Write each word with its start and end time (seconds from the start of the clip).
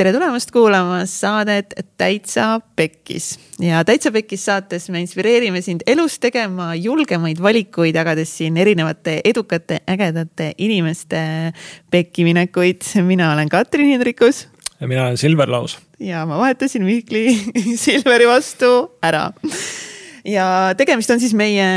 tere 0.00 0.14
tulemast 0.16 0.48
kuulama 0.48 1.02
saadet 1.04 1.74
Täitsa 2.00 2.54
Pekkis 2.76 3.34
ja 3.60 3.82
Täitsa 3.84 4.08
Pekkis 4.14 4.46
saates 4.48 4.86
me 4.88 5.02
inspireerime 5.04 5.60
sind 5.60 5.82
elus 5.84 6.14
tegema 6.22 6.70
julgemaid 6.72 7.42
valikuid, 7.44 7.98
jagades 8.00 8.32
siin 8.38 8.56
erinevate 8.56 9.18
edukate, 9.28 9.82
ägedate 9.84 10.54
inimeste 10.56 11.20
pekkiminekuid. 11.92 12.88
mina 13.04 13.32
olen 13.34 13.52
Katrin 13.52 13.92
Hindrikus. 13.92 14.46
ja 14.80 14.88
mina 14.88 15.04
olen 15.04 15.20
Silver 15.20 15.52
Laus. 15.52 15.78
ja 15.98 16.24
ma 16.26 16.38
vahetasin 16.38 16.84
Mihkli 16.84 17.36
Silveri 17.84 18.28
vastu 18.28 18.72
ära 19.02 19.28
ja 20.24 20.72
tegemist 20.80 21.10
on 21.10 21.20
siis 21.20 21.34
meie 21.36 21.68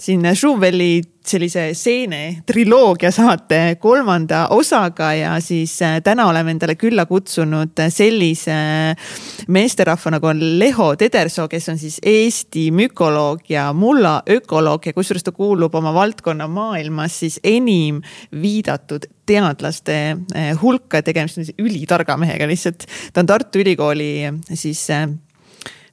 siin 0.00 0.24
Schumwelli 0.32 1.02
sellise 1.26 1.70
seene 1.76 2.42
triloogia 2.48 3.10
saate 3.12 3.76
kolmanda 3.80 4.46
osaga 4.54 5.12
ja 5.14 5.34
siis 5.44 5.76
äh, 5.84 5.98
täna 6.04 6.28
oleme 6.30 6.54
endale 6.54 6.76
külla 6.80 7.04
kutsunud 7.06 7.82
sellise 7.92 8.56
meesterahva 9.48 10.14
nagu 10.16 10.30
on 10.30 10.42
Leho 10.58 10.90
Tedersoo, 10.96 11.48
kes 11.50 11.68
on 11.72 11.78
siis 11.80 12.00
Eesti 12.02 12.70
mükoloog 12.74 13.44
ja 13.52 13.70
mulla 13.76 14.20
ökoloog 14.30 14.86
ja 14.86 14.96
kusjuures 14.96 15.26
ta 15.26 15.32
kuulub 15.36 15.74
oma 15.74 15.94
valdkonna 15.94 16.48
maailmas 16.48 17.20
siis 17.20 17.40
enim 17.44 18.00
viidatud 18.42 19.06
teadlaste 19.30 19.96
äh, 20.34 20.52
hulka, 20.62 21.02
tegemist 21.06 21.38
on 21.38 21.48
siis 21.48 21.58
ülitarga 21.60 22.16
mehega 22.20 22.48
lihtsalt. 22.50 22.86
ta 23.12 23.22
on 23.22 23.28
Tartu 23.30 23.60
Ülikooli 23.62 24.12
siis 24.54 24.88
äh, 24.90 25.08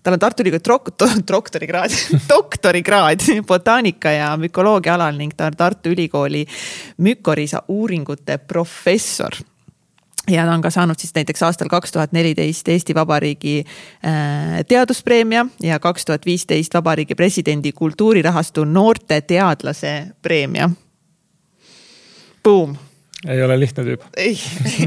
tal 0.08 0.16
on 0.16 0.20
Tartu 0.20 0.44
Ülikooli 0.44 0.64
trok-, 0.64 0.92
doktorikraad 1.28 1.92
doktorikraad 2.30 3.20
botaanika 3.48 4.12
ja 4.12 4.38
mükoloogia 4.38 4.96
alal 4.96 5.20
ning 5.20 5.36
ta 5.36 5.50
on 5.52 5.58
Tartu 5.58 5.92
Ülikooli 5.92 6.46
mükoriisa 6.98 7.62
uuringute 7.68 8.38
professor 8.38 9.36
ja 10.32 10.46
ta 10.46 10.54
on 10.54 10.64
ka 10.64 10.72
saanud 10.72 10.96
siis 11.00 11.12
näiteks 11.16 11.44
aastal 11.44 11.68
kaks 11.68 11.92
tuhat 11.92 12.16
neliteist 12.16 12.68
Eesti 12.68 12.96
Vabariigi 12.96 13.60
äh, 13.60 14.64
teaduspreemia 14.68 15.46
ja 15.62 15.80
kaks 15.80 16.06
tuhat 16.06 16.26
viisteist 16.26 16.74
Vabariigi 16.74 17.16
Presidendi 17.16 17.72
kultuurirahastu 17.72 18.64
noorte 18.64 19.22
teadlase 19.22 20.08
preemia. 20.22 20.70
Boom 22.44 22.78
ei 23.28 23.44
ole 23.44 23.60
lihtne 23.60 23.84
tüüp. 23.84 24.06
ei, 24.18 24.38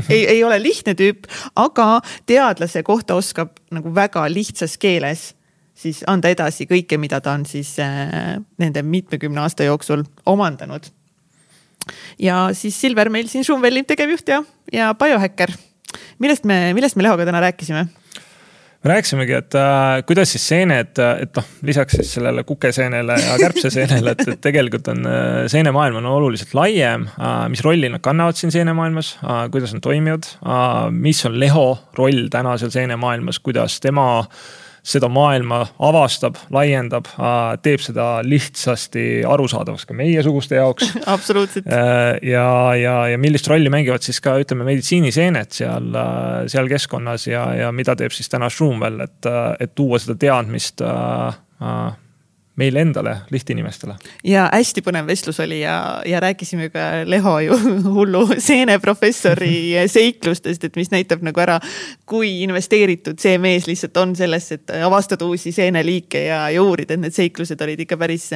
ei, 0.08 0.22
ei 0.36 0.44
ole 0.44 0.60
lihtne 0.62 0.94
tüüp, 0.98 1.28
aga 1.56 2.00
teadlase 2.26 2.82
kohta 2.86 3.18
oskab 3.20 3.58
nagu 3.70 3.94
väga 3.94 4.24
lihtsas 4.32 4.78
keeles 4.80 5.30
siis 5.80 6.02
anda 6.10 6.30
edasi 6.32 6.66
kõike, 6.68 6.98
mida 7.00 7.20
ta 7.24 7.34
on 7.38 7.46
siis 7.48 7.72
äh, 7.82 8.38
nende 8.60 8.82
mitmekümne 8.84 9.40
aasta 9.44 9.66
jooksul 9.68 10.04
omandanud. 10.26 10.90
ja 12.18 12.50
siis 12.52 12.80
Silver 12.80 13.08
meil 13.08 13.28
siin 13.28 13.44
Schumwelli 13.44 13.84
tegevjuht 13.88 14.28
ja, 14.28 14.42
ja 14.72 14.94
biohäkker. 14.94 15.52
millest 16.18 16.44
me, 16.44 16.74
millest 16.74 16.96
me 16.96 17.02
Lehoga 17.02 17.24
täna 17.24 17.40
rääkisime? 17.40 17.86
Me 18.84 18.92
rääkisimegi, 18.94 19.34
et 19.36 19.54
äh, 19.58 20.00
kuidas 20.08 20.32
siis 20.32 20.46
seened, 20.48 20.96
et 20.96 21.36
noh, 21.36 21.50
lisaks 21.68 21.98
siis 21.98 22.14
sellele 22.16 22.44
kukeseenele 22.48 23.18
ja 23.20 23.36
kärbseseenele, 23.40 24.14
et, 24.16 24.24
et 24.34 24.40
tegelikult 24.40 24.88
on 24.92 25.04
äh, 25.08 25.26
seenemaailm 25.52 26.00
on 26.00 26.08
oluliselt 26.14 26.54
laiem 26.56 27.08
äh,. 27.12 27.44
mis 27.52 27.64
rolli 27.64 27.92
nad 27.92 28.00
kannavad 28.04 28.40
siin 28.40 28.54
seenemaailmas 28.54 29.12
äh,, 29.20 29.44
kuidas 29.52 29.74
nad 29.76 29.84
toimivad 29.84 30.30
äh,, 30.40 30.88
mis 30.90 31.20
on 31.28 31.38
Leho 31.40 31.68
roll 31.98 32.28
täna 32.32 32.56
seal 32.60 32.72
seenemaailmas, 32.72 33.42
kuidas 33.44 33.80
tema 33.84 34.08
äh, 34.20 34.40
seda 34.82 35.08
maailma 35.12 35.60
avastab, 35.78 36.38
laiendab, 36.54 37.08
teeb 37.64 37.82
seda 37.84 38.08
lihtsasti 38.26 39.22
arusaadavaks 39.28 39.86
ka 39.88 39.96
meiesuguste 39.96 40.58
jaoks 40.58 40.94
absoluutselt. 41.14 41.68
Äh, 41.68 42.18
ja, 42.30 42.74
ja, 42.78 42.96
ja 43.12 43.20
millist 43.20 43.48
rolli 43.50 43.72
mängivad 43.72 44.04
siis 44.06 44.20
ka 44.24 44.36
ütleme 44.40 44.66
meditsiiniseened 44.68 45.54
seal, 45.56 45.90
äh, 45.94 46.44
seal 46.52 46.70
keskkonnas 46.70 47.26
ja, 47.30 47.46
ja 47.64 47.72
mida 47.76 47.96
teeb 47.98 48.14
siis 48.16 48.30
täna 48.32 48.50
Schumwell, 48.52 49.04
et, 49.06 49.30
et 49.60 49.74
tuua 49.76 50.00
seda 50.02 50.16
teadmist 50.20 50.84
äh, 50.84 51.40
meile 52.60 52.84
endale, 52.84 53.16
lihtinimestele. 53.32 53.96
ja 54.24 54.46
hästi 54.52 54.84
põnev 54.86 55.08
vestlus 55.10 55.40
oli 55.40 55.62
ja, 55.62 55.76
ja 56.06 56.20
rääkisime 56.22 56.70
ka 56.72 56.88
Leho 57.08 57.36
ju 57.46 57.58
hullu 57.96 58.26
seeneprofessori 58.38 59.54
seiklustest, 59.96 60.68
et 60.68 60.80
mis 60.80 60.92
näitab 60.92 61.24
nagu 61.26 61.42
ära, 61.42 61.58
kui 62.08 62.40
investeeritud 62.44 63.20
see 63.20 63.38
mees 63.42 63.68
lihtsalt 63.70 63.96
on 64.02 64.16
sellesse, 64.18 64.60
et 64.60 64.76
avastada 64.84 65.28
uusi 65.28 65.52
seeneliike 65.56 66.26
ja, 66.26 66.44
ja 66.52 66.62
uurida, 66.62 66.96
et 66.96 67.06
need 67.06 67.16
seiklused 67.16 67.60
olid 67.64 67.86
ikka 67.86 67.98
päris 68.00 68.30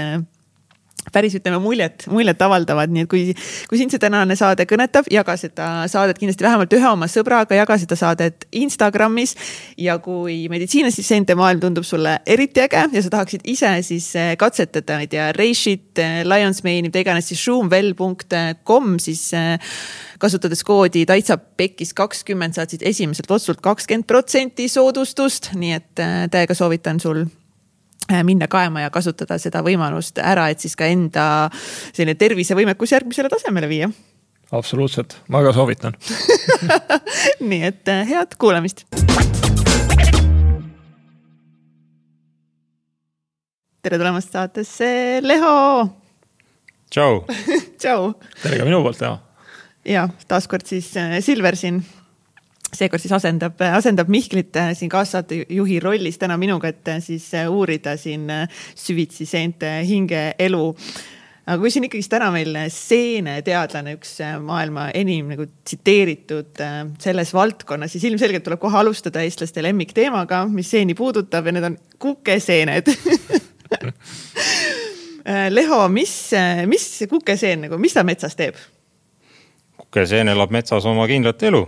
päris 1.13 1.35
ütleme 1.37 1.59
muljet, 1.63 2.07
muljet 2.11 2.41
avaldavad, 2.43 2.93
nii 2.93 3.05
et 3.05 3.11
kui, 3.11 3.23
kui 3.69 3.81
sind 3.81 3.93
see 3.93 4.01
tänane 4.03 4.37
saade 4.39 4.67
kõnetab, 4.69 5.09
jaga 5.13 5.37
seda 5.41 5.69
saadet 5.91 6.19
kindlasti 6.21 6.47
vähemalt 6.47 6.73
ühe 6.77 6.89
oma 6.89 7.09
sõbraga, 7.11 7.57
jaga 7.59 7.77
seda 7.81 7.99
saadet 7.99 8.47
Instagramis. 8.57 9.35
ja 9.79 9.99
kui 9.99 10.47
meditsiiniseente 10.49 11.35
maailm 11.39 11.61
tundub 11.61 11.85
sulle 11.85 12.19
eriti 12.27 12.63
äge 12.65 12.87
ja 12.93 13.03
sa 13.03 13.11
tahaksid 13.11 13.45
ise 13.45 13.71
siis 13.83 14.09
eh, 14.17 14.35
katsetada, 14.41 14.99
ma 14.99 15.05
ei 15.07 15.11
tea, 15.11 15.31
Reishi-t, 15.37 15.99
eh, 16.01 16.23
Lions 16.25 16.65
Mane'i, 16.65 16.87
mida 16.89 17.03
iganes 17.03 17.29
siis 17.29 17.43
shroomwell.com 17.43 18.99
siis 19.03 19.27
eh, 19.37 19.77
kasutades 20.23 20.65
koodi 20.65 21.05
täitsa 21.07 21.37
pekkis 21.39 21.93
kakskümmend 21.95 22.57
saad 22.57 22.73
siis 22.73 22.85
esimeselt 22.95 23.31
otsult 23.31 23.61
kakskümmend 23.65 24.09
protsenti 24.09 24.71
soodustust, 24.73 25.53
nii 25.59 25.73
et 25.77 26.05
täiega 26.33 26.57
soovitan 26.57 27.03
sul 27.03 27.27
minna 28.23 28.49
kaema 28.49 28.85
ja 28.85 28.91
kasutada 28.93 29.39
seda 29.41 29.63
võimalust 29.65 30.19
ära, 30.21 30.49
et 30.53 30.61
siis 30.61 30.77
ka 30.77 30.89
enda 30.91 31.25
selline 31.55 32.19
tervisevõimekus 32.21 32.93
järgmisele 32.93 33.31
tasemele 33.33 33.69
viia. 33.71 33.89
absoluutselt, 34.53 35.17
ma 35.29 35.43
ka 35.43 35.53
soovitan 35.57 35.97
nii 37.51 37.63
et 37.71 37.89
äh, 37.89 38.05
head 38.09 38.37
kuulamist. 38.39 38.85
tere 43.85 43.99
tulemast 44.01 44.33
saatesse, 44.33 45.21
Leho. 45.25 45.89
tšau 46.91 47.25
tšau. 47.81 48.15
tere 48.43 48.61
ka 48.61 48.69
minu 48.69 48.83
poolt 48.85 49.01
ja. 49.01 49.17
ja 49.85 50.09
taaskord 50.29 50.69
siis 50.69 50.93
äh, 51.01 51.21
Silver 51.25 51.57
siin 51.57 51.83
seekord 52.77 53.03
siis 53.03 53.15
asendab, 53.17 53.61
asendab 53.75 54.11
Mihklit 54.13 54.57
äh, 54.61 54.73
siin 54.77 54.91
kaassaatejuhi 54.93 55.81
rollis 55.83 56.19
täna 56.21 56.37
minuga, 56.41 56.71
et 56.73 56.89
äh, 56.89 57.01
siis 57.03 57.27
äh, 57.35 57.51
uurida 57.51 57.97
siin 58.01 58.31
süvitsi 58.75 59.27
seente 59.29 59.71
hingeelu 59.89 60.65
aga 61.45 61.59
kui 61.61 61.71
siin 61.73 61.85
ikkagist 61.89 62.13
täna 62.15 62.31
meil 62.33 62.57
seeneteadlane, 62.73 63.99
üks 63.99 64.17
maailma 64.45 64.89
enim 64.97 65.29
nagu 65.35 65.45
tsiteeritud 65.53 66.63
selles 67.05 67.35
valdkonnas, 67.37 67.93
siis 67.93 68.07
ilmselgelt 68.09 68.47
tuleb 68.47 68.63
kohe 68.63 68.79
alustada 68.81 69.21
eestlaste 69.21 69.63
lemmikteemaga, 69.67 70.47
mis 70.49 70.73
seeni 70.73 70.97
puudutab 70.97 71.45
ja 71.45 71.53
need 71.53 71.69
on 71.69 71.77
kukeseened. 72.01 72.89
Leho, 75.57 75.83
mis, 75.93 76.15
mis 76.69 76.89
kukeseen 77.11 77.67
nagu, 77.67 77.77
mis 77.81 77.97
ta 77.97 78.05
metsas 78.09 78.41
teeb? 78.41 78.57
kukeseen 79.77 80.29
elab 80.33 80.51
metsas 80.51 80.87
oma 80.91 81.05
kindlat 81.11 81.43
elu 81.47 81.61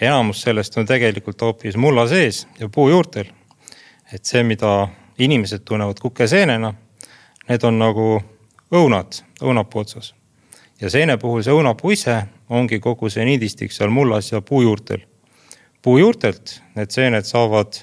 enamus 0.00 0.42
sellest 0.42 0.76
on 0.78 0.86
tegelikult 0.86 1.40
hoopis 1.40 1.76
mulla 1.76 2.06
sees 2.08 2.46
ja 2.60 2.68
puu 2.68 2.88
juurtel. 2.88 3.24
et 4.12 4.24
see, 4.24 4.42
mida 4.42 4.88
inimesed 5.18 5.64
tunnevad 5.64 5.98
kukeseenena, 6.00 6.74
need 7.48 7.64
on 7.64 7.78
nagu 7.78 8.22
õunad 8.72 9.22
õunapuu 9.42 9.80
otsas. 9.80 10.14
ja 10.80 10.90
seene 10.90 11.16
puhul 11.16 11.42
see 11.42 11.52
õunapuu 11.52 11.92
ise 11.92 12.22
ongi 12.48 12.80
kogu 12.80 13.10
see 13.10 13.24
niidistik 13.24 13.72
seal 13.72 13.90
mullas 13.90 14.32
ja 14.32 14.40
puu 14.40 14.62
juurtel. 14.62 15.00
puu 15.82 15.98
juurtelt 15.98 16.60
need 16.74 16.90
seened 16.90 17.24
saavad 17.24 17.80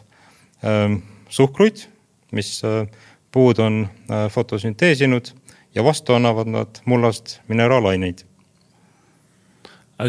äh, 0.63 0.99
suhkruid, 1.29 1.87
mis 2.31 2.61
äh, 2.63 2.87
puud 3.31 3.59
on 3.59 3.87
äh, 4.11 4.29
fotosünteesinud 4.29 5.33
ja 5.75 5.83
vastu 5.83 6.13
annavad 6.13 6.47
nad 6.47 6.81
mullast 6.85 7.39
mineraalaineid 7.47 8.25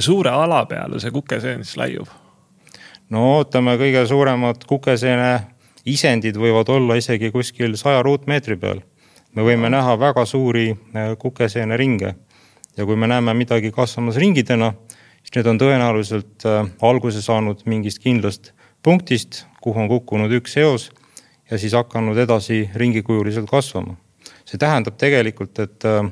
suure 0.00 0.30
ala 0.30 0.64
peale 0.66 1.00
see 1.00 1.10
kukeseen 1.10 1.64
siis 1.64 1.76
laiub? 1.76 2.08
no 3.10 3.40
ütleme, 3.42 3.76
kõige 3.80 4.06
suuremad 4.08 4.64
kukeseene 4.68 5.32
isendid 5.84 6.38
võivad 6.40 6.70
olla 6.72 6.96
isegi 6.96 7.30
kuskil 7.30 7.76
saja 7.76 8.02
ruutmeetri 8.02 8.56
peal. 8.56 8.80
me 9.34 9.42
võime 9.42 9.70
näha 9.70 9.96
väga 9.98 10.24
suuri 10.26 10.70
äh, 10.72 11.16
kukeseene 11.18 11.76
ringe 11.76 12.14
ja 12.76 12.84
kui 12.84 12.96
me 12.96 13.06
näeme 13.06 13.34
midagi 13.34 13.70
kasvamas 13.72 14.16
ringidena, 14.16 14.72
siis 15.22 15.36
need 15.36 15.46
on 15.46 15.60
tõenäoliselt 15.60 16.46
äh, 16.48 16.68
alguse 16.82 17.22
saanud 17.22 17.64
mingist 17.66 18.02
kindlast 18.02 18.52
punktist, 18.82 19.44
kuhu 19.62 19.80
on 19.80 19.88
kukkunud 19.88 20.32
üks 20.40 20.56
eos 20.60 20.90
ja 21.50 21.58
siis 21.58 21.74
hakanud 21.76 22.18
edasi 22.18 22.70
ringikujuliselt 22.74 23.50
kasvama. 23.50 23.96
see 24.44 24.58
tähendab 24.58 24.96
tegelikult, 25.00 25.58
et 25.58 25.84
äh, 25.84 26.08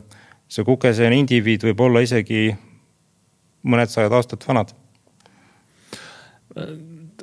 see 0.49 0.65
kukeseene 0.65 1.17
indiviid 1.17 1.65
võib 1.65 1.81
olla 1.81 2.01
isegi 2.01 2.53
mõned 3.63 3.93
sajad 3.93 4.15
aastat 4.17 4.47
vanad. 4.49 4.73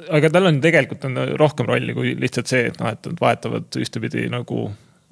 aga 0.10 0.30
tal 0.34 0.50
on 0.50 0.60
tegelikult 0.62 1.04
on 1.06 1.18
rohkem 1.38 1.68
rolli 1.70 1.94
kui 1.94 2.16
lihtsalt 2.18 2.50
see, 2.50 2.70
et 2.72 2.80
noh, 2.82 2.90
et 2.90 3.10
nad 3.12 3.20
vahetavad 3.22 3.78
ühtepidi 3.78 4.26
nagu 4.32 4.70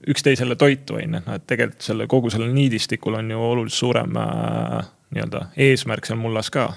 üksteisele 0.08 0.56
toitu 0.56 0.98
on 0.98 1.04
ju, 1.04 1.20
et 1.20 1.28
noh, 1.28 1.36
et 1.36 1.48
tegelikult 1.50 1.86
selle 1.86 2.08
kogu 2.10 2.32
sellel 2.34 2.54
niidistikul 2.56 3.20
on 3.20 3.32
ju 3.32 3.42
oluliselt 3.52 3.80
suurem 3.80 4.18
äh, 4.22 4.88
nii-öelda 5.14 5.48
eesmärk 5.68 6.08
seal 6.10 6.20
mullas 6.20 6.50
ka. 6.54 6.70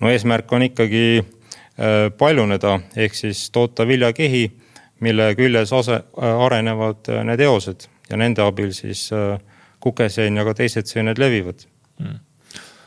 no 0.00 0.12
eesmärk 0.12 0.52
on 0.52 0.68
ikkagi 0.70 1.24
paljuneda 2.16 2.78
ehk 2.96 3.14
siis 3.14 3.50
toota 3.52 3.84
viljakehi, 3.84 4.46
mille 5.04 5.26
küljes 5.36 5.74
ase, 5.76 5.98
arenevad 6.16 7.10
need 7.28 7.42
eosed 7.44 7.84
ja 8.08 8.16
nende 8.16 8.40
abil 8.40 8.72
siis 8.72 9.10
kukeseen 9.84 10.40
ja 10.40 10.44
ka 10.48 10.54
teised 10.56 10.88
seened 10.88 11.20
levivad 11.20 11.66
mm 12.00 12.22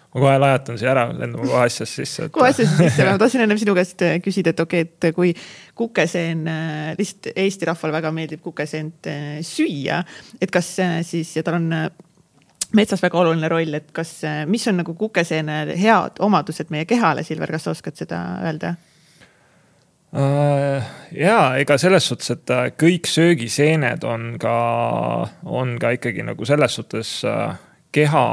ma 0.09 0.23
kohe 0.23 0.37
lajatan 0.41 0.77
siia 0.81 0.89
ära, 0.95 1.05
lendame 1.13 1.45
kohe 1.45 1.61
asjasse 1.67 2.01
sisse 2.01 2.25
et.... 2.25 2.33
kohe 2.33 2.49
asjasse 2.49 2.77
sisse, 2.79 3.05
ma 3.05 3.17
tahtsin 3.21 3.45
ennem 3.45 3.59
sinu 3.61 3.75
käest 3.77 4.01
äh, 4.05 4.17
küsida, 4.25 4.55
et 4.55 4.63
okei 4.63 4.87
okay,, 4.87 5.09
et 5.11 5.15
kui 5.15 5.33
kukeseen, 5.77 6.43
äh, 6.49 6.91
lihtsalt 6.97 7.31
Eesti 7.35 7.69
rahvale 7.69 7.97
väga 7.99 8.13
meeldib 8.15 8.41
kukeseent 8.45 9.09
äh, 9.11 9.31
süüa, 9.45 10.01
et 10.41 10.53
kas 10.53 10.71
siis 11.05 11.35
ja 11.37 11.45
tal 11.45 11.59
on 11.59 11.69
metsas 12.77 13.05
väga 13.05 13.21
oluline 13.21 13.49
roll, 13.53 13.77
et 13.77 13.93
kas, 13.93 14.17
mis 14.49 14.65
on 14.69 14.81
nagu 14.81 14.97
kukeseene 14.97 15.61
head 15.77 16.21
omadused 16.25 16.73
meie 16.73 16.89
kehale, 16.89 17.25
Silver, 17.25 17.53
kas 17.53 17.69
sa 17.69 17.77
oskad 17.77 17.97
seda 17.99 18.23
öelda? 18.41 18.75
ja 20.09 21.33
ega 21.61 21.75
selles 21.77 22.07
suhtes, 22.09 22.31
et 22.33 22.51
kõik 22.81 23.05
söögiseened 23.05 24.01
on 24.09 24.39
ka, 24.41 24.53
on 25.45 25.75
ka 25.77 25.91
ikkagi 25.99 26.25
nagu 26.25 26.47
selles 26.49 26.79
suhtes 26.79 27.11
keha 27.93 28.23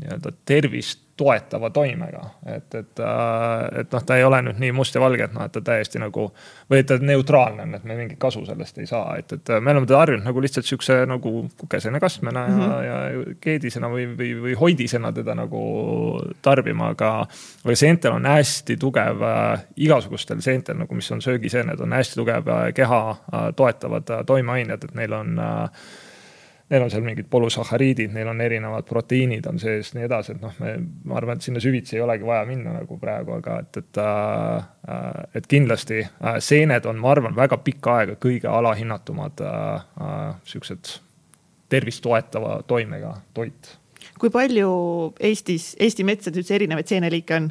nii-öelda 0.00 0.32
tervist 0.44 1.06
toetava 1.16 1.70
toimega. 1.70 2.30
et, 2.46 2.74
et, 2.74 3.00
äh, 3.00 3.80
et 3.80 3.92
noh, 3.92 4.02
ta 4.04 4.16
ei 4.18 4.24
ole 4.24 4.42
nüüd 4.44 4.58
nii 4.60 4.72
must 4.76 4.94
ja 4.94 5.00
valge, 5.00 5.24
et 5.24 5.32
noh, 5.32 5.46
et 5.48 5.52
ta 5.52 5.62
täiesti 5.64 6.00
nagu 6.00 6.26
või 6.70 6.82
et 6.82 6.88
ta 6.90 6.98
neutraalne 7.00 7.64
on, 7.64 7.74
et 7.78 7.84
me 7.88 7.96
mingit 7.96 8.18
kasu 8.20 8.44
sellest 8.46 8.78
ei 8.82 8.88
saa, 8.90 9.16
et, 9.20 9.32
et 9.32 9.52
me 9.60 9.72
oleme 9.72 9.88
teda 9.88 10.02
harjunud 10.02 10.28
nagu 10.28 10.44
lihtsalt 10.44 10.68
sihukese 10.68 10.98
nagu 11.08 11.32
kukesena 11.56 12.00
kastmena 12.02 12.46
mm 12.46 12.60
-hmm. 12.60 12.84
ja, 12.84 12.98
ja 13.08 13.36
keedisena 13.40 13.88
või, 13.92 14.06
või, 14.18 14.30
või 14.42 14.56
hoidisena 14.60 15.12
teda 15.12 15.34
nagu 15.34 15.62
tarbima, 16.42 16.92
aga. 16.92 17.12
aga 17.64 17.76
seentel 17.76 18.12
on 18.12 18.26
hästi 18.26 18.76
tugev 18.76 19.22
äh,, 19.22 19.64
igasugustel 19.76 20.40
seentel 20.40 20.76
nagu, 20.76 20.94
mis 20.94 21.12
on 21.12 21.22
söögiseened, 21.22 21.80
on 21.80 21.92
hästi 21.92 22.20
tugev 22.20 22.48
äh, 22.48 22.72
keha 22.74 23.10
äh, 23.10 23.52
toetavad 23.56 24.10
äh, 24.10 24.24
toimeained, 24.26 24.84
et 24.84 24.94
neil 24.94 25.12
on 25.12 25.38
äh, 25.38 25.70
neil 26.70 26.82
on 26.82 26.90
seal 26.90 27.04
mingid 27.06 27.28
polüsahariidid, 27.30 28.10
neil 28.14 28.28
on 28.30 28.40
erinevad 28.42 28.86
proteiinid 28.88 29.46
on 29.46 29.58
sees, 29.62 29.92
nii 29.94 30.06
edasi, 30.08 30.34
et 30.34 30.42
noh, 30.42 30.54
me, 30.62 30.72
ma 31.06 31.18
arvan, 31.20 31.38
et 31.38 31.46
sinna 31.46 31.62
süvitsi 31.62 31.96
ei 31.96 32.02
olegi 32.02 32.26
vaja 32.26 32.42
minna 32.48 32.74
nagu 32.74 32.98
praegu, 32.98 33.36
aga 33.38 33.60
et, 33.62 33.82
et 33.82 34.00
äh,. 34.02 34.70
et 35.34 35.46
kindlasti 35.50 36.00
äh, 36.02 36.38
seened 36.42 36.86
on, 36.86 36.98
ma 37.02 37.12
arvan, 37.14 37.36
väga 37.36 37.58
pikka 37.62 37.98
aega 38.00 38.16
kõige 38.22 38.50
alahinnatumad 38.50 39.42
äh, 39.46 39.84
äh, 40.02 40.24
siuksed 40.46 40.96
tervist 41.68 42.02
toetava 42.02 42.60
toimega 42.66 43.14
toit. 43.34 43.78
kui 44.18 44.30
palju 44.30 44.70
Eestis, 45.20 45.74
Eesti 45.80 46.04
metsades 46.04 46.42
üldse 46.42 46.58
erinevaid 46.58 46.90
seeneliike 46.90 47.38
on? 47.38 47.50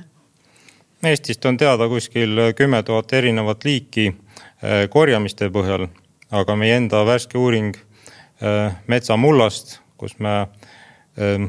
Eestist 1.05 1.45
on 1.45 1.57
teada 1.57 1.87
kuskil 1.87 2.51
kümme 2.55 2.83
tuhat 2.83 3.13
erinevat 3.13 3.63
liiki 3.63 4.09
äh, 4.11 4.87
korjamiste 4.89 5.51
põhjal, 5.55 5.87
aga 6.31 6.55
meie 6.59 6.79
enda 6.81 7.05
värske 7.07 7.39
uuring 7.39 7.75
metsamullast, 8.87 9.79
kus 9.97 10.19
me 10.19 10.47
ähm, 11.21 11.45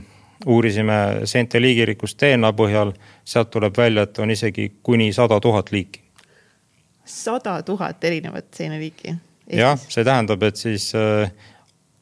uurisime 0.46 0.92
seente 1.24 1.60
liigirikkust 1.60 2.20
DNA 2.20 2.52
põhjal, 2.52 2.92
sealt 3.24 3.50
tuleb 3.50 3.76
välja, 3.76 4.02
et 4.06 4.18
on 4.18 4.30
isegi 4.30 4.68
kuni 4.82 5.12
sada 5.12 5.40
tuhat 5.40 5.72
liiki. 5.72 6.02
sada 7.04 7.62
tuhat 7.62 8.04
erinevat 8.04 8.54
seeneliiki? 8.54 9.14
jah, 9.52 9.78
see 9.88 10.04
tähendab, 10.04 10.42
et 10.42 10.56
siis 10.56 10.92
äh, 10.94 11.30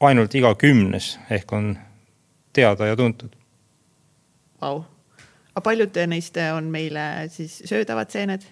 ainult 0.01 0.35
iga 0.35 0.55
kümnes 0.55 1.19
ehk 1.31 1.53
on 1.53 1.79
teada 2.53 2.87
ja 2.87 2.97
tuntud. 2.97 3.37
Vau, 4.61 4.85
aga 5.53 5.61
paljud 5.61 5.97
neist 6.07 6.37
on 6.57 6.65
meile 6.65 7.29
siis 7.29 7.63
söödavad 7.65 8.11
seened? 8.11 8.43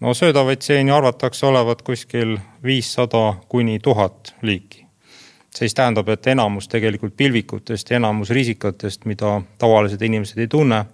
no 0.00 0.14
söödavaid 0.14 0.62
seeni 0.62 0.90
arvatakse 0.90 1.46
olevat 1.46 1.82
kuskil 1.82 2.38
viissada 2.64 3.34
kuni 3.48 3.78
tuhat 3.78 4.34
liiki 4.42 4.81
siis 5.54 5.74
tähendab, 5.74 6.08
et 6.08 6.26
enamus 6.26 6.68
tegelikult 6.68 7.16
pilvikutest 7.16 7.90
ja 7.90 7.98
enamus 8.00 8.30
risikatest, 8.30 9.04
mida 9.04 9.40
tavalised 9.58 10.02
inimesed 10.02 10.38
ei 10.40 10.48
tunne, 10.48 10.84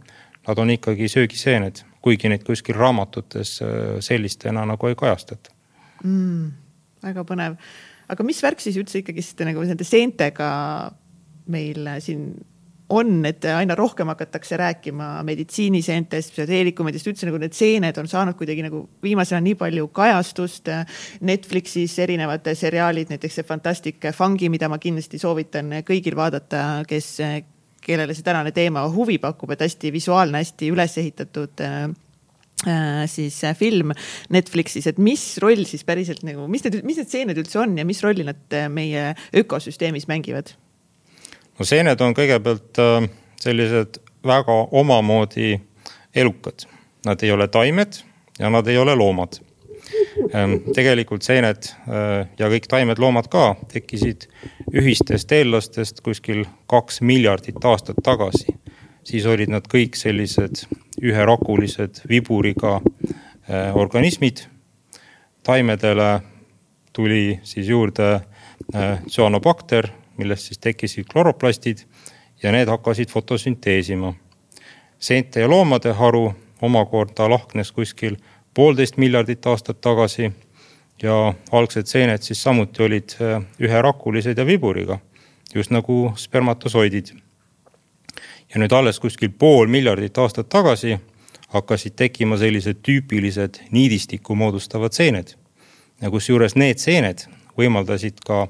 nad 0.48 0.58
on 0.58 0.70
ikkagi 0.70 1.08
söögiseened, 1.08 1.82
kuigi 2.02 2.30
neid 2.30 2.44
kuskil 2.46 2.78
raamatutes 2.78 3.58
äh, 3.62 3.68
sellistena 4.04 4.64
nagu 4.66 4.90
ei 4.90 4.96
kajastata 4.98 5.52
mm,. 6.04 6.50
väga 7.04 7.24
põnev, 7.28 7.58
aga 8.08 8.26
mis 8.26 8.42
värk 8.42 8.62
siis 8.62 8.78
üldse 8.80 9.02
ikkagist 9.02 9.44
nagu 9.46 9.64
nende 9.66 9.86
seentega 9.86 10.48
meil 11.48 11.90
siin 12.04 12.30
on, 12.88 13.20
et 13.28 13.44
aina 13.52 13.74
rohkem 13.76 14.08
hakatakse 14.12 14.56
rääkima 14.56 15.10
meditsiiniseentest, 15.28 16.32
psühhedeelikumidest, 16.32 17.10
üldse 17.10 17.28
nagu 17.28 17.40
need 17.42 17.56
seened 17.56 18.00
on 18.00 18.08
saanud 18.08 18.36
kuidagi 18.38 18.64
nagu 18.64 18.84
viimasel 19.04 19.36
ajal 19.36 19.44
nii 19.44 19.58
palju 19.60 19.88
kajastust. 19.96 20.72
Netflixis 21.28 21.98
erinevad 22.04 22.48
seriaalid, 22.56 23.12
näiteks 23.12 23.40
see 23.40 23.46
Fantastic 23.48 24.10
Fungi, 24.16 24.48
mida 24.52 24.70
ma 24.72 24.80
kindlasti 24.80 25.20
soovitan 25.20 25.80
kõigil 25.88 26.16
vaadata, 26.18 26.84
kes, 26.88 27.14
kellele 27.84 28.16
see 28.16 28.26
tänane 28.26 28.52
teema 28.56 28.86
huvi 28.92 29.18
pakub, 29.20 29.52
et 29.52 29.64
hästi 29.66 29.92
visuaalne, 29.92 30.40
hästi 30.40 30.70
üles 30.72 30.96
ehitatud 31.02 31.64
äh, 31.64 31.90
siis 33.10 33.42
film 33.58 33.92
Netflixis, 34.34 34.88
et 34.88 34.96
mis 35.02 35.26
roll 35.44 35.66
siis 35.68 35.84
päriselt 35.86 36.24
nagu, 36.26 36.48
mis 36.50 36.64
need, 36.64 36.80
mis 36.88 37.02
need 37.02 37.12
seened 37.12 37.44
üldse 37.44 37.60
on 37.60 37.76
ja 37.78 37.84
mis 37.86 38.00
rolli 38.02 38.24
nad 38.26 38.58
meie 38.72 39.12
ökosüsteemis 39.36 40.08
mängivad? 40.08 40.56
No 41.58 41.66
seened 41.66 42.00
on 42.04 42.14
kõigepealt 42.16 42.78
äh, 42.82 43.08
sellised 43.40 44.00
väga 44.26 44.54
omamoodi 44.76 45.56
elukad. 46.14 46.66
Nad 47.06 47.22
ei 47.22 47.30
ole 47.32 47.48
taimed 47.48 48.00
ja 48.38 48.50
nad 48.50 48.66
ei 48.66 48.78
ole 48.78 48.94
loomad. 48.98 49.38
Ähm, 50.34 50.58
tegelikult 50.74 51.24
seened 51.24 51.70
äh, 51.70 52.26
ja 52.38 52.50
kõik 52.50 52.68
taimed-loomad 52.70 53.30
ka 53.32 53.52
tekkisid 53.72 54.28
ühistest 54.74 55.32
eellastest 55.32 56.02
kuskil 56.04 56.44
kaks 56.70 57.00
miljardit 57.00 57.64
aastat 57.64 58.02
tagasi. 58.04 58.54
siis 59.08 59.26
olid 59.26 59.48
nad 59.48 59.64
kõik 59.64 59.96
sellised 59.96 60.66
üherakulised 61.00 62.02
viburiga 62.08 62.80
äh, 62.80 63.76
organismid. 63.76 64.46
taimedele 65.42 66.20
tuli 66.92 67.40
siis 67.42 67.68
juurde 67.68 68.20
tsüanobakter 69.08 69.88
millest 70.18 70.48
siis 70.48 70.58
tekkisid 70.58 71.06
kloroplastid 71.12 71.84
ja 72.42 72.52
need 72.52 72.68
hakkasid 72.68 73.08
fotosünteesima. 73.08 74.14
seente 74.98 75.40
ja 75.40 75.48
loomade 75.48 75.92
haru 75.92 76.34
omakorda 76.62 77.30
lahknes 77.30 77.72
kuskil 77.72 78.16
poolteist 78.54 78.96
miljardit 78.96 79.46
aastat 79.46 79.80
tagasi 79.80 80.32
ja 81.02 81.34
algsed 81.52 81.86
seened 81.86 82.22
siis 82.22 82.42
samuti 82.42 82.82
olid 82.82 83.14
äh, 83.22 83.42
üherakulised 83.60 84.38
ja 84.38 84.46
viburiga, 84.46 84.98
just 85.54 85.70
nagu 85.70 86.12
spermatosoidid. 86.16 87.14
ja 88.54 88.60
nüüd 88.60 88.72
alles 88.72 89.00
kuskil 89.00 89.30
pool 89.30 89.66
miljardit 89.66 90.18
aastat 90.18 90.48
tagasi 90.48 90.98
hakkasid 91.48 91.92
tekkima 91.96 92.36
sellised 92.36 92.80
tüüpilised 92.82 93.60
niidistikku 93.70 94.34
moodustavad 94.34 94.92
seened. 94.92 95.34
ja 96.00 96.10
kusjuures 96.10 96.56
need 96.56 96.78
seened 96.78 97.26
võimaldasid 97.58 98.20
ka 98.26 98.48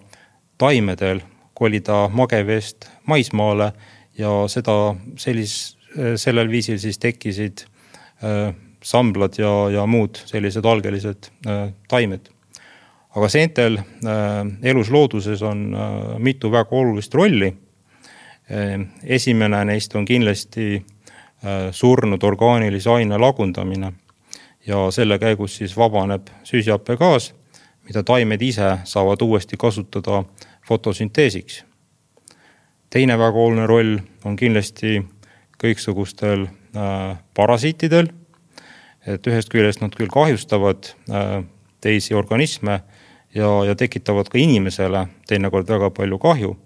taimedel 0.59 1.21
kolida 1.59 2.07
mageveest 2.15 2.87
maismaale 3.11 3.73
ja 4.19 4.31
seda 4.51 4.77
sellis-, 5.19 5.75
sellel 6.17 6.51
viisil 6.51 6.79
siis 6.79 6.99
tekkisid 7.03 7.65
äh, 8.23 8.51
samblad 8.85 9.39
ja, 9.39 9.53
ja 9.75 9.87
muud 9.91 10.21
sellised 10.29 10.67
algelised 10.67 11.31
äh, 11.47 11.69
taimed. 11.89 12.29
aga 13.17 13.29
seentel 13.29 13.79
äh, 13.79 14.45
elus 14.63 14.91
looduses 14.95 15.43
on 15.43 15.73
mitu 16.19 16.53
väga 16.53 16.77
olulist 16.77 17.15
rolli. 17.15 17.55
esimene 19.05 19.59
neist 19.69 19.95
on 19.95 20.07
kindlasti 20.09 20.85
surnud 21.71 22.23
orgaanilise 22.25 22.89
aine 22.91 23.19
lagundamine 23.21 23.93
ja 24.67 24.91
selle 24.91 25.19
käigus 25.19 25.57
siis 25.57 25.77
vabaneb 25.77 26.31
süsihappegaas, 26.45 27.35
mida 27.85 28.03
taimed 28.03 28.43
ise 28.43 28.71
saavad 28.85 29.21
uuesti 29.23 29.57
kasutada 29.61 30.23
fotosünteesiks. 30.69 31.65
teine 32.91 33.19
väga 33.19 33.39
oluline 33.39 33.67
roll 33.67 33.99
on 34.25 34.37
kindlasti 34.37 35.03
kõiksugustel 35.63 36.47
äh, 36.77 37.19
parasiitidel. 37.35 38.09
et 39.07 39.27
ühest 39.27 39.49
küljest 39.49 39.81
nad 39.81 39.95
küll 39.97 40.11
kahjustavad 40.13 40.91
äh, 41.09 41.45
teisi 41.81 42.15
organisme 42.15 42.81
ja, 43.35 43.49
ja 43.65 43.75
tekitavad 43.75 44.29
ka 44.29 44.39
inimesele 44.39 45.07
teinekord 45.29 45.69
väga 45.69 45.91
palju 45.91 46.19
kahju. 46.19 46.57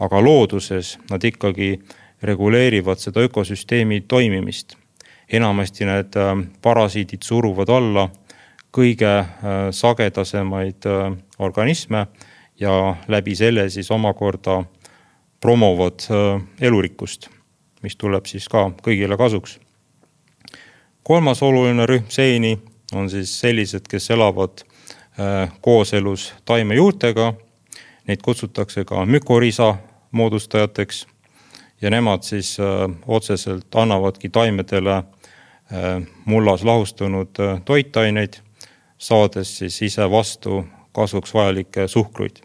aga 0.00 0.20
looduses 0.20 0.98
nad 1.10 1.24
ikkagi 1.24 1.80
reguleerivad 2.22 2.98
seda 2.98 3.20
ökosüsteemi 3.20 4.00
toimimist. 4.00 4.76
enamasti 5.28 5.84
need 5.84 6.16
äh, 6.16 6.36
parasiidid 6.62 7.22
suruvad 7.22 7.68
alla 7.68 8.08
kõige 8.72 9.26
sagedasemaid 9.70 10.86
organisme 11.38 12.06
ja 12.62 12.96
läbi 13.08 13.34
selle 13.34 13.66
siis 13.70 13.90
omakorda 13.90 14.62
promovad 15.40 16.06
äh, 16.10 16.42
elurikkust, 16.60 17.28
mis 17.82 17.96
tuleb 17.98 18.30
siis 18.30 18.46
ka 18.48 18.70
kõigile 18.82 19.18
kasuks. 19.18 19.58
kolmas 21.02 21.42
oluline 21.42 21.86
rühm 21.86 22.06
seeni 22.08 22.58
on 22.94 23.10
siis 23.10 23.40
sellised, 23.40 23.88
kes 23.88 24.10
elavad 24.10 24.62
kooselus 25.60 26.34
taimejuurtega. 26.44 27.32
Neid 28.06 28.22
kutsutakse 28.22 28.84
ka 28.84 29.04
mükorisa 29.06 29.74
moodustajateks 30.10 31.06
ja 31.82 31.90
nemad 31.90 32.22
siis 32.22 32.56
otseselt 33.06 33.74
annavadki 33.74 34.28
taimedele 34.28 35.02
mullas 36.24 36.64
lahustunud 36.64 37.38
toitaineid, 37.64 38.34
saades 38.98 39.58
siis 39.58 39.82
ise 39.82 40.10
vastu 40.10 40.64
kasvuks 40.92 41.34
vajalikke 41.34 41.88
suhkruid. 41.88 42.42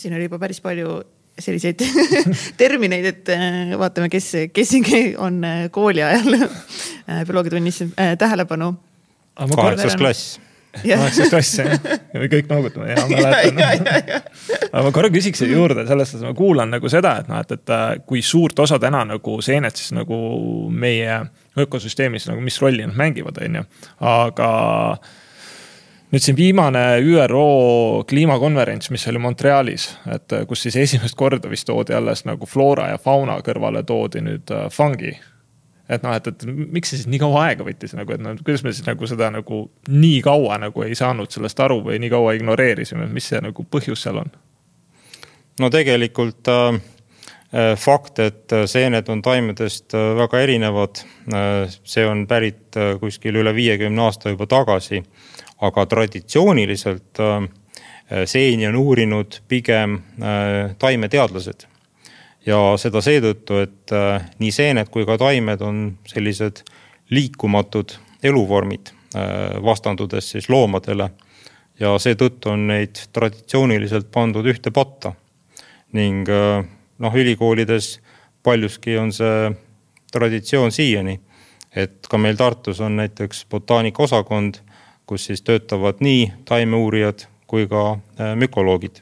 Siin 0.00 0.16
oli 0.16 0.28
juba 0.28 0.40
päris 0.40 0.62
palju 0.64 1.00
selliseid 1.40 1.80
termineid, 2.60 3.08
et 3.12 3.32
äh, 3.32 3.72
vaatame, 3.78 4.10
kes, 4.12 4.32
kes 4.52 4.76
on 5.18 5.42
äh, 5.44 5.64
kooli 5.72 6.02
ajal 6.04 6.36
äh, 6.42 7.24
bioloogiatunnis 7.26 7.84
tähelepanu. 8.18 8.74
kaheksas 9.56 9.96
klass. 9.96 10.40
Kaheksas 10.70 11.30
klass 11.32 11.58
jah, 11.58 11.72
me 12.14 12.28
kõik 12.30 12.50
noogutame, 12.50 12.90
jaa 12.94 13.06
mäletan. 13.10 14.26
aga 14.70 14.84
ma 14.86 14.92
korra 14.94 15.10
küsiks 15.10 15.42
siia 15.42 15.56
juurde, 15.56 15.86
selles 15.88 16.12
suhtes 16.12 16.26
ma 16.28 16.34
kuulan 16.38 16.70
nagu 16.70 16.92
seda, 16.92 17.16
et 17.22 17.30
noh, 17.30 17.40
et, 17.42 17.56
et 17.56 18.04
kui 18.06 18.22
suurt 18.22 18.58
osa 18.62 18.78
täna 18.82 19.02
nagu 19.08 19.40
seened 19.42 19.74
siis 19.78 19.94
nagu 19.96 20.20
meie 20.70 21.22
ökosüsteemis 21.58 22.28
nagu, 22.30 22.44
mis 22.44 22.60
rolli 22.62 22.86
nad 22.86 22.94
mängivad, 22.98 23.42
on 23.42 23.58
ju, 23.60 23.66
aga 24.12 24.52
nüüd 26.10 26.22
siin 26.24 26.36
viimane 26.36 26.82
ÜRO 26.98 28.04
kliimakonverents, 28.08 28.90
mis 28.90 29.06
oli 29.08 29.18
Montrealis, 29.22 29.90
et 30.10 30.34
kus 30.48 30.66
siis 30.66 30.76
esimest 30.76 31.14
korda 31.18 31.50
vist 31.50 31.68
toodi 31.70 31.94
alles 31.94 32.24
nagu 32.26 32.46
floora 32.50 32.90
ja 32.90 32.98
fauna 32.98 33.38
kõrvale 33.46 33.84
toodi 33.86 34.24
nüüd 34.26 34.50
äh, 34.54 34.66
fungi. 34.74 35.14
et 35.90 36.02
noh, 36.06 36.14
et, 36.14 36.26
et 36.26 36.44
miks 36.46 36.92
see 36.92 37.00
siis 37.00 37.10
nii 37.10 37.18
kaua 37.18 37.48
aega 37.48 37.66
võttis 37.66 37.96
nagu, 37.98 38.14
et 38.14 38.22
noh, 38.22 38.36
kuidas 38.44 38.62
me 38.62 38.72
siis 38.74 38.86
nagu 38.86 39.06
seda 39.10 39.30
nagu 39.34 39.64
nii 39.90 40.20
kaua 40.22 40.58
nagu 40.62 40.84
ei 40.86 40.94
saanud 40.94 41.30
sellest 41.30 41.60
aru 41.60 41.80
või 41.86 41.98
nii 42.02 42.12
kaua 42.12 42.36
ignoreerisime, 42.38 43.08
mis 43.10 43.26
see 43.30 43.42
nagu 43.42 43.66
põhjus 43.66 44.06
seal 44.06 44.22
on? 44.22 44.32
no 45.62 45.70
tegelikult 45.70 46.50
äh, 46.50 46.80
äh 47.54 47.74
fakt, 47.78 48.18
et 48.18 48.56
seened 48.66 49.08
on 49.14 49.22
taimedest 49.22 49.94
äh, 49.94 50.14
väga 50.18 50.42
erinevad, 50.42 51.04
see 51.84 52.06
on 52.06 52.26
pärit 52.26 52.74
kuskil 52.98 53.38
üle 53.44 53.54
viiekümne 53.54 54.08
aasta 54.08 54.34
juba 54.34 54.50
tagasi 54.50 55.04
aga 55.60 55.86
traditsiooniliselt 55.86 57.20
äh, 57.20 57.48
seeni 58.24 58.66
on 58.68 58.76
uurinud 58.76 59.40
pigem 59.48 59.94
äh, 59.94 60.76
taimeteadlased. 60.78 61.66
ja 62.46 62.56
seda 62.80 63.02
seetõttu, 63.04 63.58
et 63.60 63.92
äh, 63.92 64.30
nii 64.40 64.52
seened 64.52 64.88
kui 64.88 65.04
ka 65.06 65.18
taimed 65.20 65.60
on 65.60 65.82
sellised 66.08 66.64
liikumatud 67.10 67.96
eluvormid, 68.22 68.92
vastandudes 69.64 70.28
siis 70.30 70.48
loomadele. 70.48 71.10
ja 71.80 71.96
seetõttu 71.98 72.52
on 72.52 72.66
neid 72.68 73.00
traditsiooniliselt 73.12 74.10
pandud 74.12 74.46
ühte 74.46 74.70
patta. 74.70 75.12
ning 75.92 76.28
noh, 76.98 77.14
ülikoolides 77.14 78.00
paljuski 78.42 78.96
on 78.98 79.12
see 79.12 79.50
traditsioon 80.12 80.72
siiani. 80.72 81.20
et 81.76 82.06
ka 82.10 82.18
meil 82.18 82.36
Tartus 82.36 82.80
on 82.80 82.96
näiteks 82.96 83.46
botaanikaosakond 83.50 84.62
kus 85.10 85.24
siis 85.24 85.42
töötavad 85.42 85.98
nii 86.00 86.32
taimeuurijad 86.44 87.24
kui 87.46 87.66
ka 87.66 87.92
äh, 87.92 88.36
mükoloogid. 88.36 88.96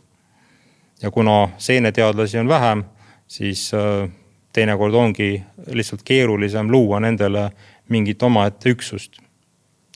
ja 1.02 1.10
kuna 1.10 1.48
seeneteadlasi 1.58 2.38
on 2.38 2.48
vähem, 2.48 2.84
siis 3.26 3.74
äh, 3.74 4.10
teinekord 4.52 4.94
ongi 4.94 5.42
lihtsalt 5.66 6.00
keerulisem 6.04 6.70
luua 6.70 7.00
nendele 7.00 7.50
mingit 7.88 8.22
omaette 8.22 8.70
üksust. 8.70 9.20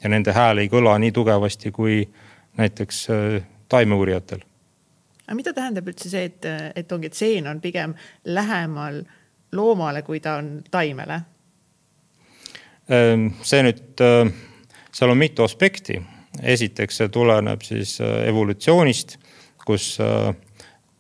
ja 0.03 0.09
nende 0.09 0.33
hääl 0.33 0.59
ei 0.59 0.69
kõla 0.69 0.99
nii 0.99 1.13
tugevasti 1.13 1.73
kui 1.73 2.09
näiteks 2.57 3.09
äh, 3.11 3.43
taimeuurijatel. 3.69 4.45
aga 5.27 5.35
mida 5.35 5.53
tähendab 5.53 5.89
üldse 5.89 6.13
see, 6.13 6.25
et, 6.29 6.45
et 6.77 6.93
ongi, 6.93 7.07
et 7.07 7.15
seen 7.15 7.49
on 7.49 7.61
pigem 7.61 7.95
lähemal 8.25 9.03
loomale, 9.53 10.03
kui 10.03 10.21
ta 10.21 10.37
on 10.45 10.59
taimele? 10.71 11.23
see 13.43 13.63
nüüd 13.63 14.03
seal 14.93 15.11
on 15.11 15.19
mitu 15.19 15.43
aspekti. 15.43 16.03
esiteks, 16.43 16.97
see 16.97 17.09
tuleneb 17.13 17.61
siis 17.63 17.99
äh, 18.01 18.23
evolutsioonist, 18.29 19.19
kus 19.67 19.99
äh, 20.01 20.33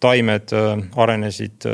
taimed 0.01 0.53
äh, 0.53 0.83
arenesid 0.97 1.65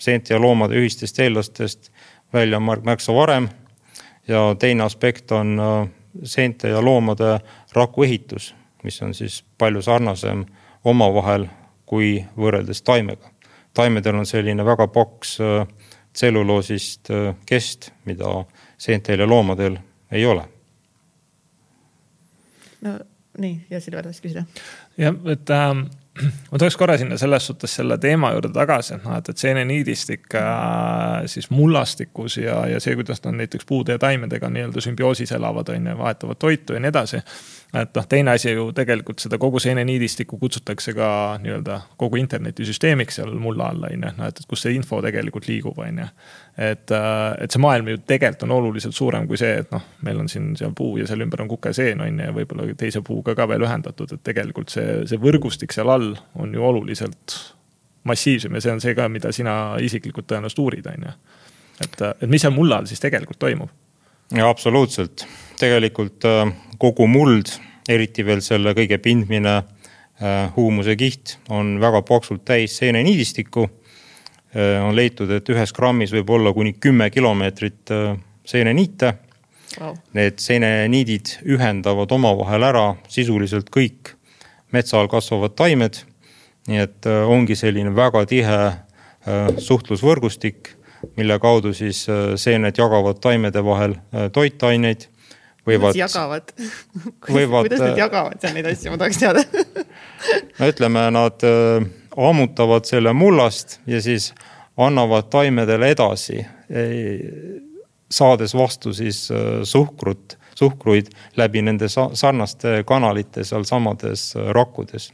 seente 0.00 0.34
ja 0.34 0.40
loomade 0.40 0.78
ühistest 0.80 1.18
eellastest 1.20 1.90
välja 2.32 2.60
märksa 2.60 3.14
varem. 3.14 3.48
ja 4.28 4.56
teine 4.58 4.84
aspekt 4.84 5.32
on 5.32 5.60
seente 6.22 6.68
ja 6.68 6.84
loomade 6.84 7.40
rakuehitus, 7.72 8.54
mis 8.82 9.02
on 9.02 9.14
siis 9.14 9.44
palju 9.58 9.82
sarnasem 9.82 10.44
omavahel 10.84 11.46
kui 11.86 12.24
võrreldes 12.36 12.82
taimega. 12.82 13.28
taimedel 13.74 14.14
on 14.14 14.26
selline 14.26 14.64
väga 14.64 14.88
paks 14.88 15.38
tselluloosist 16.12 17.08
kest, 17.46 17.90
mida 18.04 18.44
seentel 18.78 19.20
ja 19.20 19.26
loomadel 19.26 19.78
ei 20.10 20.26
ole 20.26 20.55
no 22.86 22.98
nii, 23.38 23.66
ja 23.70 23.80
Silver 23.80 24.06
tahtis 24.06 24.22
küsida. 24.24 24.44
jah, 24.98 25.16
et 25.32 25.50
ähm, 25.50 25.86
ma 26.50 26.58
tuleks 26.58 26.76
korra 26.80 26.96
sinna 26.98 27.18
selles 27.20 27.46
suhtes 27.50 27.74
selle 27.78 27.98
teema 28.00 28.32
juurde 28.34 28.52
tagasi, 28.54 28.94
et 28.96 29.04
noh, 29.04 29.16
et, 29.18 29.28
et 29.32 29.44
seeneniidistik 29.44 30.38
äh, 30.40 31.26
siis 31.30 31.50
mullastikus 31.50 32.38
ja, 32.40 32.62
ja 32.70 32.80
see, 32.82 32.96
kuidas 32.98 33.22
nad 33.26 33.36
näiteks 33.42 33.68
puude 33.68 33.96
ja 33.96 34.02
taimedega 34.02 34.50
nii-öelda 34.52 34.84
sümbioosis 34.84 35.34
elavad, 35.36 35.72
on 35.74 35.90
ju, 35.92 35.98
vahetavad 35.98 36.40
toitu 36.40 36.76
ja 36.76 36.82
nii 36.82 36.92
edasi 36.94 37.22
et 37.74 37.96
noh, 37.98 38.06
teine 38.08 38.30
asi 38.36 38.52
ju 38.52 38.68
tegelikult 38.74 39.20
seda 39.20 39.38
kogu 39.42 39.58
seeneniidistikku 39.62 40.38
kutsutakse 40.38 40.94
ka 40.96 41.08
nii-öelda 41.42 41.80
kogu 41.98 42.20
internetisüsteemiks 42.20 43.18
seal 43.18 43.32
mulla 43.42 43.70
all 43.72 43.88
on 43.88 43.94
ju, 43.94 44.12
noh 44.18 44.28
et, 44.28 44.38
et 44.40 44.48
kus 44.48 44.62
see 44.64 44.76
info 44.76 45.00
tegelikult 45.04 45.48
liigub, 45.50 45.78
on 45.82 45.98
ju. 46.02 46.06
et, 46.56 46.94
äh, 46.94 47.24
et 47.42 47.52
see 47.52 47.62
maailm 47.62 47.90
ju 47.90 48.00
tegelikult 48.06 48.46
on 48.46 48.54
oluliselt 48.58 48.96
suurem 48.96 49.26
kui 49.28 49.40
see, 49.40 49.58
et 49.64 49.74
noh, 49.74 49.82
meil 50.06 50.22
on 50.22 50.30
siin 50.30 50.54
seal 50.58 50.74
puu 50.78 50.96
ja 51.00 51.08
seal 51.10 51.24
ümber 51.26 51.42
on 51.42 51.50
kukeseen 51.50 52.04
on 52.04 52.22
ju 52.22 52.30
ja 52.30 52.36
võib-olla 52.36 52.68
teise 52.78 53.02
puuga 53.06 53.34
ka 53.38 53.48
veel 53.50 53.66
ühendatud, 53.66 54.14
et 54.14 54.24
tegelikult 54.26 54.72
see, 54.72 55.02
see 55.10 55.20
võrgustik 55.20 55.74
seal 55.74 55.90
all 55.92 56.12
on 56.38 56.54
ju 56.54 56.64
oluliselt 56.64 57.38
massiivsem 58.06 58.54
ja 58.54 58.62
see 58.62 58.76
on 58.76 58.84
see 58.84 58.94
ka, 58.94 59.08
mida 59.12 59.32
sina 59.34 59.56
isiklikult 59.82 60.28
tõenäoliselt 60.30 60.62
uurid, 60.62 60.86
on 60.92 61.08
ju. 61.08 61.16
et, 61.82 62.06
et 62.14 62.30
mis 62.30 62.46
seal 62.46 62.54
mulla 62.54 62.80
all 62.80 62.88
siis 62.90 63.02
tegelikult 63.02 63.42
toimub? 63.42 63.74
ja 64.34 64.48
absoluutselt, 64.48 65.26
tegelikult 65.60 66.24
äh, 66.24 66.50
kogu 66.78 67.06
muld, 67.10 67.50
eriti 67.88 68.24
veel 68.26 68.42
selle 68.44 68.74
kõige 68.76 68.98
pindmine 69.02 69.56
äh, 69.56 70.48
huumuse 70.56 70.96
kiht 70.98 71.36
on 71.52 71.76
väga 71.82 72.02
paksult 72.06 72.44
täis 72.48 72.76
seeneniidistikku. 72.80 73.66
Äh, 74.56 74.80
on 74.84 74.96
leitud, 74.96 75.30
et 75.30 75.48
ühes 75.52 75.72
grammis 75.76 76.14
võib 76.14 76.32
olla 76.36 76.52
kuni 76.56 76.76
kümme 76.80 77.10
kilomeetrit 77.10 77.94
seeneniite 78.46 79.14
wow.. 79.80 79.96
Need 80.16 80.38
seeneniidid 80.40 81.38
ühendavad 81.52 82.12
omavahel 82.14 82.64
ära 82.64 82.86
sisuliselt 83.12 83.72
kõik 83.74 84.14
metsa 84.72 85.00
all 85.00 85.10
kasvavad 85.10 85.56
taimed. 85.58 86.02
nii 86.66 86.80
et 86.82 87.06
ongi 87.06 87.54
selline 87.54 87.92
väga 87.94 88.24
tihe 88.26 88.56
suhtlusvõrgustik 89.62 90.72
mille 91.16 91.38
kaudu 91.38 91.72
siis 91.74 92.06
seened 92.36 92.78
jagavad 92.78 93.20
taimede 93.22 93.62
vahel 93.64 93.94
toitaineid. 94.32 95.06
Võivad. 95.66 95.96
jagavad 95.98 96.52
võivad, 97.36 97.66
kuidas 97.66 97.82
nad 97.82 97.92
äh, 97.92 98.00
jagavad 98.00 98.42
seal 98.42 98.56
neid 98.56 98.70
asju, 98.70 98.92
ma 98.92 99.00
tahaks 99.02 99.20
teada 99.22 99.44
no 100.58 100.70
ütleme, 100.72 101.04
nad 101.16 101.46
ammutavad 102.16 102.88
selle 102.88 103.12
mullast 103.16 103.78
ja 103.90 104.00
siis 104.02 104.32
annavad 104.76 105.30
taimedele 105.32 105.88
edasi. 105.94 106.42
saades 108.12 108.52
vastu 108.54 108.92
siis 108.92 109.28
suhkrut, 109.64 110.36
suhkruid 110.54 111.08
läbi 111.36 111.62
nende 111.62 111.88
sarnaste 111.88 112.82
kanalite 112.86 113.44
sealsamades 113.44 114.34
rakkudes 114.52 115.12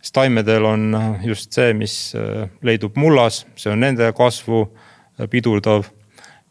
siis 0.00 0.12
taimedel 0.12 0.64
on 0.64 0.98
just 1.24 1.52
see, 1.52 1.72
mis 1.74 2.14
leidub 2.62 2.96
mullas, 2.96 3.44
see 3.56 3.72
on 3.72 3.80
nende 3.80 4.12
kasvu 4.16 4.66
pidurdav 5.30 5.84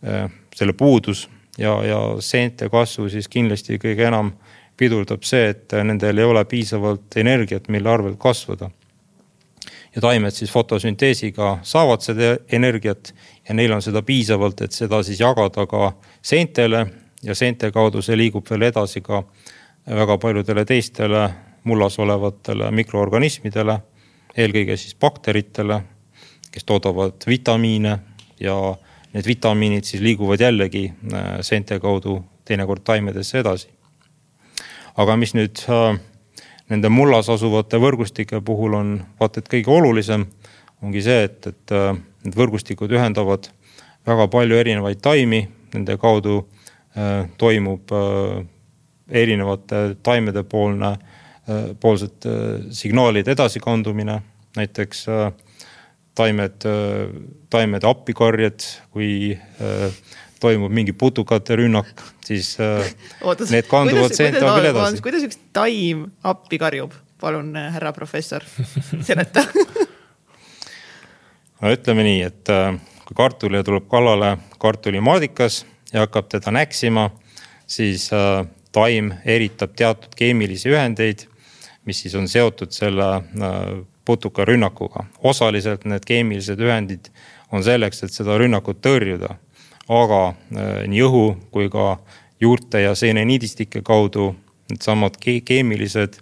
äh, 0.04 0.30
selle 0.56 0.74
puudus 0.74 1.28
ja, 1.58 1.84
ja 1.86 2.00
seente 2.20 2.70
kasvu 2.70 3.10
siis 3.10 3.28
kindlasti 3.28 3.80
kõige 3.82 4.08
enam 4.08 4.34
pidurdab 4.78 5.24
see, 5.24 5.50
et 5.54 5.76
nendel 5.84 6.20
ei 6.20 6.28
ole 6.28 6.44
piisavalt 6.46 7.16
energiat, 7.18 7.70
mille 7.72 7.90
arvelt 7.90 8.20
kasvada. 8.20 8.70
ja 9.96 10.02
taimed 10.02 10.32
siis 10.36 10.52
fotosünteesiga 10.52 11.60
saavad 11.64 12.02
seda 12.04 12.38
energiat 12.52 13.14
ja 13.48 13.54
neil 13.56 13.72
on 13.72 13.82
seda 13.82 14.02
piisavalt, 14.02 14.62
et 14.62 14.72
seda 14.72 15.04
siis 15.04 15.20
jagada 15.20 15.66
ka 15.68 15.94
seentele 16.22 16.86
ja 17.24 17.36
seente 17.36 17.72
kaudu 17.72 18.02
see 18.02 18.18
liigub 18.18 18.50
veel 18.50 18.68
edasi 18.68 19.02
ka 19.02 19.24
väga 19.88 20.18
paljudele 20.18 20.66
teistele 20.66 21.30
mullas 21.64 22.00
olevatele 22.00 22.72
mikroorganismidele, 22.72 23.80
eelkõige 24.38 24.78
siis 24.78 24.96
bakteritele, 24.96 25.80
kes 26.52 26.64
toodavad 26.64 27.26
vitamiine 27.28 27.98
ja 28.40 28.56
need 29.16 29.28
vitamiinid 29.28 29.88
siis 29.88 30.04
liiguvad 30.04 30.42
jällegi 30.44 30.90
äh, 30.92 31.30
seente 31.42 31.80
kaudu 31.80 32.20
teinekord 32.46 32.84
taimedesse 32.84 33.40
edasi. 33.40 33.70
aga 34.96 35.16
mis 35.20 35.34
nüüd 35.36 35.62
äh, 35.72 35.98
nende 36.70 36.90
mullas 36.90 37.30
asuvate 37.30 37.80
võrgustike 37.82 38.42
puhul 38.46 38.76
on 38.76 38.96
vaata 39.20 39.40
et 39.40 39.52
kõige 39.52 39.72
olulisem, 39.72 40.26
ongi 40.84 41.02
see, 41.04 41.24
et, 41.30 41.48
et 41.48 41.76
äh, 41.76 41.94
need 42.26 42.36
võrgustikud 42.36 42.92
ühendavad 42.92 43.50
väga 44.06 44.28
palju 44.28 44.60
erinevaid 44.62 45.02
taimi, 45.02 45.48
nende 45.74 45.98
kaudu 45.98 46.46
toimub 47.36 47.92
erinevate 49.12 49.80
taimede 50.06 50.46
poolne 50.48 50.94
poolsed 51.80 52.26
äh, 52.26 52.72
signaalide 52.72 53.36
edasikandumine, 53.36 54.20
näiteks 54.58 55.06
taimed, 56.16 56.66
äh, 56.66 57.10
taimede 57.50 57.88
appikarjed, 57.90 58.66
kui 58.96 59.34
äh, 59.36 59.90
toimub 60.40 60.74
mingi 60.76 60.94
putukate 60.96 61.58
rünnak, 61.60 61.92
siis 62.26 62.56
äh, 62.64 62.88
Ootas, 63.24 63.52
need 63.54 63.68
kanduvad 63.70 64.16
seente 64.16 64.44
abil 64.46 64.70
edasi. 64.72 65.02
kuidas 65.04 65.26
üks 65.28 65.40
taim 65.56 66.08
appi 66.24 66.60
karjub, 66.62 66.96
palun, 67.22 67.54
härra 67.56 67.94
professor, 67.96 68.46
seleta 69.08 69.46
no 71.62 71.72
ütleme 71.76 72.08
nii, 72.08 72.22
et 72.30 72.54
kui 73.06 73.18
kartulile 73.18 73.64
tuleb 73.66 73.88
kallale 73.92 74.36
kartulimaadikas 74.62 75.64
ja 75.94 76.06
hakkab 76.06 76.30
teda 76.32 76.54
näksima, 76.56 77.10
siis 77.68 78.10
taim 78.76 79.12
eritab 79.24 79.76
teatud 79.78 80.16
keemilisi 80.18 80.72
ühendeid, 80.72 81.28
mis 81.86 82.02
siis 82.04 82.16
on 82.18 82.28
seotud 82.30 82.74
selle 82.76 83.10
putukarünnakuga. 84.06 85.06
osaliselt 85.24 85.86
need 85.86 86.06
keemilised 86.06 86.60
ühendid 86.60 87.10
on 87.52 87.64
selleks, 87.64 88.04
et 88.04 88.12
seda 88.12 88.38
rünnakut 88.38 88.82
tõrjuda 88.82 89.36
aga 89.90 90.22
äh, 90.28 90.88
nii 90.90 91.04
õhu 91.06 91.26
kui 91.54 91.70
ka 91.70 91.98
juurte 92.42 92.82
ja 92.82 92.96
seeneniidistike 92.96 93.82
kaudu 93.86 94.34
needsamad 94.70 95.18
ke 95.22 95.40
keemilised 95.46 96.18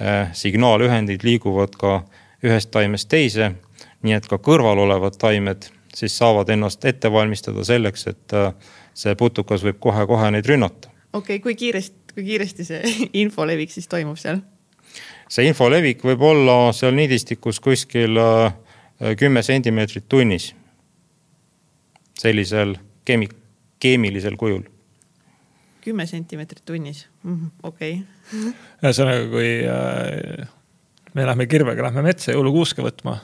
äh, 0.00 0.28
signaalühendid 0.32 1.24
liiguvad 1.24 1.76
ka 1.80 2.02
ühest 2.44 2.70
taimest 2.70 3.08
teise. 3.08 3.54
nii 4.02 4.14
et 4.14 4.26
ka 4.30 4.38
kõrval 4.38 4.78
olevad 4.78 5.16
taimed 5.18 5.70
siis 5.94 6.14
saavad 6.18 6.48
ennast 6.54 6.84
ette 6.84 7.10
valmistada 7.12 7.64
selleks, 7.64 8.06
et 8.06 8.32
äh, 8.32 8.52
see 8.94 9.14
putukas 9.14 9.64
võib 9.64 9.80
kohe-kohe 9.80 10.30
neid 10.30 10.46
rünnata. 10.46 10.92
okei 11.12 11.36
okay,, 11.36 11.42
kui 11.42 11.54
kiiresti, 11.54 12.14
kui 12.14 12.24
kiiresti 12.24 12.64
see 12.64 12.94
info 13.24 13.46
levik 13.46 13.72
siis 13.72 13.88
toimub 13.88 14.20
seal? 14.20 14.44
See 15.28 15.48
info 15.48 15.68
levik 15.70 16.04
võib 16.04 16.22
olla 16.24 16.72
seal 16.76 16.94
niidistikus 16.96 17.60
kuskil 17.60 18.18
kümme 19.18 19.42
sentimeetrit 19.42 20.08
tunnis. 20.08 20.54
sellisel 22.18 22.74
keemi-, 23.04 23.28
keemilisel 23.80 24.36
kujul. 24.36 24.62
kümme 25.80 26.06
sentimeetrit 26.06 26.64
tunnis 26.64 27.08
-hmm., 27.24 27.50
okei 27.62 28.02
ühesõnaga, 28.82 29.28
kui 29.30 29.64
äh, 29.64 30.48
me 31.14 31.26
lähme 31.26 31.46
kirvega, 31.46 31.82
lähme 31.82 32.02
metsa 32.02 32.32
jõulukuuske 32.32 32.82
võtma, 32.84 33.18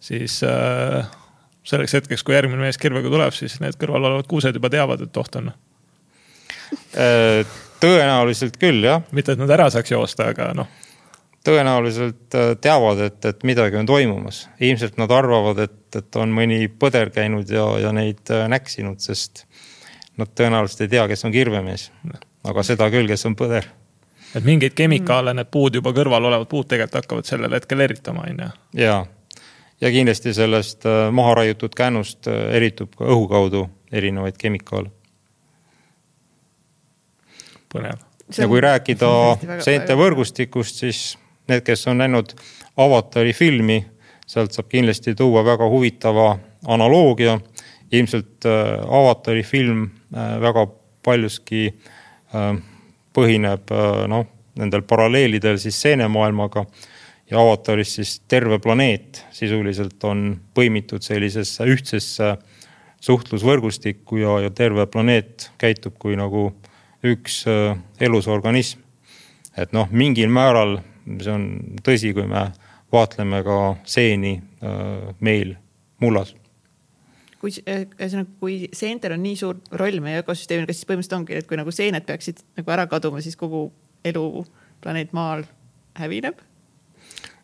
siis 0.00 0.42
äh, 0.44 1.06
selleks 1.64 1.94
hetkeks, 1.98 2.22
kui 2.22 2.34
järgmine 2.36 2.60
mees 2.60 2.78
kirvega 2.78 3.10
tuleb, 3.10 3.32
siis 3.36 3.60
need 3.60 3.76
kõrval 3.80 4.04
olevad 4.10 4.26
kuused 4.28 4.54
juba 4.54 4.70
teavad, 4.70 5.00
et 5.06 5.16
oht 5.16 5.36
on 5.40 5.50
äh, 5.50 5.56
tõenäoliselt 7.80 8.56
küll, 8.60 8.84
jah. 8.84 9.02
mitte, 9.12 9.32
et 9.32 9.40
nad 9.40 9.50
ära 9.50 9.70
saaks 9.72 9.90
joosta, 9.94 10.28
aga 10.34 10.52
noh 10.56 10.68
tõenäoliselt 11.44 12.34
äh, 12.34 12.56
teavad, 12.60 13.00
et, 13.04 13.24
et 13.24 13.44
midagi 13.44 13.76
on 13.76 13.86
toimumas. 13.86 14.48
ilmselt 14.60 14.96
nad 14.96 15.10
arvavad, 15.10 15.58
et, 15.58 15.96
et 15.96 16.16
on 16.16 16.32
mõni 16.32 16.66
põder 16.68 17.10
käinud 17.12 17.50
ja, 17.50 17.66
ja 17.82 17.92
neid 17.92 18.30
äh, 18.32 18.46
näksinud, 18.48 19.00
sest 19.04 19.44
nad 20.20 20.30
tõenäoliselt 20.30 20.86
ei 20.86 20.92
tea, 20.96 21.06
kes 21.10 21.24
on 21.24 21.34
kirvemees. 21.34 21.90
aga 22.44 22.62
seda 22.62 22.88
küll, 22.92 23.08
kes 23.08 23.26
on 23.26 23.36
põder. 23.36 23.68
et 24.34 24.44
mingeid 24.44 24.74
kemikaale 24.74 25.34
need 25.34 25.50
puud 25.50 25.74
juba 25.74 25.92
kõrval 25.92 26.30
olevad 26.30 26.48
puud 26.48 26.68
tegelikult 26.68 27.02
hakkavad 27.02 27.28
sellel 27.28 27.52
hetkel 27.52 27.80
eritama, 27.80 28.24
on 28.30 28.40
ju. 28.46 28.50
ja, 28.80 28.96
ja 29.80 29.90
kindlasti 29.90 30.34
sellest 30.34 30.86
äh, 30.86 31.10
maha 31.12 31.34
raiutud 31.42 31.76
kännust 31.76 32.28
eritub 32.28 32.96
ka 32.96 33.04
õhu 33.04 33.28
kaudu 33.28 33.68
erinevaid 33.92 34.40
kemikaale. 34.40 34.90
põnev 37.74 38.00
ja 38.38 38.48
kui 38.48 38.60
rääkida 38.64 39.10
seente 39.60 39.92
võrgustikust, 39.98 40.80
siis 40.80 41.02
need, 41.48 41.64
kes 41.64 41.86
on 41.88 41.98
näinud 41.98 42.34
Avatari 42.76 43.32
filmi, 43.32 43.84
sealt 44.26 44.52
saab 44.56 44.70
kindlasti 44.72 45.14
tuua 45.14 45.44
väga 45.44 45.68
huvitava 45.68 46.38
analoogia. 46.66 47.40
ilmselt 47.92 48.46
äh, 48.46 48.80
Avatari 48.88 49.42
film 49.42 49.82
äh, 50.16 50.40
väga 50.40 50.66
paljuski 51.02 51.74
äh, 52.34 52.56
põhineb 53.14 53.70
noh, 54.08 54.26
nendel 54.58 54.82
paralleelidel 54.82 55.58
siis 55.58 55.76
seenemaailmaga 55.82 56.64
ja 57.30 57.38
avataris 57.38 57.94
siis 57.94 58.20
terve 58.28 58.58
planeet 58.58 59.24
sisuliselt 59.30 60.04
on 60.04 60.40
põimitud 60.54 61.02
sellisesse 61.02 61.64
ühtsesse 61.70 62.32
suhtlusvõrgustikku 63.00 64.18
ja, 64.18 64.40
ja 64.42 64.50
terve 64.50 64.86
planeet 64.86 65.50
käitub 65.58 65.94
kui 65.98 66.16
nagu 66.18 66.48
üks 67.04 67.44
elus 68.00 68.26
organism. 68.28 68.80
et 69.56 69.72
noh, 69.72 69.86
mingil 69.90 70.28
määral 70.28 70.80
see 71.20 71.32
on 71.32 71.50
tõsi, 71.84 72.14
kui 72.16 72.26
me 72.28 72.48
vaatleme 72.94 73.42
ka 73.46 73.58
seeni 73.88 74.38
äh, 74.38 75.12
meil 75.24 75.54
mullas 76.02 76.34
kui, 77.44 77.52
äh, 77.68 77.84
ühesõnaga, 77.98 78.30
kui 78.40 78.70
seentel 78.72 79.16
on 79.16 79.22
nii 79.24 79.36
suur 79.36 79.60
roll 79.76 80.00
meie 80.04 80.22
ökosüsteemil, 80.22 80.66
kas 80.68 80.80
siis 80.80 80.88
põhimõtteliselt 80.88 81.18
ongi, 81.18 81.36
et 81.40 81.48
kui 81.48 81.60
nagu 81.60 81.74
seened 81.74 82.06
peaksid 82.08 82.40
nagu 82.58 82.74
ära 82.76 82.86
kaduma, 82.90 83.20
siis 83.24 83.36
kogu 83.40 83.66
elu 84.06 84.44
planeet 84.84 85.12
Maal 85.16 85.44
hävineb? 86.00 86.40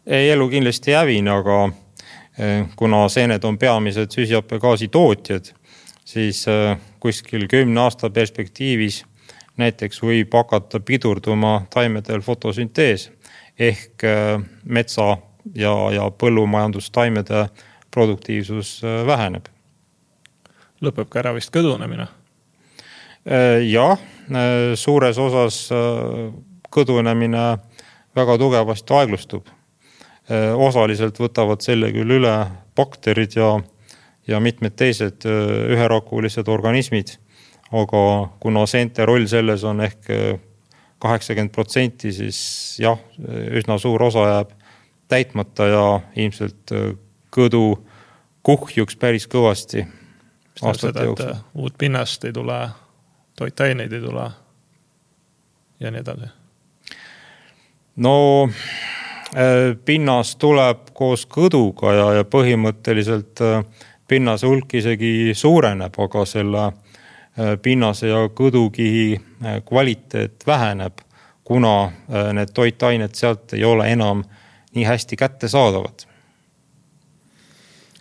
ei, 0.07 0.31
elu 0.33 0.49
kindlasti 0.49 0.95
ei 0.95 0.99
hävine, 1.03 1.35
aga 1.35 1.61
äh, 1.69 2.71
kuna 2.81 3.05
seened 3.13 3.45
on 3.45 3.59
peamised 3.61 4.17
süsihappegaasi 4.17 4.89
tootjad, 4.89 5.53
siis 6.11 6.47
kuskil 7.01 7.45
kümne 7.47 7.85
aasta 7.85 8.09
perspektiivis 8.11 9.05
näiteks 9.61 10.01
võib 10.03 10.33
hakata 10.35 10.81
pidurduma 10.81 11.61
taimedel 11.71 12.25
fotosüntees 12.25 13.11
ehk 13.61 14.05
äh, 14.05 14.41
metsa 14.65 15.17
ja, 15.55 15.75
ja 15.93 16.09
põllumajandustaimede 16.11 17.47
produktiivsus 17.93 18.81
äh, 18.85 19.03
väheneb. 19.07 19.49
lõpeb 20.81 21.11
ka 21.13 21.21
ära 21.21 21.35
vist 21.37 21.53
kõdunemine? 21.53 22.09
Äh, 23.29 23.61
jah, 23.69 24.01
suures 24.79 25.19
osas 25.19 25.57
kõdunemine 26.71 27.47
väga 28.17 28.37
tugevasti 28.39 28.95
aeglustub. 28.95 29.49
osaliselt 30.55 31.19
võtavad 31.19 31.61
selle 31.61 31.89
küll 31.91 32.13
üle 32.15 32.35
bakterid 32.79 33.35
ja, 33.35 33.49
ja 34.31 34.39
mitmed 34.41 34.77
teised 34.79 35.27
üherakulised 35.27 36.49
organismid. 36.49 37.19
aga 37.73 38.31
kuna 38.41 38.67
seente 38.67 39.05
roll 39.05 39.27
selles 39.27 39.65
on 39.65 39.81
ehk 39.81 40.07
kaheksakümmend 41.01 41.53
protsenti, 41.55 42.13
siis 42.13 42.41
jah, 42.81 42.99
üsna 43.57 43.79
suur 43.81 44.03
osa 44.03 44.27
jääb 44.29 44.51
täitmata 45.11 45.67
ja 45.67 45.85
ilmselt 46.17 46.73
äh, 46.73 46.93
kõdu 47.35 47.65
kuhjuks 48.47 48.97
päris 48.97 49.27
kõvasti. 49.29 49.87
aastate 50.63 51.05
jooksul. 51.05 51.35
uut 51.55 51.75
pinnast 51.79 52.25
ei 52.25 52.33
tule, 52.33 52.69
toitaineid 53.37 53.93
ei 53.93 54.01
tule 54.01 54.31
ja 55.81 55.91
nii 55.91 56.01
edasi. 56.01 56.31
no 57.97 58.15
äh, 58.45 59.77
pinnas 59.85 60.37
tuleb 60.37 60.93
koos 60.95 61.27
kõduga 61.27 61.95
ja, 61.97 62.13
ja 62.21 62.25
põhimõtteliselt 62.25 63.41
äh, 63.41 63.65
pinnase 64.09 64.47
hulk 64.47 64.75
isegi 64.75 65.33
suureneb, 65.35 65.99
aga 65.99 66.25
selle 66.27 66.71
Äh, 66.71 66.90
pinnase 67.63 68.11
ja 68.11 68.27
kõdukihi 68.35 69.07
äh, 69.17 69.61
kvaliteet 69.67 70.47
väheneb, 70.47 71.01
kuna 71.45 71.75
äh, 71.85 72.31
need 72.37 72.53
toitained 72.55 73.17
sealt 73.19 73.55
ei 73.57 73.65
ole 73.65 73.89
enam 73.93 74.25
nii 74.75 74.85
hästi 74.87 75.17
kättesaadavad. 75.19 76.07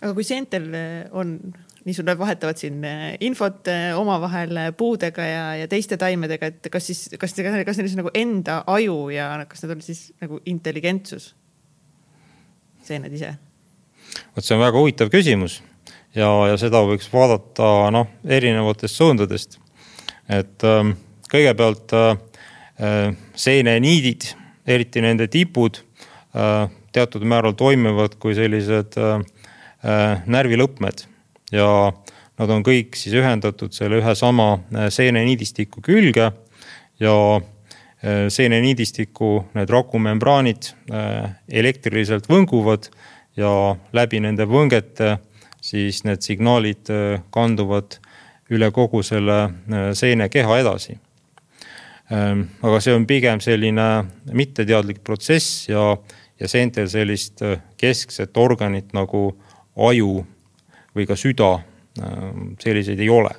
aga 0.00 0.12
kui 0.16 0.24
seentel 0.24 0.68
on, 1.12 1.34
nii 1.84 1.94
sul 1.96 2.08
vahetavad 2.18 2.56
siin 2.56 2.84
infot 3.20 3.68
omavahel 3.96 4.60
puudega 4.76 5.26
ja, 5.26 5.42
ja 5.60 5.68
teiste 5.68 5.98
taimedega, 6.00 6.46
et 6.46 6.70
kas 6.72 6.86
siis, 6.86 7.02
kas, 7.18 7.34
kas 7.34 7.80
neil 7.80 7.90
on 7.90 8.00
nagu 8.04 8.12
enda 8.14 8.62
aju 8.66 9.10
ja 9.12 9.32
kas 9.48 9.64
need 9.64 9.74
on 9.76 9.82
siis 9.84 10.06
nagu 10.22 10.40
intelligentsus? 10.46 11.34
seened 12.86 13.12
ise? 13.12 13.34
vot 14.36 14.44
see 14.44 14.56
on 14.56 14.62
väga 14.62 14.78
huvitav 14.78 15.10
küsimus 15.12 15.60
ja, 16.16 16.30
ja 16.50 16.56
seda 16.60 16.82
võiks 16.86 17.10
vaadata 17.12 17.90
noh, 17.94 18.08
erinevatest 18.26 18.98
suundadest. 18.98 19.58
et 20.28 20.64
äh, 20.66 20.92
kõigepealt 21.30 21.94
äh, 21.94 22.10
äh, 22.82 23.16
seeneniidid, 23.34 24.30
eriti 24.66 25.02
nende 25.02 25.28
tipud 25.30 25.80
äh, 26.34 26.68
teatud 26.92 27.24
määral 27.26 27.54
toimivad 27.58 28.16
kui 28.22 28.34
sellised 28.38 28.98
äh, 28.98 29.22
äh, 29.84 30.22
närvilõpmed 30.26 31.06
ja 31.54 31.70
nad 32.40 32.50
on 32.50 32.62
kõik 32.64 32.96
siis 32.96 33.14
ühendatud 33.20 33.74
selle 33.76 34.00
ühe 34.00 34.12
sama 34.16 34.54
seeneniidistiku 34.72 35.82
külge 35.84 36.30
ja 37.00 37.16
seeneniidistiku 38.32 39.32
need 39.58 39.68
rakumembraanid 39.68 40.70
elektriliselt 41.52 42.30
võnguvad 42.30 42.88
ja 43.36 43.50
läbi 43.92 44.22
nende 44.24 44.46
võngete 44.48 45.18
siis 45.60 46.02
need 46.08 46.24
signaalid 46.24 46.88
kanduvad 47.30 47.98
üle 48.50 48.70
kogu 48.74 49.02
selle 49.06 49.38
seenekeha 49.94 50.58
edasi. 50.62 50.96
Ehm, 52.10 52.42
aga 52.66 52.80
see 52.82 52.94
on 52.96 53.04
pigem 53.06 53.38
selline 53.42 53.86
mitteteadlik 54.34 54.98
protsess 55.06 55.68
ja, 55.68 55.92
ja 56.42 56.48
seentel 56.50 56.88
sellist 56.90 57.42
äh, 57.46 57.60
keskset 57.78 58.34
organit 58.40 58.90
nagu 58.96 59.28
aju 59.78 60.24
või 60.96 61.06
ka 61.06 61.14
süda, 61.18 61.52
ehm, 62.02 62.56
selliseid 62.62 63.02
ei 63.04 63.12
ole. 63.14 63.30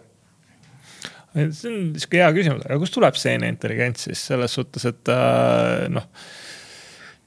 See 1.35 1.67
on 1.67 1.91
sihuke 1.99 2.19
hea 2.19 2.29
küsimus, 2.35 2.63
aga 2.67 2.77
kust 2.79 2.95
tuleb 2.95 3.19
seene 3.19 3.51
intelligents 3.51 4.07
siis 4.07 4.23
selles 4.31 4.55
suhtes, 4.55 4.87
et 4.87 5.11
äh, 5.11 5.89
noh 5.91 6.07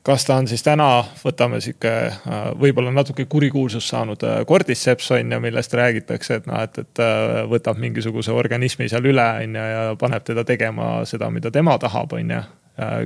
kas 0.04 0.24
ta 0.24 0.36
on 0.36 0.48
siis 0.48 0.62
täna, 0.62 0.88
võtame 1.24 1.60
sihuke 1.64 1.92
äh, 2.08 2.42
võib-olla 2.60 2.92
natuke 2.92 3.24
kurikuulsust 3.30 3.88
saanud 3.88 4.24
kordiseps 4.46 5.10
äh, 5.10 5.22
on 5.22 5.32
ju, 5.32 5.38
millest 5.40 5.74
räägitakse, 5.74 6.40
et 6.40 6.50
noh, 6.50 6.60
et, 6.60 6.76
et 6.78 7.00
äh, 7.00 7.40
võtab 7.48 7.80
mingisuguse 7.80 8.32
organismi 8.32 8.88
seal 8.92 9.08
üle 9.08 9.24
on 9.46 9.56
ju 9.56 9.64
ja 9.72 9.86
paneb 10.00 10.26
teda 10.26 10.44
tegema 10.44 10.90
seda, 11.08 11.30
mida 11.32 11.50
tema 11.54 11.78
tahab, 11.80 12.12
on 12.12 12.36
ju. 12.36 12.42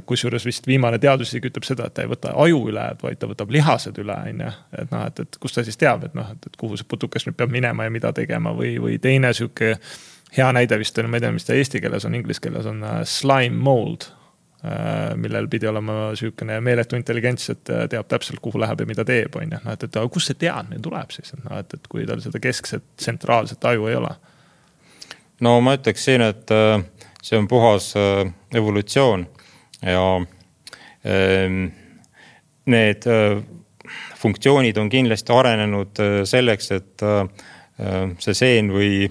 kusjuures 0.09 0.47
vist 0.49 0.67
viimane 0.67 0.97
teaduslik 0.99 1.45
ütleb 1.45 1.65
seda, 1.69 1.87
et 1.87 1.95
ta 1.95 2.03
ei 2.03 2.09
võta 2.09 2.31
aju 2.41 2.63
üle, 2.71 2.87
vaid 3.03 3.19
ta 3.21 3.29
võtab 3.29 3.51
lihased 3.53 3.99
üle, 4.01 4.17
on 4.31 4.41
ju. 4.47 4.53
et 4.83 4.95
noh, 4.95 5.07
et, 5.07 5.21
et 5.21 5.37
kust 5.41 5.61
ta 5.61 5.65
siis 5.65 5.77
teab, 5.77 6.07
et 6.09 6.15
noh, 6.17 6.31
et, 6.33 6.47
et 6.51 6.57
kuhu 6.57 6.77
see 6.81 6.89
putukas 6.89 7.29
nüüd 7.29 7.37
peab 7.37 7.53
minema 7.53 7.85
ja 7.85 7.93
mida 7.93 8.13
tegema 8.17 8.55
või, 8.57 8.79
või 8.81 8.97
teine 8.99 9.35
sihuke 9.37 9.75
hea 10.37 10.53
näide 10.57 10.79
vist 10.81 10.99
on, 10.99 11.11
ma 11.13 11.21
ei 11.21 11.27
tea, 11.27 11.35
mis 11.37 11.45
ta 11.45 11.55
eesti 11.55 11.85
keeles 11.85 12.09
on, 12.09 12.17
inglise 12.17 12.41
keeles 12.41 12.67
on 12.67 12.81
slime 13.05 13.61
mold 13.61 14.09
millel 15.17 15.47
pidi 15.47 15.69
olema 15.71 16.17
sihukene 16.19 16.57
meeletu 16.61 16.97
intelligents, 16.99 17.47
et 17.53 17.71
äh, 17.71 17.85
teab 17.91 18.09
täpselt, 18.11 18.41
kuhu 18.43 18.59
läheb 18.59 18.81
ja 18.83 18.87
mida 18.91 19.05
teeb, 19.07 19.37
on 19.39 19.53
ju. 19.53 19.61
noh, 19.63 19.71
et, 19.71 19.85
et 19.87 19.99
aga 20.01 20.11
kust 20.11 20.33
see 20.33 20.41
teadmine 20.41 20.83
tuleb 20.83 21.15
siis, 21.15 21.31
et 21.37 21.45
noh, 21.45 21.61
et, 21.63 21.77
et 21.79 21.87
kui 21.91 22.07
tal 22.09 22.19
seda 22.25 22.41
keskset 22.43 22.89
tsentraalset 22.99 23.69
aju 23.71 23.87
ei 23.87 23.99
ole. 24.01 24.11
no 25.47 25.55
ma 25.63 25.77
ütleks 25.79 26.09
siin, 26.09 26.27
et 26.27 26.51
äh, 26.51 26.83
see 27.23 27.39
on 27.39 27.47
puhas 27.51 27.93
evolutsioon 28.59 29.29
ja 29.87 30.03
ähm, 31.07 31.69
need 32.67 33.07
funktsioonid 34.19 34.77
on 34.83 34.91
kindlasti 34.91 35.33
arenenud 35.33 36.01
selleks, 36.29 36.73
et 36.75 37.05
see 38.21 38.35
seen 38.35 38.73
või 38.75 39.07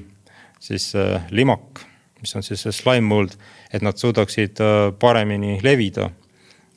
siis 0.60 0.92
limak, 1.32 1.82
mis 2.20 2.36
on 2.36 2.44
siis 2.44 2.68
see 2.68 2.76
slime 2.76 3.08
mold 3.08 3.38
et 3.74 3.84
nad 3.84 3.98
suudaksid 3.98 4.62
äh, 4.62 4.92
paremini 5.00 5.60
levida. 5.64 6.10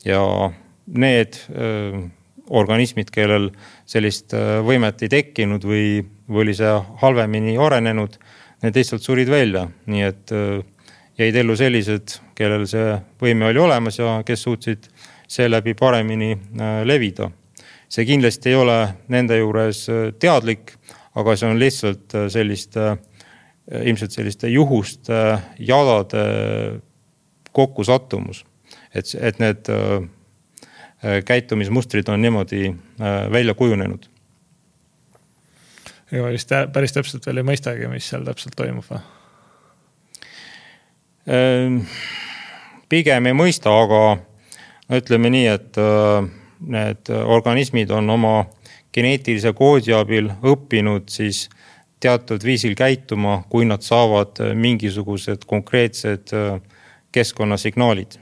ja 0.05 0.51
need 0.85 1.37
äh, 1.53 2.09
organismid, 2.49 3.11
kellel 3.13 3.51
sellist 3.85 4.33
äh, 4.33 4.59
võimet 4.65 5.03
ei 5.05 5.11
tekkinud 5.13 5.63
või, 5.63 6.01
või 6.27 6.47
oli 6.47 6.55
see 6.57 6.71
halvemini 7.03 7.57
arenenud, 7.57 8.17
need 8.63 8.77
lihtsalt 8.77 9.05
surid 9.05 9.29
välja, 9.29 9.67
nii 9.85 10.01
et 10.05 10.33
jäid 11.17 11.35
ellu 11.37 11.55
sellised, 11.57 12.17
kellel 12.37 12.67
see 12.69 12.95
võime 13.21 13.47
oli 13.49 13.61
olemas 13.61 13.97
ja 13.97 14.19
kes 14.25 14.43
suutsid 14.45 14.85
seeläbi 15.27 15.73
paremini 15.77 16.35
levida. 16.85 17.31
see 17.89 18.05
kindlasti 18.05 18.49
ei 18.49 18.55
ole 18.55 18.77
nende 19.09 19.37
juures 19.37 19.87
teadlik, 20.19 20.75
aga 21.15 21.35
see 21.35 21.49
on 21.49 21.59
lihtsalt 21.59 22.17
sellist 22.29 22.77
Äh, 22.77 22.97
ilmselt 23.71 24.11
selliste 24.11 24.49
juhuste, 24.49 25.39
jadade 25.59 26.23
kokkusattumus. 27.51 28.45
et, 28.95 29.05
et 29.21 29.39
need 29.39 29.69
äh, 29.69 30.09
äh, 31.05 31.23
käitumismustrid 31.25 32.09
on 32.09 32.21
niimoodi 32.21 32.75
välja 33.31 33.53
kujunenud. 33.53 34.09
ega 36.11 36.27
vist 36.27 36.49
päris 36.73 36.93
täpselt 36.93 37.25
veel 37.25 37.37
ei 37.39 37.47
mõistagi, 37.47 37.87
mis 37.87 38.09
seal 38.09 38.25
täpselt 38.27 38.55
toimub 38.55 38.85
või? 38.89 39.01
Pigem 42.89 43.27
ei 43.29 43.35
mõista, 43.37 43.71
aga 43.71 44.17
ütleme 44.97 45.29
nii, 45.31 45.45
et 45.47 45.77
need 46.67 47.11
organismid 47.13 47.91
on 47.93 48.09
oma 48.09 48.33
geneetilise 48.93 49.53
koodi 49.55 49.93
abil 49.95 50.31
õppinud 50.43 51.07
siis 51.13 51.45
teatud 52.01 52.43
viisil 52.43 52.75
käituma, 52.77 53.43
kui 53.49 53.65
nad 53.65 53.85
saavad 53.85 54.41
äh, 54.41 54.55
mingisugused 54.57 55.45
konkreetsed 55.47 56.33
äh, 56.33 56.61
keskkonnasignaalid 57.11 58.17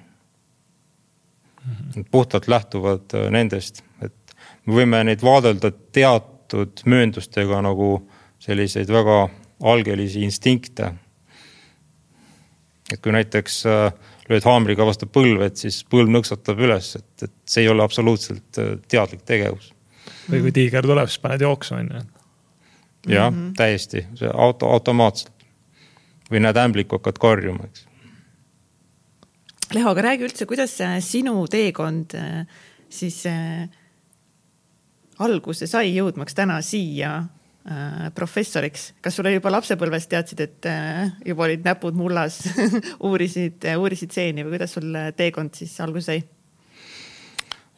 mm. 1.66 1.76
-hmm. 1.76 2.06
puhtalt 2.12 2.48
lähtuvad 2.48 3.14
äh, 3.14 3.30
nendest, 3.32 3.84
et 4.02 4.36
me 4.66 4.82
võime 4.82 5.04
neid 5.04 5.24
vaadelda 5.24 5.72
teatud 5.92 6.84
mööndustega 6.86 7.62
nagu 7.62 8.10
selliseid 8.40 8.92
väga 8.92 9.30
algelisi 9.64 10.24
instinkte. 10.24 10.94
et 12.94 13.02
kui 13.02 13.12
näiteks 13.12 13.64
lööd 14.30 14.44
haamriga 14.44 14.86
vastu 14.86 15.06
põlve, 15.06 15.46
et 15.46 15.58
siis 15.58 15.84
põlv 15.86 16.10
nõksatab 16.10 16.60
üles, 16.60 16.96
et, 16.96 17.24
et 17.24 17.32
see 17.46 17.64
ei 17.64 17.70
ole 17.70 17.84
absoluutselt 17.84 18.58
teadlik 18.88 19.22
tegevus. 19.26 19.74
või 20.32 20.42
kui 20.42 20.52
tiiger 20.52 20.82
tuleb, 20.82 21.08
siis 21.08 21.20
paned 21.20 21.42
jooksma 21.42 21.78
on 21.78 21.92
ju 21.94 22.19
jah 23.08 23.32
mm 23.32 23.38
-hmm., 23.38 23.54
täiesti, 23.58 24.08
see 24.16 24.32
auto, 24.34 24.70
automaatselt. 24.72 25.34
või 26.32 26.40
näed 26.40 26.58
ämblikku, 26.62 27.00
hakkad 27.00 27.18
karjuma, 27.18 27.64
eks. 27.66 27.88
Leho, 29.74 29.90
aga 29.90 30.02
räägi 30.02 30.26
üldse, 30.28 30.46
kuidas 30.46 30.78
sinu 31.00 31.48
teekond 31.48 32.14
äh, 32.14 32.46
siis 32.90 33.26
äh, 33.26 33.70
alguse 35.18 35.68
sai 35.68 35.96
jõudmaks 35.96 36.36
täna 36.38 36.62
siia 36.62 37.16
äh, 37.18 38.10
professoriks, 38.14 38.94
kas 39.02 39.16
sulle 39.16 39.34
juba 39.34 39.52
lapsepõlves 39.52 40.08
teadsid, 40.08 40.40
et 40.40 40.70
juba 41.26 41.44
olid 41.44 41.66
näpud 41.66 41.98
mullas 41.98 42.42
uurisid 43.10 43.66
uurisid 43.78 44.12
seeni 44.12 44.44
või 44.44 44.58
kuidas 44.58 44.74
sul 44.74 44.94
teekond 45.16 45.54
siis 45.54 45.80
alguse 45.82 46.06
sai? 46.06 46.24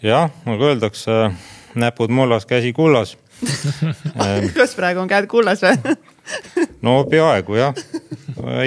jah, 0.01 0.31
nagu 0.45 0.63
öeldakse, 0.63 1.31
näpud 1.75 2.10
mullas, 2.10 2.45
käsi 2.45 2.73
kullas 2.73 3.17
kas 4.60 4.75
praegu 4.77 5.01
on 5.01 5.10
käed 5.10 5.27
kullas 5.32 5.63
või 5.65 5.95
no 6.86 7.01
peaaegu 7.10 7.58
jah, 7.58 7.84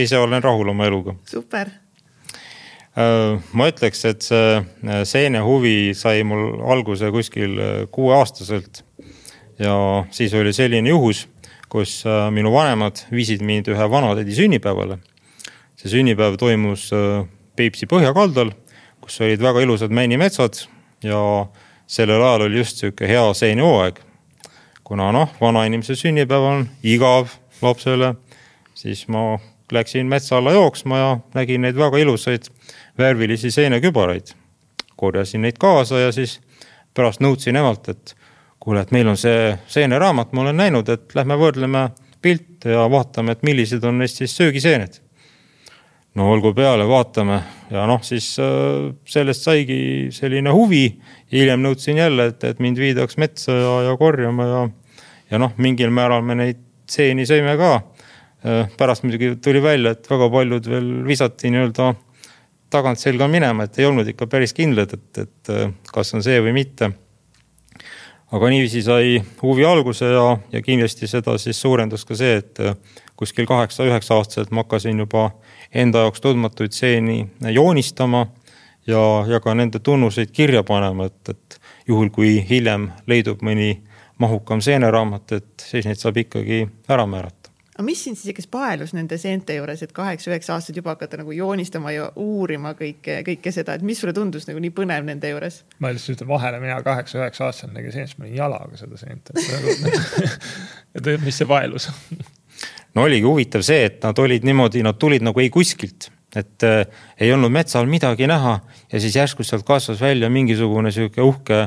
ise 0.00 0.18
olen 0.18 0.42
rahul 0.42 0.74
oma 0.74 0.88
eluga. 0.90 1.16
super. 1.30 1.70
Äh, 2.94 3.40
ma 3.58 3.66
ütleks, 3.72 4.04
et 4.06 4.22
see 4.22 4.50
äh, 4.60 5.00
seene 5.08 5.40
huvi 5.42 5.94
sai 5.98 6.22
mul 6.26 6.60
alguse 6.70 7.08
kuskil 7.14 7.56
äh, 7.58 7.72
kuueaastaselt. 7.90 8.84
ja 9.58 9.74
siis 10.14 10.34
oli 10.34 10.52
selline 10.54 10.90
juhus, 10.90 11.28
kus 11.70 12.04
minu 12.34 12.50
vanemad 12.54 13.04
viisid 13.10 13.42
mind 13.42 13.68
ühe 13.70 13.87
vanatädi 13.90 14.34
sünnipäevale. 14.34 14.98
see 15.78 15.90
sünnipäev 15.90 16.38
toimus 16.38 16.90
Peipsi 17.54 17.87
põhjakaldal, 17.87 18.50
kus 19.02 19.20
olid 19.22 19.42
väga 19.42 19.62
ilusad 19.62 19.94
männimetsad 19.94 20.58
ja 21.02 21.46
sellel 21.87 22.22
ajal 22.22 22.46
oli 22.48 22.58
just 22.62 22.82
sihuke 22.82 23.08
hea 23.10 23.26
seenehooaeg 23.34 24.00
kuna 24.85 25.12
noh, 25.12 25.33
vanainimese 25.40 25.97
sünnipäev 25.97 26.44
on 26.44 26.66
igav 26.83 27.33
lapsele, 27.62 28.14
siis 28.75 29.07
ma 29.09 29.38
läksin 29.73 30.07
metsa 30.07 30.38
alla 30.38 30.53
jooksma 30.53 30.99
ja 30.99 31.18
nägin 31.35 31.64
neid 31.64 31.77
väga 31.77 31.99
ilusaid 31.99 32.51
värvilisi 32.99 33.51
seenekübaraid. 33.51 34.35
korjasin 34.97 35.42
neid 35.42 35.57
kaasa 35.59 35.99
ja 35.99 36.12
siis 36.12 36.40
pärast 36.94 37.20
nõudsin 37.20 37.57
emalt, 37.57 37.88
et 37.88 38.14
kuule, 38.61 38.81
et 38.81 38.92
meil 38.94 39.09
on 39.09 39.16
see 39.16 39.57
seeneraamat, 39.68 40.33
ma 40.33 40.44
olen 40.44 40.57
näinud, 40.57 40.88
et 40.88 41.14
lähme 41.14 41.37
võrdleme 41.37 41.88
pilte 42.23 42.70
ja 42.70 42.87
vaatame, 42.90 43.33
et 43.33 43.42
millised 43.42 43.85
on 43.85 43.99
neist 43.99 44.23
siis 44.23 44.37
söögiseened. 44.37 45.01
No 46.14 46.31
olgu 46.31 46.53
peale, 46.55 46.87
vaatame 46.87 47.40
ja 47.74 47.85
noh, 47.90 48.03
siis 48.07 48.35
äh, 48.42 48.92
sellest 49.09 49.46
saigi 49.46 49.79
selline 50.14 50.53
huvi 50.55 50.87
hiljem 51.33 51.62
nõudsin 51.64 51.98
jälle, 51.98 52.31
et, 52.33 52.44
et 52.46 52.62
mind 52.62 52.79
viidaks 52.81 53.18
metsa 53.20 53.57
ja, 53.59 53.74
ja 53.88 53.96
korjama 53.98 54.46
ja, 54.50 54.62
ja 55.33 55.42
noh, 55.42 55.55
mingil 55.59 55.92
määral 55.94 56.24
me 56.27 56.38
neid 56.38 56.62
seeni 56.90 57.27
sõime 57.27 57.57
ka. 57.59 57.77
Äh, 58.44 58.74
pärast 58.79 59.07
muidugi 59.07 59.35
tuli 59.42 59.62
välja, 59.64 59.94
et 59.94 60.11
väga 60.11 60.29
paljud 60.31 60.68
veel 60.70 60.90
visati 61.07 61.50
nii-öelda 61.50 61.94
tagantselga 62.74 63.29
minema, 63.31 63.66
et 63.66 63.79
ei 63.79 63.87
olnud 63.87 64.09
ikka 64.11 64.27
päris 64.31 64.55
kindlad, 64.55 64.94
et, 64.94 65.24
et 65.24 65.55
äh, 65.55 65.72
kas 65.90 66.14
on 66.14 66.22
see 66.27 66.38
või 66.44 66.55
mitte. 66.61 66.92
aga 68.35 68.48
niiviisi 68.50 68.83
sai 68.83 69.18
huvi 69.42 69.64
alguse 69.64 70.09
ja, 70.11 70.37
ja 70.53 70.62
kindlasti 70.62 71.07
seda 71.07 71.37
siis 71.38 71.61
suurendas 71.61 72.05
ka 72.05 72.16
see, 72.18 72.40
et 72.40 72.59
kuskil 73.16 73.46
kaheksa-üheksa 73.46 74.16
aastaselt 74.18 74.50
ma 74.50 74.64
hakkasin 74.64 74.98
juba 74.98 75.29
enda 75.74 76.04
jaoks 76.06 76.20
tundmatuid 76.20 76.72
seeni 76.72 77.24
joonistama 77.52 78.26
ja, 78.87 79.24
ja 79.28 79.40
ka 79.40 79.54
nende 79.54 79.78
tunnuseid 79.78 80.32
kirja 80.32 80.62
panema, 80.62 81.08
et, 81.10 81.28
et 81.28 81.60
juhul, 81.88 82.10
kui 82.14 82.37
hiljem 82.48 82.90
leidub 83.10 83.42
mõni 83.44 83.78
mahukam 84.18 84.62
seeneraamat, 84.62 85.32
et 85.32 85.64
siis 85.70 85.88
neid 85.88 85.98
saab 86.00 86.20
ikkagi 86.22 86.64
ära 86.88 87.06
määrata. 87.06 87.50
aga 87.74 87.82
mis 87.82 88.04
sind 88.04 88.14
siis 88.14 88.30
ikkes 88.30 88.46
paelus 88.46 88.92
nende 88.94 89.18
seente 89.18 89.56
juures, 89.56 89.82
et 89.82 89.92
kaheksa-üheksa 89.92 90.54
aastased 90.54 90.76
juba 90.78 90.94
hakata 90.94 91.18
nagu 91.18 91.32
joonistama 91.34 91.90
ja 91.90 92.06
uurima 92.22 92.76
kõike, 92.78 93.22
kõike 93.26 93.52
seda, 93.52 93.74
et 93.74 93.82
mis 93.82 93.98
sulle 93.98 94.14
tundus 94.14 94.46
nagu 94.46 94.62
nii 94.62 94.70
põnev 94.76 95.08
nende 95.08 95.32
juures? 95.32 95.64
ma 95.82 95.90
lihtsalt 95.90 96.20
ütlen 96.20 96.30
vahele, 96.30 96.62
mina 96.62 96.78
kaheksa-üheksa 96.87 97.48
aastaselt 97.48 97.74
nägin 97.74 97.96
seent, 97.96 98.14
ma 98.18 98.28
olin 98.28 98.38
jalaga 98.38 98.78
seda 98.78 99.00
seent 99.00 99.34
et 100.94 101.12
mis 101.26 101.42
see 101.42 101.50
paelus 101.50 101.90
no 102.94 103.07
oligi 103.07 103.26
huvitav 103.26 103.64
see, 103.66 103.87
et 103.88 104.02
nad 104.04 104.18
olid 104.18 104.44
niimoodi, 104.46 104.83
nad 104.87 104.98
tulid 105.00 105.24
nagu 105.26 105.40
ei 105.42 105.50
kuskilt, 105.54 106.11
et 106.37 106.66
äh, 106.66 106.85
ei 107.20 107.33
olnud 107.35 107.52
metsal 107.54 107.88
midagi 107.90 108.28
näha 108.30 108.59
ja 108.92 109.00
siis 109.00 109.16
järsku 109.16 109.46
sealt 109.46 109.66
kasvas 109.66 110.00
välja 110.00 110.30
mingisugune 110.30 110.92
sihuke 110.94 111.22
uhke 111.22 111.66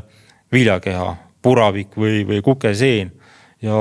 viljakeha, 0.52 1.16
puravik 1.42 1.98
või, 2.00 2.24
või 2.28 2.42
kukeseen 2.44 3.12
ja 3.62 3.78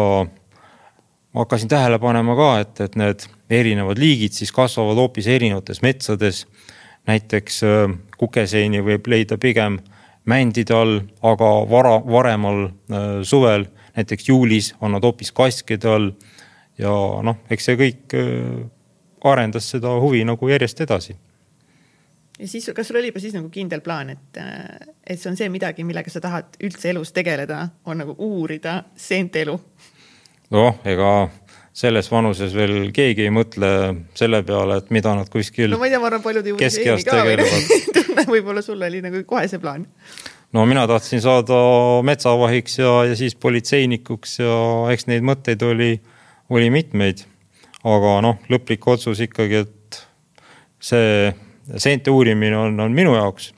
ma 1.36 1.44
hakkasin 1.44 1.68
tähele 1.68 1.98
panema 2.02 2.36
ka, 2.38 2.50
et, 2.62 2.80
et 2.80 2.96
need 2.96 3.26
erinevad 3.50 3.98
liigid 4.00 4.34
siis 4.34 4.52
kasvavad 4.54 4.98
hoopis 4.98 5.26
erinevates 5.30 5.82
metsades. 5.82 6.46
näiteks 7.06 7.62
äh, 7.62 7.92
kukeseeni 8.18 8.80
võib 8.82 9.06
leida 9.06 9.38
pigem 9.38 9.78
mändide 10.26 10.74
all, 10.74 11.00
aga 11.22 11.50
vara, 11.70 12.00
varemal 12.02 12.64
äh, 12.66 13.04
suvel, 13.22 13.68
näiteks 13.96 14.28
juulis 14.28 14.74
on 14.80 14.96
nad 14.96 15.04
hoopis 15.06 15.32
kaskede 15.32 15.88
all. 15.88 16.10
Ja 16.78 16.92
noh, 17.24 17.42
eks 17.50 17.70
see 17.70 17.78
kõik 17.80 18.16
äh, 18.18 18.66
arendas 19.26 19.70
seda 19.74 19.96
huvi 20.02 20.24
nagu 20.28 20.50
järjest 20.50 20.84
edasi 20.84 21.16
ja 22.38 22.48
siis, 22.48 22.68
kas 22.74 22.88
sul 22.88 23.00
oli 23.00 23.10
juba 23.10 23.22
siis 23.22 23.34
nagu 23.36 23.48
kindel 23.52 23.82
plaan, 23.84 24.12
et, 24.12 24.40
et 25.06 25.20
see 25.20 25.30
on 25.30 25.38
see 25.38 25.48
midagi, 25.52 25.86
millega 25.88 26.12
sa 26.12 26.20
tahad 26.24 26.58
üldse 26.64 26.90
elus 26.92 27.12
tegeleda, 27.16 27.62
on 27.88 28.02
nagu 28.02 28.16
uurida 28.18 28.82
seente 28.96 29.44
elu? 29.46 29.56
noh, 30.54 30.78
ega 30.86 31.12
selles 31.76 32.08
vanuses 32.08 32.54
veel 32.56 32.90
keegi 32.96 33.26
ei 33.26 33.32
mõtle 33.34 33.68
selle 34.16 34.40
peale, 34.46 34.78
et 34.80 34.92
mida 34.94 35.12
nad 35.16 35.28
kuskil. 35.32 35.72
no 35.72 35.80
ma 35.80 35.88
ei 35.88 35.94
tea, 35.94 36.00
ma 36.00 36.10
arvan, 36.10 36.24
paljud 36.24 36.46
ei 36.46 36.56
uuri 36.56 37.04
ka 37.04 37.20
veel 37.26 37.44
võib-olla 38.34 38.64
sul 38.64 38.80
oli 38.82 39.02
nagu 39.04 39.22
kohe 39.28 39.44
see 39.50 39.60
plaan. 39.62 39.86
no 40.56 40.64
mina 40.68 40.86
tahtsin 40.88 41.20
saada 41.24 41.58
metsavahiks 42.06 42.78
ja, 42.80 42.92
ja 43.10 43.16
siis 43.18 43.36
politseinikuks 43.40 44.38
ja 44.40 44.58
eks 44.94 45.08
neid 45.10 45.26
mõtteid 45.26 45.64
oli, 45.66 45.96
oli 46.50 46.70
mitmeid. 46.70 47.24
aga 47.86 48.16
noh, 48.24 48.38
lõplik 48.50 48.86
otsus 48.90 49.20
ikkagi, 49.22 49.62
et 49.62 49.98
see 50.82 51.34
seente 51.78 52.10
uurimine 52.10 52.56
on, 52.58 52.80
on 52.80 52.92
minu 52.92 53.14
jaoks. 53.14 53.52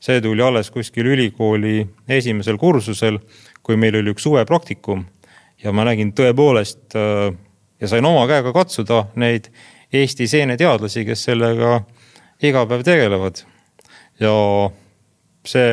see 0.00 0.20
tuli 0.20 0.42
alles 0.42 0.70
kuskil 0.70 1.06
ülikooli 1.06 1.86
esimesel 2.08 2.58
kursusel, 2.60 3.18
kui 3.62 3.76
meil 3.76 3.96
oli 3.96 4.12
üks 4.12 4.26
suvepraktikum 4.26 5.06
ja 5.64 5.72
ma 5.72 5.86
nägin 5.88 6.12
tõepoolest 6.12 6.96
äh, 6.96 7.32
ja 7.80 7.88
sain 7.88 8.04
oma 8.04 8.26
käega 8.28 8.52
katsuda 8.52 9.06
neid 9.16 9.48
Eesti 9.94 10.26
seeneteadlasi, 10.26 11.04
kes 11.06 11.20
sellega 11.28 11.76
iga 12.42 12.64
päev 12.66 12.82
tegelevad. 12.84 13.44
ja 14.20 14.32
see 15.46 15.70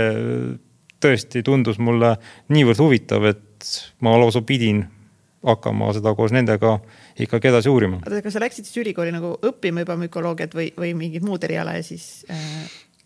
tõesti 1.01 1.41
tundus 1.43 1.79
mulle 1.81 2.15
niivõrd 2.53 2.79
huvitav, 2.81 3.25
et 3.25 3.69
ma 4.01 4.13
lausa 4.19 4.41
pidin 4.45 4.83
hakkama 5.45 5.89
seda 5.97 6.13
koos 6.15 6.33
nendega 6.35 6.77
ikkagi 7.19 7.49
edasi 7.49 7.69
uurima. 7.69 8.01
oota, 8.05 8.21
kas 8.21 8.37
sa 8.37 8.43
läksid 8.43 8.67
siis 8.67 8.83
ülikooli 8.83 9.13
nagu 9.13 9.33
õppima 9.41 9.85
juba 9.85 9.97
mükoloogiat 10.03 10.55
või, 10.55 10.69
või 10.77 10.93
mingit 10.97 11.25
muud 11.25 11.43
eriala 11.43 11.75
ja 11.79 11.83
siis 11.85 12.25
äh...? 12.29 12.39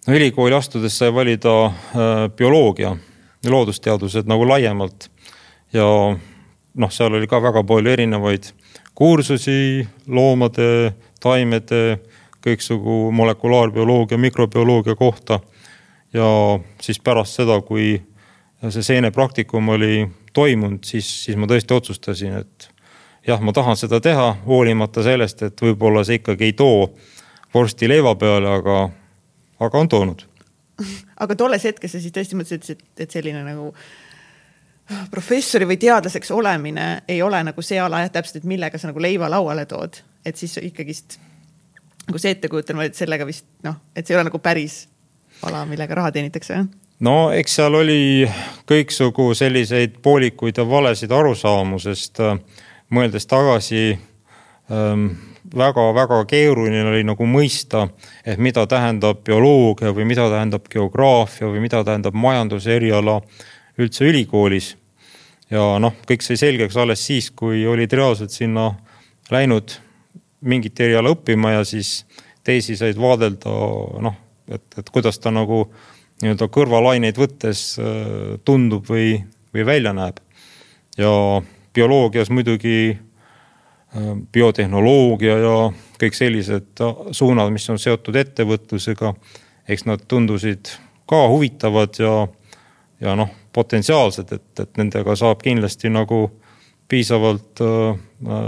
no 0.07 0.15
ülikooli 0.15 0.55
astudes 0.55 0.97
sai 0.97 1.13
valida 1.15 1.55
äh, 1.65 2.15
bioloogia 2.35 2.95
ja 3.43 3.51
loodusteadused 3.51 4.27
nagu 4.27 4.47
laiemalt 4.47 5.09
ja 5.73 5.85
noh, 6.75 6.91
seal 6.91 7.15
oli 7.15 7.27
ka 7.27 7.39
väga 7.43 7.63
palju 7.63 7.91
erinevaid 7.91 8.51
kursusi 8.95 9.85
loomade, 10.07 10.95
taimede, 11.23 11.99
kõiksugu 12.45 13.11
molekulaarbioloogia, 13.15 14.17
mikrobioloogia 14.21 14.95
kohta. 14.95 15.39
ja 16.13 16.59
siis 16.81 16.99
pärast 16.99 17.35
seda, 17.35 17.59
kui 17.61 17.97
see 18.69 18.83
seenepraktikum 18.83 19.69
oli 19.69 20.05
toimunud, 20.35 20.83
siis, 20.87 21.07
siis 21.25 21.39
ma 21.39 21.47
tõesti 21.49 21.75
otsustasin, 21.75 22.39
et 22.43 22.69
jah, 23.27 23.41
ma 23.41 23.53
tahan 23.55 23.77
seda 23.79 24.01
teha, 24.03 24.29
hoolimata 24.45 25.03
sellest, 25.05 25.43
et 25.47 25.61
võib-olla 25.61 26.03
see 26.05 26.19
ikkagi 26.21 26.49
ei 26.49 26.55
too 26.57 26.89
vorsti 27.55 27.89
leiva 27.89 28.15
peale, 28.19 28.51
aga, 28.59 28.79
aga 29.65 29.83
on 29.83 29.91
toonud. 29.91 30.25
aga 31.23 31.37
tolles 31.39 31.63
hetkes 31.63 31.95
sa 31.95 32.01
siis 32.03 32.13
tõesti 32.15 32.37
mõtlesid, 32.37 32.75
et, 32.75 33.05
et 33.05 33.11
selline 33.11 33.43
nagu 33.45 33.71
professori 35.11 35.65
või 35.65 35.77
teadlaseks 35.81 36.31
olemine 36.35 36.87
ei 37.09 37.21
ole 37.25 37.39
nagu 37.47 37.63
see 37.65 37.79
ala 37.81 38.03
jah, 38.03 38.11
täpselt, 38.13 38.43
et 38.43 38.49
millega 38.49 38.77
sa 38.77 38.91
nagu 38.91 39.01
leiva 39.01 39.29
lauale 39.31 39.65
tood, 39.69 40.01
et 40.25 40.37
siis 40.37 40.59
ikkagist 40.61 41.17
nagu 42.05 42.21
see 42.21 42.35
ettekujutan 42.35 42.77
ma, 42.77 42.85
et 42.85 42.97
sellega 42.97 43.25
vist 43.25 43.47
noh, 43.65 43.79
et 43.95 44.05
see 44.05 44.13
ei 44.13 44.19
ole 44.19 44.27
nagu 44.29 44.41
päris 44.43 44.83
ala, 45.45 45.65
millega 45.69 45.97
raha 45.97 46.11
teenitakse. 46.15 46.59
No 46.99 47.15
eks 47.35 47.59
seal 47.59 47.75
oli 47.81 48.25
kõiksugu 48.69 49.33
selliseid 49.35 49.99
poolikuid 50.03 50.57
ja 50.57 50.65
valesid 50.69 51.11
arusaamu, 51.11 51.79
sest 51.79 52.21
äh, 52.23 52.37
mõeldes 52.93 53.27
tagasi 53.27 53.97
ähm, 54.71 55.09
väga-väga 55.55 56.23
keeruline 56.29 56.85
oli 56.89 57.03
nagu 57.07 57.27
mõista, 57.29 57.85
et 58.25 58.39
mida 58.41 58.65
tähendab 58.67 59.21
bioloogia 59.25 59.93
või 59.95 60.07
mida 60.09 60.27
tähendab 60.31 60.69
geograafia 60.71 61.49
või 61.51 61.61
mida 61.63 61.83
tähendab 61.83 62.15
majanduse 62.17 62.75
eriala 62.75 63.19
üldse 63.77 64.07
ülikoolis. 64.07 64.75
ja 65.49 65.75
noh, 65.79 65.93
kõik 66.07 66.23
sai 66.25 66.37
selgeks 66.37 66.77
alles 66.77 67.05
siis, 67.05 67.29
kui 67.31 67.65
olid 67.67 67.93
reaalselt 67.93 68.31
sinna 68.31 68.71
läinud 69.31 69.77
mingit 70.41 70.79
eriala 70.79 71.11
õppima 71.13 71.51
ja 71.51 71.63
siis 71.63 72.05
teisi 72.43 72.77
said 72.77 72.97
vaadelda 72.97 73.49
noh, 74.01 74.15
et, 74.49 74.65
et 74.77 74.89
kuidas 74.89 75.19
ta 75.19 75.31
nagu 75.31 75.67
nii-öelda 76.23 76.47
kõrvalaineid 76.51 77.17
võttes 77.19 77.75
äh, 77.79 78.37
tundub 78.45 78.87
või, 78.89 79.17
või 79.53 79.65
välja 79.67 79.93
näeb. 79.95 80.21
ja 80.97 81.41
bioloogias 81.73 82.29
muidugi 82.29 82.77
äh, 82.95 84.11
biotehnoloogia 84.31 85.37
ja 85.37 85.57
kõik 85.99 86.15
sellised 86.15 86.83
suunad, 87.11 87.51
mis 87.51 87.69
on 87.69 87.79
seotud 87.79 88.15
ettevõtlusega, 88.15 89.13
eks 89.67 89.85
nad 89.85 90.03
tundusid 90.07 90.71
ka 91.09 91.27
huvitavad 91.31 91.99
ja, 91.99 92.27
ja 93.01 93.15
noh, 93.15 93.29
potentsiaalsed, 93.53 94.31
et, 94.31 94.59
et 94.59 94.77
nendega 94.77 95.15
saab 95.15 95.43
kindlasti 95.43 95.91
nagu 95.91 96.27
piisavalt 96.87 97.61
äh, 97.63 98.03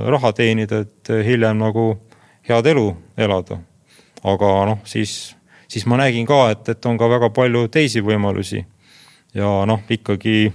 raha 0.07 0.33
teenida, 0.33 0.85
et 0.85 1.15
hiljem 1.25 1.59
nagu 1.59 1.89
head 2.47 2.65
elu 2.65 2.91
elada. 3.17 3.59
aga 4.23 4.47
noh, 4.65 4.79
siis, 4.85 5.35
siis 5.67 5.85
ma 5.85 5.97
nägin 5.97 6.25
ka, 6.27 6.49
et, 6.51 6.69
et 6.69 6.85
on 6.85 6.97
ka 6.97 7.09
väga 7.09 7.29
palju 7.35 7.67
teisi 7.71 8.01
võimalusi. 8.01 8.65
ja 9.33 9.49
noh, 9.65 9.81
ikkagi 9.89 10.51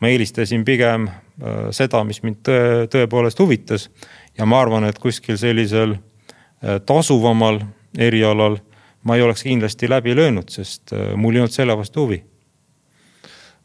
ma 0.00 0.08
eelistasin 0.08 0.64
pigem 0.64 1.08
äh, 1.08 1.68
seda, 1.70 2.04
mis 2.04 2.22
mind 2.22 2.42
tõe, 2.46 2.86
tõepoolest 2.92 3.40
huvitas. 3.40 3.90
ja 4.38 4.46
ma 4.46 4.60
arvan, 4.60 4.84
et 4.84 4.98
kuskil 4.98 5.38
sellisel 5.38 5.96
äh, 5.96 6.80
tasuvamal 6.86 7.60
erialal 7.98 8.58
ma 9.02 9.16
ei 9.16 9.22
oleks 9.22 9.42
kindlasti 9.42 9.88
läbi 9.88 10.16
löönud, 10.16 10.48
sest 10.50 10.92
äh, 10.92 11.14
mul 11.16 11.34
ei 11.34 11.44
olnud 11.44 11.54
selle 11.54 11.76
vastu 11.76 12.06
huvi 12.06 12.22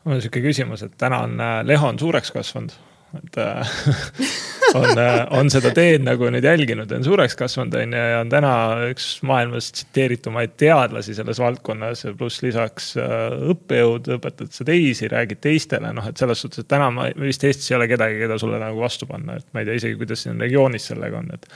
mul 0.03 0.15
on 0.15 0.21
sihuke 0.21 0.41
küsimus, 0.41 0.81
et 0.83 0.97
täna 0.97 1.21
on 1.27 1.37
Leho 1.63 1.87
on 1.87 1.99
suureks 1.99 2.31
kasvanud, 2.31 2.73
et 3.21 3.37
on, 4.77 4.87
äh, 4.97 5.19
on 5.37 5.51
seda 5.53 5.71
teed 5.75 6.05
nagu 6.05 6.29
nüüd 6.33 6.45
jälginud, 6.45 6.91
on 6.95 7.05
suureks 7.05 7.37
kasvanud, 7.39 7.75
on 7.79 7.95
ju, 7.95 8.03
ja 8.13 8.19
on 8.23 8.31
täna 8.31 8.53
üks 8.89 9.07
maailmas 9.27 9.71
tsiteeritumaid 9.75 10.55
teadlasi 10.61 11.15
selles 11.17 11.41
valdkonnas 11.41 12.05
pluss 12.19 12.43
lisaks 12.45 12.93
õppejõud, 12.97 14.11
õpetad 14.17 14.51
sa 14.55 14.67
teisi, 14.67 15.09
räägid 15.11 15.41
teistele, 15.43 15.93
noh, 15.95 16.09
et 16.11 16.21
selles 16.21 16.43
suhtes, 16.43 16.63
et 16.63 16.71
täna 16.71 16.91
ma 16.93 17.09
vist 17.21 17.43
Eestis 17.47 17.71
ei 17.71 17.79
ole 17.79 17.89
kedagi, 17.91 18.19
keda 18.21 18.37
sulle 18.41 18.59
nagu 18.61 18.81
vastu 18.81 19.07
panna, 19.09 19.39
et 19.39 19.47
ma 19.53 19.63
ei 19.63 19.69
tea 19.69 19.79
isegi, 19.81 19.97
kuidas 19.99 20.25
siin 20.25 20.41
regioonis 20.41 20.91
sellega 20.91 21.19
on, 21.21 21.31
et, 21.35 21.49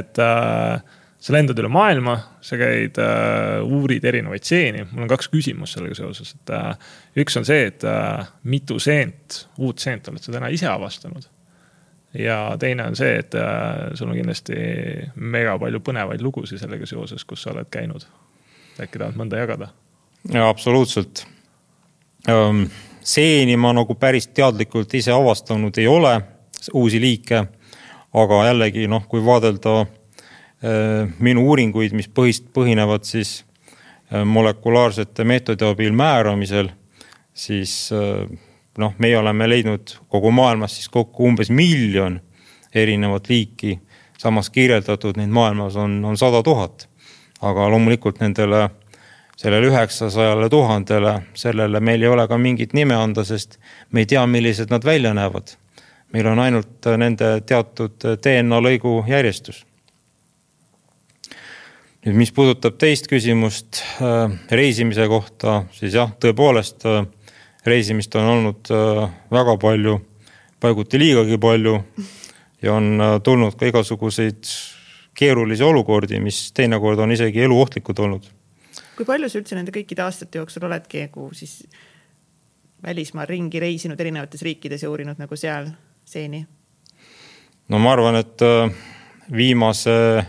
et 0.00 0.22
äh, 0.22 1.00
sa 1.24 1.32
lendad 1.32 1.58
üle 1.60 1.70
maailma, 1.72 2.16
sa 2.44 2.58
käid 2.60 2.98
äh,, 3.00 3.62
uurid 3.64 4.04
erinevaid 4.04 4.44
seeni. 4.44 4.84
mul 4.90 5.06
on 5.06 5.12
kaks 5.14 5.30
küsimust 5.32 5.78
sellega 5.78 5.96
seoses, 5.96 6.34
et 6.36 6.52
äh, 6.52 6.90
üks 7.24 7.38
on 7.40 7.46
see, 7.48 7.70
et 7.70 7.86
äh, 7.88 8.26
mitu 8.50 8.76
seent, 8.82 9.46
uut 9.58 9.80
seent 9.80 10.10
oled 10.12 10.24
sa 10.24 10.34
täna 10.34 10.52
ise 10.52 10.68
avastanud. 10.68 11.30
Ja 12.18 12.56
teine 12.60 12.88
on 12.90 12.96
see, 12.96 13.18
et 13.18 13.34
äh, 13.34 13.94
sul 13.94 14.10
on 14.10 14.18
kindlasti 14.18 14.56
mega 15.16 15.56
palju 15.58 15.80
põnevaid 15.84 16.22
lugusid 16.22 16.62
sellega 16.62 16.86
seoses, 16.86 17.24
kus 17.24 17.42
sa 17.42 17.52
oled 17.54 17.70
käinud. 17.70 18.06
äkki 18.80 18.98
tahad 18.98 19.18
mõnda 19.18 19.40
jagada? 19.42 19.68
jaa, 20.32 20.48
absoluutselt 20.48 21.26
ähm,. 22.28 22.66
seeni 23.04 23.56
ma 23.56 23.72
nagu 23.76 23.94
päris 23.94 24.26
teadlikult 24.26 24.94
ise 24.94 25.12
avastanud 25.12 25.78
ei 25.78 25.86
ole, 25.86 26.20
uusi 26.72 27.00
liike. 27.00 27.44
aga 28.14 28.44
jällegi 28.46 28.88
noh, 28.88 29.06
kui 29.08 29.24
vaadelda 29.24 29.84
Äh, 30.64 31.10
minu 31.20 31.42
uuringuid, 31.50 31.92
mis 31.92 32.06
põhist, 32.08 32.46
põhinevad 32.56 33.04
siis 33.04 33.42
äh, 34.08 34.22
molekulaarsete 34.24 35.26
meetodi 35.28 35.66
abil 35.66 35.92
määramisel, 35.92 36.70
siis 37.36 37.90
noh, 38.78 38.94
meie 38.98 39.18
oleme 39.18 39.48
leidnud 39.48 39.96
kogu 40.08 40.30
maailmas 40.34 40.76
siis 40.78 40.88
kokku 40.88 41.26
umbes 41.28 41.50
miljon 41.50 42.20
erinevat 42.74 43.28
liiki. 43.28 43.78
samas 44.18 44.50
kirjeldatud 44.50 45.16
neid 45.16 45.28
maailmas 45.28 45.76
on, 45.76 46.04
on 46.04 46.16
sada 46.16 46.42
tuhat. 46.42 46.88
aga 47.42 47.68
loomulikult 47.70 48.20
nendele, 48.20 48.68
sellele 49.36 49.68
üheksasajale 49.68 50.48
tuhandele, 50.48 51.22
sellele 51.34 51.80
meil 51.80 52.02
ei 52.02 52.08
ole 52.08 52.28
ka 52.28 52.38
mingit 52.38 52.72
nime 52.72 52.94
anda, 52.94 53.24
sest 53.24 53.58
me 53.90 54.00
ei 54.00 54.06
tea, 54.06 54.26
millised 54.26 54.70
nad 54.70 54.84
välja 54.84 55.14
näevad. 55.14 55.56
meil 56.12 56.26
on 56.26 56.38
ainult 56.38 56.86
nende 56.96 57.40
teatud 57.46 58.00
DNA 58.22 58.60
lõigu 58.60 59.04
järjestus 59.08 59.64
nüüd, 62.04 62.16
mis 62.20 62.32
puudutab 62.36 62.76
teist 62.80 63.08
küsimust 63.08 63.80
äh, 64.02 64.32
reisimise 64.52 65.06
kohta, 65.08 65.62
siis 65.72 65.96
jah, 65.96 66.12
tõepoolest 66.20 66.84
äh, 66.88 67.04
reisimist 67.66 68.14
on 68.20 68.30
olnud 68.34 68.70
äh, 68.70 69.10
väga 69.32 69.56
palju, 69.60 69.98
paiguti 70.60 71.00
liigagi 71.00 71.38
palju 71.40 71.78
ja 72.62 72.74
on 72.74 73.00
tulnud 73.24 73.56
ka 73.60 73.68
igasuguseid 73.68 74.48
keerulisi 75.14 75.62
olukordi, 75.62 76.20
mis 76.20 76.52
teinekord 76.56 76.98
on 76.98 77.12
isegi 77.12 77.42
eluohtlikud 77.44 77.98
olnud. 77.98 78.30
kui 78.96 79.06
palju 79.06 79.28
sa 79.28 79.40
üldse 79.40 79.56
nende 79.58 79.74
kõikide 79.74 80.04
aastate 80.04 80.38
jooksul 80.38 80.66
oledki 80.68 81.04
nagu 81.06 81.28
siis 81.34 81.64
välismaal 82.84 83.26
ringi 83.28 83.60
reisinud 83.60 84.00
erinevates 84.00 84.42
riikides 84.42 84.82
ja 84.82 84.90
uurinud 84.90 85.18
nagu 85.18 85.36
seal 85.36 85.70
seeni? 86.04 86.44
no 87.68 87.78
ma 87.78 87.92
arvan, 87.92 88.16
et 88.20 88.42
viimase 89.32 90.24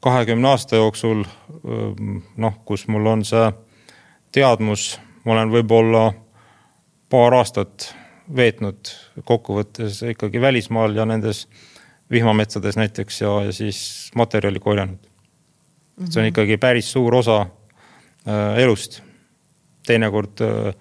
kahekümne 0.00 0.48
aasta 0.48 0.76
jooksul 0.76 1.24
noh, 2.36 2.54
kus 2.64 2.86
mul 2.88 3.06
on 3.06 3.24
see 3.24 3.50
teadmus, 4.32 4.94
ma 5.24 5.34
olen 5.36 5.52
võib-olla 5.52 6.04
paar 7.10 7.34
aastat 7.34 7.90
veetnud 8.36 8.90
kokkuvõttes 9.26 10.02
ikkagi 10.12 10.40
välismaal 10.40 10.94
ja 10.96 11.06
nendes 11.08 11.46
vihmametsades 12.10 12.76
näiteks 12.78 13.20
ja, 13.20 13.36
ja 13.48 13.52
siis 13.54 14.10
materjali 14.14 14.60
korjanud 14.62 15.10
see 16.08 16.20
on 16.20 16.24
mhm. 16.24 16.28
ikkagi 16.32 16.56
päris 16.56 16.92
suur 16.92 17.14
osa 17.14 17.40
äh, 17.40 18.58
elust. 18.62 19.02
teinekord 19.86 20.40
äh, 20.44 20.74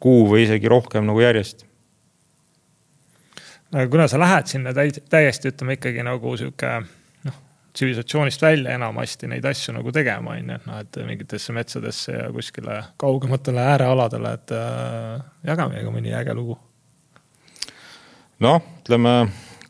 kuu 0.00 0.26
või 0.30 0.44
isegi 0.44 0.68
rohkem 0.68 1.06
nagu 1.08 1.20
järjest. 1.20 1.66
kuna 3.90 4.08
sa 4.08 4.18
lähed 4.20 4.46
sinna 4.46 4.72
täiesti 5.10 5.48
ütleme 5.48 5.78
ikkagi 5.78 6.02
nagu 6.04 6.36
sihuke 6.36 6.82
tsivilisatsioonist 7.72 8.42
välja 8.42 8.74
enamasti 8.76 9.28
neid 9.30 9.44
asju 9.48 9.74
nagu 9.76 9.92
tegema, 9.92 10.36
on 10.36 10.50
ju, 10.50 10.56
et 10.58 10.66
noh, 10.68 10.80
et 10.82 10.98
mingitesse 11.06 11.54
metsadesse 11.56 12.12
ja 12.12 12.26
kuskile 12.32 12.82
kaugematele 13.00 13.64
äärealadele, 13.74 14.34
et 14.36 14.52
äh, 14.56 15.24
jaga 15.48 15.68
meiega 15.72 15.94
mõni 15.94 16.12
äge 16.16 16.36
lugu. 16.36 16.58
noh, 18.42 18.60
ütleme 18.82 19.16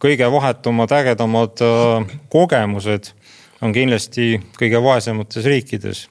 kõige 0.02 0.26
vahetumad, 0.32 0.92
ägedamad 0.98 1.62
äh, 1.62 2.16
kogemused 2.32 3.12
on 3.62 3.74
kindlasti 3.74 4.40
kõige 4.58 4.82
vaesemates 4.82 5.44
riikides. 5.46 6.08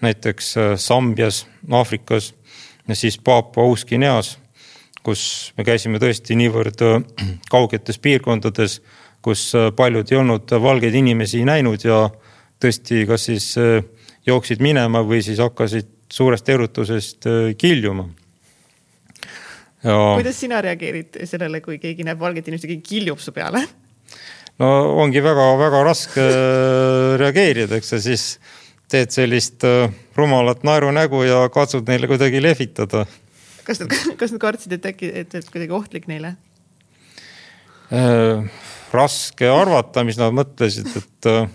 näiteks 0.00 0.56
äh, 0.56 0.76
Sambias, 0.76 1.46
Aafrikas 1.70 2.34
ja 2.88 2.94
siis 2.94 3.18
Paapua 3.18 3.64
Uus-Guineas, 3.64 4.38
kus 5.02 5.52
me 5.56 5.64
käisime 5.64 5.98
tõesti 5.98 6.36
niivõrd 6.36 6.82
äh, 6.82 7.02
kaugetes 7.54 7.98
piirkondades 7.98 8.80
kus 9.24 9.48
äh, 9.56 9.70
paljud 9.76 10.10
ei 10.12 10.20
olnud 10.20 10.52
valgeid 10.66 10.94
inimesi 11.00 11.44
näinud 11.48 11.84
ja 11.86 12.04
tõesti, 12.62 13.04
kas 13.08 13.28
siis 13.30 13.48
äh, 13.60 13.80
jooksid 14.28 14.62
minema 14.64 15.04
või 15.06 15.22
siis 15.24 15.40
hakkasid 15.42 15.90
suurest 16.12 16.48
erutusest 16.52 17.28
äh, 17.30 17.54
kiljuma. 17.58 18.08
Ja... 19.84 19.96
kuidas 20.16 20.38
sina 20.40 20.60
reageerid 20.64 21.18
sellele, 21.28 21.60
kui 21.64 21.76
keegi 21.80 22.06
näeb 22.06 22.20
valget 22.20 22.46
inimest 22.48 22.64
ja 22.64 22.72
keegi 22.72 22.86
kiljub 22.88 23.20
su 23.20 23.34
peale? 23.36 23.64
no 24.60 24.68
ongi 25.02 25.20
väga-väga 25.24 25.80
raske 25.84 26.24
reageerida, 27.20 27.80
eks 27.80 27.90
sa 27.92 27.98
siis 28.00 28.24
teed 28.88 29.10
sellist 29.12 29.66
rumalat 30.16 30.62
naerunägu 30.64 31.24
ja 31.26 31.42
katsud 31.52 31.88
neile 31.90 32.08
kuidagi 32.08 32.40
lehvitada. 32.40 33.04
kas 33.66 33.82
nad, 33.82 33.92
kas 34.20 34.32
nad 34.32 34.40
kartsid, 34.40 34.76
et 34.78 34.88
äkki, 34.92 35.10
et, 35.24 35.34
et 35.34 35.50
kuidagi 35.52 35.76
ohtlik 35.80 36.08
neile 36.08 36.36
äh,? 37.92 38.72
Raske 38.94 39.48
arvata, 39.50 40.04
mis 40.06 40.18
nad 40.20 40.34
mõtlesid, 40.34 40.90
et 41.00 41.28
äh, 41.30 41.48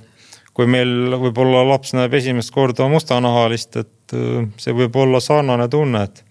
kui 0.56 0.68
meil 0.70 1.16
võib-olla 1.22 1.64
laps 1.70 1.94
näeb 1.96 2.14
esimest 2.20 2.52
korda 2.56 2.90
mustanahalist, 2.92 3.80
et 3.80 4.16
äh, 4.18 4.46
see 4.62 4.76
võib 4.76 4.96
olla 5.00 5.22
sarnane 5.24 5.70
tunne, 5.72 6.04
et 6.10 6.24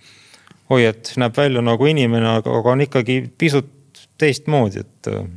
oi, 0.69 0.85
et 0.91 1.13
näeb 1.21 1.37
välja 1.37 1.65
nagu 1.65 1.89
inimene, 1.89 2.39
aga, 2.41 2.61
on 2.73 2.85
ikkagi 2.85 3.23
pisut 3.39 3.75
teistmoodi, 4.19 4.85
et. 4.85 5.13
Äh. 5.13 5.29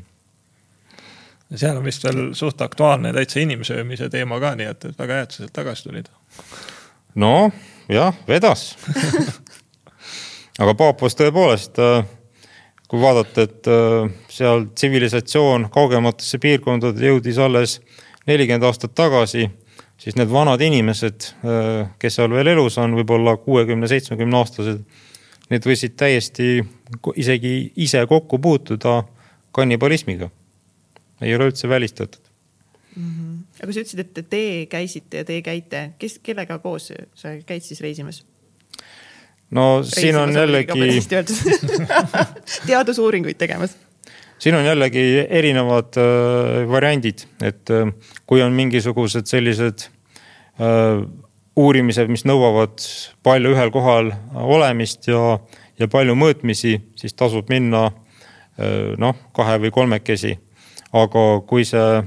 seal 1.55 1.77
on 1.77 1.85
vist 1.85 2.03
veel 2.07 2.31
suht 2.37 2.61
aktuaalne 2.61 3.13
täitsa 3.15 3.39
inimsöömise 3.43 4.09
teema 4.09 4.39
ka, 4.43 4.55
nii 4.59 4.71
et, 4.73 4.89
et 4.91 4.99
väga 4.99 5.19
hea, 5.19 5.27
et 5.27 5.35
sa 5.35 5.43
sealt 5.43 5.55
tagasi 5.55 5.87
tulid. 5.87 6.11
no 7.15 7.51
jah, 7.91 8.15
vedas 8.27 8.71
aga 10.61 10.75
Paapuas 10.79 11.17
tõepoolest 11.19 11.79
kui 12.91 12.99
vaadata, 12.99 13.45
et 13.47 13.67
äh, 13.71 14.09
seal 14.27 14.65
tsivilisatsioon 14.75 15.69
kaugematesse 15.71 16.41
piirkondade 16.43 17.07
jõudis 17.07 17.37
alles 17.39 17.77
nelikümmend 18.27 18.67
aastat 18.67 18.91
tagasi, 18.99 19.45
siis 20.01 20.17
need 20.19 20.27
vanad 20.31 20.59
inimesed, 20.65 21.29
äh, 21.47 21.85
kes 22.01 22.19
seal 22.19 22.35
veel 22.35 22.51
elus 22.51 22.75
on, 22.83 22.97
võib-olla 22.99 23.37
kuuekümne, 23.39 23.87
seitsmekümne 23.87 24.35
aastased, 24.41 24.83
need 25.51 25.67
võisid 25.67 25.95
täiesti 25.99 26.57
isegi 27.19 27.53
ise 27.79 28.03
kokku 28.11 28.39
puutuda 28.43 29.01
kannibalismiga. 29.55 30.29
ei 31.21 31.35
ole 31.35 31.51
üldse 31.51 31.69
välistatud 31.69 32.21
mm. 32.95 33.09
-hmm. 33.09 33.63
aga 33.63 33.73
sa 33.73 33.79
ütlesid, 33.79 33.99
et 33.99 34.29
te 34.29 34.65
käisite 34.69 35.17
ja 35.17 35.25
te 35.25 35.41
käite, 35.41 35.91
kes, 35.99 36.19
kellega 36.23 36.59
koos 36.59 36.91
sa 37.15 37.35
käid 37.45 37.61
siis 37.61 37.81
reisimas? 37.81 38.25
No 39.51 39.83
siin 39.83 40.15
on 40.15 40.33
jällegi 40.33 40.99
teadusuuringuid 42.67 43.37
tegemas. 43.37 43.77
siin 44.39 44.55
on 44.55 44.65
jällegi 44.65 45.25
erinevad 45.29 45.97
äh, 45.97 46.69
variandid, 46.69 47.25
et 47.43 47.69
äh, 47.69 47.91
kui 48.25 48.41
on 48.41 48.53
mingisugused 48.53 49.27
sellised 49.27 49.87
äh, 50.59 51.03
uurimised, 51.55 52.07
mis 52.07 52.23
nõuavad 52.25 52.79
palju 53.23 53.51
ühel 53.55 53.71
kohal 53.73 54.13
olemist 54.33 55.07
ja, 55.11 55.39
ja 55.79 55.87
palju 55.91 56.15
mõõtmisi, 56.15 56.77
siis 56.95 57.13
tasub 57.13 57.51
minna 57.51 57.89
äh, 57.91 58.95
noh, 58.97 59.19
kahe 59.35 59.59
või 59.65 59.71
kolmekesi. 59.71 60.37
aga 60.91 61.21
kui 61.47 61.63
see 61.65 61.99
äh, 61.99 62.05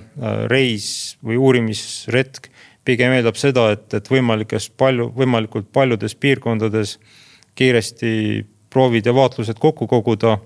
reis 0.49 1.17
või 1.25 1.37
uurimisretk 1.37 2.51
pigem 2.85 3.13
eeldab 3.17 3.37
seda, 3.41 3.71
et, 3.73 3.95
et 3.95 4.09
võimalikes 4.11 4.71
palju, 4.77 5.09
võimalikult 5.17 5.71
paljudes 5.73 6.15
piirkondades 6.15 6.99
äh, 6.99 7.21
kiiresti 7.55 8.47
proovid 8.75 9.07
ja 9.07 9.15
vaatlused 9.15 9.59
kokku 9.63 9.87
koguda, 9.87 10.39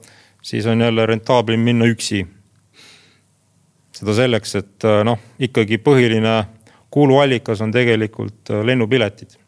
siis 0.42 0.66
on 0.66 0.80
jälle 0.80 1.06
rentaablim 1.06 1.60
minna 1.60 1.88
üksi. 1.88 2.26
seda 3.98 4.14
selleks, 4.14 4.54
et 4.54 4.84
äh, 4.86 5.00
noh, 5.04 5.18
ikkagi 5.42 5.80
põhiline 5.82 6.34
kuluallikas 6.94 7.60
on 7.64 7.72
tegelikult 7.74 8.52
äh, 8.52 8.60
lennupiletid. 8.64 9.38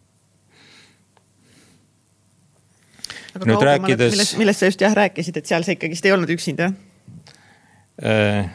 aga 3.34 3.46
nüüd 3.46 3.62
rääkides. 3.62 4.16
millest, 4.16 4.38
millest 4.40 4.64
sa 4.64 4.70
just 4.72 4.80
jah 4.80 4.96
rääkisid, 4.96 5.36
et 5.36 5.46
seal 5.46 5.62
sa 5.62 5.76
ikkagist 5.76 6.08
ei 6.08 6.16
olnud 6.16 6.32
üksinda? 6.34 6.72
Äh, 8.02 8.48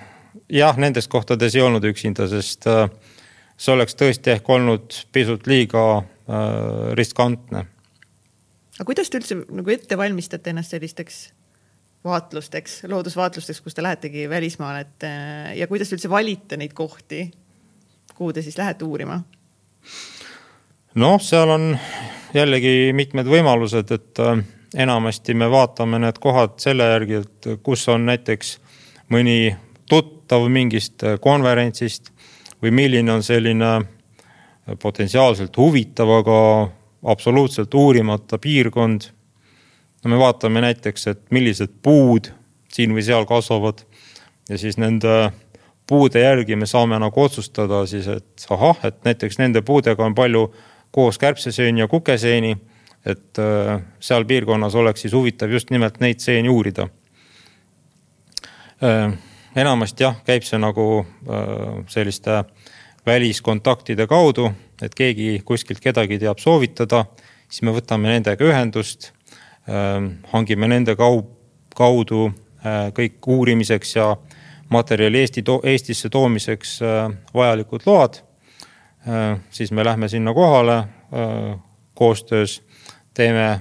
jah, 0.49 0.81
nendes 0.81 1.07
kohtades 1.07 1.55
ei 1.55 1.63
olnud 1.63 1.85
üksinda, 1.93 2.27
sest 2.27 2.67
see 3.55 3.71
oleks 3.71 3.95
tõesti 3.95 4.35
ehk 4.35 4.49
olnud 4.49 4.99
pisut 5.15 5.47
liiga 5.47 5.85
riskantne 6.97 7.67
aga 8.75 8.87
kuidas 8.87 9.09
te 9.09 9.19
üldse 9.21 9.37
nagu 9.39 9.71
ette 9.71 9.97
valmistate 9.97 10.51
ennast 10.51 10.75
sellisteks 10.75 11.19
vaatlusteks, 12.05 12.83
loodusvaatlusteks, 12.91 13.61
kus 13.65 13.73
te 13.73 13.83
lähetegi 13.83 14.27
välismaale, 14.29 14.83
et 14.85 15.05
äh, 15.07 15.53
ja 15.57 15.67
kuidas 15.67 15.93
üldse 15.95 16.09
valite 16.11 16.57
neid 16.57 16.75
kohti, 16.77 17.25
kuhu 18.15 18.33
te 18.33 18.43
siis 18.45 18.57
lähete 18.57 18.85
uurima? 18.85 19.21
noh, 20.95 21.17
seal 21.21 21.49
on 21.51 21.71
jällegi 22.33 22.93
mitmed 22.95 23.27
võimalused, 23.29 23.91
et 23.95 24.21
äh, 24.21 24.43
enamasti 24.85 25.33
me 25.33 25.49
vaatame 25.51 25.99
need 26.03 26.19
kohad 26.21 26.59
selle 26.61 26.91
järgi, 26.91 27.21
et 27.23 27.49
kus 27.63 27.87
on 27.89 28.05
näiteks 28.11 28.57
mõni 29.13 29.55
tuttav 29.89 30.47
mingist 30.49 31.03
konverentsist 31.21 32.11
või 32.61 32.73
milline 32.73 33.13
on 33.13 33.23
selline 33.23 33.75
potentsiaalselt 34.81 35.57
huvitav, 35.57 36.09
aga 36.21 36.37
absoluutselt 37.05 37.73
uurimata 37.73 38.37
piirkond. 38.37 39.01
no 40.03 40.09
me 40.09 40.17
vaatame 40.17 40.61
näiteks, 40.61 41.07
et 41.07 41.21
millised 41.31 41.69
puud 41.81 42.31
siin 42.73 42.93
või 42.93 43.03
seal 43.05 43.25
kasvavad 43.25 43.85
ja 44.49 44.57
siis 44.57 44.77
nende 44.77 45.31
puude 45.87 46.19
järgi 46.19 46.55
me 46.55 46.65
saame 46.65 46.99
nagu 46.99 47.21
otsustada 47.21 47.85
siis, 47.85 48.07
et 48.07 48.47
ahah, 48.49 48.79
et 48.83 49.03
näiteks 49.05 49.37
nende 49.37 49.61
puudega 49.61 50.05
on 50.05 50.15
palju 50.15 50.47
koos 50.91 51.17
kärbseseeni 51.17 51.79
ja 51.79 51.87
kukeseeni. 51.87 52.57
et 53.05 53.37
äh, 53.37 53.81
seal 53.99 54.25
piirkonnas 54.25 54.75
oleks 54.75 55.01
siis 55.01 55.13
huvitav 55.13 55.51
just 55.51 55.69
nimelt 55.69 55.99
neid 55.99 56.19
seeni 56.19 56.49
uurida. 56.49 56.87
Äh, 58.81 59.13
enamasti 59.55 60.03
jah, 60.03 60.15
käib 60.25 60.43
see 60.43 60.57
nagu 60.57 61.05
äh, 61.05 61.83
selliste 61.87 62.39
väliskontaktide 63.05 64.07
kaudu, 64.07 64.49
et 64.81 64.95
keegi 64.95 65.41
kuskilt 65.45 65.79
kedagi 65.79 66.19
teab 66.19 66.39
soovitada, 66.41 67.05
siis 67.49 67.61
me 67.65 67.73
võtame 67.75 68.09
nendega 68.09 68.45
ühendust, 68.45 69.11
hangime 70.33 70.69
nende 70.69 70.95
kaup, 70.97 71.31
kaudu 71.75 72.29
kõik 72.95 73.27
uurimiseks 73.27 73.95
ja 73.95 74.15
materjali 74.73 75.21
Eesti, 75.21 75.43
Eestisse 75.63 76.09
toomiseks 76.09 76.79
vajalikud 77.33 77.85
load. 77.85 78.21
siis 79.49 79.71
me 79.71 79.85
lähme 79.85 80.07
sinna 80.09 80.33
kohale 80.33 80.83
koostöös, 81.93 82.63
teeme 83.13 83.59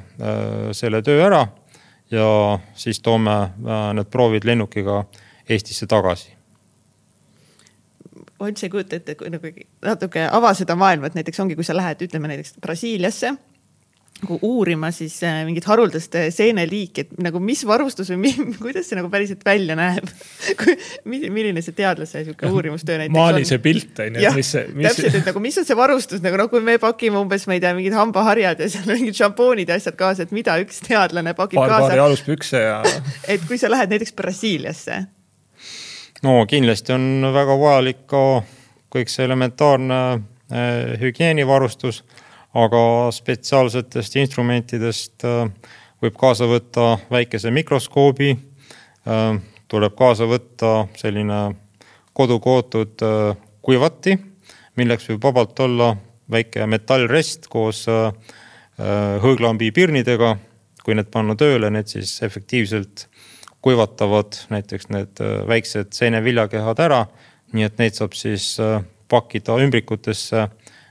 selle 0.73 1.03
töö 1.03 1.27
ära 1.27 1.47
ja 2.11 2.59
siis 2.75 3.01
toome 3.01 3.51
need 3.93 4.11
proovid 4.11 4.45
lennukiga 4.45 5.05
Eestisse 5.49 5.87
tagasi 5.87 6.34
ma 8.45 8.53
üldse 8.53 8.69
ei 8.69 8.75
kujuta 8.77 9.01
ette, 9.01 9.17
kui 9.19 9.33
nagu 9.33 9.51
natuke 9.89 10.29
ava 10.29 10.53
seda 10.57 10.77
maailma, 10.79 11.11
et 11.11 11.19
näiteks 11.19 11.43
ongi, 11.45 11.59
kui 11.59 11.67
sa 11.67 11.77
lähed, 11.77 12.05
ütleme 12.07 12.31
näiteks 12.31 12.59
Brasiiliasse 12.63 13.35
nagu 14.23 14.39
uurima 14.47 14.91
siis 14.95 15.17
äh, 15.27 15.43
mingit 15.45 15.67
haruldast 15.69 16.15
seeneliiki, 16.33 17.05
et 17.05 17.17
nagu 17.23 17.41
mis 17.43 17.65
varustus 17.67 18.13
või 18.13 18.21
mi, 18.23 18.33
kuidas 18.63 18.87
see 18.89 18.99
nagu 18.99 19.11
päriselt 19.13 19.43
välja 19.47 19.77
näeb 19.79 20.07
milline 21.11 21.63
see 21.65 21.77
teadlase 21.77 22.25
sihuke 22.25 22.49
uurimustöö 22.49 23.01
näiteks 23.03 23.17
maali 23.17 23.45
see 23.49 23.61
pilt 23.65 24.01
on 24.05 24.21
ju, 24.21 24.33
mis 24.39 24.53
see 24.55 24.69
mis.... 24.71 24.87
täpselt, 24.89 25.19
et 25.21 25.31
nagu 25.33 25.43
mis 25.45 25.59
on 25.61 25.69
see 25.69 25.79
varustus 25.79 26.23
nagu 26.25 26.41
noh, 26.41 26.51
kui 26.53 26.63
me 26.65 26.79
pakime 26.83 27.21
umbes, 27.21 27.49
ma 27.51 27.59
ei 27.59 27.65
tea, 27.65 27.75
mingid 27.77 27.97
hambaharjad 27.99 28.63
ja 28.63 28.71
seal 28.77 28.89
mingid 28.95 29.19
šampoonid 29.19 29.73
ja 29.73 29.81
asjad 29.81 29.99
kaasa, 29.99 30.29
et 30.29 30.37
mida 30.37 30.57
üks 30.63 30.81
teadlane 30.87 31.35
pakib 31.37 31.61
paar, 31.61 31.75
kaasa. 31.75 31.91
paari 31.91 32.07
aluspükse 32.07 32.65
ja 32.65 32.81
et 33.29 33.45
kui 33.49 33.61
sa 33.61 33.73
lähed 33.73 33.93
näiteks 33.93 34.15
Brasiiliasse 34.17 35.03
no 36.25 36.45
kindlasti 36.49 36.93
on 36.95 37.27
väga 37.35 37.57
vajalik 37.61 38.05
ka 38.09 38.21
kõik 38.95 39.11
see 39.13 39.27
elementaarne 39.27 39.99
eh, 40.15 40.95
hügieenivarustus, 41.03 42.03
aga 42.57 43.11
spetsiaalsetest 43.13 44.17
instrumentidest 44.23 45.27
eh, 45.29 45.73
võib 46.03 46.17
kaasa 46.21 46.49
võtta 46.49 46.95
väikese 47.13 47.53
mikroskoobi. 47.53 48.31
Eh, 48.33 49.27
tuleb 49.69 49.97
kaasa 49.99 50.29
võtta 50.31 50.73
selline 50.97 51.41
kodukootud 52.15 53.03
kuivati, 53.65 54.13
milleks 54.79 55.09
võib 55.11 55.25
vabalt 55.25 55.61
olla 55.65 55.89
väike 56.31 56.69
metallrest 56.71 57.49
koos 57.51 57.81
hõõglambi 59.25 59.73
pirnidega. 59.75 60.37
kui 60.85 60.95
need 60.95 61.09
panna 61.11 61.35
tööle, 61.35 61.71
need 61.73 61.89
siis 61.89 62.23
efektiivselt 62.23 63.09
kuivatavad 63.65 64.37
näiteks 64.53 64.89
need 64.93 65.21
äh, 65.21 65.49
väiksed 65.49 65.97
seeneviljakehad 65.97 66.81
ära. 66.85 67.07
nii 67.55 67.65
et 67.65 67.79
neid 67.79 67.95
saab 67.95 68.17
siis 68.19 68.59
äh, 68.61 68.83
pakkida 69.09 69.57
ümbrikutesse 69.63 70.49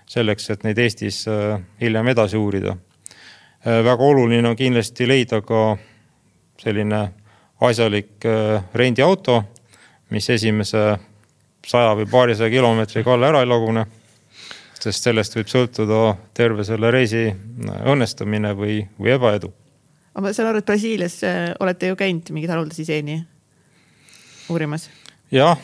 selleks, 0.09 0.49
et 0.49 0.63
neid 0.63 0.79
Eestis 0.81 1.25
äh, 1.27 1.59
hiljem 1.81 2.09
edasi 2.15 2.37
uurida. 2.37 2.75
väga 3.63 4.03
oluline 4.03 4.49
on 4.49 4.55
kindlasti 4.59 5.05
leida 5.07 5.41
ka 5.41 5.77
selline 6.59 6.97
asjalik 7.63 8.25
rendiauto, 8.73 9.37
mis 10.11 10.29
esimese 10.29 10.81
saja 11.67 11.93
või 11.95 12.09
paarisaja 12.11 12.51
kilomeetriga 12.51 13.13
alla 13.13 13.29
ära 13.31 13.45
ei 13.45 13.47
lagune. 13.53 13.85
sest 14.79 15.03
sellest 15.03 15.35
võib 15.37 15.47
sõltuda 15.47 16.15
terve 16.33 16.63
selle 16.63 16.91
reisi 16.91 17.29
õnnestumine 17.85 18.51
või, 18.57 18.81
või 18.99 19.15
ebaedu 19.15 19.53
ma 20.21 20.33
saan 20.33 20.51
aru, 20.51 20.61
et 20.61 20.67
Brasiilias 20.67 21.17
äh, 21.25 21.51
olete 21.59 21.89
ju 21.89 21.97
käinud 21.97 22.29
mingeid 22.33 22.53
haruldasi 22.53 22.85
seeni 22.85 23.17
uurimas? 24.53 24.89
jah, 25.33 25.57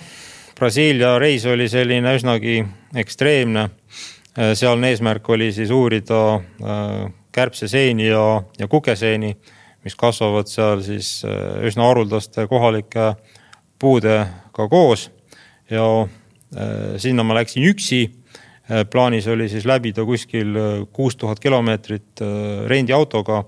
Brasiilia 0.57 1.17
reis 1.21 1.45
oli 1.45 1.69
selline 1.69 2.15
üsnagi 2.17 2.63
ekstreemne. 2.97 3.69
Äh, 4.39 4.53
sealne 4.57 4.89
eesmärk 4.93 5.29
oli 5.29 5.51
siis 5.53 5.71
uurida 5.71 6.21
äh, 6.35 7.11
kärbseseeni 7.31 8.09
ja, 8.09 8.41
ja 8.59 8.67
kukeseeni, 8.67 9.35
mis 9.85 9.95
kasvavad 9.95 10.49
seal 10.49 10.81
siis 10.83 11.21
üsna 11.63 11.85
haruldaste 11.87 12.47
kohalike 12.49 13.13
puudega 13.79 14.65
koos. 14.69 15.11
ja 15.69 15.85
sinna 16.97 17.23
ma 17.23 17.35
läksin 17.37 17.63
üksi. 17.63 18.09
plaanis 18.91 19.27
oli 19.27 19.47
siis 19.49 19.65
läbida 19.65 20.03
kuskil 20.05 20.57
kuus 20.91 21.15
tuhat 21.15 21.39
kilomeetrit 21.39 22.21
rendiautoga 22.67 23.43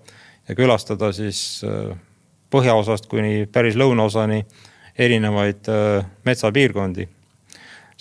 ja 0.51 0.55
külastada 0.55 1.13
siis 1.15 1.61
äh, 1.63 1.95
põhjaosast 2.51 3.07
kuni 3.11 3.47
päris 3.47 3.77
lõunaosani 3.79 4.43
erinevaid 4.99 5.69
äh, 5.71 6.05
metsapiirkondi. 6.27 7.07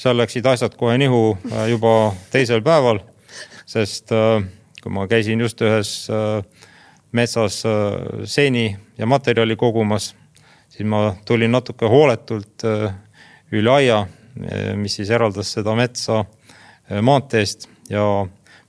seal 0.00 0.16
läksid 0.16 0.46
asjad 0.46 0.74
kohe 0.76 0.96
nihu 0.98 1.38
äh, 1.52 1.68
juba 1.70 2.12
teisel 2.32 2.62
päeval, 2.66 2.98
sest 3.66 4.10
kui 4.82 4.92
ma 4.92 5.06
käisin 5.06 5.40
just 5.40 5.60
ühes 5.62 6.08
metsas 7.12 7.60
seeni 8.24 8.64
ja 8.98 9.06
materjali 9.06 9.54
kogumas, 9.56 10.14
siis 10.68 10.88
ma 10.88 11.14
tulin 11.28 11.52
natuke 11.52 11.86
hooletult 11.86 12.64
üle 13.52 13.70
aia, 13.70 14.00
mis 14.74 14.96
siis 14.98 15.10
eraldas 15.10 15.52
seda 15.52 15.76
metsa 15.78 16.24
maanteest 16.90 17.68
ja 17.92 18.02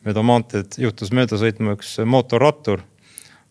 mööda 0.05 0.21
maanteed 0.21 0.77
juhtus 0.83 1.13
mööda 1.15 1.39
sõitma 1.41 1.79
üks 1.79 1.95
mootorrattur 2.05 2.83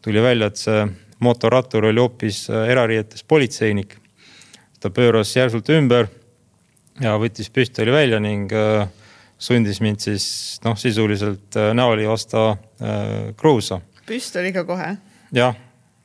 tuli 0.03 0.23
välja, 0.23 0.49
et 0.51 0.61
see 0.61 0.85
mootorrattur 1.21 1.85
oli 1.91 2.01
hoopis 2.01 2.49
äh, 2.51 2.69
erariietes 2.73 3.25
politseinik. 3.25 3.97
ta 4.81 4.89
pööras 4.89 5.35
järsult 5.37 5.69
ümber 5.69 6.07
ja 7.05 7.19
võttis 7.21 7.51
püstoli 7.53 7.93
välja 7.93 8.21
ning 8.21 8.53
äh, 8.53 8.87
sundis 9.39 9.81
mind 9.85 10.01
siis 10.01 10.61
noh, 10.65 10.79
sisuliselt 10.81 11.57
äh, 11.57 11.75
näoli 11.77 12.09
vastu 12.09 12.57
kruusa. 13.37 13.81
püstoliga 14.07 14.65
kohe? 14.65 14.95
jah 15.37 15.59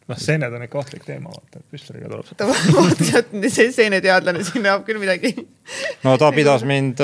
noh, 0.05 0.19
seened 0.19 0.53
on 0.53 0.67
ikka 0.67 0.81
ohtlik 0.81 1.07
teema, 1.07 1.31
vaata, 1.31 1.61
et 1.61 1.71
püstoliga 1.71 2.11
tuleb 2.11 2.27
seda. 2.27 2.49
vaata 2.75 3.07
sealt 3.07 3.31
see 3.55 3.71
seeneteadlane 3.77 4.43
siin 4.43 4.67
näeb 4.67 4.83
küll 4.89 4.99
midagi. 4.99 5.31
no 6.03 6.17
ta 6.19 6.33
pidas 6.35 6.67
mind 6.67 6.99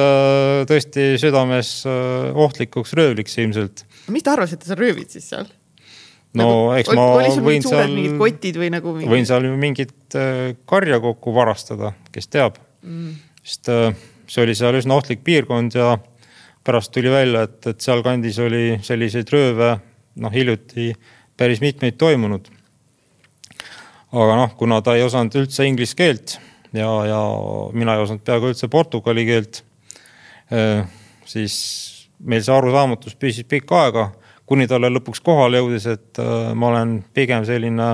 tõesti 0.68 1.14
südames 1.24 1.74
ohtlikuks 1.88 2.94
röövliks 3.00 3.40
ilmselt. 3.40 3.88
mis 4.12 4.28
ta 4.28 4.36
arvas, 4.36 4.60
et 4.60 4.68
sa 4.68 4.76
röövid 4.76 5.16
siis 5.16 5.32
seal? 5.32 5.48
No 6.38 6.46
nagu, 6.46 6.60
eks 6.80 6.94
ma 6.96 7.08
võin 7.44 7.66
seal, 7.66 7.92
mingid 7.92 8.18
kotid 8.20 8.60
või 8.62 8.70
nagu 8.74 8.94
mingi... 8.96 9.10
võin 9.12 9.28
seal 9.28 9.48
mingit 9.60 10.18
äh, 10.20 10.54
karja 10.70 11.02
kokku 11.04 11.34
varastada, 11.36 11.94
kes 12.14 12.32
teab. 12.32 12.60
Mm.. 12.82 13.18
sest 13.44 13.70
äh, 13.72 13.92
see 14.32 14.46
oli 14.46 14.56
seal 14.58 14.78
üsna 14.80 14.98
ohtlik 14.98 15.26
piirkond 15.28 15.76
ja 15.76 15.96
pärast 16.66 16.94
tuli 16.94 17.12
välja, 17.12 17.46
et, 17.50 17.60
et 17.68 17.84
sealkandis 17.84 18.40
oli 18.42 18.80
selliseid 18.86 19.30
rööve 19.34 19.74
noh, 20.22 20.34
hiljuti 20.34 20.92
päris 21.38 21.62
mitmeid 21.64 21.98
toimunud. 22.00 22.48
aga 24.12 24.38
noh, 24.38 24.56
kuna 24.60 24.82
ta 24.84 24.96
ei 24.96 25.04
osanud 25.04 25.36
üldse 25.40 25.66
inglise 25.68 25.98
keelt 25.98 26.38
ja, 26.76 26.90
ja 27.08 27.20
mina 27.74 27.96
ei 27.96 28.06
osanud 28.06 28.24
peaaegu 28.28 28.52
üldse 28.52 28.70
portugali 28.72 29.26
keelt, 29.28 29.64
äh, 30.54 30.88
siis 31.26 31.56
meil 32.22 32.44
see 32.46 32.56
arusaamatus 32.56 33.18
püsis 33.20 33.48
pikka 33.50 33.86
aega 33.86 34.10
kuni 34.52 34.68
talle 34.68 34.90
lõpuks 34.92 35.22
kohale 35.24 35.62
jõudis, 35.62 35.86
et 35.88 36.20
äh, 36.20 36.52
ma 36.58 36.72
olen 36.74 36.98
pigem 37.16 37.46
selline 37.48 37.94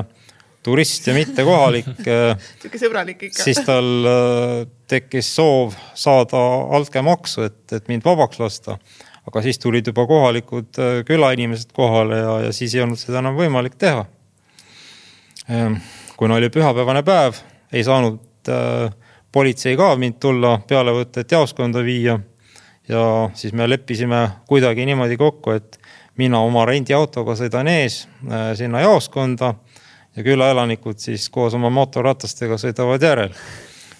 turist 0.65 1.05
ja 1.07 1.13
mitte 1.13 1.45
kohalik 1.45 1.89
äh, 2.09 2.47
sihuke 2.63 2.81
sõbralik 2.81 3.27
ikka. 3.29 3.43
siis 3.45 3.61
tal 3.67 4.09
äh, 4.09 4.63
tekkis 4.89 5.29
soov 5.37 5.75
saada 5.97 6.41
altkäemaksu, 6.77 7.45
et, 7.45 7.61
et 7.77 7.91
mind 7.91 8.05
vabaks 8.07 8.41
lasta. 8.41 8.79
aga 9.27 9.43
siis 9.45 9.59
tulid 9.61 9.89
juba 9.91 10.07
kohalikud 10.09 10.79
külainimesed 11.05 11.73
kohale 11.75 12.21
ja, 12.23 12.33
ja 12.47 12.53
siis 12.55 12.73
ei 12.75 12.85
olnud 12.85 12.97
seda 12.97 13.19
enam 13.19 13.35
võimalik 13.35 13.75
teha. 13.75 14.05
Ähm, 15.51 15.81
kuna 16.17 16.39
oli 16.39 16.47
pühapäevane 16.49 17.03
päev, 17.05 17.41
ei 17.75 17.83
saanud 17.83 18.23
politsei 19.35 19.75
ka 19.77 19.91
mind 19.99 20.15
tulla 20.23 20.53
pealevõtet 20.67 21.35
jaoskonda 21.35 21.83
viia. 21.83 22.17
ja 22.87 23.03
siis 23.35 23.53
me 23.53 23.67
leppisime 23.67 24.29
kuidagi 24.47 24.85
niimoodi 24.87 25.17
kokku, 25.19 25.51
et 25.59 25.77
mina 26.17 26.41
oma 26.45 26.65
rendiautoga 26.67 27.35
sõidan 27.37 27.69
ees 27.71 28.05
äh, 28.27 28.51
sinna 28.57 28.81
jaoskonda 28.83 29.53
ja 30.17 30.23
külaelanikud 30.25 30.99
siis 31.01 31.29
koos 31.33 31.53
oma 31.57 31.69
mootorratastega 31.73 32.57
sõidavad 32.61 33.03
järel. 33.03 33.33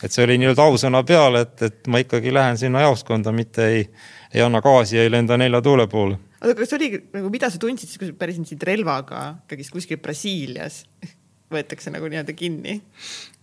et 0.03 0.11
see 0.13 0.23
oli 0.25 0.37
nii-öelda 0.37 0.61
ausõna 0.61 1.03
peale, 1.05 1.41
et, 1.47 1.61
et 1.61 1.87
ma 1.89 1.97
ikkagi 2.01 2.33
lähen 2.33 2.57
sinna 2.57 2.81
jaoskonda, 2.85 3.31
mitte 3.33 3.65
ei, 3.65 3.89
ei 4.33 4.41
anna 4.45 4.61
gaasi 4.61 4.97
ja 4.97 5.03
ei 5.05 5.11
lenda 5.11 5.37
nelja 5.37 5.61
tuule 5.61 5.87
poole. 5.87 6.17
oota, 6.41 6.55
kas 6.59 6.73
oli 6.77 6.89
nagu, 7.13 7.29
mida 7.33 7.49
sa 7.53 7.57
tundsid 7.61 7.89
siis, 7.89 7.99
kui 8.01 8.07
sa 8.09 8.13
päriselt 8.17 8.47
sind 8.49 8.63
relvaga 8.65 9.21
ikkagist 9.45 9.73
kuskil 9.73 10.01
Brasiilias 10.01 10.75
võetakse 11.53 11.93
nagu 11.93 12.09
nii-öelda 12.09 12.33
kinni? 12.37 12.81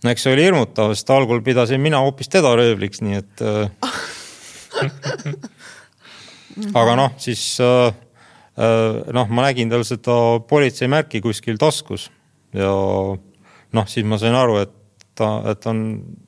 no 0.03 0.07
eks 0.11 0.21
see 0.27 0.35
oli 0.35 0.47
hirmutav, 0.47 0.95
sest 0.95 1.09
algul 1.15 1.43
pidasin 1.43 1.83
mina 1.83 2.03
hoopis 2.03 2.31
teda 2.31 2.55
röövliks, 2.59 2.99
nii 3.03 3.15
et 3.23 3.45
äh, 3.45 3.67
aga 6.79 6.95
noh, 6.99 7.15
siis 7.21 7.55
Äh, 7.63 8.04
noh, 8.55 9.27
ma 9.35 9.49
nägin 9.49 9.71
tal 9.71 9.83
seda 9.83 10.13
politseimärki 10.47 11.19
kuskil 11.23 11.57
taskus 11.59 12.07
ja 12.55 12.71
noh, 13.75 13.87
siis 13.91 14.07
ma 14.07 14.19
sain 14.21 14.35
aru, 14.37 14.59
et 14.63 14.71
ta, 15.15 15.29
et 15.51 15.67
on 15.71 15.81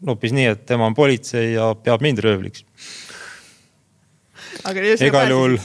hoopis 0.07 0.36
nii, 0.36 0.51
et 0.53 0.65
tema 0.67 0.88
on 0.89 0.95
politsei 0.97 1.53
ja 1.53 1.71
peab 1.84 2.03
mind 2.05 2.21
röövliks. 2.23 2.65
igal 5.05 5.32
juhul 5.32 5.57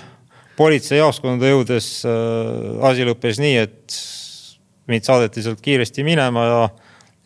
politseijaoskonda 0.58 1.52
jõudes 1.52 1.90
äh, 2.06 2.88
asi 2.88 3.06
lõppes 3.08 3.40
nii, 3.42 3.56
et 3.62 4.00
mind 4.90 5.06
saadeti 5.06 5.44
sealt 5.44 5.62
kiiresti 5.64 6.04
minema 6.06 6.46
ja, 6.46 6.64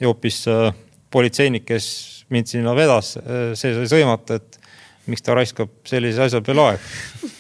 ja 0.01 0.11
hoopis 0.11 0.45
äh, 0.53 0.69
politseinik, 1.13 1.67
kes 1.69 1.89
mind 2.33 2.51
sinna 2.51 2.75
vedas, 2.77 3.17
äh, 3.21 3.51
see 3.59 3.75
sai 3.77 3.89
sõimata, 3.91 4.41
et 4.41 4.61
miks 5.11 5.25
ta 5.25 5.37
raiskab 5.39 5.73
sellise 5.87 6.27
asja 6.27 6.43
peale 6.45 6.71
aega 6.71 7.33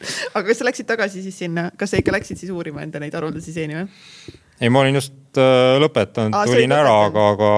aga 0.34 0.44
kas 0.48 0.60
sa 0.60 0.66
läksid 0.68 0.88
tagasi 0.88 1.22
siis 1.24 1.38
sinna, 1.44 1.70
kas 1.78 1.92
sa 1.92 2.00
ikka 2.00 2.14
läksid 2.14 2.40
siis 2.40 2.52
uurima 2.54 2.84
enda 2.84 3.02
neid 3.02 3.14
haruldasi 3.16 3.54
seeni 3.54 3.78
või? 3.78 3.86
ei, 4.60 4.68
ma 4.72 4.82
olin 4.84 5.00
just 5.00 5.40
äh, 5.40 5.76
lõpetanud, 5.82 6.36
tulin 6.48 6.76
ära, 6.76 6.94
aga, 7.08 7.26
aga 7.34 7.50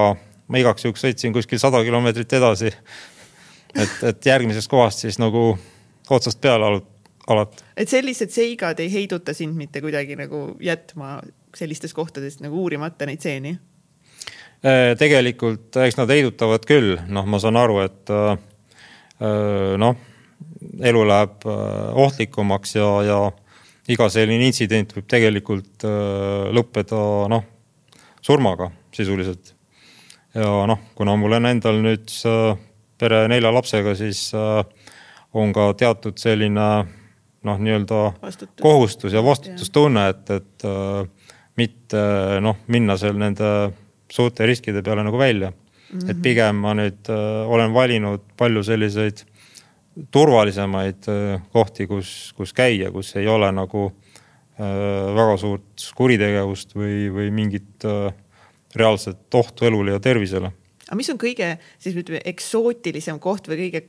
ma 0.51 0.61
igaks 0.61 0.87
juhuks 0.87 1.03
sõitsin 1.05 1.35
kuskil 1.35 1.61
sada 1.61 1.83
kilomeetrit 1.85 2.39
edasi. 2.39 2.73
et, 3.73 3.99
et 4.09 4.25
järgmisest 4.25 4.71
kohast 4.71 5.05
siis 5.05 5.19
nagu 5.21 5.53
otsast 6.09 6.41
peale 6.41 6.67
alati. 7.27 7.63
et 7.77 7.89
sellised 7.89 8.33
seigad 8.33 8.79
ei 8.83 8.91
heiduta 8.93 9.33
sind 9.33 9.57
mitte 9.57 9.81
kuidagi 9.81 10.17
nagu 10.19 10.53
jätma 10.61 11.19
sellistes 11.55 11.93
kohtades 11.93 12.39
nagu 12.43 12.63
uurimata 12.63 13.07
neid 13.09 13.21
seeni? 13.23 13.57
Äh, 14.63 14.93
tegelikult 14.99 15.75
eks 15.83 15.99
nad 15.99 16.11
heidutavad 16.11 16.65
küll, 16.67 16.97
noh, 17.11 17.27
ma 17.27 17.39
saan 17.39 17.59
aru, 17.59 17.81
et 17.83 18.11
äh, 18.13 18.35
äh 19.23 19.77
noh, 19.79 19.97
elu 20.83 21.03
läheb 21.07 21.47
äh, 21.47 21.95
ohtlikumaks 22.05 22.75
ja, 22.75 22.89
ja 23.07 23.17
iga 23.91 24.07
selline 24.11 24.47
intsident 24.47 24.93
võib 24.95 25.07
tegelikult 25.11 25.85
äh, 25.87 26.49
lõppeda 26.55 27.01
noh, 27.31 27.45
surmaga 28.23 28.69
sisuliselt. 28.95 29.53
ja 30.33 30.51
noh, 30.69 30.79
kuna 30.95 31.15
mul 31.19 31.37
on 31.39 31.49
endal 31.51 31.81
nüüd 31.83 32.13
äh, 32.29 32.53
pere 32.97 33.25
nelja 33.27 33.51
lapsega, 33.51 33.95
siis 33.97 34.29
on 35.33 35.49
ka 35.51 35.71
teatud 35.75 36.19
selline 36.21 36.67
noh, 37.43 37.57
nii-öelda 37.59 38.03
kohustus 38.61 39.15
ja 39.17 39.23
vastutustunne, 39.25 40.05
et, 40.13 40.29
et 40.31 40.65
mitte 41.59 42.03
noh, 42.45 42.61
minna 42.71 42.95
seal 43.01 43.17
nende 43.19 43.49
suurte 44.13 44.47
riskide 44.47 44.85
peale 44.85 45.03
nagu 45.03 45.19
välja 45.19 45.49
mm. 45.49 45.99
-hmm. 45.99 46.11
et 46.11 46.21
pigem 46.21 46.61
ma 46.63 46.77
nüüd 46.77 47.11
olen 47.11 47.73
valinud 47.73 48.23
palju 48.37 48.63
selliseid 48.63 49.25
turvalisemaid 50.11 51.07
äh, 51.09 51.41
kohti, 51.53 51.87
kus, 51.87 52.33
kus 52.37 52.53
käia, 52.53 52.91
kus 52.91 53.13
ei 53.19 53.27
ole 53.29 53.49
nagu 53.53 53.85
äh, 53.87 55.15
väga 55.15 55.37
suurt 55.41 55.87
kuritegevust 55.97 56.75
või, 56.77 57.07
või 57.13 57.29
mingit 57.35 57.85
äh, 57.87 58.13
reaalset 58.75 59.35
ohtu 59.37 59.67
elule 59.69 59.97
ja 59.97 60.01
tervisele. 60.01 60.51
aga 60.87 60.97
mis 60.97 61.11
on 61.13 61.19
kõige 61.21 61.55
siis 61.77 61.97
ütleme 61.99 62.23
eksootilisem 62.25 63.19
koht 63.21 63.49
või 63.51 63.65
kõige 63.65 63.83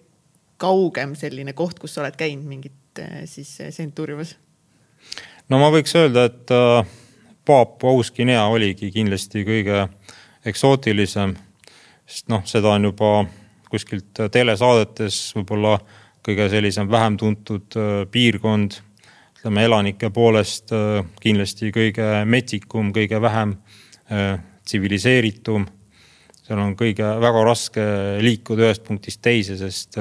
kaugem 0.61 1.15
selline 1.19 1.53
koht, 1.57 1.81
kus 1.81 1.97
sa 1.97 2.05
oled 2.05 2.17
käinud 2.17 2.47
mingit 2.47 3.01
siis 3.27 3.57
seentuuriumas? 3.75 4.37
no 5.49 5.59
ma 5.59 5.73
võiks 5.73 5.97
öelda, 5.99 6.29
et 6.29 6.53
Paapua 7.45 7.97
Uus-Guinea 7.97 8.45
oligi 8.49 8.91
kindlasti 8.93 9.43
kõige 9.45 9.89
eksootilisem, 10.49 11.35
sest 12.07 12.29
noh, 12.33 12.45
seda 12.49 12.77
on 12.77 12.89
juba 12.89 13.11
kuskilt 13.75 14.23
telesaadetes 14.33 15.19
võib-olla 15.35 15.79
kõige 16.25 16.49
sellisem 16.53 16.91
vähem 16.91 17.19
tuntud 17.21 17.77
äh, 17.77 17.93
piirkond. 18.11 18.81
ütleme 19.39 19.65
elanike 19.65 20.09
poolest 20.11 20.73
äh, 20.73 21.05
kindlasti 21.21 21.73
kõige 21.73 22.25
metsikum, 22.25 22.93
kõige 22.97 23.21
vähem 23.21 23.57
äh, 24.11 24.39
tsiviliseeritum. 24.65 25.67
seal 26.45 26.61
on 26.61 26.77
kõige, 26.77 27.05
väga 27.21 27.45
raske 27.45 27.85
liikuda 28.21 28.69
ühest 28.69 28.85
punktist 28.85 29.21
teise, 29.23 29.57
sest 29.57 29.97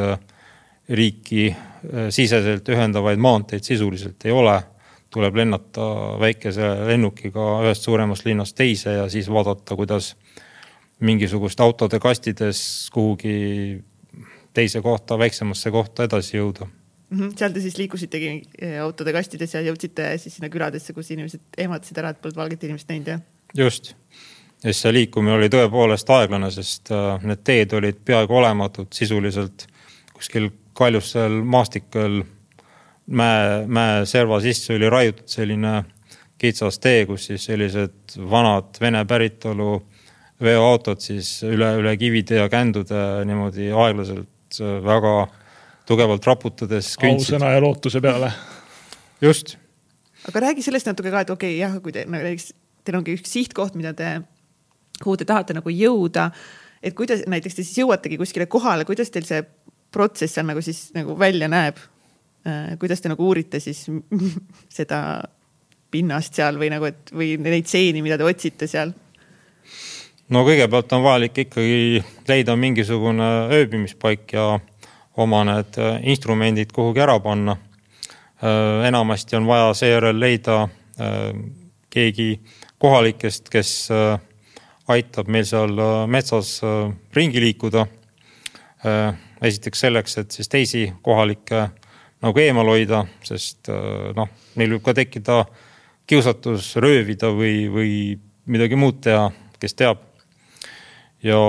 riiki 0.89 1.53
siseselt 2.11 2.67
ühendavaid 2.67 3.19
maanteid 3.19 3.63
sisuliselt 3.63 4.25
ei 4.25 4.31
ole. 4.31 4.61
tuleb 5.09 5.35
lennata 5.35 5.85
väikese 6.19 6.67
lennukiga 6.87 7.61
ühest 7.63 7.85
suuremast 7.85 8.25
linnast 8.25 8.55
teise 8.57 8.93
ja 8.97 9.09
siis 9.09 9.29
vaadata, 9.29 9.75
kuidas 9.75 10.15
mingisugust 11.03 11.59
autode 11.63 11.99
kastides 11.99 12.61
kuhugi 12.93 13.83
teise 14.53 14.81
kohta, 14.81 15.17
väiksemasse 15.19 15.71
kohta 15.73 16.07
edasi 16.07 16.37
jõuda 16.37 16.67
mm. 16.67 17.19
-hmm. 17.19 17.33
seal 17.37 17.53
te 17.53 17.61
siis 17.61 17.77
liikusitegi 17.77 18.33
eh, 18.61 18.81
autode 18.81 19.13
kastides 19.13 19.53
ja 19.53 19.61
jõudsite 19.61 20.13
siis 20.17 20.37
sinna 20.37 20.49
küladesse, 20.53 20.93
kus 20.93 21.11
inimesed 21.11 21.41
ehmatasid 21.57 21.97
ära, 22.01 22.13
et 22.13 22.21
polnud 22.21 22.37
valget 22.37 22.63
inimest 22.63 22.89
näinud, 22.89 23.07
jah? 23.15 23.21
just, 23.57 23.93
ja 24.63 24.71
siis 24.71 24.81
see 24.85 24.93
liikumine 24.93 25.37
oli 25.37 25.49
tõepoolest 25.53 26.09
aeglane, 26.17 26.51
sest 26.51 26.91
äh, 26.91 27.23
need 27.23 27.43
teed 27.43 27.73
olid 27.79 28.03
peaaegu 28.05 28.39
olematud 28.41 28.93
sisuliselt 28.93 29.67
kuskil 30.13 30.49
kaljustel 30.73 31.41
maastikel 31.43 32.23
mäe, 33.07 33.65
mäeserva 33.67 34.39
sisse 34.41 34.75
oli 34.75 34.89
raiutud 34.89 35.27
selline 35.27 35.83
kitsas 36.37 36.79
tee, 36.79 37.05
kus 37.05 37.29
siis 37.29 37.45
sellised 37.45 38.15
vanad 38.29 38.79
Vene 38.81 39.05
päritolu 39.05 39.77
veoautod 40.43 41.01
siis 41.03 41.37
üle, 41.47 41.69
üle 41.79 41.93
kivide 41.99 42.41
ja 42.41 42.49
kändude 42.51 42.99
niimoodi 43.27 43.71
aeglaselt 43.71 44.59
väga 44.83 45.13
tugevalt 45.87 46.25
raputades. 46.27 46.93
ausõna 47.01 47.53
ja 47.53 47.61
lootuse 47.63 48.01
peale. 48.01 48.31
just. 49.21 49.57
aga 50.27 50.39
räägi 50.47 50.63
sellest 50.63 50.87
natuke 50.87 51.11
ka, 51.11 51.23
et 51.23 51.29
okei 51.29 51.55
okay,, 51.55 51.61
jah, 51.61 51.79
kui 51.81 51.91
te 51.91 52.05
nagu 52.05 52.23
näiteks, 52.23 52.53
teil 52.83 52.99
ongi 52.99 53.17
üks 53.17 53.33
sihtkoht, 53.35 53.75
mida 53.79 53.93
te, 53.93 54.21
kuhu 55.01 55.17
te 55.17 55.25
tahate 55.25 55.55
nagu 55.57 55.69
jõuda. 55.69 56.31
et 56.83 56.95
kuidas 56.95 57.25
näiteks 57.27 57.55
te 57.55 57.63
siis 57.63 57.83
jõuategi 57.83 58.19
kuskile 58.19 58.47
kohale, 58.47 58.85
kuidas 58.85 59.11
teil 59.11 59.27
see 59.27 59.43
protsess 59.91 60.35
seal 60.35 60.47
nagu 60.47 60.61
siis 60.61 60.89
nagu 60.95 61.17
välja 61.19 61.47
näeb? 61.51 61.79
Äh, 62.47 62.75
kuidas 62.79 63.01
te 63.01 63.11
nagu 63.11 63.23
uurite 63.23 63.59
siis 63.63 63.85
seda 64.79 65.23
pinnast 65.93 66.33
seal 66.33 66.57
või 66.59 66.71
nagu, 66.73 66.89
et 66.89 67.11
või 67.13 67.37
neid 67.37 67.69
seeni, 67.69 68.01
mida 68.01 68.17
te 68.17 68.27
otsite 68.27 68.67
seal? 68.67 68.93
No 70.33 70.41
kõigepealt 70.47 70.93
on 70.95 71.03
vajalik 71.03 71.37
ikkagi 71.45 72.01
leida 72.27 72.55
mingisugune 72.57 73.27
ööbimispaik 73.53 74.33
ja 74.33 74.47
oma 75.21 75.43
need 75.45 75.77
äh, 75.77 75.99
instrumendid 76.09 76.73
kuhugi 76.73 77.03
ära 77.03 77.19
panna. 77.21 77.57
Äh, 78.41 78.87
enamasti 78.87 79.37
on 79.37 79.47
vaja 79.47 79.73
seejärel 79.77 80.19
leida 80.19 80.63
äh, 80.63 81.27
keegi 81.93 82.39
kohalikest, 82.81 83.51
kes 83.53 83.89
aitab 84.91 85.29
meil 85.31 85.45
seal 85.47 85.77
metsas 86.11 86.57
ringi 87.15 87.39
liikuda. 87.39 87.85
esiteks 89.41 89.79
selleks, 89.79 90.17
et 90.17 90.31
siis 90.35 90.49
teisi 90.51 90.81
kohalikke 91.01 91.61
nagu 92.25 92.39
eemal 92.43 92.67
hoida, 92.67 93.05
sest 93.23 93.69
noh, 94.17 94.27
neil 94.59 94.73
võib 94.75 94.83
ka 94.83 94.95
tekkida 94.97 95.37
kiusatus 96.09 96.73
röövida 96.83 97.29
või, 97.31 97.69
või 97.71 97.93
midagi 98.51 98.75
muud 98.75 98.99
teha, 99.05 99.29
kes 99.61 99.79
teab 99.79 100.01
ja 101.23 101.39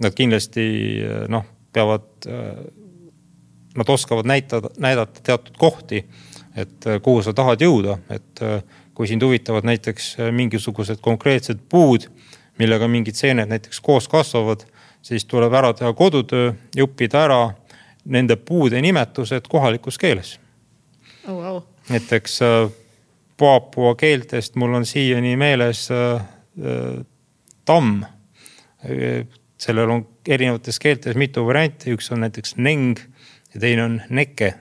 nad 0.00 0.16
kindlasti 0.16 0.64
noh, 1.28 1.44
peavad, 1.72 2.26
nad 3.76 3.92
oskavad 3.92 4.26
näitada, 4.26 4.70
näidata 4.82 5.20
teatud 5.22 5.54
kohti, 5.58 6.04
et 6.56 6.88
kuhu 7.02 7.22
sa 7.22 7.34
tahad 7.36 7.62
jõuda, 7.62 7.98
et 8.10 8.42
kui 8.94 9.06
sind 9.06 9.22
huvitavad 9.22 9.68
näiteks 9.68 10.16
mingisugused 10.34 10.98
konkreetsed 11.04 11.60
puud, 11.68 12.08
millega 12.58 12.88
mingid 12.90 13.14
seened 13.14 13.52
näiteks 13.52 13.80
koos 13.84 14.08
kasvavad, 14.10 14.64
siis 15.02 15.24
tuleb 15.24 15.54
ära 15.54 15.72
teha 15.76 15.92
kodutöö 15.96 16.52
ja 16.76 16.84
õppida 16.88 17.24
ära 17.28 17.40
nende 18.04 18.36
puude 18.36 18.80
nimetused 18.82 19.48
kohalikus 19.48 19.98
keeles 19.98 20.38
oh,. 21.28 21.36
Wow. 21.36 21.60
näiteks 21.88 22.40
Paapua 23.40 23.94
keeltest 23.96 24.56
mul 24.60 24.74
on 24.76 24.84
siiani 24.86 25.32
meeles 25.40 25.86
äh, 25.90 26.20
äh, 26.20 27.04
tamm 27.64 28.02
sellel 29.60 29.92
on 29.92 30.04
erinevates 30.28 30.80
keeltes 30.80 31.18
mitu 31.20 31.44
varianti, 31.46 31.92
üks 31.94 32.10
on 32.14 32.24
näiteks 32.24 32.56
neng 32.56 33.00
ja 33.54 33.60
teine 33.60 33.84
on 33.84 33.96
neke. 34.08 34.54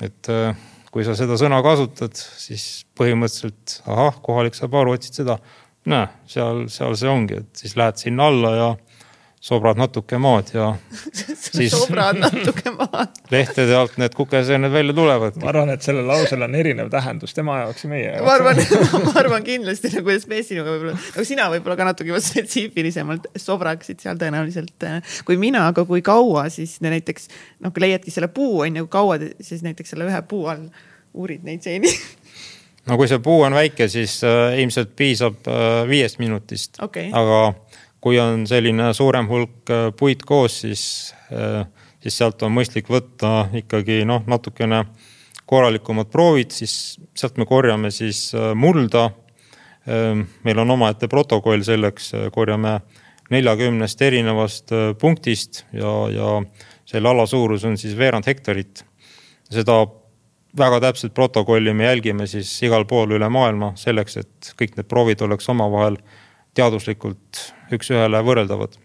et 0.00 0.28
äh, 0.32 0.56
kui 0.90 1.04
sa 1.06 1.14
seda 1.18 1.36
sõna 1.38 1.60
kasutad, 1.64 2.16
siis 2.16 2.86
põhimõtteliselt 2.98 3.80
ahah, 3.90 4.16
kohalik 4.24 4.56
saab 4.58 4.78
aru, 4.80 4.94
otsid 4.96 5.20
seda. 5.22 5.38
näe, 5.90 6.08
seal, 6.28 6.66
seal 6.68 6.96
see 6.98 7.08
ongi, 7.08 7.38
et 7.40 7.62
siis 7.62 7.76
lähed 7.78 8.00
sinna 8.00 8.26
alla 8.28 8.50
ja 8.56 8.70
sobrad 9.40 9.78
natuke 9.80 10.18
maad 10.20 10.50
ja 10.52 10.66
siis 11.44 11.72
sobrad 11.72 12.18
natuke 12.20 12.72
maad 12.74 13.22
lehtede 13.32 13.76
alt 13.76 13.96
need 14.00 14.12
kukeseened 14.16 14.72
välja 14.72 14.92
tulevad. 14.96 15.38
ma 15.40 15.48
arvan, 15.48 15.72
et 15.72 15.84
sellel 15.84 16.04
lausel 16.08 16.44
on 16.44 16.54
erinev 16.54 16.90
tähendus 16.92 17.32
tema 17.36 17.62
jaoks 17.62 17.86
ja 17.86 17.90
meie 17.92 18.04
jaoks. 18.10 18.26
ma 18.26 18.34
arvan, 18.34 18.60
ma 19.06 19.14
arvan 19.22 19.46
kindlasti 19.46 19.94
nagu 19.94 20.16
Spesinuga 20.20 20.74
võib-olla, 20.74 20.96
nagu 21.16 21.24
sina 21.24 21.48
võib-olla 21.54 21.78
ka 21.80 21.88
natuke 21.88 22.12
juba 22.12 22.20
spetsiifilisemalt 22.24 23.30
sobraksid 23.40 24.04
seal 24.04 24.20
tõenäoliselt 24.20 24.88
äh, 24.88 25.16
kui 25.24 25.40
mina, 25.40 25.64
aga 25.72 25.86
kui 25.88 26.04
kaua 26.04 26.44
siis 26.52 26.76
näiteks 26.84 27.30
noh, 27.64 27.72
kui 27.72 27.86
leiadki 27.86 28.12
selle 28.12 28.28
puu 28.28 28.60
on 28.66 28.76
ju, 28.82 28.90
kaua 28.92 29.16
siis 29.40 29.64
näiteks 29.64 29.96
selle 29.96 30.10
ühe 30.10 30.20
puu 30.28 30.50
all 30.52 30.68
uurid 31.16 31.48
neid 31.48 31.64
seeni 31.64 31.88
no 32.90 33.00
kui 33.00 33.08
see 33.08 33.24
puu 33.24 33.40
on 33.48 33.56
väike, 33.56 33.88
siis 33.88 34.20
äh, 34.26 34.60
ilmselt 34.60 34.92
piisab 35.00 35.48
äh, 35.48 35.80
viiest 35.88 36.20
minutist 36.20 36.76
okay.. 36.84 37.08
aga 37.08 37.54
kui 38.00 38.18
on 38.20 38.46
selline 38.48 38.92
suurem 38.96 39.28
hulk 39.28 39.70
puid 39.98 40.24
koos, 40.26 40.60
siis, 40.64 40.82
siis 42.00 42.16
sealt 42.16 42.42
on 42.42 42.54
mõistlik 42.56 42.88
võtta 42.88 43.50
ikkagi 43.60 44.04
noh, 44.08 44.24
natukene 44.26 44.84
korralikumad 45.50 46.08
proovid, 46.12 46.54
siis 46.54 46.74
sealt 47.16 47.36
me 47.40 47.46
korjame 47.46 47.90
siis 47.90 48.30
mulda. 48.54 49.10
meil 50.44 50.58
on 50.58 50.70
omaette 50.70 51.08
protokoll 51.08 51.62
selleks, 51.66 52.12
korjame 52.32 52.80
neljakümnest 53.30 54.02
erinevast 54.02 54.72
punktist 55.00 55.64
ja, 55.72 55.92
ja 56.12 56.34
selle 56.86 57.08
ala 57.08 57.26
suurus 57.26 57.64
on 57.64 57.78
siis 57.78 57.96
veerand 57.98 58.26
hektarit. 58.26 58.84
seda 59.50 59.86
väga 60.58 60.80
täpset 60.80 61.14
protokolli 61.14 61.72
me 61.74 61.84
jälgime 61.84 62.26
siis 62.26 62.50
igal 62.62 62.84
pool 62.84 63.14
üle 63.16 63.28
maailma 63.28 63.72
selleks, 63.78 64.16
et 64.16 64.52
kõik 64.58 64.76
need 64.76 64.88
proovid 64.90 65.22
oleks 65.26 65.48
omavahel 65.48 65.98
teaduslikult 66.54 67.42
üks-ühele 67.76 68.22
võrreldavad. 68.26 68.76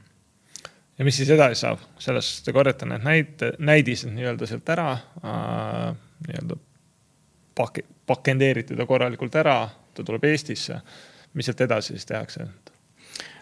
ja 0.98 1.06
mis 1.06 1.18
siis 1.18 1.30
edasi 1.36 1.62
saab, 1.62 1.84
sellest 2.00 2.44
te 2.46 2.54
korjate 2.56 2.88
need 2.90 3.04
näite, 3.04 3.54
näidised 3.60 4.14
nii-öelda 4.16 4.50
sealt 4.50 4.70
ära 4.76 4.92
äh,, 4.96 5.96
nii-öelda 6.28 6.60
pak-, 7.56 7.86
pakendeerite 8.08 8.76
ta 8.76 8.86
korralikult 8.86 9.36
ära, 9.36 9.58
ta 9.94 10.04
tuleb 10.04 10.24
Eestisse. 10.32 10.82
mis 11.34 11.46
sealt 11.46 11.62
edasi 11.62 11.94
siis 11.96 12.06
tehakse? 12.06 12.48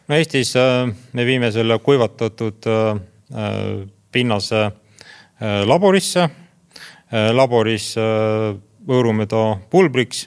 no 0.07 0.15
Eestis 0.15 0.55
äh, 0.55 0.87
me 1.13 1.25
viime 1.25 1.51
selle 1.51 1.79
kuivatatud 1.79 2.69
äh, 2.69 2.95
äh 3.33 3.89
pinnase 4.13 4.59
äh, 4.65 5.63
laborisse 5.65 6.29
Äh, 7.13 7.29
laboris 7.29 7.91
äh, 7.99 8.55
võõrume 8.89 9.27
ta 9.29 9.59
pulbriks 9.69 10.25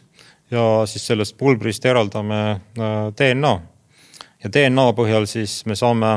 ja 0.52 0.84
siis 0.86 1.02
sellest 1.08 1.34
pulbrist 1.38 1.86
eraldame 1.88 2.38
äh, 2.52 2.92
DNA. 3.18 3.54
Ja 4.46 4.52
DNA 4.52 4.86
põhjal 4.94 5.26
siis 5.26 5.64
me 5.66 5.74
saame 5.76 6.14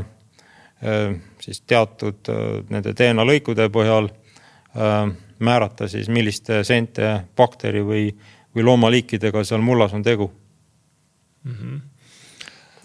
siis 1.41 1.63
teatud 1.67 2.29
nende 2.69 2.93
DNA 2.95 3.25
lõikude 3.27 3.67
põhjal 3.73 4.09
määrata 5.39 5.87
siis, 5.87 6.09
milliste 6.09 6.63
seente, 6.63 7.09
bakteri 7.35 7.81
või, 7.83 8.09
või 8.55 8.65
loomaliikidega 8.67 9.43
seal 9.47 9.63
mullas 9.65 9.93
on 9.97 10.03
tegu 10.03 10.29
mm. 11.43 11.55
-hmm. 11.55 11.81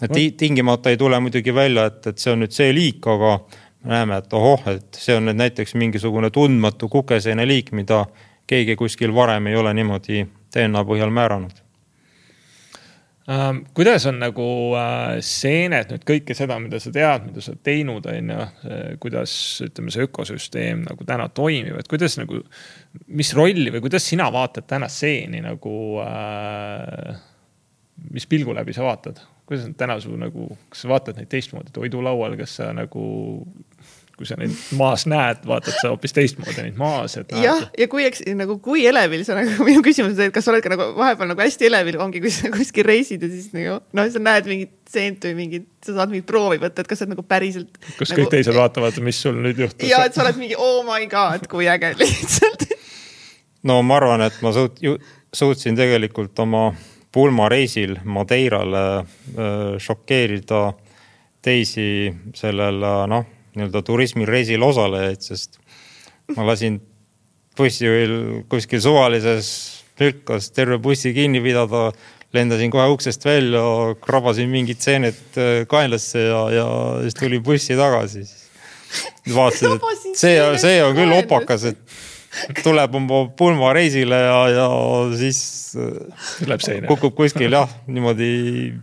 et 0.01 0.37
tingimata 0.37 0.89
ei 0.89 0.97
tule 0.97 1.19
muidugi 1.19 1.55
välja, 1.55 1.85
et, 1.85 2.07
et 2.07 2.17
see 2.17 2.33
on 2.33 2.43
nüüd 2.43 2.55
see 2.55 2.73
liik, 2.75 3.07
aga 3.07 3.39
näeme, 3.83 4.17
et 4.17 4.33
ohoh, 4.33 4.67
et 4.71 4.97
see 4.99 5.15
on 5.15 5.29
nüüd 5.29 5.39
näiteks 5.39 5.75
mingisugune 5.75 6.29
tundmatu 6.29 6.89
kukeseene 6.89 7.47
liik, 7.47 7.71
mida 7.71 8.05
keegi 8.47 8.75
kuskil 8.75 9.13
varem 9.15 9.47
ei 9.47 9.55
ole 9.55 9.73
niimoodi 9.73 10.25
DNA 10.55 10.83
põhjal 10.83 11.11
määranud 11.11 11.64
ähm,. 13.31 13.61
kuidas 13.77 14.05
on 14.09 14.19
nagu 14.21 14.47
äh, 14.79 15.17
seened 15.25 15.93
nüüd 15.93 16.07
kõike 16.07 16.37
seda, 16.37 16.57
mida 16.61 16.79
sa 16.83 16.93
tead, 16.95 17.27
mida 17.29 17.43
sa 17.43 17.53
oled 17.53 17.63
teinud, 17.65 18.09
on 18.11 18.33
ju, 18.33 18.47
kuidas 19.03 19.35
ütleme, 19.65 19.93
see 19.93 20.07
ökosüsteem 20.07 20.83
nagu 20.87 21.07
täna 21.07 21.29
toimib, 21.29 21.77
et 21.79 21.91
kuidas 21.91 22.19
nagu, 22.21 22.41
mis 23.07 23.33
rolli 23.37 23.71
või 23.73 23.83
kuidas 23.85 24.07
sina 24.07 24.27
vaatad 24.33 24.67
täna 24.69 24.89
seeni 24.91 25.43
nagu 25.45 25.77
äh,, 26.05 27.23
mis 28.11 28.27
pilgu 28.29 28.53
läbi 28.55 28.75
sa 28.75 28.85
vaatad? 28.87 29.23
kuidas 29.45 29.65
on 29.67 29.75
täna 29.77 29.99
su 30.01 30.15
nagu, 30.17 30.47
kas 30.73 30.81
sa 30.81 30.89
vaatad 30.89 31.19
neid 31.19 31.29
teistmoodi 31.29 31.73
toidulaual, 31.73 32.33
kas 32.39 32.55
sa 32.59 32.71
nagu 32.73 33.03
kui 34.15 34.27
sa 34.27 34.37
neid 34.39 34.53
maas 34.79 35.03
näed, 35.11 35.41
vaatad 35.47 35.75
sa 35.75 35.89
hoopis 35.91 36.13
teistmoodi 36.15 36.63
neid 36.63 36.77
maas, 36.79 37.17
et. 37.19 37.33
jah, 37.43 37.65
ja 37.75 37.87
kui, 37.91 38.05
eks 38.07 38.21
nagu, 38.37 38.55
kui 38.63 38.85
elevil 38.87 39.25
sa 39.27 39.35
nagu, 39.35 39.57
minu 39.67 39.83
küsimus 39.83 40.13
on 40.13 40.19
see, 40.19 40.29
et 40.31 40.35
kas 40.35 40.47
sa 40.47 40.53
oled 40.53 40.63
ka 40.63 40.71
nagu 40.71 40.87
vahepeal 40.95 41.33
nagu 41.33 41.43
hästi 41.43 41.67
elevil, 41.67 41.97
ongi, 42.05 42.21
kui 42.23 42.31
sa 42.31 42.51
kuskil 42.55 42.87
reisid 42.87 43.25
ja 43.25 43.31
siis 43.31 43.51
nagu 43.55 43.81
noh, 43.97 44.07
sa 44.13 44.21
näed 44.23 44.47
mingit 44.51 44.73
seent 44.91 45.27
või 45.27 45.35
mingit, 45.41 45.67
sa 45.83 45.97
saad 45.97 46.13
mingit 46.13 46.29
proovi 46.29 46.61
võtta, 46.63 46.85
et 46.85 46.91
kas 46.91 47.03
sa 47.03 47.09
nagu 47.11 47.25
päriselt. 47.27 47.75
kus 47.97 48.13
nagu, 48.13 48.21
kõik 48.21 48.31
teised 48.37 48.55
vaatavad, 48.55 49.01
mis 49.03 49.19
sul 49.25 49.35
nüüd 49.35 49.59
juhtus. 49.65 49.83
ja, 49.89 50.05
et 50.07 50.15
sa 50.15 50.23
oled 50.23 50.39
mingi 50.39 50.55
oh 50.55 50.79
my 50.87 51.11
god, 51.11 51.49
kui 51.51 51.67
äge 51.71 51.91
lihtsalt. 51.99 52.69
no 53.67 53.81
ma 53.83 53.99
arvan, 53.99 54.23
et 54.29 54.39
ma 54.45 54.55
suut-, 54.55 54.79
suutsin 55.35 55.75
tegelikult 55.75 56.39
oma 56.45 56.69
pulmareisil 57.11 57.99
Madeirale 58.07 58.87
äh, 58.95 59.07
šokeerida 59.83 60.65
teisi 61.43 61.89
sellel 62.35 62.79
noh 63.11 63.34
nii-öelda 63.55 63.81
turismireisil 63.85 64.63
osalejaid, 64.63 65.23
sest 65.23 65.59
ma 66.35 66.45
lasin 66.47 66.79
bussijuhil 67.57 68.43
kuskil 68.51 68.81
suvalises 68.83 69.49
lükkas 69.99 70.51
terve 70.51 70.77
bussi 70.83 71.13
kinni 71.15 71.41
pidada, 71.43 71.89
lendasin 72.35 72.71
kohe 72.73 72.87
uksest 72.91 73.23
välja, 73.25 73.63
krabasin 74.03 74.49
mingid 74.51 74.81
seened 74.83 75.37
äh, 75.39 75.61
kaenlasse 75.71 76.25
ja, 76.27 76.41
ja 76.51 76.65
siis 77.05 77.15
tulin 77.19 77.43
bussi 77.43 77.77
tagasi. 77.79 78.25
vaatasin, 79.35 79.77
et 79.77 80.19
see, 80.19 80.35
see 80.61 80.83
on 80.83 80.95
küll 80.97 81.15
opakas, 81.15 81.63
et 81.71 81.79
tuleb 82.63 82.95
oma 82.99 83.21
pulmareisile 83.37 84.17
ja, 84.19 84.39
ja 84.51 84.67
siis 85.17 85.39
äh, 85.79 86.87
kukub 86.89 87.15
kuskil 87.17 87.55
jah, 87.55 87.71
niimoodi 87.87 88.29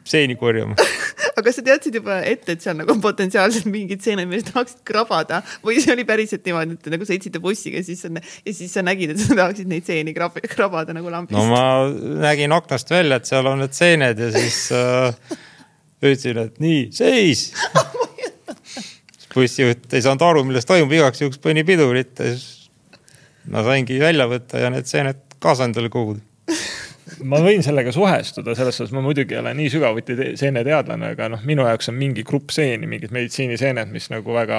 seeni 0.09 0.37
korjama. 0.41 0.77
Aga 1.33 1.45
kas 1.47 1.59
sa 1.59 1.65
teadsid 1.65 1.97
juba 1.97 2.19
ette, 2.29 2.57
et 2.57 2.65
seal 2.65 2.77
nagu 2.77 2.95
potentsiaalselt 3.03 3.69
mingid 3.73 4.03
seened, 4.05 4.29
millest 4.29 4.51
tahaksid 4.53 4.83
krabada? 4.89 5.41
Või 5.65 5.79
see 5.83 5.95
oli 5.95 6.05
päriselt 6.09 6.45
niimoodi, 6.49 6.77
et 6.77 6.91
nagu 6.93 7.09
sõitsite 7.09 7.41
bussiga 7.43 7.81
ja 7.81 7.87
siis 7.87 8.03
sa, 8.05 8.11
ja 8.13 8.55
siis 8.57 8.75
sa 8.75 8.85
nägid, 8.85 9.15
et 9.15 9.23
sa 9.23 9.37
tahaksid 9.41 9.71
neid 9.71 9.89
seeni 9.89 10.15
krab, 10.17 10.37
krabada 10.53 10.97
nagu 10.97 11.13
lambist? 11.13 11.37
no 11.39 11.47
ma 11.49 11.89
nägin 12.27 12.53
aknast 12.55 12.93
välja, 12.93 13.21
et 13.21 13.29
seal 13.31 13.49
on 13.49 13.63
need 13.65 13.77
seened 13.77 14.21
ja 14.21 14.31
siis 14.35 14.65
äh, 14.77 15.39
ütlesin, 16.03 16.43
et 16.47 16.63
nii, 16.63 16.87
seis! 16.95 17.51
Bussijuht 19.33 19.95
ei 19.97 20.03
saanud 20.05 20.23
aru, 20.27 20.43
millest 20.45 20.69
toimub, 20.69 20.93
igaks 20.93 21.23
juhuks 21.23 21.41
pani 21.41 21.65
pidurit 21.65 22.19
ja 22.21 22.35
siis 22.35 22.62
ma 23.51 23.65
saingi 23.67 23.99
välja 24.03 24.29
võtta 24.31 24.61
ja 24.63 24.71
need 24.73 24.89
seened 24.91 25.23
kaasa 25.43 25.67
endale 25.69 25.91
koguda. 25.93 26.23
Ma 27.29 27.39
võin 27.43 27.61
sellega 27.63 27.93
suhestuda, 27.95 28.55
selles 28.57 28.79
suhtes 28.79 28.93
ma 28.95 29.03
muidugi 29.05 29.35
ei 29.37 29.41
ole 29.43 29.53
nii 29.55 29.69
sügavuti 29.71 30.15
seeneteadlane, 30.39 31.11
aga 31.13 31.29
noh, 31.35 31.43
minu 31.47 31.67
jaoks 31.67 31.91
on 31.93 31.99
mingi 31.99 32.25
grupp 32.27 32.51
seeni, 32.55 32.89
mingid 32.89 33.13
meditsiiniseened, 33.15 33.91
mis 33.93 34.09
nagu 34.11 34.33
väga 34.35 34.59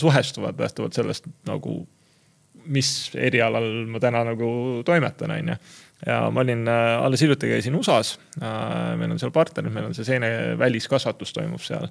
suhestuvad 0.00 0.60
lähtuvalt 0.60 0.96
sellest 0.96 1.26
nagu, 1.48 1.80
mis 2.70 3.10
erialal 3.18 3.66
ma 3.90 4.00
täna 4.00 4.22
nagu 4.30 4.50
toimetan, 4.86 5.34
on 5.34 5.52
ju 5.52 5.58
ja 6.06 6.30
ma 6.32 6.40
olin, 6.40 6.64
äh, 6.68 7.02
alles 7.04 7.22
hiljuti 7.22 7.48
käisin 7.50 7.74
USA-s. 7.76 8.18
Äh, 8.42 8.96
meil 8.98 9.10
on 9.12 9.18
seal 9.20 9.32
partnerid, 9.34 9.72
meil 9.72 9.88
on 9.90 9.96
see 9.96 10.06
seene 10.06 10.30
väliskasvatus 10.58 11.32
toimub 11.36 11.62
seal. 11.64 11.88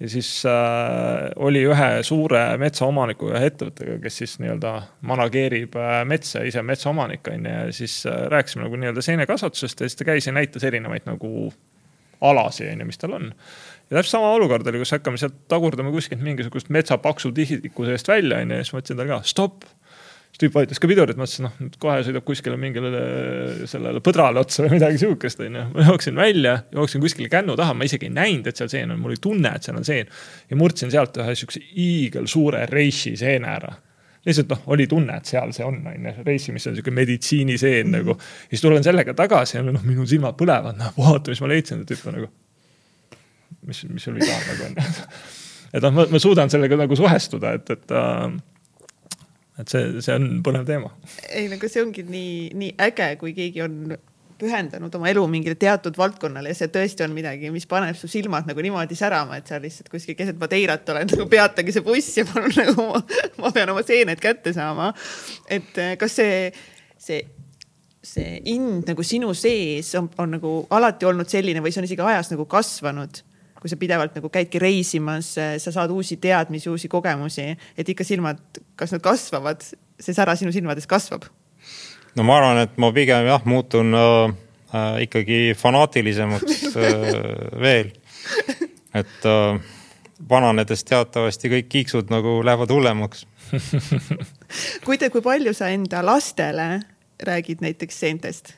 ja 0.00 0.08
siis 0.10 0.30
äh, 0.48 1.30
oli 1.36 1.64
ühe 1.68 1.90
suure 2.06 2.44
metsaomaniku 2.62 3.32
ühe 3.32 3.44
ettevõttega, 3.50 3.98
kes 4.02 4.22
siis 4.22 4.38
nii-öelda 4.42 4.74
manageerib 5.08 5.76
äh, 5.78 6.00
metsa, 6.08 6.42
ise 6.48 6.62
metsaomanik 6.66 7.28
on 7.32 7.46
ju, 7.46 7.52
ja 7.52 7.76
siis 7.76 8.00
äh, 8.06 8.24
rääkisime 8.32 8.66
nagu 8.66 8.80
nii-öelda 8.80 9.04
seenekasvatusest 9.04 9.80
ja 9.84 9.90
siis 9.90 10.00
ta 10.00 10.08
käis 10.08 10.26
ja 10.26 10.34
näitas 10.34 10.64
erinevaid 10.66 11.06
nagu 11.06 11.52
alasi 12.22 12.68
on 12.70 12.82
ju, 12.82 12.88
mis 12.88 12.98
tal 12.98 13.18
on 13.18 13.30
ja 13.92 13.98
täpselt 13.98 14.16
sama 14.16 14.32
olukord 14.32 14.66
oli, 14.66 14.80
kus 14.82 14.94
hakkame 14.94 15.20
sealt 15.20 15.36
tagurdama 15.52 15.92
kuskilt 15.94 16.22
mingisugust 16.24 16.70
metsa 16.72 16.98
paksu 17.02 17.32
tihiku 17.36 17.86
seest 17.86 18.08
välja, 18.08 18.42
onju, 18.42 18.58
ja 18.58 18.64
siis 18.64 18.74
ma 18.74 18.82
ütlesin 18.82 19.00
talle 19.00 19.14
ka 19.14 19.22
stopp 19.28 19.66
siis 20.32 20.40
tüüp 20.40 20.54
vajutas 20.56 20.80
ka 20.80 20.88
pidurit, 20.88 21.18
ma 21.20 21.26
ütlesin, 21.28 21.44
noh, 21.44 21.76
kohe 21.82 21.98
sõidab 22.06 22.24
kuskile 22.24 22.56
mingile 22.60 23.04
sellele 23.68 24.00
põdrale 24.04 24.40
otsa 24.40 24.64
või 24.64 24.78
midagi 24.78 25.02
sihukest, 25.02 25.44
onju. 25.44 25.66
ma 25.74 25.86
jooksin 25.90 26.16
välja, 26.16 26.56
jooksin 26.72 27.04
kuskile 27.04 27.28
kännu 27.32 27.56
taha, 27.60 27.76
ma 27.76 27.88
isegi 27.88 28.08
ei 28.08 28.16
näinud, 28.16 28.48
et 28.48 28.56
seal 28.56 28.72
seen 28.72 28.94
on, 28.94 29.00
mul 29.02 29.12
oli 29.12 29.20
tunne, 29.22 29.52
et 29.52 29.68
seal 29.68 29.76
on 29.76 29.84
seen. 29.86 30.08
ja 30.48 30.58
murdsin 30.58 30.92
sealt 30.94 31.20
ühe 31.20 31.36
sihukese 31.36 31.64
hiigelsuure 31.74 32.64
reishi 32.72 33.16
seene 33.20 33.50
ära 33.52 33.74
lihtsalt 34.22 34.52
noh, 34.52 34.62
oli 34.74 34.86
tunne, 34.86 35.16
et 35.18 35.26
seal 35.26 35.50
see 35.54 35.64
on, 35.66 35.80
on 35.90 36.06
ju, 36.06 36.12
reisi, 36.26 36.54
mis 36.54 36.66
on 36.70 36.76
sihuke 36.76 36.94
meditsiiniseen 36.94 37.86
mm 37.86 37.94
-hmm. 37.94 37.96
nagu. 37.98 38.10
ja 38.10 38.54
siis 38.54 38.62
tulen 38.62 38.84
sellega 38.84 39.14
tagasi 39.14 39.56
ja 39.56 39.62
noh, 39.66 39.82
minu 39.82 40.06
silmad 40.06 40.38
põlevad, 40.38 40.78
noh 40.78 40.94
vaata, 40.98 41.30
mis 41.30 41.40
ma 41.40 41.48
leidsin, 41.48 41.82
et 41.82 42.06
on 42.06 42.14
nagu. 42.14 42.28
mis, 43.66 43.84
mis 43.88 44.04
sul 44.04 44.14
viga 44.14 44.38
nagu 44.46 44.64
on 44.70 44.78
et 45.74 45.82
noh, 45.82 45.92
ma, 45.92 46.06
ma 46.10 46.18
suudan 46.18 46.50
sellega 46.50 46.76
nagu 46.76 46.96
suhestuda, 46.96 47.52
et, 47.58 47.70
et 47.70 47.90
äh, 47.90 48.32
et 49.60 49.68
see, 49.68 50.00
see 50.04 50.14
on 50.16 50.40
põnev 50.44 50.64
teema. 50.68 50.94
ei, 51.28 51.48
no 51.50 51.58
aga 51.58 51.68
see 51.70 51.84
ongi 51.84 52.06
nii, 52.08 52.32
nii 52.58 52.72
äge, 52.86 53.12
kui 53.20 53.34
keegi 53.36 53.64
on 53.64 53.94
pühendanud 54.42 54.94
oma 54.98 55.10
elu 55.10 55.22
mingile 55.30 55.56
teatud 55.58 55.96
valdkonnale 55.98 56.50
ja 56.52 56.58
see 56.58 56.70
tõesti 56.72 57.04
on 57.06 57.14
midagi, 57.14 57.50
mis 57.54 57.66
paneb 57.70 57.96
su 57.98 58.10
silmad 58.10 58.48
nagu 58.48 58.64
niimoodi 58.64 58.96
särama, 58.98 59.38
et 59.38 59.50
sa 59.50 59.60
lihtsalt 59.62 59.90
kuskil 59.92 60.16
keset 60.18 60.40
Madeirat 60.40 60.88
oled, 60.94 61.12
nagu 61.14 61.28
peatage 61.30 61.74
see 61.74 61.84
buss 61.86 62.16
ja 62.18 62.26
palun 62.28 62.54
nagu 62.56 62.88
ma, 62.88 63.02
ma 63.44 63.52
pean 63.54 63.72
oma 63.74 63.84
seened 63.86 64.22
kätte 64.22 64.54
saama. 64.56 64.90
et 65.46 65.78
eh, 65.78 65.94
kas 66.00 66.18
see, 66.18 66.38
see, 67.00 67.20
see 68.02 68.40
ind 68.54 68.88
nagu 68.90 69.06
sinu 69.06 69.34
sees 69.38 69.92
on, 70.00 70.10
on 70.22 70.38
nagu 70.38 70.54
alati 70.74 71.08
olnud 71.08 71.30
selline 71.30 71.62
või 71.62 71.74
see 71.74 71.84
on 71.84 71.90
isegi 71.90 72.08
ajas 72.12 72.32
nagu 72.34 72.48
kasvanud? 72.50 73.22
Kui 73.62 73.70
sa 73.70 73.78
pidevalt 73.78 74.16
nagu 74.18 74.26
käidki 74.32 74.58
reisimas, 74.58 75.36
sa 75.38 75.72
saad 75.74 75.92
uusi 75.94 76.16
teadmisi, 76.18 76.66
uusi 76.70 76.88
kogemusi, 76.90 77.52
et 77.78 77.88
ikka 77.88 78.02
silmad, 78.04 78.40
kas 78.74 78.90
nad 78.90 79.04
kasvavad, 79.04 79.62
see 80.02 80.16
sära 80.16 80.34
sinu 80.38 80.50
silmades 80.54 80.88
kasvab? 80.90 81.28
no 82.18 82.24
ma 82.26 82.40
arvan, 82.40 82.58
et 82.64 82.74
ma 82.82 82.90
pigem 82.92 83.28
jah, 83.30 83.44
muutun 83.46 83.94
äh, 83.94 84.34
äh 84.74 85.02
ikkagi 85.06 85.38
fanaatilisemaks 85.58 86.64
äh, 86.76 87.06
veel. 87.62 87.92
et 88.94 89.30
äh, 89.30 89.60
vananedes 90.30 90.84
teatavasti 90.84 91.52
kõik 91.54 91.68
kiiksud 91.68 92.10
nagu 92.12 92.40
lähevad 92.44 92.70
hullemaks. 92.70 93.26
kui 94.86 94.98
te, 94.98 95.10
kui 95.10 95.22
palju 95.22 95.54
sa 95.54 95.70
enda 95.70 96.02
lastele 96.04 96.82
räägid 97.22 97.62
näiteks 97.62 98.00
seentest? 98.00 98.54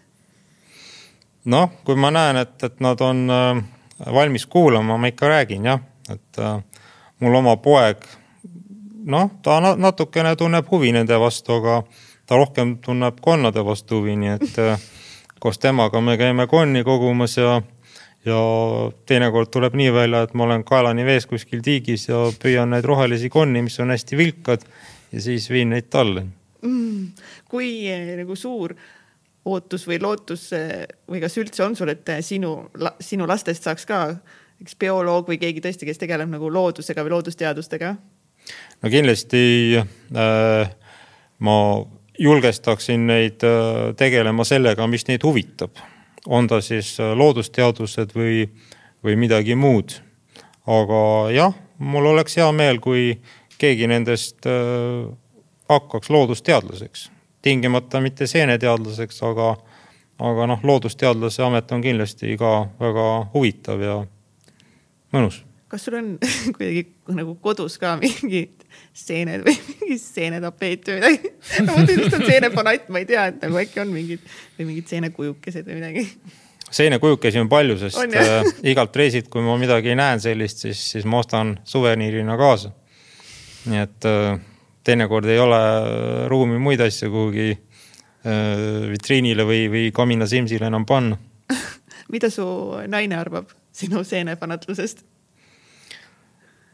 noh, 1.45 1.69
kui 1.85 1.97
ma 2.01 2.09
näen, 2.09 2.41
et, 2.41 2.57
et 2.65 2.81
nad 2.81 3.01
on 3.05 3.27
äh, 3.29 3.65
valmis 3.99 4.47
kuulama, 4.47 4.99
ma 4.99 5.11
ikka 5.11 5.29
räägin 5.29 5.65
jah, 5.65 5.81
et 6.11 6.39
äh, 6.39 6.59
mul 7.21 7.35
oma 7.35 7.57
poeg, 7.57 8.07
noh, 9.05 9.31
ta 9.43 9.61
natukene 9.61 10.37
tunneb 10.37 10.69
huvi 10.71 10.93
nende 10.93 11.19
vastu, 11.21 11.61
aga 11.61 11.83
ta 12.27 12.37
rohkem 12.41 12.79
tunneb 12.85 13.21
konnade 13.21 13.65
vastu 13.65 14.01
huvi, 14.01 14.17
nii 14.17 14.35
et 14.35 14.59
äh, 14.63 14.91
koos 15.41 15.59
temaga 15.59 16.01
me 16.01 16.17
käime 16.21 16.47
konni 16.51 16.85
kogumas 16.85 17.37
ja 17.37 17.61
ja 18.25 18.41
teinekord 19.07 19.51
tuleb 19.53 19.75
nii 19.77 19.91
välja, 19.93 20.23
et 20.25 20.35
ma 20.35 20.47
olen 20.47 20.65
kaelani 20.65 21.05
vees 21.05 21.27
kuskil 21.29 21.61
tiigis 21.65 22.09
ja 22.09 22.23
püüan 22.41 22.73
neid 22.73 22.87
rohelisi 22.89 23.29
konni, 23.29 23.61
mis 23.67 23.77
on 23.85 23.93
hästi 23.93 24.17
vilkad 24.17 24.65
ja 25.13 25.21
siis 25.21 25.51
viin 25.53 25.75
neid 25.75 25.91
talle 25.93 26.25
mm,. 26.63 27.11
kui 27.51 27.69
nagu 28.17 28.37
suur 28.37 28.73
ootus 29.45 29.87
või 29.89 30.01
lootus 30.03 30.49
eh, 30.57 30.85
või 31.11 31.21
kas 31.25 31.37
üldse 31.41 31.65
on 31.65 31.77
sul, 31.77 31.93
et 31.93 32.09
eh, 32.09 32.23
sinu, 32.25 32.55
sinu 33.01 33.29
lastest 33.29 33.67
saaks 33.67 33.87
ka 33.89 34.01
üks 34.63 34.77
bioloog 34.81 35.29
või 35.29 35.41
keegi 35.41 35.63
tõesti, 35.65 35.89
kes 35.89 36.01
tegeleb 36.01 36.31
nagu 36.33 36.51
loodusega 36.53 37.05
või 37.05 37.17
loodusteadustega? 37.17 37.95
no 38.83 38.93
kindlasti 38.93 39.43
äh, 39.81 40.71
ma 41.45 41.59
julgestaksin 42.21 43.07
neid 43.09 43.45
äh, 43.45 43.91
tegelema 43.99 44.47
sellega, 44.49 44.87
mis 44.87 45.07
neid 45.09 45.25
huvitab 45.27 45.83
on 46.27 46.49
ta 46.49 46.61
siis 46.65 46.97
loodusteadused 46.99 48.15
või, 48.17 48.47
või 49.05 49.17
midagi 49.21 49.55
muud. 49.55 49.99
aga 50.65 51.01
jah, 51.35 51.53
mul 51.79 52.07
oleks 52.15 52.39
hea 52.41 52.49
meel, 52.57 52.81
kui 52.81 53.19
keegi 53.61 53.89
nendest 53.91 54.47
äh, 54.49 55.05
hakkaks 55.69 56.11
loodusteadlaseks, 56.11 57.11
tingimata 57.45 58.01
mitte 58.01 58.29
seeneteadlaseks, 58.31 59.21
aga, 59.29 59.55
aga 60.25 60.51
noh, 60.51 60.63
loodusteadlase 60.65 61.45
amet 61.45 61.73
on 61.77 61.83
kindlasti 61.85 62.37
ka 62.41 62.55
väga 62.81 63.09
huvitav 63.35 63.83
ja 63.85 63.99
mõnus. 65.15 65.43
kas 65.69 65.85
sul 65.87 65.99
on 65.99 66.15
kuidagi 66.57 66.87
nagu 67.17 67.35
kodus 67.43 67.77
ka 67.83 67.97
mingid 68.01 68.65
seened 68.95 69.45
või 69.47 69.57
mingi 69.81 69.99
seenetapeet 70.01 70.89
või 70.89 71.01
midagi. 71.01 71.35
no 71.67 71.77
ma 71.77 71.85
lihtsalt 71.89 72.31
seenefanatt, 72.31 72.89
ma 72.89 73.03
ei 73.03 73.11
tea, 73.11 73.27
et 73.33 73.45
nagu 73.45 73.61
äkki 73.61 73.83
on 73.85 73.93
mingid 73.95 74.25
või 74.59 74.71
mingid 74.71 74.89
seenekujukesed 74.95 75.69
või 75.69 75.79
midagi. 75.83 76.07
seenekujukesi 76.71 77.43
on 77.43 77.53
palju, 77.53 77.77
sest 77.85 78.01
on, 78.01 78.17
äh, 78.21 78.49
igalt 78.73 78.97
reisilt, 78.97 79.29
kui 79.33 79.45
ma 79.45 79.59
midagi 79.61 79.97
näen 79.99 80.23
sellist, 80.23 80.65
siis, 80.65 80.81
siis 80.95 81.07
ma 81.09 81.21
ostan 81.23 81.59
suveniirina 81.69 82.39
kaasa. 82.41 82.73
nii 83.69 83.85
et 83.85 84.09
äh, 84.09 84.41
teinekord 84.85 85.29
ei 85.33 85.41
ole 85.41 85.61
ruumi 86.31 86.61
muid 86.63 86.83
asju 86.85 87.11
kuhugi 87.13 87.51
äh, 87.53 87.59
vitriinile 88.93 89.47
või, 89.49 89.67
või 89.73 89.91
kaminasimsile 89.95 90.69
enam 90.71 90.87
panna 90.89 91.19
mida 92.15 92.31
su 92.33 92.47
naine 92.89 93.19
arvab 93.19 93.53
sinu 93.75 94.05
seenefanatlusest? 94.05 95.05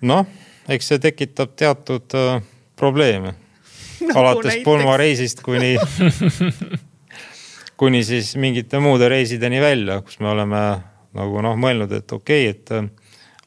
noh 0.06 0.26
eks 0.68 0.92
see 0.92 1.02
tekitab 1.02 1.56
teatud 1.58 2.18
äh, 2.18 2.38
probleeme 2.76 3.34
no,. 4.06 4.14
alates 4.14 4.62
pulmareisist 4.64 5.42
kuni 5.46 5.76
kuni 7.80 8.04
siis 8.04 8.36
mingite 8.36 8.78
muude 8.78 9.08
reisideni 9.08 9.60
välja, 9.60 10.02
kus 10.04 10.18
me 10.20 10.28
oleme 10.28 10.58
nagu 11.16 11.42
noh, 11.42 11.56
mõelnud, 11.56 11.92
et 11.96 12.12
okei 12.12 12.50
okay,, 12.50 12.52
et 12.52 12.72
äh, 12.76 12.84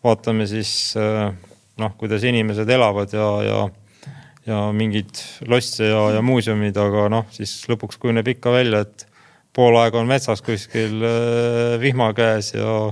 vaatame 0.03 0.47
siis 0.49 0.95
äh, 0.97 1.29
noh, 1.77 1.93
kuidas 1.99 2.23
inimesed 2.25 2.69
elavad 2.69 3.13
ja, 3.13 3.27
ja 3.45 3.59
ja 4.47 4.59
mingeid 4.75 5.21
losse 5.47 5.87
ja, 5.87 6.01
ja 6.17 6.21
muuseumid, 6.25 6.77
aga 6.79 7.07
noh, 7.11 7.27
siis 7.31 7.61
lõpuks 7.71 7.99
kujuneb 8.01 8.27
ikka 8.35 8.53
välja, 8.53 8.83
et 8.83 9.07
pool 9.53 9.77
aega 9.79 10.01
on 10.01 10.09
metsas 10.09 10.43
kuskil 10.43 10.99
äh, 11.05 11.77
vihma 11.81 12.11
käes 12.17 12.53
ja 12.55 12.91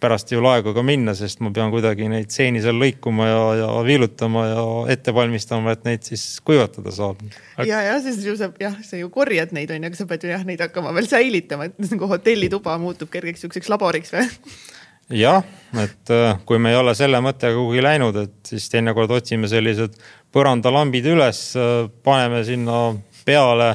pärast 0.00 0.30
ei 0.32 0.38
ole 0.38 0.50
aega 0.52 0.74
ka 0.76 0.82
minna, 0.84 1.14
sest 1.16 1.40
ma 1.44 1.50
pean 1.54 1.72
kuidagi 1.72 2.08
neid 2.12 2.32
seeni 2.34 2.60
seal 2.64 2.76
lõikuma 2.80 3.28
ja, 3.30 3.42
ja 3.62 3.68
viilutama 3.86 4.44
ja 4.50 4.64
ette 4.92 5.14
valmistama, 5.16 5.72
et 5.72 5.86
neid 5.88 6.04
siis 6.06 6.24
kuivatada 6.46 6.92
saab. 6.94 7.22
ja, 7.64 7.80
ja 7.86 7.96
siis 8.04 8.20
ju 8.24 8.36
sa 8.38 8.50
jah, 8.60 8.76
sa 8.84 9.00
ju 9.00 9.08
korjad 9.12 9.54
neid 9.56 9.72
on 9.72 9.80
ju, 9.80 9.90
aga 9.90 9.98
sa 9.98 10.08
pead 10.10 10.28
ju 10.28 10.32
jah, 10.34 10.44
neid 10.48 10.62
hakkama 10.62 10.92
veel 10.96 11.08
säilitama, 11.10 11.70
et 11.70 11.80
nagu 11.88 12.10
hotellituba 12.12 12.76
muutub 12.82 13.12
kergeks 13.12 13.46
siukseks 13.46 13.72
laboriks 13.72 14.12
või? 14.14 14.28
jah, 15.10 15.44
et 15.82 16.10
äh, 16.10 16.38
kui 16.46 16.58
me 16.58 16.72
ei 16.72 16.78
ole 16.78 16.94
selle 16.98 17.20
mõttega 17.22 17.54
kuhugi 17.56 17.82
läinud, 17.84 18.16
et 18.24 18.52
siis 18.54 18.68
teinekord 18.72 19.12
otsime 19.18 19.48
sellised 19.50 19.98
põrandalambid 20.34 21.06
üles, 21.14 21.42
äh, 21.58 21.86
paneme 22.04 22.42
sinna 22.46 22.80
peale 23.26 23.74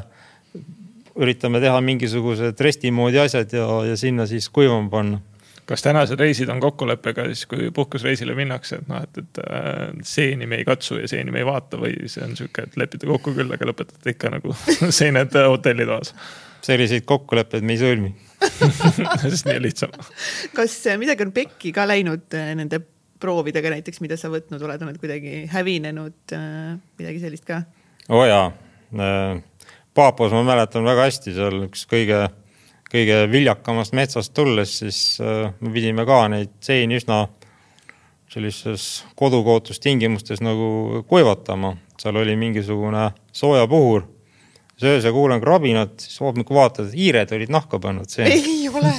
üritame 1.21 1.59
teha 1.63 1.81
mingisugused 1.83 2.59
resti 2.63 2.91
moodi 2.95 3.19
asjad 3.19 3.51
ja, 3.55 3.67
ja 3.89 3.97
sinna 3.99 4.25
siis 4.27 4.47
kuivama 4.49 4.89
panna 4.91 5.19
kas 5.71 5.83
tänased 5.85 6.19
reisid 6.19 6.49
on 6.51 6.59
kokkuleppega 6.59 7.25
siis, 7.29 7.45
kui 7.47 7.69
puhkusreisile 7.71 8.33
minnakse, 8.35 8.81
et 8.81 8.89
noh, 8.91 9.03
et, 9.05 9.21
et 9.21 9.41
äh, 9.45 9.85
seeni 10.03 10.47
me 10.49 10.59
ei 10.59 10.65
katsu 10.67 10.99
ja 10.99 11.07
seeni 11.07 11.31
me 11.31 11.39
ei 11.43 11.47
vaata 11.47 11.79
või 11.79 12.09
see 12.11 12.25
on 12.25 12.35
sihuke, 12.35 12.65
et 12.67 12.75
lepite 12.81 13.07
kokku 13.07 13.31
küll, 13.37 13.51
aga 13.55 13.69
lõpetate 13.69 14.15
ikka 14.15 14.33
nagu 14.35 14.55
seened 14.99 15.37
hotellitoas? 15.47 16.15
selliseid 16.61 17.07
kokkuleppeid 17.09 17.63
me 17.65 17.73
ei 17.73 17.79
sõlmi 17.81 18.11
sest 19.21 19.47
nii 19.47 19.59
on 19.59 19.67
lihtsam. 19.67 19.93
kas 20.55 20.79
midagi 21.01 21.27
on 21.27 21.35
pekki 21.35 21.73
ka 21.75 21.85
läinud 21.89 22.37
äh, 22.37 22.51
nende 22.57 22.81
proovidega 23.21 23.75
näiteks, 23.75 24.01
mida 24.01 24.17
sa 24.17 24.31
võtnud 24.33 24.61
oled, 24.65 24.81
oled 24.81 24.99
kuidagi 25.01 25.45
hävinenud, 25.51 26.19
äh, 26.35 26.75
midagi 26.99 27.23
sellist 27.23 27.47
ka? 27.47 27.63
oo 28.09 28.23
oh 28.23 28.27
jaa, 28.27 28.51
Paapos 29.91 30.31
ma 30.31 30.41
mäletan 30.47 30.85
väga 30.87 31.03
hästi 31.09 31.33
seal 31.35 31.65
üks 31.67 31.83
kõige 31.91 32.25
kõige 32.91 33.23
viljakamast 33.31 33.95
metsast 33.95 34.33
tulles, 34.35 34.73
siis 34.81 34.99
äh, 35.23 35.51
me 35.59 35.71
pidime 35.73 36.05
ka 36.07 36.25
neid 36.31 36.57
seeni 36.63 36.99
üsna 36.99 37.25
sellises 38.31 39.03
kodukootustingimustes 39.19 40.41
nagu 40.43 41.03
kuivatama. 41.07 41.75
seal 41.99 42.15
oli 42.15 42.35
mingisugune 42.35 43.11
soojapuhur. 43.31 44.07
Siis 44.81 44.97
öösel 44.97 45.13
kuulen 45.13 45.41
krabinat, 45.41 45.99
siis 46.01 46.17
hommikul 46.23 46.57
vaatad, 46.57 46.89
et 46.89 46.97
hiired 46.97 47.31
olid 47.37 47.53
nahka 47.53 47.79
pannud 47.81 48.09
seeni. 48.09 48.41
ei 48.41 48.69
ole 48.69 48.93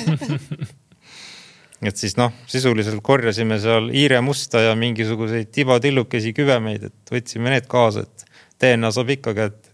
et 1.88 1.98
siis 1.98 2.14
noh, 2.20 2.32
sisuliselt 2.46 3.02
korjasime 3.02 3.58
seal 3.62 3.90
hiiremusta 3.92 4.62
ja 4.68 4.76
mingisuguseid 4.78 5.50
tibatillukesi 5.54 6.32
kübemeid, 6.36 6.88
et 6.90 7.14
võtsime 7.14 7.50
need 7.54 7.66
kaasa, 7.70 8.06
et 8.06 8.26
DNA 8.62 8.92
saab 8.94 9.10
ikka 9.16 9.34
kätte 9.38 9.72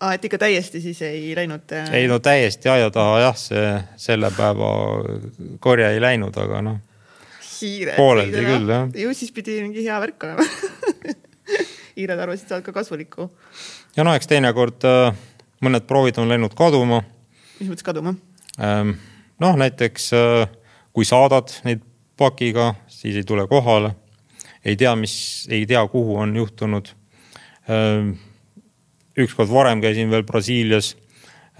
aa, 0.00 0.14
et 0.16 0.24
ikka 0.24 0.40
täiesti 0.40 0.80
siis 0.80 1.02
ei 1.04 1.34
läinud 1.36 1.72
äh...? 1.76 1.92
ei 2.00 2.08
no 2.08 2.18
täiesti 2.24 2.72
aia 2.72 2.90
taha 2.94 3.18
jah, 3.26 3.36
see 3.36 3.72
selle 4.00 4.32
päeva 4.36 4.70
korje 5.60 5.90
ei 5.92 6.00
läinud, 6.00 6.36
aga 6.40 6.62
noh. 6.64 6.78
pooleldi 7.96 8.46
küll 8.46 8.72
jah. 8.72 8.88
ju 9.04 9.12
siis 9.16 9.34
pidi 9.36 9.60
mingi 9.60 9.84
hea 9.84 10.00
värk 10.00 10.30
olema 10.30 10.46
hiired 11.98 12.22
arvasid, 12.22 12.48
sa 12.48 12.56
oled 12.56 12.64
ka 12.64 12.72
kasulikku. 12.72 13.28
ja 13.96 14.06
no 14.06 14.14
eks 14.16 14.30
teinekord 14.30 14.88
äh, 14.88 15.12
mõned 15.60 15.86
proovid 15.88 16.18
on 16.20 16.30
läinud 16.30 16.54
kaduma. 16.58 17.02
mis 17.60 17.68
mõttes 17.68 17.86
kaduma 17.86 18.14
ähm,? 18.60 18.96
noh, 19.40 19.56
näiteks 19.56 20.12
äh, 20.16 20.48
kui 20.92 21.06
saadad 21.08 21.52
neid 21.64 21.84
pakiga, 22.20 22.74
siis 22.88 23.16
ei 23.16 23.24
tule 23.24 23.46
kohale. 23.48 23.94
ei 24.64 24.76
tea, 24.76 24.94
mis, 24.96 25.14
ei 25.48 25.66
tea, 25.66 25.86
kuhu 25.88 26.18
on 26.20 26.36
juhtunud 26.36 26.90
ähm, 27.70 28.12
ükskord 29.16 29.50
varem 29.52 29.80
käisin 29.80 30.10
veel 30.10 30.24
Brasiilias. 30.28 30.94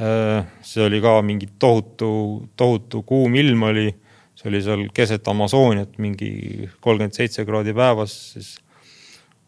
Äh, 0.00 0.44
see 0.64 0.84
oli 0.84 1.00
ka 1.00 1.20
mingi 1.22 1.48
tohutu, 1.58 2.10
tohutu 2.56 3.02
kuum 3.02 3.34
ilm 3.36 3.62
oli, 3.68 3.88
see 4.36 4.48
oli 4.48 4.62
seal 4.64 4.84
keset 4.96 5.28
Amazoniat, 5.28 5.98
mingi 6.00 6.68
kolmkümmend 6.80 7.16
seitse 7.16 7.44
kraadi 7.48 7.74
päevas, 7.76 8.16
siis 8.34 8.54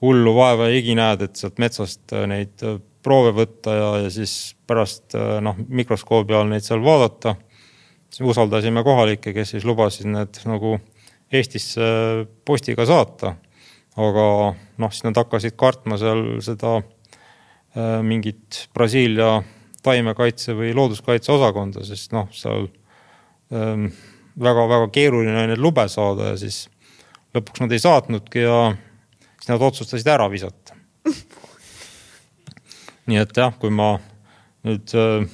hullu 0.03 0.35
vaeva 0.37 0.69
ja 0.69 0.77
higi 0.77 0.97
näed, 0.99 1.25
et 1.25 1.41
sealt 1.41 1.61
metsast 1.63 2.17
äh, 2.17 2.27
neid 2.29 2.65
proove 3.03 3.33
võtta 3.37 3.75
ja, 3.77 3.91
ja 4.05 4.11
siis 4.15 4.55
pärast 4.67 5.17
noh, 5.43 5.59
mikroskoobi 5.69 6.37
all 6.39 6.51
neid 6.51 6.65
seal 6.67 6.83
vaadata. 6.85 7.35
usaldasime 8.23 8.85
kohalikke, 8.85 9.33
kes 9.33 9.57
siis 9.57 9.65
lubasid 9.65 10.07
need 10.07 10.43
nagu 10.47 10.79
Eestisse 11.33 11.83
postiga 12.45 12.87
saata. 12.87 13.37
aga 13.97 14.27
noh, 14.79 14.91
siis 14.91 15.05
nad 15.05 15.17
hakkasid 15.17 15.57
kartma 15.57 15.99
seal 15.99 16.41
seda 16.45 16.79
Äh, 17.77 18.03
mingit 18.05 18.69
Brasiilia 18.75 19.39
taimekaitse 19.83 20.53
või 20.53 20.75
looduskaitse 20.77 21.33
osakonda, 21.33 21.81
sest 21.89 22.13
noh, 22.13 22.27
seal 22.37 22.67
väga-väga 23.49 24.85
ähm, 24.85 24.93
keeruline 24.93 25.39
on 25.41 25.49
neid 25.49 25.61
lube 25.61 25.87
saada 25.89 26.35
ja 26.35 26.37
siis 26.41 26.67
lõpuks 27.33 27.65
nad 27.65 27.73
ei 27.73 27.81
saatnudki 27.81 28.45
ja 28.45 28.59
siis 29.39 29.49
nad 29.55 29.65
otsustasid 29.65 30.11
ära 30.13 30.29
visata. 30.29 30.77
Nii 33.11 33.23
et 33.23 33.37
jah, 33.37 33.55
kui 33.59 33.73
ma 33.75 33.95
nüüd 34.67 34.93
äh, 34.99 35.25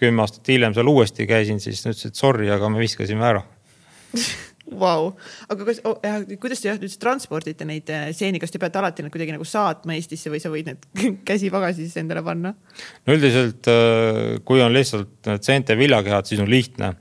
kümme 0.00 0.24
aastat 0.24 0.48
hiljem 0.50 0.74
seal 0.74 0.90
uuesti 0.90 1.26
käisin, 1.30 1.60
siis 1.62 1.84
nad 1.86 1.94
ütlesid 1.94 2.18
sorry, 2.18 2.48
aga 2.50 2.70
me 2.72 2.82
viskasime 2.82 3.28
ära 3.28 3.44
Vau, 4.78 5.10
aga 5.50 5.66
kas 5.66 5.80
oh,, 5.88 5.98
kuidas 6.40 6.62
te 6.62 6.70
jah 6.70 6.78
üldse 6.78 6.98
transpordite 7.02 7.66
neid 7.68 7.90
äh, 7.92 8.08
seeni, 8.16 8.40
kas 8.40 8.52
te 8.54 8.60
peate 8.62 8.80
alati 8.80 9.04
need 9.04 9.12
kuidagi 9.12 9.34
nagu 9.34 9.46
saatma 9.48 9.96
Eestisse 9.96 10.32
või 10.32 10.40
sa 10.42 10.52
võid 10.52 10.70
need 10.70 10.86
käsipagasis 11.28 11.96
endale 12.00 12.22
panna? 12.24 12.54
no 12.54 13.16
üldiselt, 13.16 13.68
äh, 13.68 14.38
kui 14.48 14.62
on 14.64 14.72
lihtsalt 14.74 15.28
need 15.28 15.46
seente 15.46 15.76
viljakehad, 15.78 16.28
siis 16.28 16.40
on 16.42 16.50
lihtne. 16.50 16.94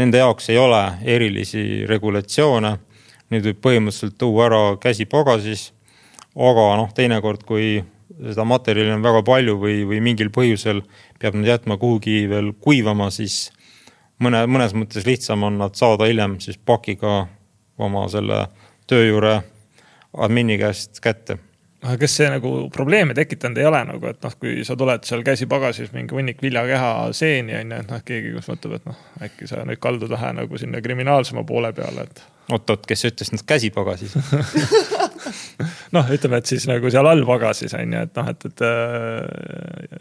Nende 0.00 0.22
jaoks 0.22 0.48
ei 0.48 0.56
ole 0.56 0.80
erilisi 1.04 1.84
regulatsioone. 1.84 2.70
Neid 3.32 3.44
võib 3.44 3.58
põhimõtteliselt 3.64 4.16
tuua 4.20 4.46
ära 4.48 4.60
käsipagasis. 4.80 5.66
aga 6.32 6.64
noh, 6.80 6.94
teinekord, 6.96 7.44
kui 7.44 7.82
seda 8.20 8.44
materjali 8.48 8.92
on 8.94 9.04
väga 9.04 9.22
palju 9.26 9.56
või, 9.60 9.82
või 9.88 10.00
mingil 10.04 10.32
põhjusel 10.34 10.82
peab 11.20 11.38
nad 11.38 11.52
jätma 11.52 11.78
kuhugi 11.80 12.24
veel 12.30 12.52
kuivama, 12.60 13.10
siis 13.14 13.46
mõne, 14.22 14.44
mõnes 14.50 14.74
mõttes 14.76 15.06
lihtsam 15.08 15.46
on 15.48 15.60
nad 15.62 15.78
saada 15.78 16.08
hiljem 16.10 16.38
siis 16.42 16.58
pakiga 16.58 17.26
oma 17.82 18.08
selle 18.12 18.46
töö 18.90 19.06
juurde 19.08 19.38
admini 20.12 20.58
käest 20.60 21.00
kätte 21.02 21.38
aga 21.82 21.96
kas 22.04 22.14
see 22.14 22.28
nagu 22.30 22.50
probleeme 22.74 23.14
tekitanud 23.16 23.58
ei 23.58 23.66
ole 23.66 23.80
nagu, 23.88 24.06
et 24.06 24.20
noh, 24.22 24.34
kui 24.38 24.62
sa 24.66 24.76
tuled 24.78 25.06
seal 25.06 25.24
käsipagasis 25.26 25.90
mingi 25.94 26.14
hunnik 26.14 26.42
viljakeha 26.42 26.92
seeni 27.16 27.56
on 27.58 27.74
ju, 27.74 27.80
et 27.82 27.90
noh, 27.90 28.04
keegi 28.06 28.34
kus 28.36 28.50
mõtleb, 28.52 28.76
et 28.78 28.86
noh, 28.90 29.00
äkki 29.26 29.50
sa 29.50 29.64
nüüd 29.66 29.82
kaldud 29.82 30.12
vähe 30.12 30.30
nagu 30.38 30.60
sinna 30.60 30.82
kriminaalsema 30.84 31.42
poole 31.48 31.72
peale, 31.74 32.06
et. 32.06 32.22
oot-oot, 32.54 32.86
kes 32.86 33.06
ütles 33.10 33.34
nüüd 33.34 33.46
käsipagasis 33.48 34.14
noh, 35.96 36.10
ütleme, 36.14 36.40
et 36.42 36.50
siis 36.50 36.66
nagu 36.70 36.90
seal 36.90 37.06
all 37.06 37.24
pagasis 37.28 37.76
on 37.78 37.94
ju, 37.94 38.02
et 38.08 38.18
noh, 38.18 38.32
et, 38.32 38.48
et, 38.50 38.64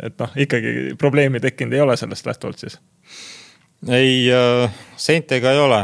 et 0.10 0.18
noh, 0.22 0.34
ikkagi 0.46 0.74
probleemi 1.00 1.44
tekkinud 1.44 1.78
ei 1.78 1.84
ole 1.86 1.98
sellest 2.00 2.30
lähtuvalt 2.30 2.66
siis 2.66 2.80
ei, 3.90 4.32
äh, 4.32 4.72
seintega 4.96 5.52
ei 5.52 5.60
ole, 5.60 5.82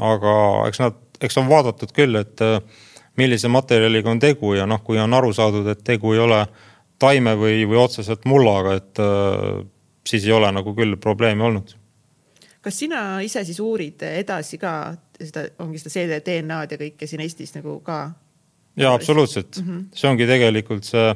aga 0.00 0.34
eks 0.68 0.80
nad, 0.82 0.98
eks 1.20 1.38
on 1.40 1.50
vaadatud 1.50 1.92
küll, 1.96 2.16
et 2.20 2.42
äh, 2.44 2.58
millise 3.18 3.50
materjaliga 3.52 4.10
on 4.10 4.22
tegu 4.22 4.54
ja 4.54 4.66
noh, 4.66 4.82
kui 4.84 5.00
on 5.00 5.14
aru 5.14 5.32
saadud, 5.34 5.66
et 5.68 5.82
tegu 5.84 6.14
ei 6.14 6.22
ole 6.22 6.44
taime 7.02 7.34
või, 7.38 7.62
või 7.66 7.80
otseselt 7.82 8.26
mullaga, 8.30 8.76
et 8.78 9.02
äh, 9.02 9.62
siis 10.06 10.26
ei 10.26 10.34
ole 10.36 10.52
nagu 10.54 10.74
küll 10.76 10.96
probleemi 11.00 11.42
olnud. 11.42 11.76
kas 12.62 12.78
sina 12.78 13.20
ise 13.20 13.44
siis 13.44 13.60
uurid 13.60 14.02
edasi 14.06 14.58
ka 14.58 14.94
seda, 15.18 15.48
ongi 15.58 15.78
seda 15.82 15.90
CD 15.90 16.20
DNA-d 16.26 16.76
ja 16.76 16.84
kõike 16.84 17.06
siin 17.10 17.24
Eestis 17.24 17.54
nagu 17.56 17.80
ka? 17.80 18.04
Ja 18.76 18.92
absoluutselt 18.94 19.60
mm, 19.60 19.68
-hmm. 19.68 19.86
see 19.94 20.10
ongi 20.10 20.26
tegelikult 20.26 20.84
see 20.84 21.14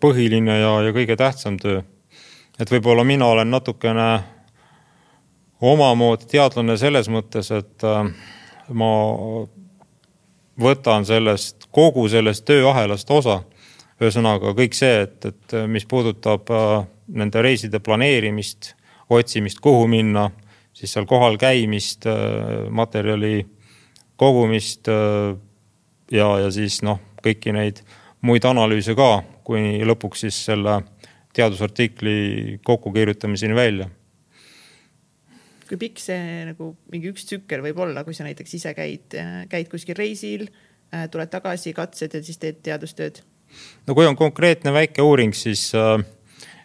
põhiline 0.00 0.56
ja, 0.58 0.72
ja 0.82 0.92
kõige 0.92 1.16
tähtsam 1.16 1.56
töö. 1.58 1.82
et 2.58 2.70
võib-olla 2.70 3.04
mina 3.04 3.26
olen 3.26 3.50
natukene 3.50 4.08
omamoodi 5.60 6.28
teadlane 6.30 6.76
selles 6.76 7.08
mõttes, 7.12 7.50
et 7.54 7.84
äh, 7.86 8.08
ma 8.68 8.90
võtan 10.60 11.06
sellest, 11.08 11.68
kogu 11.70 12.08
sellest 12.08 12.46
tööahelast 12.48 13.10
osa. 13.10 13.42
ühesõnaga 14.00 14.52
kõik 14.52 14.74
see, 14.76 15.06
et, 15.06 15.24
et 15.24 15.54
mis 15.68 15.86
puudutab 15.88 16.50
äh, 16.52 16.84
nende 17.08 17.42
reiside 17.42 17.80
planeerimist, 17.80 18.74
otsimist, 19.08 19.60
kuhu 19.60 19.86
minna, 19.88 20.30
siis 20.76 20.92
seal 20.92 21.06
kohal 21.06 21.38
käimist, 21.40 22.06
äh, 22.06 22.68
materjali 22.70 23.46
kogumist 24.16 24.88
ja, 26.12 26.28
ja 26.42 26.50
siis 26.54 26.80
noh, 26.86 27.00
kõiki 27.24 27.54
neid 27.54 27.82
muid 28.26 28.44
analüüse 28.46 28.94
ka, 28.98 29.20
kuni 29.46 29.84
lõpuks 29.86 30.26
siis 30.26 30.38
selle 30.48 30.80
teadusartikli 31.36 32.58
kokkukirjutamiseni 32.64 33.56
välja. 33.56 33.88
Kui 35.66 35.78
pikk 35.80 35.98
see 36.00 36.44
nagu 36.46 36.70
mingi 36.92 37.10
üks 37.10 37.26
tsükkel 37.26 37.62
võib 37.64 37.80
olla, 37.82 38.04
kui 38.06 38.14
sa 38.14 38.24
näiteks 38.26 38.54
ise 38.58 38.72
käid, 38.76 39.16
käid 39.50 39.70
kuskil 39.70 39.98
reisil, 39.98 40.46
äh, 40.94 41.08
tuled 41.10 41.30
tagasi, 41.32 41.74
katsed 41.76 42.14
ja 42.14 42.22
siis 42.22 42.38
teed 42.42 42.62
teadustööd? 42.66 43.22
no 43.86 43.94
kui 43.94 44.06
on 44.06 44.16
konkreetne 44.18 44.72
väike 44.74 45.02
uuring, 45.02 45.34
siis 45.34 45.68
äh, 45.74 45.98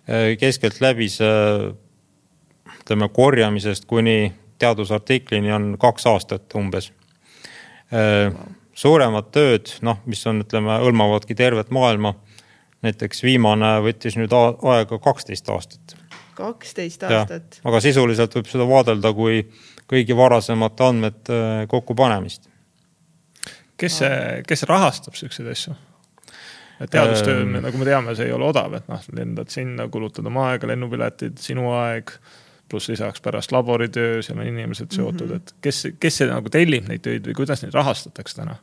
äh, 0.05 0.31
keskeltläbi 0.39 1.09
see 1.09 1.73
ütleme 2.81 3.09
korjamisest 3.13 3.85
kuni 3.89 4.33
teadusartiklini 4.61 5.51
on 5.53 5.75
kaks 5.81 6.07
aastat 6.09 6.57
umbes. 6.57 6.91
Wow.. 7.91 8.60
Suuremad 8.73 9.31
tööd, 9.35 9.73
noh, 9.85 9.99
mis 10.05 10.21
on, 10.29 10.43
ütleme, 10.45 10.77
hõlmavadki 10.83 11.35
tervet 11.35 11.71
maailma. 11.71 12.15
näiteks 12.81 13.23
viimane 13.23 13.75
võttis 13.85 14.15
nüüd 14.17 14.31
aega 14.33 14.97
kaksteist 14.99 15.49
aastat 15.49 15.95
kaksteist 16.41 17.03
aastat. 17.03 17.59
aga 17.63 17.81
sisuliselt 17.83 18.35
võib 18.37 18.49
seda 18.49 18.67
vaadelda 18.67 19.13
kui 19.13 19.43
kõigi 19.91 20.15
varasemate 20.17 20.87
andmete 20.87 21.37
äh, 21.37 21.63
kokkupanemist. 21.71 22.49
kes 23.77 24.01
see, 24.01 24.19
kes 24.47 24.67
rahastab 24.69 25.17
siukseid 25.19 25.49
asju? 25.51 25.75
teadustöö 26.81 27.43
ähm,, 27.43 27.59
nagu 27.61 27.77
me 27.77 27.85
teame, 27.85 28.15
see 28.17 28.29
ei 28.29 28.33
ole 28.33 28.47
odav, 28.49 28.73
et 28.79 28.87
noh, 28.89 29.01
lendad 29.13 29.51
sinna, 29.53 29.85
kulutad 29.93 30.25
oma 30.25 30.47
aega, 30.51 30.71
lennupiletid, 30.71 31.37
sinu 31.41 31.69
aeg 31.77 32.15
pluss 32.71 32.89
lisaks 32.89 33.21
pärast 33.21 33.51
laboritöö, 33.51 34.21
seal 34.25 34.39
on 34.39 34.47
inimesed 34.47 34.95
seotud 34.95 35.27
mm, 35.27 35.31
-hmm. 35.31 35.35
et 35.35 35.55
kes, 35.61 35.87
kes 35.99 36.21
see 36.21 36.29
nagu 36.31 36.49
tellib 36.49 36.87
neid 36.89 37.03
töid 37.05 37.27
või 37.27 37.37
kuidas 37.43 37.63
neid 37.63 37.75
rahastatakse 37.75 38.39
täna? 38.41 38.55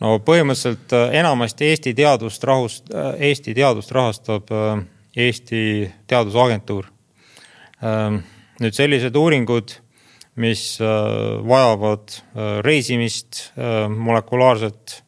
no 0.00 0.18
põhimõtteliselt 0.20 0.92
äh, 0.92 1.18
enamasti 1.22 1.72
Eesti 1.72 1.94
teadust 1.96 2.44
rahust, 2.44 2.92
äh, 2.94 3.14
Eesti 3.30 3.54
teadust 3.54 3.90
rahastab 3.90 4.52
Eesti 5.16 5.90
Teadusagentuur. 6.06 6.86
Ähm, 7.84 8.20
nüüd 8.60 8.76
sellised 8.76 9.16
uuringud, 9.16 9.72
mis 10.36 10.76
äh, 10.80 10.86
vajavad 11.48 12.12
äh, 12.12 12.58
reisimist, 12.64 13.52
äh, 13.56 13.88
molekulaarset 13.88 15.02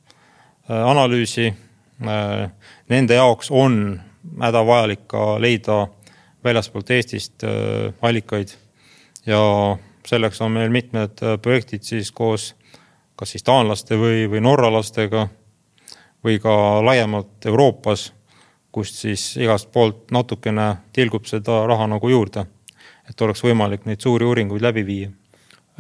analüüsi, 0.68 1.46
nende 2.92 3.16
jaoks 3.16 3.48
on 3.48 3.94
hädavajalik 4.36 5.06
ka 5.08 5.38
leida 5.40 5.78
väljaspoolt 6.44 6.90
Eestist 6.90 7.44
allikaid. 8.02 8.48
ja 9.26 9.40
selleks 10.06 10.40
on 10.40 10.52
meil 10.52 10.70
mitmed 10.70 11.20
projektid 11.42 11.82
siis 11.82 12.12
koos 12.12 12.54
kas 13.18 13.34
siis 13.34 13.42
taanlaste 13.42 13.98
või, 13.98 14.28
või 14.30 14.40
norralastega 14.40 15.26
või 16.24 16.38
ka 16.42 16.54
laiemalt 16.84 17.46
Euroopas 17.46 18.12
kust 18.72 19.00
siis 19.02 19.36
igast 19.40 19.72
poolt 19.72 20.12
natukene 20.14 20.68
tilgub 20.92 21.26
seda 21.26 21.64
raha 21.66 21.86
nagu 21.90 22.08
juurde. 22.08 22.46
et 23.08 23.20
oleks 23.24 23.40
võimalik 23.42 23.86
neid 23.88 24.00
suuri 24.04 24.24
uuringuid 24.24 24.62
läbi 24.62 24.82
viia. 24.86 25.10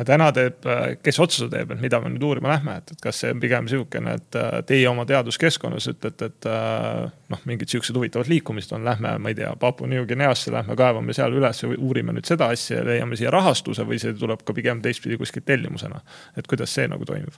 Täna 0.06 0.28
teeb, 0.34 0.66
kes 1.02 1.18
otsuse 1.22 1.48
teeb, 1.50 1.72
et 1.74 1.80
mida 1.82 1.98
me 2.02 2.10
nüüd 2.12 2.22
uurima 2.28 2.52
lähme, 2.52 2.76
et, 2.78 2.92
et 2.94 3.00
kas 3.02 3.18
see 3.22 3.32
on 3.34 3.40
pigem 3.42 3.66
sihukene, 3.70 4.14
et 4.20 4.38
äh, 4.38 4.58
teie 4.68 4.86
oma 4.90 5.02
teaduskeskkonnas 5.08 5.88
ütlete, 5.90 6.28
et 6.30 6.48
äh, 6.50 7.08
noh, 7.34 7.42
mingid 7.50 7.72
siuksed 7.72 7.96
huvitavad 7.98 8.30
liikumised 8.30 8.76
on, 8.76 8.86
lähme, 8.86 9.16
ma 9.18 9.32
ei 9.32 9.38
tea, 9.38 9.50
Papua 9.58 9.90
New 9.90 10.06
Guineasse, 10.06 10.52
lähme 10.54 10.76
kaevame 10.78 11.16
seal 11.16 11.34
üles, 11.34 11.64
uurime 11.66 12.14
nüüd 12.14 12.30
seda 12.30 12.52
asja 12.54 12.78
ja 12.78 12.86
leiame 12.86 13.18
siia 13.18 13.32
rahastuse 13.34 13.86
või 13.88 13.98
see 14.02 14.14
tuleb 14.18 14.44
ka 14.46 14.54
pigem 14.54 14.82
teistpidi 14.84 15.18
kuskilt 15.18 15.48
tellimusena. 15.50 16.00
et 16.36 16.46
kuidas 16.46 16.74
see 16.74 16.86
nagu 16.88 17.04
toimub? 17.08 17.34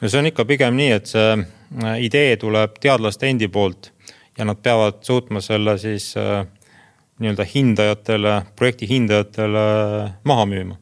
no 0.00 0.10
see 0.10 0.18
on 0.18 0.32
ikka 0.32 0.44
pigem 0.50 0.74
nii, 0.80 0.90
et 0.98 1.14
see 1.14 1.30
äh, 1.30 1.96
idee 2.02 2.36
tuleb 2.42 2.78
teadlaste 2.82 3.30
endi 3.30 3.48
poolt 3.48 3.92
ja 4.38 4.48
nad 4.50 4.58
peavad 4.58 5.04
suutma 5.06 5.40
selle 5.40 5.78
siis 5.78 6.10
nii-öelda 7.22 7.44
hindajatele, 7.46 8.40
projekti 8.58 8.88
hindajatele 8.90 9.60
maha 10.26 10.46
müüma. 10.50 10.80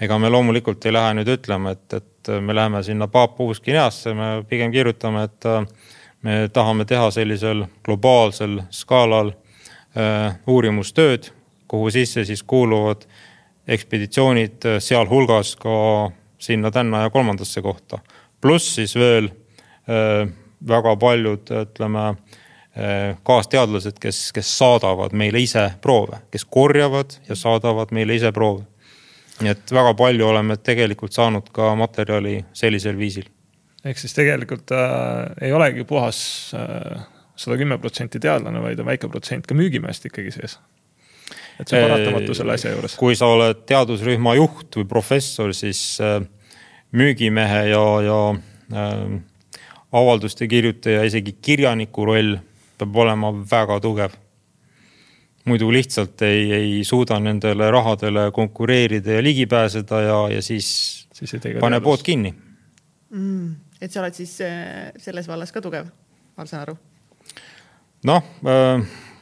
Ega 0.00 0.18
me 0.18 0.30
loomulikult 0.30 0.84
ei 0.86 0.92
lähe 0.92 1.14
nüüd 1.18 1.30
ütlema, 1.36 1.72
et, 1.76 1.94
et 1.94 2.30
me 2.40 2.54
läheme 2.54 2.82
sinna 2.84 3.08
Papua-Uus-Guineasse, 3.08 4.14
me 4.14 4.28
pigem 4.48 4.72
kirjutame, 4.72 5.24
et 5.28 5.48
äh, 5.48 5.62
me 6.22 6.36
tahame 6.52 6.84
teha 6.84 7.10
sellisel 7.14 7.64
globaalsel 7.84 8.60
skaalal 8.70 9.32
äh, 9.32 10.36
uurimustööd, 10.46 11.30
kuhu 11.68 11.90
sisse 11.90 12.24
siis 12.24 12.42
kuuluvad 12.42 13.06
ekspeditsioonid, 13.66 14.62
sealhulgas 14.78 15.56
ka 15.58 15.76
sinna-tänna 16.38 17.06
ja 17.06 17.10
kolmandasse 17.10 17.62
kohta. 17.62 17.98
pluss 18.40 18.74
siis 18.74 18.94
veel 18.94 19.30
äh, 19.30 20.28
väga 20.68 20.96
paljud, 20.96 21.50
ütleme 21.50 22.12
Äh, 22.76 23.16
kaasteadlased, 23.24 23.96
kes, 24.00 24.32
kes 24.36 24.48
saadavad 24.58 25.14
meile 25.16 25.40
ise 25.40 25.62
proove, 25.80 26.18
kes 26.28 26.42
korjavad 26.44 27.14
ja 27.24 27.32
saadavad 27.32 27.88
meile 27.96 28.18
ise 28.18 28.28
proove. 28.36 28.66
Nii 29.42 29.52
et 29.52 29.72
väga 29.72 29.92
palju 29.98 30.28
oleme 30.28 30.56
tegelikult 30.56 31.16
saanud 31.16 31.50
ka 31.54 31.74
materjali 31.78 32.38
sellisel 32.56 32.96
viisil. 32.98 33.28
ehk 33.84 33.98
siis 33.98 34.14
tegelikult 34.16 34.72
äh, 34.74 35.46
ei 35.46 35.52
olegi 35.52 35.84
puhas 35.84 36.20
äh, 36.56 37.04
sada 37.36 37.58
kümme 37.60 37.78
protsenti 37.78 38.20
teadlane, 38.22 38.62
vaid 38.62 38.80
on 38.80 38.88
väike 38.88 39.10
protsent 39.12 39.46
ka 39.46 39.54
müügimeest 39.54 40.08
ikkagi 40.08 40.32
sees. 40.34 40.58
et 41.60 41.68
see 41.68 41.80
on 41.80 41.90
paratamatu 41.90 42.34
selle 42.36 42.56
asja 42.56 42.72
juures. 42.72 42.96
kui 43.00 43.16
sa 43.18 43.28
oled 43.34 43.64
teadusrühma 43.68 44.36
juht 44.38 44.80
või 44.80 44.88
professor, 44.88 45.54
siis 45.56 46.00
äh, 46.00 46.20
müügimehe 46.96 47.62
ja, 47.72 47.86
ja 48.06 48.20
äh, 48.72 49.16
avalduste 49.92 50.48
kirjutaja, 50.48 51.04
isegi 51.08 51.36
kirjaniku 51.42 52.06
roll 52.08 52.38
peab 52.78 52.96
olema 53.04 53.32
väga 53.50 53.80
tugev. 53.80 54.16
Muidu 55.46 55.70
lihtsalt 55.72 56.22
ei, 56.26 56.52
ei 56.52 56.84
suuda 56.84 57.20
nendele 57.22 57.70
rahadele 57.70 58.30
konkureerida 58.34 59.18
ja 59.18 59.22
ligi 59.22 59.46
pääseda 59.46 60.00
ja, 60.02 60.18
ja 60.34 60.42
siis 60.42 61.06
siis 61.16 61.36
pane 61.60 61.80
pood 61.80 62.02
kinni. 62.02 62.34
mm,. 63.10 63.54
et 63.80 63.92
sa 63.92 64.02
oled 64.02 64.14
siis 64.14 64.40
äh, 64.44 64.92
selles 65.00 65.28
vallas 65.28 65.52
ka 65.52 65.62
tugev, 65.64 65.88
ma 66.36 66.46
saan 66.46 66.66
aru. 66.66 66.76
noh, 68.04 68.22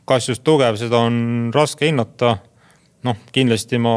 kas 0.04 0.28
just 0.28 0.44
tugev, 0.44 0.78
seda 0.80 1.04
on 1.06 1.50
raske 1.54 1.86
hinnata. 1.86 2.36
noh, 3.04 3.20
kindlasti 3.32 3.78
ma 3.78 3.94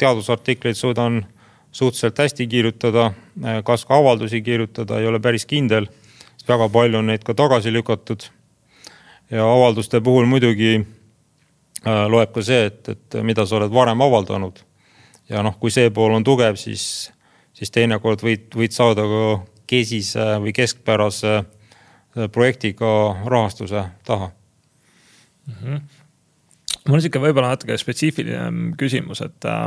teadusartikleid 0.00 0.76
suudan 0.76 1.24
suhteliselt 1.72 2.18
hästi 2.18 2.46
kirjutada, 2.46 3.12
kas 3.64 3.84
ka 3.86 3.98
avaldusi 4.00 4.42
kirjutada, 4.42 4.98
ei 4.98 5.06
ole 5.06 5.20
päris 5.20 5.46
kindel. 5.46 5.86
väga 6.48 6.68
palju 6.68 6.98
on 6.98 7.06
neid 7.06 7.24
ka 7.24 7.34
tagasi 7.34 7.72
lükatud. 7.72 8.30
ja 9.30 9.44
avalduste 9.46 10.00
puhul 10.00 10.26
muidugi 10.26 10.86
loeb 11.84 12.32
ka 12.34 12.42
see, 12.44 12.66
et, 12.68 12.88
et 12.92 13.20
mida 13.24 13.46
sa 13.46 13.56
oled 13.56 13.72
varem 13.72 14.02
avaldanud. 14.04 14.58
ja 15.30 15.42
noh, 15.46 15.56
kui 15.60 15.70
see 15.70 15.90
pool 15.94 16.12
on 16.12 16.24
tugev, 16.24 16.58
siis, 16.60 17.12
siis 17.56 17.70
teinekord 17.70 18.20
võid, 18.24 18.50
võid 18.56 18.74
saada 18.74 19.06
ka 19.08 19.22
kesise 19.70 20.26
või 20.42 20.52
keskpärase 20.52 21.40
projektiga 22.32 22.90
rahastuse 23.24 23.84
taha 24.04 24.30
mm. 25.46 25.54
-hmm. 25.54 25.80
mul 26.88 26.94
on 26.94 27.02
sihuke 27.02 27.22
võib-olla 27.22 27.54
natuke 27.54 27.78
spetsiifiline 27.78 28.74
küsimus, 28.78 29.22
et 29.24 29.44
äh, 29.44 29.66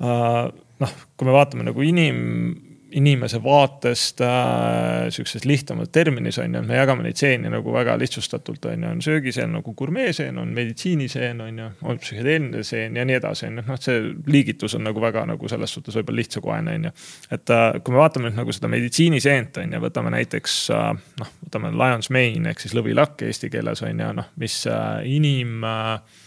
äh, 0.00 0.48
noh, 0.80 0.94
kui 1.16 1.28
me 1.28 1.36
vaatame 1.36 1.66
nagu 1.68 1.82
inim, 1.82 2.18
inimese 2.92 3.42
vaatest 3.42 4.20
äh, 4.20 5.08
sihukeses 5.10 5.44
lihtsamas 5.44 5.88
terminis 5.92 6.38
on 6.38 6.54
ju, 6.54 6.62
me 6.64 6.76
jagame 6.78 7.04
neid 7.04 7.18
seeni 7.20 7.50
nagu 7.52 7.72
väga 7.72 7.96
lihtsustatult 8.00 8.64
on 8.70 8.84
ju, 8.84 8.90
on 8.90 9.02
söögiseen 9.04 9.52
nagu 9.52 9.74
gurmeeseen, 9.76 10.38
on 10.38 10.54
meditsiiniseen 10.56 11.40
on 11.44 11.58
ju, 11.58 11.66
on 11.82 11.98
psühhedeeliline 12.00 12.62
seen 12.64 12.96
ja 12.96 13.04
nii 13.08 13.18
edasi 13.18 13.48
on 13.48 13.60
ju, 13.60 13.64
noh, 13.66 13.80
see 13.82 13.98
liigitus 14.32 14.78
on 14.78 14.86
nagu 14.88 15.02
väga 15.04 15.26
nagu 15.28 15.50
selles 15.52 15.74
suhtes 15.76 15.98
võib-olla 15.98 16.22
lihtsakohane 16.22 16.76
on 16.78 16.88
ju. 16.88 16.94
et 17.36 17.54
äh, 17.54 17.66
kui 17.82 17.96
me 17.96 18.00
vaatame 18.00 18.30
nüüd 18.30 18.40
nagu 18.40 18.56
seda 18.56 18.72
meditsiiniseent 18.72 19.60
on 19.64 19.76
ju, 19.76 19.82
võtame 19.84 20.14
näiteks 20.16 20.56
äh, 20.76 20.88
noh, 21.20 21.34
võtame 21.44 21.74
lion's 21.76 22.08
mane 22.14 22.54
ehk 22.54 22.64
siis 22.64 22.76
lõvilakk 22.78 23.26
eesti 23.28 23.52
keeles 23.52 23.84
on 23.84 24.00
ju, 24.00 24.14
noh, 24.22 24.32
mis 24.40 24.62
äh, 24.70 25.04
inim 25.18 25.60
äh, 25.68 26.24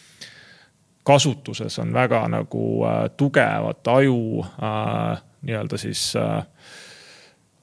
kasutuses 1.04 1.80
on 1.82 1.94
väga 1.94 2.22
nagu 2.30 2.86
äh, 2.86 3.04
tugevat 3.18 3.88
aju 3.88 4.46
äh, 4.46 5.26
nii-öelda 5.48 5.78
siis 5.82 6.12
äh, 6.20 6.44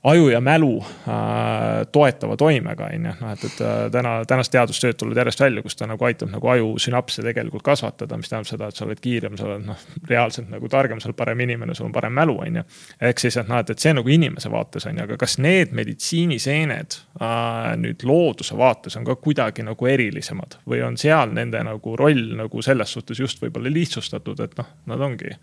aju 0.05 0.29
ja 0.29 0.41
mälu 0.41 0.85
äh, 1.09 1.87
toetava 1.93 2.37
toimega, 2.37 2.85
on 2.85 3.07
ju, 3.07 3.13
noh, 3.21 3.33
et, 3.33 3.45
et 3.45 3.61
äh, 3.61 3.79
täna, 3.93 4.13
tänast 4.29 4.53
teadustööd 4.55 4.97
tulevad 4.99 5.23
järjest 5.23 5.41
välja, 5.43 5.63
kus 5.65 5.77
ta 5.77 5.89
nagu 5.91 6.05
aitab 6.07 6.31
nagu 6.31 6.51
aju 6.53 6.69
sünapse 6.79 7.23
tegelikult 7.25 7.65
kasvatada, 7.67 8.17
mis 8.21 8.31
tähendab 8.31 8.49
seda, 8.49 8.69
et 8.69 8.79
sa 8.79 8.87
oled 8.87 9.01
kiirem, 9.03 9.35
sa 9.39 9.49
oled 9.49 9.65
noh, 9.67 9.81
reaalselt 10.09 10.53
nagu 10.53 10.71
targem, 10.71 11.01
sa 11.03 11.11
oled 11.11 11.19
parem 11.19 11.43
inimene, 11.43 11.75
sul 11.75 11.89
on 11.89 11.97
parem 11.97 12.15
mälu, 12.15 12.37
on 12.45 12.61
ju. 12.61 12.65
ehk 13.11 13.25
siis, 13.25 13.41
et 13.43 13.51
noh, 13.51 13.59
et, 13.59 13.73
et 13.75 13.87
see 13.87 13.95
nagu 13.97 14.15
inimese 14.15 14.53
vaates 14.53 14.87
on 14.87 15.01
ju, 15.01 15.09
aga 15.09 15.19
kas 15.19 15.35
need 15.43 15.75
meditsiiniseened 15.77 17.01
äh, 17.19 17.73
nüüd 17.83 18.07
looduse 18.07 18.59
vaates 18.59 18.97
on 19.01 19.09
ka 19.09 19.19
kuidagi 19.19 19.67
nagu 19.67 19.91
erilisemad 19.91 20.61
või 20.69 20.85
on 20.87 21.01
seal 21.01 21.35
nende 21.35 21.65
nagu 21.67 21.97
roll 21.99 22.39
nagu 22.39 22.63
selles 22.63 22.95
suhtes 22.95 23.19
just 23.19 23.43
võib-olla 23.43 23.75
lihtsustatud, 23.75 24.47
et 24.47 24.57
noh, 24.61 24.73
nad 24.87 25.05
ongi 25.11 25.35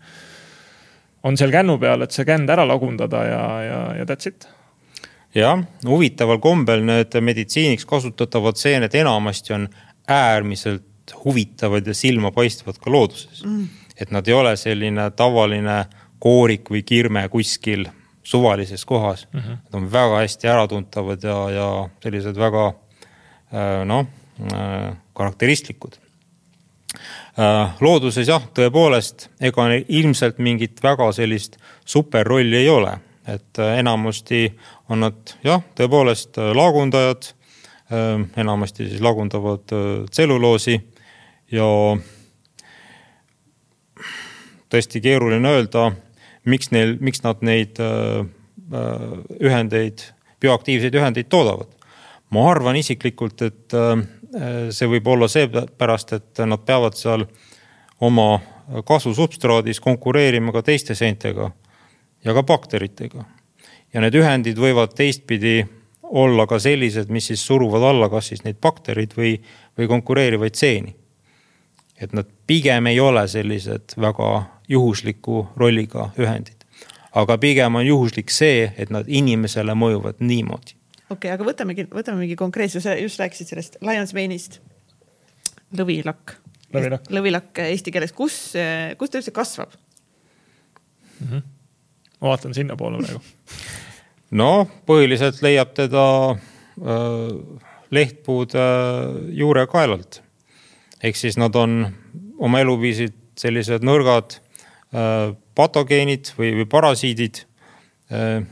on 1.26 1.36
seal 1.38 1.52
kännu 1.54 1.78
peal, 1.82 2.04
et 2.04 2.14
see 2.14 2.26
känd 2.28 2.50
ära 2.52 2.66
lagundada 2.68 3.22
ja, 3.26 3.42
ja, 3.64 3.80
ja 3.98 4.06
that's 4.08 4.30
it. 4.30 4.46
jah, 5.34 5.60
huvitaval 5.86 6.40
kombel 6.42 6.84
need 6.86 7.16
meditsiiniks 7.20 7.86
kasutatavad 7.88 8.58
seened 8.60 8.94
enamasti 8.94 9.56
on 9.56 9.68
äärmiselt 10.08 11.14
huvitavad 11.24 11.86
ja 11.86 11.94
silmapaistvad 11.94 12.78
ka 12.82 12.90
looduses 12.90 13.44
mm.. 13.44 13.66
et 14.00 14.14
nad 14.14 14.26
ei 14.28 14.34
ole 14.34 14.56
selline 14.58 15.10
tavaline 15.18 15.84
koorik 16.22 16.70
või 16.72 16.82
kirme 16.86 17.26
kuskil 17.30 17.86
suvalises 18.26 18.84
kohas 18.84 19.26
mm. 19.32 19.40
-hmm. 19.40 19.58
Nad 19.66 19.74
on 19.74 19.92
väga 19.92 20.22
hästi 20.24 20.48
äratuntavad 20.48 21.22
ja, 21.22 21.36
ja 21.50 21.68
sellised 22.02 22.38
väga 22.38 22.72
noh, 23.86 24.06
karakteristlikud 25.14 26.00
Äh, 26.00 26.05
looduses 27.80 28.28
jah, 28.28 28.44
tõepoolest, 28.56 29.28
ega 29.44 29.68
ilmselt 29.76 30.38
mingit 30.40 30.80
väga 30.82 31.10
sellist 31.12 31.58
superrolli 31.84 32.62
ei 32.62 32.68
ole, 32.72 32.94
et 33.28 33.60
äh, 33.60 33.78
enamasti 33.82 34.48
on 34.88 35.04
nad 35.04 35.34
jah, 35.44 35.64
tõepoolest 35.76 36.40
äh, 36.40 36.52
laagundajad, 36.56 37.32
enamasti 37.86 38.88
siis 38.88 38.98
lagundavad 38.98 39.70
tselluloosi 40.10 40.72
ja 41.54 41.66
tõesti 44.74 44.98
keeruline 45.04 45.52
öelda, 45.54 45.84
miks 46.50 46.72
neil, 46.74 46.96
miks 46.98 47.22
nad 47.22 47.44
neid 47.46 47.78
ühendeid, 49.38 50.02
bioaktiivseid 50.42 50.98
ühendeid 50.98 51.30
toodavad. 51.30 51.70
ma 52.34 52.50
arvan 52.50 52.74
isiklikult, 52.82 53.46
et 53.46 53.56
Äh, 53.70 54.02
see 54.70 54.88
võib 54.90 55.06
olla 55.08 55.28
seepärast, 55.28 56.12
et 56.12 56.42
nad 56.44 56.60
peavad 56.66 56.96
seal 56.98 57.24
oma 58.00 58.40
kasvusubstraadis 58.84 59.80
konkureerima 59.80 60.52
ka 60.52 60.62
teiste 60.62 60.94
seentega 60.94 61.50
ja 62.24 62.34
ka 62.34 62.42
bakteritega. 62.42 63.24
ja 63.94 64.00
need 64.00 64.14
ühendid 64.18 64.58
võivad 64.58 64.94
teistpidi 64.94 65.64
olla 66.02 66.46
ka 66.46 66.58
sellised, 66.58 67.08
mis 67.08 67.26
siis 67.26 67.46
suruvad 67.46 67.82
alla 67.82 68.08
kas 68.10 68.28
siis 68.32 68.44
neid 68.44 68.58
bakterid 68.62 69.14
või, 69.16 69.36
või 69.78 69.88
konkureerivaid 69.88 70.54
seeni. 70.54 70.96
et 72.00 72.12
nad 72.12 72.26
pigem 72.46 72.86
ei 72.86 73.00
ole 73.00 73.28
sellised 73.28 73.96
väga 73.96 74.44
juhusliku 74.68 75.48
rolliga 75.56 76.10
ühendid. 76.18 76.66
aga 77.12 77.38
pigem 77.38 77.74
on 77.74 77.86
juhuslik 77.86 78.30
see, 78.30 78.72
et 78.76 78.90
nad 78.90 79.08
inimesele 79.08 79.72
mõjuvad 79.74 80.20
niimoodi 80.20 80.76
okei 81.10 81.16
okay,, 81.16 81.34
aga 81.36 81.46
võtamegi, 81.46 81.86
võtame 81.92 82.24
mingi 82.24 82.36
konkreetse, 82.38 82.82
sa 82.82 82.96
just 82.98 83.20
rääkisid 83.22 83.50
sellest 83.52 83.78
Lions 83.84 84.14
Mane'ist. 84.16 84.58
lõvilakk. 85.76 86.36
lõvilakk. 86.74 87.10
lõvilakk 87.14 87.62
eesti 87.66 87.94
keeles, 87.94 88.14
kus, 88.16 88.38
kus 88.98 89.12
ta 89.12 89.20
üldse 89.20 89.34
kasvab 89.34 89.74
mm? 91.20 91.28
-hmm. 91.28 91.42
ma 92.20 92.32
vaatan 92.34 92.54
sinnapoole 92.54 93.02
praegu 93.04 93.22
no 94.42 94.68
põhiliselt 94.86 95.42
leiab 95.46 95.74
teda 95.74 96.06
äh, 96.34 97.60
lehtpuude 97.90 98.66
juurekaelalt. 99.30 100.22
ehk 101.02 101.16
siis 101.16 101.38
nad 101.38 101.54
on 101.54 101.86
oma 102.38 102.60
eluviisid 102.60 103.14
sellised 103.36 103.84
nõrgad 103.84 104.40
äh, 104.40 105.36
patogeenid 105.54 106.34
või, 106.38 106.56
või 106.60 106.66
parasiidid 106.66 107.46
Äh, 107.46 107.55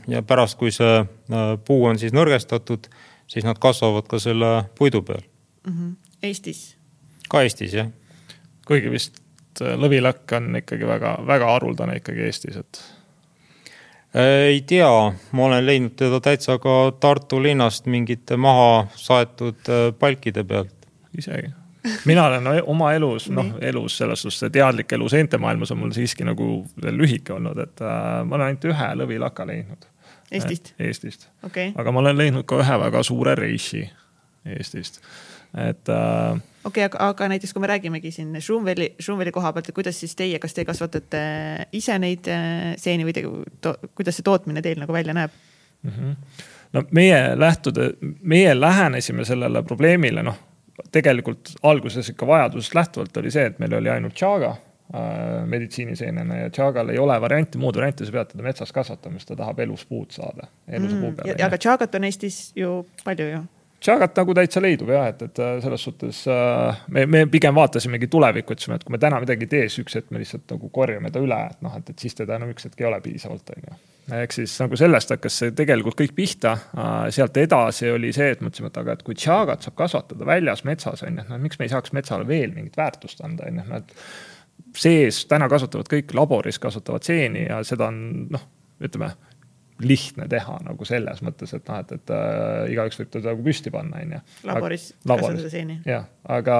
ja 0.07 0.21
pärast, 0.27 0.57
kui 0.59 0.71
see 0.75 0.97
äh, 0.99 1.43
puu 1.65 1.85
on 1.87 1.99
siis 1.99 2.13
nõrgestatud, 2.15 2.89
siis 3.27 3.45
nad 3.47 3.59
kasvavad 3.61 4.07
ka 4.11 4.19
selle 4.19 4.65
puidu 4.77 5.01
peal 5.01 5.21
mm. 5.67 5.73
-hmm. 5.73 5.95
Eestis? 6.23 6.77
ka 7.29 7.41
Eestis 7.41 7.73
jah. 7.73 7.87
kuigi 8.67 8.91
vist 8.91 9.21
äh, 9.61 9.77
lõvilakk 9.79 10.35
on 10.37 10.55
ikkagi 10.55 10.87
väga-väga 10.87 11.51
haruldane 11.53 11.97
ikkagi 12.01 12.27
Eestis, 12.27 12.57
et. 12.57 12.83
ei 14.15 14.61
tea, 14.61 14.91
ma 15.31 15.45
olen 15.45 15.65
leidnud 15.65 15.95
teda 15.95 16.19
täitsa 16.19 16.59
ka 16.59 16.91
Tartu 16.99 17.43
linnast 17.43 17.85
mingite 17.85 18.37
maha 18.37 18.87
saetud 18.95 19.71
palkide 19.99 20.43
pealt. 20.43 20.75
isegi 21.17 21.64
mina 22.05 22.25
olen 22.25 22.47
oma 22.63 22.93
elus, 22.93 23.29
noh 23.33 23.55
elus 23.61 23.97
selles 23.97 24.21
suhtes 24.21 24.51
teadlik 24.51 24.91
elu 24.97 25.09
seente 25.09 25.37
maailmas 25.41 25.71
on 25.71 25.81
mul 25.83 25.93
siiski 25.95 26.25
nagu 26.27 26.47
veel 26.83 26.97
lühike 26.97 27.35
olnud, 27.35 27.59
et 27.61 27.83
äh, 27.83 28.23
ma 28.25 28.37
olen 28.37 28.47
ainult 28.49 28.67
ühe 28.71 28.89
lõvilaka 29.01 29.47
leidnud. 29.47 29.87
Eestist? 30.31 30.73
Eestist 30.81 31.29
okay., 31.45 31.71
aga 31.77 31.93
ma 31.93 32.01
olen 32.01 32.17
leidnud 32.17 32.47
ka 32.49 32.59
ühe 32.63 32.79
väga 32.81 33.03
suure 33.05 33.35
reishi 33.37 33.83
Eestist, 34.45 34.99
et 35.57 35.89
äh,. 35.89 36.41
okei 36.63 36.85
okay,, 36.85 36.87
aga, 36.89 37.09
aga 37.09 37.29
näiteks 37.33 37.53
kui 37.53 37.61
me 37.63 37.69
räägimegi 37.69 38.11
siin 38.11 38.33
Schumveli, 38.41 38.91
Schumveli 39.01 39.33
koha 39.35 39.53
pealt, 39.53 39.69
et 39.69 39.77
kuidas 39.77 39.99
siis 39.99 40.15
teie, 40.17 40.39
kas 40.41 40.53
te 40.53 40.65
kasvatate 40.65 41.21
ise 41.77 41.99
neid 42.01 42.29
äh, 42.31 42.73
seeni 42.81 43.07
või 43.07 43.15
te, 43.17 43.25
to, 43.61 43.77
kuidas 43.97 44.19
see 44.19 44.25
tootmine 44.25 44.65
teil 44.65 44.81
nagu 44.81 44.93
välja 44.93 45.13
näeb 45.17 45.33
mm? 45.83 45.91
-hmm. 45.91 46.41
no 46.73 46.83
meie 46.91 47.21
lähtuda, 47.39 47.91
meie 48.21 48.59
lähenesime 48.59 49.25
sellele 49.25 49.63
probleemile, 49.63 50.23
noh 50.25 50.41
tegelikult 50.91 51.55
alguses 51.63 52.09
ikka 52.11 52.27
vajadusest 52.27 52.75
lähtuvalt 52.75 53.17
oli 53.17 53.31
see, 53.31 53.45
et 53.51 53.59
meil 53.63 53.73
oli 53.79 53.91
ainult 53.91 54.15
Chaga 54.17 54.51
äh, 54.51 55.45
meditsiiniseenena 55.49 56.37
ja 56.43 56.53
Chagal 56.53 56.93
ei 56.93 56.99
ole 57.01 57.17
varianti, 57.21 57.59
muud 57.61 57.77
varianti, 57.79 58.07
sa 58.07 58.15
pead 58.15 58.33
teda 58.33 58.45
metsas 58.45 58.73
kasvatama, 58.75 59.19
sest 59.19 59.33
ta 59.33 59.39
tahab 59.43 59.59
elus 59.65 59.85
puud 59.89 60.15
saada, 60.15 60.49
elusa 60.67 60.99
puu 61.01 61.11
peale. 61.17 61.37
aga 61.47 61.59
Chagat 61.61 61.95
on 61.95 62.07
Eestis 62.09 62.39
ju 62.55 62.77
palju 63.03 63.29
ju 63.31 63.43
Chagat 63.85 64.15
nagu 64.17 64.33
täitsa 64.33 64.61
leidub 64.63 64.89
jah, 64.89 65.09
et, 65.11 65.19
et 65.27 65.39
äh, 65.43 65.57
selles 65.63 65.83
suhtes 65.87 66.23
äh, 66.31 66.85
me, 66.89 67.05
me 67.05 67.25
pigem 67.31 67.55
vaatasimegi 67.55 68.07
tulevikku, 68.11 68.55
ütlesime, 68.55 68.79
et 68.79 68.85
kui 68.87 68.95
me 68.95 69.01
täna 69.01 69.19
midagi 69.21 69.45
ei 69.45 69.51
tee, 69.51 69.65
siis 69.69 69.83
üks 69.83 69.99
hetk 69.99 70.13
me 70.15 70.21
lihtsalt 70.21 70.47
nagu 70.55 70.71
korjame 70.73 71.11
ta 71.13 71.21
üle, 71.23 71.41
et 71.51 71.65
noh, 71.65 71.75
et, 71.77 71.91
et 71.91 72.05
siis 72.05 72.17
teda 72.17 72.39
enam 72.39 72.53
üks 72.55 72.65
hetk 72.67 72.81
ei 72.81 72.87
ole 72.89 73.01
piisavalt, 73.05 73.51
on 73.55 73.67
ju 73.69 73.77
ehk 74.13 74.35
siis 74.35 74.53
nagu 74.61 74.77
sellest 74.77 75.13
hakkas 75.15 75.39
see 75.41 75.53
tegelikult 75.57 75.97
kõik 76.01 76.13
pihta. 76.17 76.55
sealt 77.13 77.37
edasi 77.41 77.89
oli 77.89 78.11
see, 78.13 78.31
et 78.35 78.43
mõtlesime, 78.45 78.69
et 78.69 78.79
aga, 78.81 78.95
et 78.95 79.03
kui 79.05 79.17
tšaagat 79.17 79.65
saab 79.65 79.77
kasvatada 79.79 80.27
väljas 80.27 80.63
metsas 80.67 81.03
on 81.03 81.17
ju, 81.17 81.25
et 81.25 81.31
noh, 81.31 81.41
miks 81.41 81.59
me 81.59 81.65
ei 81.65 81.73
saaks 81.73 81.93
metsale 81.97 82.27
veel 82.27 82.53
mingit 82.53 82.77
väärtust 82.77 83.23
anda, 83.25 83.49
on 83.49 83.61
ju, 83.61 83.65
noh 83.65 83.81
et 83.81 83.95
sees 84.75 85.23
täna 85.31 85.47
kasutavad 85.51 85.89
kõik 85.91 86.13
laboris 86.15 86.59
kasutavad 86.61 87.05
seeni 87.07 87.47
ja 87.47 87.61
seda 87.67 87.89
on 87.91 88.27
noh, 88.35 88.45
ütleme 88.83 89.13
lihtne 89.83 90.27
teha 90.31 90.55
nagu 90.63 90.87
selles 90.87 91.19
mõttes, 91.25 91.51
et 91.57 91.67
noh, 91.67 91.81
et, 91.83 91.91
et 91.97 92.13
äh, 92.15 92.71
igaüks 92.71 92.99
võib 93.01 93.11
teda 93.11 93.33
nagu 93.33 93.43
püsti 93.43 93.73
panna, 93.73 93.99
on 94.05 94.15
ju. 94.15 94.21
laboris 94.47 94.87
kasvatada 95.03 95.51
seeni. 95.51 95.77
jah, 95.89 96.07
aga 96.31 96.57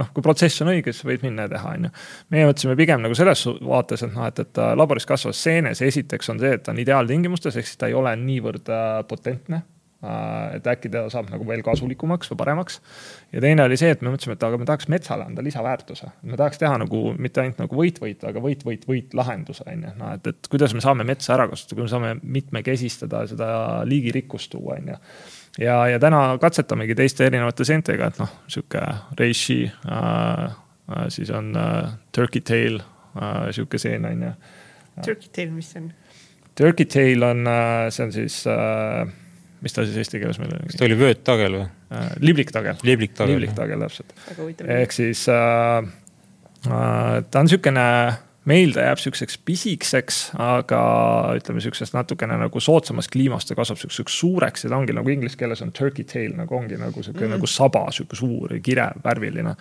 noh, 0.00 0.10
kui 0.14 0.26
protsess 0.26 0.64
on 0.64 0.72
õige, 0.74 0.94
siis 0.94 1.06
võid 1.06 1.26
minna 1.26 1.46
ja 1.46 1.54
teha, 1.54 1.76
on 1.78 1.88
ju. 1.88 1.94
meie 2.34 2.50
mõtlesime 2.50 2.76
pigem 2.80 3.04
nagu 3.06 3.18
selles 3.18 3.46
vaates, 3.62 4.02
et 4.06 4.14
noh, 4.14 4.26
et, 4.26 4.42
et 4.42 4.62
laboris 4.80 5.06
kasvavas 5.08 5.46
seenes 5.48 5.82
esiteks 5.86 6.34
on 6.34 6.42
see, 6.42 6.54
et 6.58 6.66
ta 6.66 6.74
on 6.74 6.82
ideaaltingimustes, 6.82 7.58
ehk 7.58 7.70
siis 7.70 7.78
ta 7.80 7.90
ei 7.92 7.98
ole 7.98 8.14
niivõrd 8.18 8.74
äh, 8.74 9.02
potentne 9.08 9.62
Äh, 9.62 9.77
et 9.98 10.66
äkki 10.70 10.92
ta 10.94 11.00
saab 11.10 11.32
nagu 11.32 11.42
veel 11.46 11.64
kasulikumaks 11.66 12.30
või 12.30 12.38
paremaks. 12.38 12.76
ja 13.34 13.40
teine 13.42 13.64
oli 13.64 13.76
see, 13.80 13.90
et 13.90 14.02
me 14.02 14.12
mõtlesime, 14.12 14.36
et 14.38 14.44
aga 14.46 14.60
me 14.60 14.68
tahaks 14.68 14.86
metsale 14.92 15.24
anda 15.26 15.42
lisaväärtuse. 15.42 16.12
me 16.22 16.38
tahaks 16.38 16.60
teha 16.62 16.78
nagu 16.78 17.00
mitte 17.18 17.42
ainult 17.42 17.58
nagu 17.64 17.80
võit-võit, 17.80 18.22
aga 18.28 18.42
võit-võit-võit 18.44 19.16
lahenduse 19.18 19.66
on 19.66 19.82
ju, 19.88 19.96
noh 19.98 20.14
et, 20.14 20.30
et 20.30 20.50
kuidas 20.52 20.74
me 20.74 20.84
saame 20.84 21.06
metsa 21.08 21.34
ära 21.34 21.48
kasutada, 21.50 21.80
kuidas 21.80 21.90
me 21.90 21.96
saame 21.96 22.32
mitmekesistada 22.38 23.26
seda 23.26 23.50
liigirikkust 23.90 24.54
tuua, 24.54 24.78
on 24.78 24.94
ju 24.94 25.02
ja, 25.58 25.76
ja 25.88 25.98
täna 25.98 26.22
katsetamegi 26.40 26.94
teiste 26.98 27.26
erinevate 27.26 27.66
seentega, 27.66 28.10
et 28.12 28.22
noh, 28.22 28.34
sihuke 28.50 28.82
reishi 29.18 29.64
äh,, 29.66 30.44
äh, 30.94 31.06
siis 31.12 31.30
on 31.34 31.54
äh, 31.58 31.94
turkey 32.14 32.44
tail 32.46 32.80
äh,, 32.80 33.48
sihuke 33.50 33.82
seen 33.82 34.06
on 34.06 34.28
ju. 34.28 34.34
Turkey 35.04 35.30
tail, 35.34 35.50
mis 35.54 35.70
see 35.72 35.82
on? 35.82 35.90
Turkey 36.58 36.86
tail 36.90 37.22
on 37.26 37.46
äh,, 37.46 37.88
see 37.94 38.06
on 38.06 38.14
siis 38.14 38.44
äh, 38.46 39.08
mis 39.64 39.74
ta 39.74 39.84
siis 39.86 39.98
eesti 40.02 40.20
keeles 40.22 40.38
meil 40.42 40.54
oli? 40.54 40.68
kas 40.70 40.78
ta 40.78 40.86
oli 40.86 40.98
vööttagel 40.98 41.58
või 41.58 41.64
äh,? 41.66 42.06
libliktagel. 42.22 42.78
libliktagel, 42.86 43.34
libliktagel, 43.34 43.84
täpselt. 43.86 44.14
ehk 44.78 44.94
siis 44.94 45.24
äh, 45.32 45.88
äh, 46.68 47.18
ta 47.30 47.42
on 47.42 47.50
sihukene, 47.50 47.86
meil 48.48 48.74
ta 48.76 48.86
jääb 48.86 49.02
sihukeseks 49.02 49.40
pisikeseks, 49.48 50.20
aga 50.42 50.82
ütleme 51.40 51.62
sihukesest 51.64 51.96
natukene 51.96 52.38
nagu 52.40 52.62
soodsamast 52.62 53.12
kliimast 53.14 53.50
ta 53.50 53.58
kasvab 53.58 53.82
sihukeseks 53.82 54.20
suureks 54.22 54.66
ja 54.66 54.72
ta 54.72 54.80
ongi 54.80 54.96
nagu 54.96 55.12
inglise 55.12 55.40
keeles 55.40 55.64
on 55.64 55.74
turkey 55.76 56.06
tail 56.08 56.36
nagu 56.38 56.58
ongi 56.58 56.78
nagu 56.80 57.02
sihuke 57.02 57.26
mm. 57.26 57.36
nagu 57.36 57.50
saba, 57.50 57.88
sihuke 57.94 58.18
suur 58.18 58.56
ja 58.56 58.62
kirev, 58.64 59.02
värviline. 59.04 59.56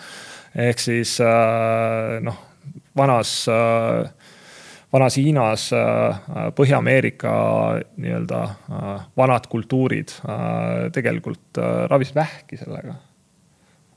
ehk 0.67 0.83
siis 0.83 1.17
äh, 1.25 2.17
noh, 2.25 2.41
vanas 2.97 3.39
äh, 3.51 4.33
vanas 4.93 5.17
Hiinas, 5.17 5.71
äh, 5.73 6.19
Põhja-Ameerika 6.55 7.33
nii-öelda 7.97 8.43
äh, 8.43 8.87
vanad 9.17 9.49
kultuurid 9.49 10.13
äh, 10.23 10.87
tegelikult 10.93 11.59
ravisid 11.87 12.15
vähki 12.15 12.57
sellega. 12.57 12.95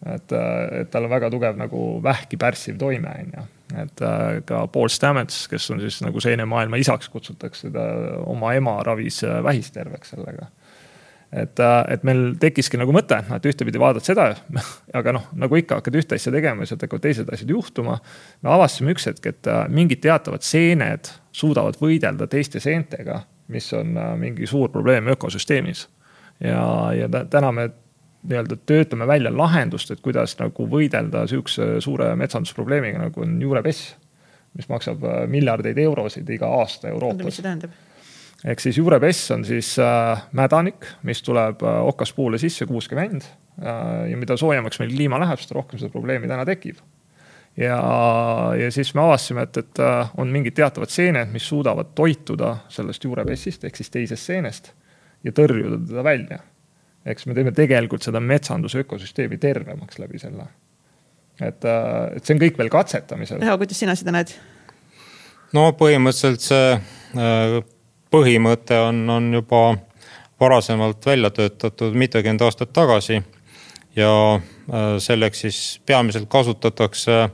et, 0.00 0.32
et 0.80 0.88
tal 0.90 1.04
on 1.04 1.10
väga 1.12 1.28
tugev 1.30 1.58
nagu 1.60 1.80
vähki 2.02 2.38
pärssiv 2.40 2.78
toime, 2.80 3.10
on 3.20 3.34
ju. 3.36 3.42
et 3.82 4.02
ka 4.48 4.62
Paul 4.72 4.88
Stamets, 4.88 5.42
kes 5.48 5.70
on 5.70 5.80
siis 5.80 5.98
nagu 6.00 6.20
seenemaailma 6.20 6.80
isaks 6.80 7.08
kutsutakse, 7.12 7.68
ta 7.70 7.84
oma 8.24 8.54
ema 8.56 8.78
ravis 8.86 9.20
vähist 9.44 9.74
terveks 9.76 10.14
sellega 10.14 10.48
et, 11.32 11.60
äh, 11.60 11.84
et 11.94 12.04
meil 12.06 12.34
tekkiski 12.40 12.78
nagu 12.80 12.94
mõte, 12.94 13.20
et 13.36 13.46
ühtepidi 13.46 13.80
vaadata 13.80 14.10
seda, 14.10 14.26
aga 14.98 15.14
noh, 15.14 15.28
nagu 15.38 15.58
ikka 15.58 15.78
hakkad 15.78 15.98
ühte 16.00 16.18
asja 16.18 16.32
tegema 16.34 16.64
ja 16.64 16.72
sealt 16.72 16.84
hakkavad 16.86 17.04
teised 17.06 17.30
asjad 17.32 17.52
juhtuma. 17.54 17.98
me 18.42 18.54
avastasime 18.56 18.94
üks 18.96 19.06
hetk, 19.10 19.30
et 19.30 19.50
äh, 19.50 19.62
mingid 19.68 20.02
teatavad 20.02 20.46
seened 20.46 21.12
suudavad 21.32 21.78
võidelda 21.80 22.26
teiste 22.30 22.62
seentega, 22.62 23.22
mis 23.48 23.70
on 23.78 23.94
äh, 23.96 24.16
mingi 24.18 24.48
suur 24.50 24.72
probleem 24.74 25.08
ökosüsteemis. 25.14 25.86
ja, 26.40 26.64
ja 26.96 27.08
täna 27.08 27.52
me 27.52 27.70
nii-öelda 28.20 28.56
töötame 28.68 29.06
välja 29.08 29.30
lahendust, 29.32 29.90
et 29.90 30.00
kuidas 30.04 30.34
nagu 30.36 30.66
võidelda 30.68 31.24
sihukese 31.28 31.78
suure 31.80 32.10
metsandusprobleemiga, 32.20 33.06
nagu 33.06 33.22
on 33.22 33.40
juurepess. 33.42 33.94
mis 34.58 34.66
maksab 34.68 35.04
miljardeid 35.30 35.78
eurosid 35.78 36.28
iga 36.28 36.48
aasta 36.58 36.88
Euroopas. 36.88 37.24
mis 37.24 37.36
see 37.38 37.46
tähendab? 37.46 37.70
Ehk 38.44 38.62
siis 38.62 38.78
juurepess 38.78 39.30
on 39.34 39.44
siis 39.44 39.74
äh, 39.78 40.22
mädanik, 40.36 40.86
mis 41.02 41.22
tuleb 41.22 41.62
äh, 41.62 41.80
okaspuule 41.92 42.38
sisse, 42.38 42.66
kuuskümmend 42.66 43.24
äh,. 43.24 44.10
ja 44.10 44.16
mida 44.16 44.36
soojemaks 44.36 44.80
meil 44.80 44.94
kliima 44.94 45.20
läheb, 45.20 45.40
seda 45.42 45.58
rohkem 45.58 45.80
seda 45.80 45.92
probleemi 45.92 46.28
täna 46.30 46.46
tekib. 46.48 46.80
ja, 47.56 47.80
ja 48.56 48.70
siis 48.72 48.94
me 48.94 49.04
avastasime, 49.04 49.44
et, 49.48 49.56
et 49.60 49.82
äh, 49.84 50.12
on 50.18 50.32
mingid 50.32 50.56
teatavad 50.56 50.92
seened, 50.92 51.32
mis 51.32 51.48
suudavad 51.48 51.92
toituda 51.94 52.56
sellest 52.68 53.04
juurepessist 53.04 53.66
ehk 53.68 53.76
siis 53.76 53.92
teisest 53.92 54.32
seenest 54.32 54.72
ja 55.24 55.34
tõrjuda 55.36 55.80
teda 55.86 56.04
välja. 56.04 56.38
ehk 57.04 57.20
siis 57.20 57.28
me 57.28 57.36
teeme 57.36 57.52
tegelikult 57.56 58.06
seda 58.06 58.20
metsanduse 58.24 58.86
ökosüsteemi 58.86 59.38
tervemaks 59.38 59.98
läbi 60.00 60.18
selle. 60.18 60.46
et, 61.40 61.64
äh, 61.64 62.16
et 62.16 62.24
see 62.24 62.38
on 62.38 62.40
kõik 62.40 62.56
veel 62.56 62.72
katsetamisel. 62.72 63.44
Leo, 63.44 63.58
kuidas 63.60 63.84
sina 63.84 63.98
seda 63.98 64.16
näed? 64.16 64.32
no 65.52 65.66
põhimõtteliselt 65.76 66.48
see 66.48 66.72
äh, 66.72 67.60
põhimõte 68.10 68.78
on, 68.80 69.04
on 69.10 69.32
juba 69.34 69.76
varasemalt 70.40 71.06
välja 71.06 71.30
töötatud 71.30 71.94
mitukümmend 71.94 72.40
aastat 72.40 72.72
tagasi. 72.72 73.22
ja 73.96 74.34
äh, 74.34 74.98
selleks 74.98 75.40
siis 75.40 75.80
peamiselt 75.86 76.28
kasutatakse 76.28 77.28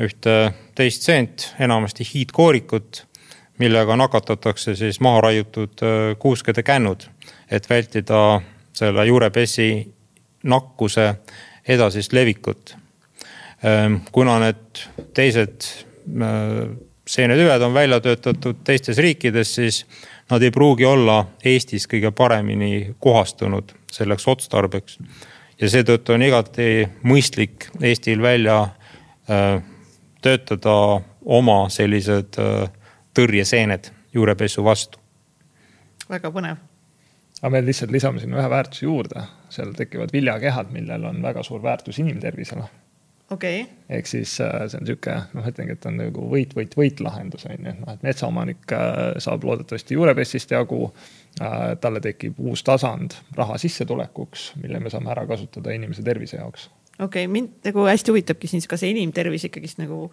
ühte 0.00 0.52
teist 0.74 1.02
seent, 1.02 1.54
enamasti 1.60 2.06
hiidkoorikut, 2.14 3.06
millega 3.58 3.96
nakatatakse 3.96 4.74
siis 4.74 5.00
maha 5.00 5.20
raiutud 5.20 5.82
äh, 5.82 6.16
kuuskede 6.18 6.62
kännud, 6.62 7.04
et 7.50 7.68
vältida 7.70 8.40
selle 8.72 9.06
juurepessi 9.06 9.94
nakkuse 10.42 11.14
edasist 11.68 12.12
levikut. 12.12 12.76
Ähm, 13.64 14.00
kuna 14.12 14.38
need 14.42 14.80
teised 15.14 15.68
äh, 16.08 16.72
seenetüved 17.12 17.62
on 17.62 17.74
välja 17.74 18.00
töötatud 18.00 18.62
teistes 18.64 18.98
riikides, 18.98 19.54
siis 19.54 19.82
nad 20.30 20.42
ei 20.42 20.50
pruugi 20.50 20.86
olla 20.88 21.18
Eestis 21.44 21.84
kõige 21.90 22.12
paremini 22.16 22.94
kohastunud 22.98 23.74
selleks 23.92 24.28
otstarbeks. 24.28 24.98
ja 25.60 25.68
seetõttu 25.68 26.14
on 26.14 26.22
igati 26.22 26.88
mõistlik 27.04 27.68
Eestil 27.80 28.22
välja 28.22 28.62
äh, 28.62 29.60
töötada 30.22 30.76
oma 31.24 31.68
sellised 31.68 32.38
äh, 32.40 32.68
tõrjeseened 33.14 33.92
juurepesu 34.14 34.64
vastu. 34.64 34.98
väga 36.08 36.30
põnev. 36.30 36.56
aga 37.42 37.50
me 37.50 37.66
lihtsalt 37.66 37.90
lisame 37.90 38.20
sinna 38.20 38.40
ühe 38.40 38.50
väärtuse 38.50 38.86
juurde, 38.86 39.26
seal 39.50 39.76
tekivad 39.76 40.12
viljakehad, 40.12 40.72
millel 40.72 41.04
on 41.04 41.22
väga 41.22 41.42
suur 41.42 41.62
väärtus 41.62 41.98
inimtervisele 41.98 42.70
okay.. 43.32 43.64
ehk 43.88 44.08
siis 44.08 44.34
äh, 44.40 44.64
see 44.70 44.80
on 44.80 44.88
sihuke, 44.88 45.14
noh, 45.36 45.48
ütlengi, 45.48 45.76
et 45.76 45.86
on 45.88 45.98
nagu 46.00 46.26
võit, 46.30 46.54
võit, 46.58 46.76
võit 46.78 47.00
lahendus 47.04 47.46
on 47.48 47.54
ju, 47.56 47.72
et 47.72 47.80
noh, 47.80 47.92
et 47.92 48.04
metsaomanik 48.06 48.74
äh, 48.76 49.00
saab 49.22 49.46
loodetavasti 49.48 49.98
juurepessist 49.98 50.54
jagu. 50.54 50.86
Äh, 51.40 51.72
talle 51.80 52.02
tekib 52.04 52.36
uus 52.44 52.60
tasand 52.66 53.14
raha 53.36 53.56
sissetulekuks, 53.60 54.50
mille 54.60 54.82
me 54.84 54.92
saame 54.92 55.08
ära 55.14 55.24
kasutada 55.28 55.72
inimese 55.72 56.04
tervise 56.04 56.36
jaoks. 56.36 56.68
okei 56.98 57.24
okay,, 57.24 57.30
mind 57.32 57.64
nagu 57.70 57.86
hästi 57.88 58.12
huvitabki 58.12 58.50
siis 58.52 58.68
ka 58.68 58.76
see 58.80 58.92
inimtervis 58.92 59.48
ikkagist 59.48 59.80
nagu, 59.80 60.10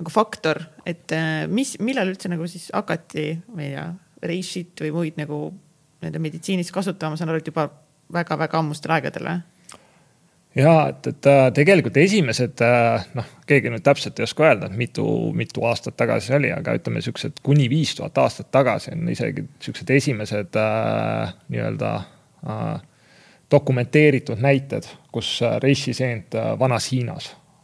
nagu 0.00 0.10
faktor, 0.10 0.64
et 0.86 1.14
mis, 1.54 1.76
millal 1.78 2.10
üldse 2.10 2.30
nagu 2.32 2.48
siis 2.50 2.72
hakati, 2.74 3.28
ma 3.54 3.62
ei 3.62 3.76
tea, 3.76 3.86
reishit 4.26 4.82
või 4.82 4.90
muid 4.96 5.20
nagu 5.20 5.38
nende 6.02 6.18
meditsiinis 6.22 6.74
kasutama, 6.74 7.14
ma 7.14 7.20
saan 7.20 7.30
aru, 7.30 7.38
et 7.38 7.50
juba 7.50 7.68
väga-väga 8.14 8.58
ammustel 8.58 8.96
aegadel 8.96 9.30
või? 9.30 9.38
Ja 10.58 10.74
et, 10.90 11.06
et 11.06 11.28
äh, 11.30 11.46
tegelikult 11.54 11.96
esimesed 12.00 12.62
äh, 12.64 13.06
noh, 13.18 13.30
keegi 13.48 13.72
nüüd 13.72 13.84
täpselt 13.86 14.18
ei 14.18 14.26
oska 14.26 14.48
öelda, 14.48 14.68
et 14.68 14.78
mitu, 14.78 15.06
mitu 15.36 15.64
aastat 15.68 15.96
tagasi 15.98 16.30
see 16.30 16.38
oli, 16.38 16.52
aga 16.54 16.74
ütleme 16.78 17.02
siuksed 17.04 17.40
kuni 17.46 17.68
viis 17.70 17.94
tuhat 17.98 18.18
aastat 18.24 18.50
tagasi 18.54 18.92
on 18.96 19.08
isegi 19.12 19.46
siuksed 19.64 19.90
esimesed 19.98 20.58
äh, 20.58 21.34
nii-öelda 21.52 21.92
äh, 21.98 22.80
dokumenteeritud 23.50 24.40
näited, 24.44 24.88
kus 25.12 25.38
äh, 25.42 25.58
reissiseent 25.62 26.36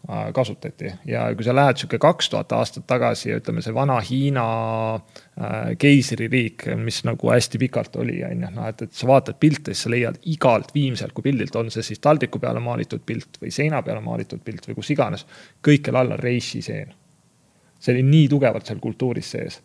äh, 0.08 0.30
kasutati 0.36 0.92
ja 1.08 1.26
kui 1.34 1.46
sa 1.46 1.54
lähed 1.54 1.80
sihuke 1.80 1.98
kaks 2.02 2.30
tuhat 2.32 2.52
aastat 2.56 2.86
tagasi 2.90 3.30
ja 3.30 3.38
ütleme, 3.40 3.62
see 3.64 3.74
vana 3.74 3.98
Hiina 4.04 4.46
äh, 4.94 5.74
keisririik, 5.80 6.66
mis 6.80 7.02
nagu 7.08 7.32
hästi 7.32 7.60
pikalt 7.62 7.96
oli, 8.02 8.20
on 8.26 8.46
ju, 8.46 8.52
noh, 8.56 8.70
et, 8.70 8.86
et 8.86 8.94
sa 8.94 9.10
vaatad 9.10 9.38
pilte, 9.40 9.74
siis 9.74 9.86
sa 9.86 9.94
leiad 9.94 10.20
igalt 10.32 10.74
viimselt 10.74 11.16
kui 11.16 11.26
pildilt, 11.28 11.56
on 11.60 11.70
see 11.74 11.86
siis 11.86 12.02
taldriku 12.04 12.42
peale 12.42 12.62
maalitud 12.64 13.04
pilt 13.06 13.40
või 13.42 13.54
seina 13.54 13.82
peale 13.82 14.02
maalitud 14.04 14.42
pilt 14.44 14.68
või 14.68 14.80
kus 14.80 14.94
iganes. 14.96 15.26
kõikjal 15.64 16.00
all 16.00 16.16
on 16.16 16.22
reisiseen. 16.22 16.94
see 17.78 17.94
oli 17.94 18.02
nii 18.08 18.28
tugevalt 18.32 18.66
seal 18.66 18.80
kultuuris 18.80 19.30
sees 19.36 19.60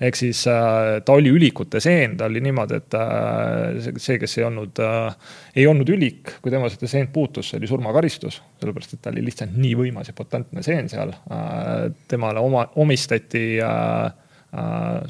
ehk 0.00 0.18
siis 0.18 0.42
äh, 0.50 0.98
ta 1.04 1.14
oli 1.16 1.30
ülikute 1.32 1.80
seen, 1.80 2.16
ta 2.20 2.28
oli 2.28 2.42
niimoodi, 2.44 2.80
et 2.82 2.96
äh, 2.98 3.88
see, 4.02 4.18
kes 4.20 4.36
ei 4.38 4.44
olnud 4.48 4.80
äh,, 4.84 5.32
ei 5.56 5.66
olnud 5.70 5.88
ülik, 5.92 6.36
kui 6.44 6.52
tema 6.52 6.68
seda 6.72 6.90
seent 6.90 7.12
puutus, 7.14 7.50
see 7.50 7.60
oli 7.60 7.70
surmakaristus. 7.70 8.40
sellepärast, 8.60 8.96
et 8.96 9.02
ta 9.04 9.12
oli 9.14 9.24
lihtsalt 9.24 9.56
nii 9.56 9.72
võimas 9.80 10.10
ja 10.12 10.16
potentne 10.16 10.64
seen 10.66 10.90
seal 10.92 11.14
temale 12.08 12.42
oma, 12.44 12.66
omistati 12.82 13.46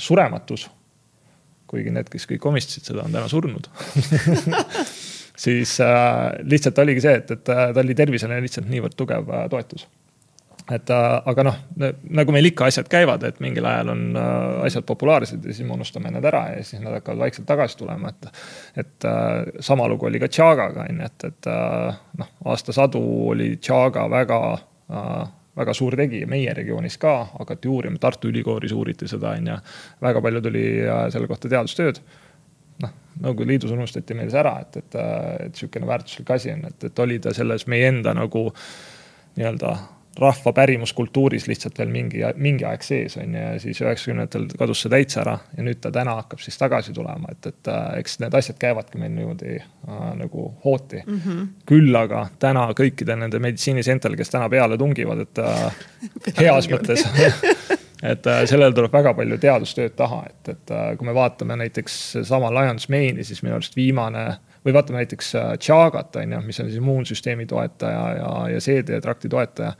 surematus. 0.03 0.71
kuigi 1.67 1.91
need, 1.91 2.09
kes 2.11 2.29
kõik 2.31 2.47
omistasid 2.47 2.87
seda, 2.87 3.03
on 3.03 3.15
täna 3.15 3.27
surnud 3.31 3.67
siis 5.47 5.77
lihtsalt 6.47 6.79
oligi 6.79 7.03
see, 7.03 7.19
et, 7.19 7.31
et 7.35 7.43
ta 7.47 7.83
oli 7.83 7.95
tervisele 7.99 8.39
lihtsalt 8.43 8.71
niivõrd 8.71 8.95
tugev 8.99 9.31
toetus 9.51 9.89
et 10.75 10.91
aga 10.91 11.45
noh, 11.47 11.59
nagu 12.19 12.35
meil 12.35 12.49
ikka 12.51 12.67
asjad 12.67 12.89
käivad, 12.91 13.23
et 13.29 13.39
mingil 13.43 13.67
ajal 13.69 13.93
on 13.93 14.03
äh, 14.19 14.65
asjad 14.67 14.87
populaarsed 14.89 15.45
ja 15.47 15.55
siis 15.55 15.67
me 15.67 15.77
unustame 15.77 16.11
need 16.11 16.27
ära 16.27 16.43
ja 16.57 16.65
siis 16.67 16.83
nad 16.83 16.97
hakkavad 16.99 17.23
vaikselt 17.23 17.47
tagasi 17.47 17.79
tulema, 17.79 18.11
et. 18.11 18.43
et 18.83 19.07
äh, 19.07 19.61
sama 19.61 19.87
lugu 19.89 20.09
oli 20.11 20.21
ka 20.23 20.29
Chagaga 20.29 20.89
on 20.89 21.01
ju, 21.01 21.07
et, 21.07 21.29
et 21.31 21.51
äh, 21.53 22.03
noh, 22.19 22.33
aastasadu 22.53 23.03
oli 23.31 23.57
Chaga 23.63 24.09
väga 24.11 24.41
väga 25.57 25.73
suur 25.75 25.97
tegija 25.99 26.29
meie 26.31 26.53
regioonis 26.55 26.95
ka, 27.03 27.15
hakati 27.41 27.69
uurima, 27.69 27.99
Tartu 27.99 28.29
Ülikoolis 28.31 28.75
uuriti 28.77 29.09
seda 29.11 29.33
on 29.35 29.49
ju. 29.51 29.57
väga 30.03 30.21
palju 30.23 30.43
tuli 30.45 30.63
selle 31.11 31.27
kohta 31.27 31.51
teadustööd. 31.51 31.99
noh, 32.83 32.93
Nõukogude 33.23 33.49
Liidus 33.51 33.73
unustati 33.75 34.15
meil 34.15 34.31
see 34.31 34.43
ära, 34.43 34.59
et, 34.63 34.77
et, 34.77 34.99
et 35.47 35.59
sihukene 35.59 35.89
väärtuslik 35.89 36.31
asi 36.31 36.53
on, 36.53 36.67
et, 36.69 36.85
et 36.91 37.03
oli 37.03 37.19
ta 37.19 37.35
selles 37.35 37.67
meie 37.67 37.89
enda 37.89 38.15
nagu 38.15 38.51
nii-öelda 39.37 39.75
rahva 40.21 40.53
pärimuskultuuris 40.57 41.47
lihtsalt 41.49 41.79
veel 41.79 41.91
mingi, 41.93 42.23
mingi 42.41 42.65
aeg 42.65 42.85
sees 42.85 43.17
on 43.21 43.35
ju 43.35 43.43
ja 43.43 43.59
siis 43.61 43.81
üheksakümnendatel 43.83 44.47
kadus 44.59 44.83
see 44.85 44.93
täitsa 44.93 45.21
ära 45.23 45.37
ja 45.57 45.65
nüüd 45.67 45.81
ta 45.85 45.93
täna 45.93 46.17
hakkab 46.21 46.41
siis 46.43 46.57
tagasi 46.61 46.95
tulema, 46.97 47.33
et, 47.33 47.51
et 47.53 47.71
äh, 47.73 47.99
eks 48.01 48.19
need 48.23 48.37
asjad 48.39 48.59
käivadki 48.61 49.01
meil 49.01 49.13
niimoodi 49.13 49.59
äh, 49.59 50.07
nagu 50.17 50.49
hooti 50.65 51.03
mm. 51.05 51.21
-hmm. 51.25 51.49
küll 51.69 52.01
aga 52.01 52.27
täna 52.39 52.69
kõikide 52.77 53.17
nende 53.17 53.41
meditsiinisentel, 53.43 54.17
kes 54.17 54.33
täna 54.33 54.49
peale 54.49 54.79
tungivad, 54.79 55.27
et 55.27 55.39
äh, 55.39 55.85
heas 56.43 56.71
mõttes 56.73 57.05
et 58.13 58.27
äh, 58.27 58.43
sellel 58.49 58.73
tuleb 58.73 58.93
väga 58.93 59.15
palju 59.15 59.39
teadustööd 59.43 59.97
taha, 59.97 60.25
et, 60.31 60.49
et 60.57 60.75
äh, 60.75 60.91
kui 60.97 61.07
me 61.07 61.15
vaatame 61.15 61.61
näiteks 61.61 62.17
sama 62.25 62.51
Lions 62.55 62.89
Maini, 62.89 63.25
siis 63.25 63.43
minu 63.45 63.59
arust 63.61 63.77
viimane 63.77 64.27
või 64.65 64.75
vaatame 64.75 65.05
näiteks 65.05 65.33
Chagat 65.61 66.17
on 66.17 66.33
ju, 66.33 66.43
mis 66.43 66.61
on 66.61 66.67
siis 66.71 66.81
immuunsüsteemi 66.81 67.47
toetaja 67.47 68.05
ja, 68.17 68.35
ja 68.57 68.61
seedetrakti 68.61 69.29
toetaja 69.29 69.77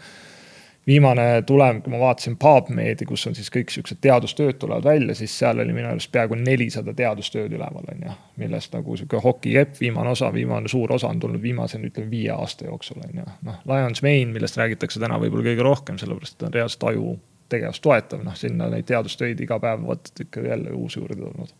viimane 0.87 1.43
tulem, 1.47 1.81
kui 1.83 1.91
ma 1.93 1.99
vaatasin 1.99 2.37
PubMedi, 2.39 3.07
kus 3.09 3.27
on 3.27 3.35
siis 3.35 3.51
kõik 3.53 3.73
siuksed 3.75 3.99
teadustööd 4.05 4.59
tulevad 4.63 4.87
välja, 4.87 5.15
siis 5.19 5.35
seal 5.39 5.59
oli 5.63 5.75
minu 5.75 5.91
arust 5.91 6.13
peaaegu 6.15 6.39
nelisada 6.39 6.95
teadustööd 6.95 7.53
üleval, 7.53 7.89
on 7.93 8.05
ju. 8.07 8.17
millest 8.43 8.75
nagu 8.77 8.97
sihuke 8.97 9.21
hokikepp, 9.25 9.81
viimane 9.81 10.13
osa, 10.15 10.31
viimane 10.35 10.71
suur 10.71 10.93
osa 10.95 11.11
on 11.11 11.21
tulnud 11.21 11.43
viimase, 11.43 11.81
ütleme 11.83 12.11
viie 12.11 12.31
aasta 12.35 12.69
jooksul, 12.69 13.03
on 13.03 13.23
ju. 13.23 13.27
noh, 13.49 13.59
Lions 13.67 14.03
Main, 14.07 14.35
millest 14.35 14.61
räägitakse 14.61 15.03
täna 15.03 15.19
võib-olla 15.23 15.51
kõige 15.51 15.67
rohkem, 15.67 15.99
sellepärast 15.99 16.39
et 16.39 16.47
on 16.47 16.55
reaalselt 16.55 16.89
aju 16.93 17.17
tegevust 17.49 17.83
toetav, 17.83 18.23
noh 18.27 18.39
sinna 18.39 18.71
neid 18.71 18.87
teadustöid 18.87 19.41
iga 19.43 19.59
päev 19.63 19.85
vot 19.87 20.11
ikka 20.23 20.47
jälle 20.47 20.73
uusi 20.75 21.01
juurde 21.01 21.19
tulnud. 21.19 21.53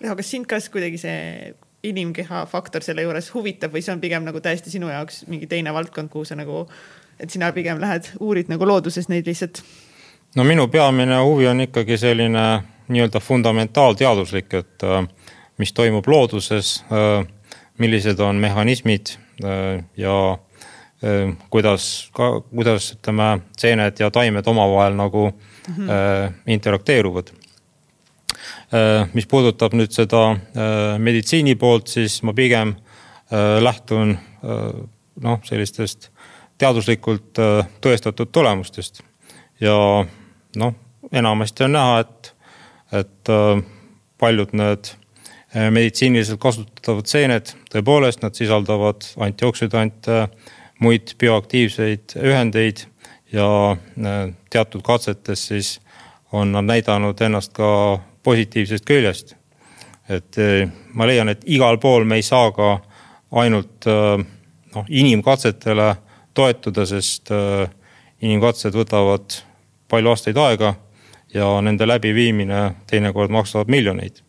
Leo, 0.00 0.16
kas 0.16 0.30
sind 0.30 0.48
ka 0.50 0.58
kuidagi 0.72 0.98
see 1.00 1.54
inimkeha 1.84 2.44
faktor 2.48 2.84
selle 2.84 3.04
juures 3.04 3.30
huvitab 3.34 3.72
või 3.74 3.84
see 3.84 3.92
on 3.92 4.00
pigem 4.00 4.24
nagu 4.24 4.40
täiesti 4.40 4.72
sinu 4.72 4.88
jaoks 4.88 5.24
mingi 5.28 5.48
teine 5.48 5.72
valdkond, 5.76 6.10
kuhu 6.12 6.24
sa 6.28 6.36
nagu 6.36 6.64
et 7.20 7.30
sina 7.30 7.52
pigem 7.52 7.80
lähed, 7.80 8.08
uurid 8.20 8.48
nagu 8.52 8.66
looduses 8.66 9.08
neid 9.08 9.26
lihtsalt? 9.26 9.62
no 10.36 10.44
minu 10.44 10.68
peamine 10.68 11.18
huvi 11.22 11.46
on 11.46 11.60
ikkagi 11.60 11.98
selline 11.98 12.46
nii-öelda 12.88 13.20
fundamentaalteaduslik, 13.20 14.54
et 14.54 14.84
äh, 14.84 15.06
mis 15.58 15.72
toimub 15.72 16.06
looduses, 16.06 16.84
äh, 16.92 17.26
millised 17.78 18.20
on 18.20 18.36
mehhanismid 18.36 19.16
äh, 19.44 19.84
ja 19.96 20.38
kuidas, 21.52 22.10
kuidas 22.48 22.86
ütleme, 22.94 23.42
seened 23.60 23.98
ja 24.00 24.08
taimed 24.10 24.46
omavahel 24.48 24.94
nagu 24.96 25.26
mm 25.28 25.74
-hmm. 25.74 26.32
interakteeruvad. 26.46 27.26
mis 29.12 29.26
puudutab 29.26 29.72
nüüd 29.72 29.92
seda 29.92 30.36
meditsiini 30.98 31.54
poolt, 31.54 31.86
siis 31.86 32.22
ma 32.22 32.32
pigem 32.32 32.74
lähtun 33.60 34.18
noh, 35.20 35.40
sellistest 35.44 36.10
teaduslikult 36.58 37.38
äh, 37.38 37.66
tõestatud 37.82 38.30
tulemustest. 38.32 39.02
ja 39.60 39.76
noh, 40.56 40.74
enamasti 41.12 41.64
on 41.64 41.72
näha, 41.72 41.98
et, 42.00 42.34
et 42.92 43.30
äh, 43.32 43.62
paljud 44.18 44.54
need 44.54 44.90
äh, 44.90 45.70
meditsiiniliselt 45.70 46.40
kasutatavad 46.40 47.10
seened, 47.10 47.54
tõepoolest, 47.72 48.22
nad 48.22 48.34
sisaldavad 48.34 49.06
antioksüdante, 49.26 50.26
muid 50.82 51.14
bioaktiivseid 51.18 52.16
ühendeid 52.18 52.84
ja 53.32 53.46
teatud 54.50 54.82
katsetes 54.84 55.46
siis 55.46 55.68
on 56.34 56.50
nad 56.52 56.66
näidanud 56.66 57.20
ennast 57.22 57.52
ka 57.54 58.00
positiivsest 58.26 58.84
küljest. 58.84 59.36
et 60.08 60.36
ma 60.92 61.06
leian, 61.06 61.28
et 61.28 61.46
igal 61.46 61.78
pool 61.78 62.04
me 62.04 62.18
ei 62.18 62.22
saa 62.22 62.50
ka 62.52 62.80
ainult 63.32 63.86
noh, 63.86 64.84
inimkatsetele 64.88 65.94
toetuda, 66.34 66.86
sest 66.86 67.30
äh, 67.32 67.68
inimkatsed 68.22 68.74
võtavad 68.74 69.40
palju 69.90 70.10
aastaid 70.10 70.38
aega 70.40 70.74
ja 71.34 71.48
nende 71.62 71.86
läbiviimine 71.86 72.60
teinekord 72.90 73.32
maksavad 73.34 73.70
miljoneid. 73.70 74.20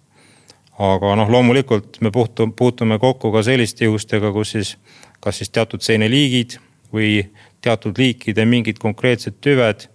aga 0.79 1.15
noh, 1.15 1.29
loomulikult 1.31 2.01
me 2.01 2.11
puutu-, 2.11 2.51
puutume 2.51 2.99
kokku 2.99 3.31
ka 3.31 3.43
selliste 3.43 3.85
juhustega, 3.85 4.31
kus 4.31 4.51
siis 4.51 4.77
kas 5.19 5.37
siis 5.37 5.49
teatud 5.49 5.81
seeneliigid 5.81 6.57
või 6.93 7.29
teatud 7.61 7.97
liikide 7.97 8.45
mingid 8.45 8.77
konkreetsed 8.79 9.39
tüved 9.41 9.87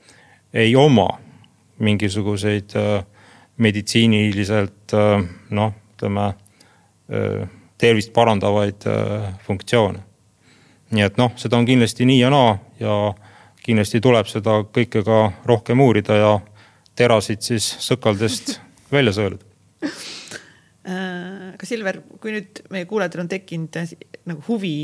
ei 0.52 0.74
oma 0.76 1.08
mingisuguseid 1.78 2.76
äh, 2.76 3.04
meditsiiniliselt 3.56 4.94
äh, 4.96 5.18
noh, 5.50 5.74
ütleme 5.94 6.32
tervist 7.80 8.12
parandavaid 8.14 8.84
funktsioone 9.42 10.04
nii 10.94 11.04
et 11.06 11.18
noh, 11.20 11.34
seda 11.38 11.58
on 11.58 11.66
kindlasti 11.68 12.06
nii 12.08 12.20
ja 12.20 12.30
naa 12.32 12.54
ja 12.80 12.94
kindlasti 13.64 14.00
tuleb 14.02 14.28
seda 14.30 14.60
kõike 14.74 15.04
ka 15.06 15.20
rohkem 15.46 15.80
uurida 15.84 16.16
ja 16.18 16.32
terasid 16.98 17.44
siis 17.44 17.66
sõkaldest 17.84 18.56
välja 18.94 19.14
sõeluda. 19.16 19.46
aga 20.90 21.68
Silver, 21.68 22.00
kui 22.20 22.34
nüüd 22.34 22.64
meie 22.72 22.88
kuulajatel 22.90 23.22
on 23.22 23.30
tekkinud 23.30 23.76
äh, 23.78 23.92
nagu 24.26 24.42
huvi 24.48 24.74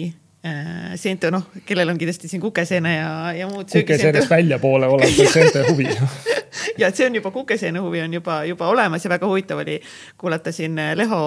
äh, 0.47 0.95
seente, 1.01 1.33
noh, 1.35 1.49
kellel 1.67 1.91
on 1.91 1.99
kindlasti 1.99 2.31
siin 2.31 2.45
kukeseene 2.45 2.95
ja, 2.99 3.11
ja 3.41 3.49
muud. 3.51 3.73
kukeseenest 3.73 4.31
väljapoole 4.31 4.87
olev 4.93 5.19
seente 5.33 5.65
huvi 5.71 5.89
ja 6.81 6.93
et 6.93 6.95
see 6.95 7.09
on 7.09 7.19
juba, 7.19 7.33
kukeseene 7.35 7.83
huvi 7.83 8.05
on 8.05 8.15
juba, 8.21 8.45
juba 8.47 8.71
olemas 8.71 9.05
ja 9.05 9.11
väga 9.11 9.27
huvitav 9.27 9.65
oli 9.65 9.81
kuulata 10.21 10.53
siin 10.53 10.79
Leho 10.95 11.23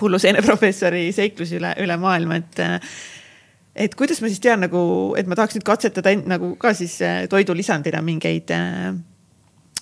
hulluseene 0.00 0.42
professori 0.44 1.06
seiklusi 1.16 1.56
üle, 1.56 1.70
üle 1.80 1.96
maailma, 1.96 2.42
et 2.42 2.60
et 3.78 3.94
kuidas 3.94 4.20
ma 4.22 4.30
siis 4.30 4.42
tean 4.42 4.62
nagu, 4.64 4.82
et 5.18 5.28
ma 5.30 5.38
tahaks 5.38 5.56
nüüd 5.56 5.66
katsetada 5.66 6.12
nagu 6.26 6.54
ka 6.60 6.74
siis 6.76 6.98
äh, 7.04 7.24
toidulisandina 7.30 8.02
mingeid 8.04 8.50
äh, 8.54 8.92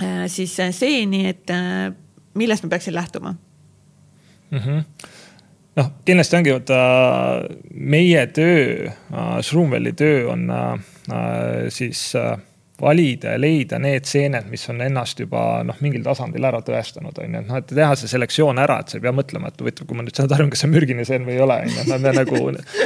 äh, 0.05 0.25
siis 0.33 0.57
seeni, 0.77 1.27
et 1.33 1.53
millest 2.37 2.67
ma 2.67 2.75
peaksin 2.77 2.95
lähtuma 2.95 3.37
mm? 4.51 4.59
-hmm 4.59 4.85
noh, 5.77 5.93
kindlasti 6.09 6.39
ongi 6.39 6.55
vaata 6.55 6.81
meie 7.71 8.27
töö, 8.37 8.91
Schroomwelli 9.45 9.93
töö 9.97 10.27
on 10.33 10.49
äh, 10.51 11.69
siis 11.69 12.09
äh, 12.17 12.37
valida 12.81 13.33
ja 13.35 13.41
leida 13.41 13.79
need 13.81 14.05
seened, 14.09 14.49
mis 14.53 14.67
on 14.73 14.83
ennast 14.85 15.21
juba 15.23 15.63
noh, 15.65 15.79
mingil 15.85 16.05
tasandil 16.05 16.45
ära 16.45 16.61
tõestanud, 16.65 17.17
on 17.23 17.37
ju, 17.37 17.41
et 17.41 17.49
noh, 17.49 17.61
et 17.63 17.73
teha 17.73 17.97
see 17.97 18.11
selektsioon 18.11 18.61
ära, 18.61 18.79
et 18.83 18.93
sa 18.93 18.99
ei 18.99 19.05
pea 19.07 19.15
mõtlema, 19.17 19.51
et 19.53 19.65
huvitav, 19.65 19.89
kui 19.89 19.97
ma 19.97 20.05
nüüd 20.05 20.19
saan 20.19 20.35
aru, 20.37 20.49
kas 20.53 20.65
see 20.65 20.69
on 20.69 20.75
mürgine 20.75 21.07
seen 21.09 21.25
või 21.29 21.39
ei 21.39 21.45
ole, 21.47 21.59
on 21.65 21.73
ju, 21.73 21.85
et 21.87 22.05
me 22.05 22.15
nagu 22.21 22.43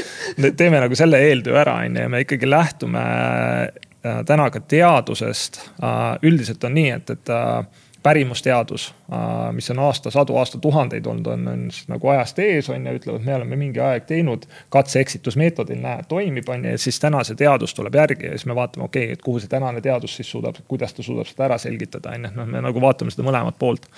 teeme 0.62 0.82
nagu 0.84 0.98
selle 0.98 1.22
eeltöö 1.26 1.58
ära, 1.64 1.80
on 1.82 1.98
ju, 1.98 2.06
ja 2.06 2.12
me 2.12 2.22
ikkagi 2.22 2.50
lähtume 2.50 3.02
äh, 3.02 4.20
täna 4.30 4.50
ka 4.54 4.62
teadusest. 4.62 5.62
Äh, 5.82 6.12
üldiselt 6.30 6.64
on 6.68 6.76
nii, 6.78 6.90
et, 7.00 7.14
et 7.16 7.34
äh, 7.34 7.86
pärimusteadus, 8.02 8.94
äh, 9.12 9.52
mis 9.52 9.70
on 9.70 9.78
aastasadu, 9.78 10.36
aastatuhandeid 10.36 11.06
olnud, 11.06 11.26
on, 11.26 11.48
on 11.48 11.66
nagu 11.88 12.08
ajast 12.14 12.38
ees, 12.38 12.70
on 12.72 12.86
ju, 12.86 12.94
ütlevad, 13.00 13.26
me 13.26 13.34
oleme 13.34 13.58
mingi 13.60 13.82
aeg 13.84 14.06
teinud 14.08 14.46
katse-eksitusmeetodil, 14.72 15.80
näe, 15.82 16.06
toimib, 16.08 16.48
on 16.48 16.64
ju, 16.64 16.74
ja 16.76 16.80
siis 16.80 17.00
täna 17.00 17.22
see 17.26 17.38
teadus 17.40 17.74
tuleb 17.76 18.00
järgi 18.00 18.30
ja 18.30 18.38
siis 18.38 18.48
me 18.48 18.56
vaatame, 18.58 18.88
okei 18.88 19.10
okay,, 19.10 19.18
et 19.18 19.22
kuhu 19.24 19.42
see 19.42 19.52
tänane 19.52 19.84
teadus 19.84 20.16
siis 20.16 20.30
suudab, 20.30 20.58
kuidas 20.68 20.96
ta 20.96 21.04
suudab 21.06 21.28
seda 21.28 21.48
ära 21.50 21.60
selgitada, 21.60 22.16
on 22.16 22.28
ju, 22.28 22.34
noh, 22.40 22.50
me 22.56 22.64
nagu 22.64 22.82
vaatame 22.82 23.12
seda 23.12 23.26
mõlemat 23.28 23.60
poolt 23.60 23.90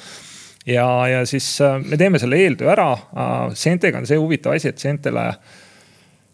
ja, 0.67 0.87
ja 1.09 1.27
siis 1.27 1.61
äh, 1.61 1.79
me 1.85 1.97
teeme 1.97 2.19
selle 2.23 2.39
eeltöö 2.39 2.71
ära. 2.73 2.93
Äh, 2.93 3.53
seentega 3.59 3.99
on 3.99 4.07
see 4.09 4.19
huvitav 4.21 4.57
asi, 4.57 4.71
et 4.73 4.83
seentele 4.83 5.29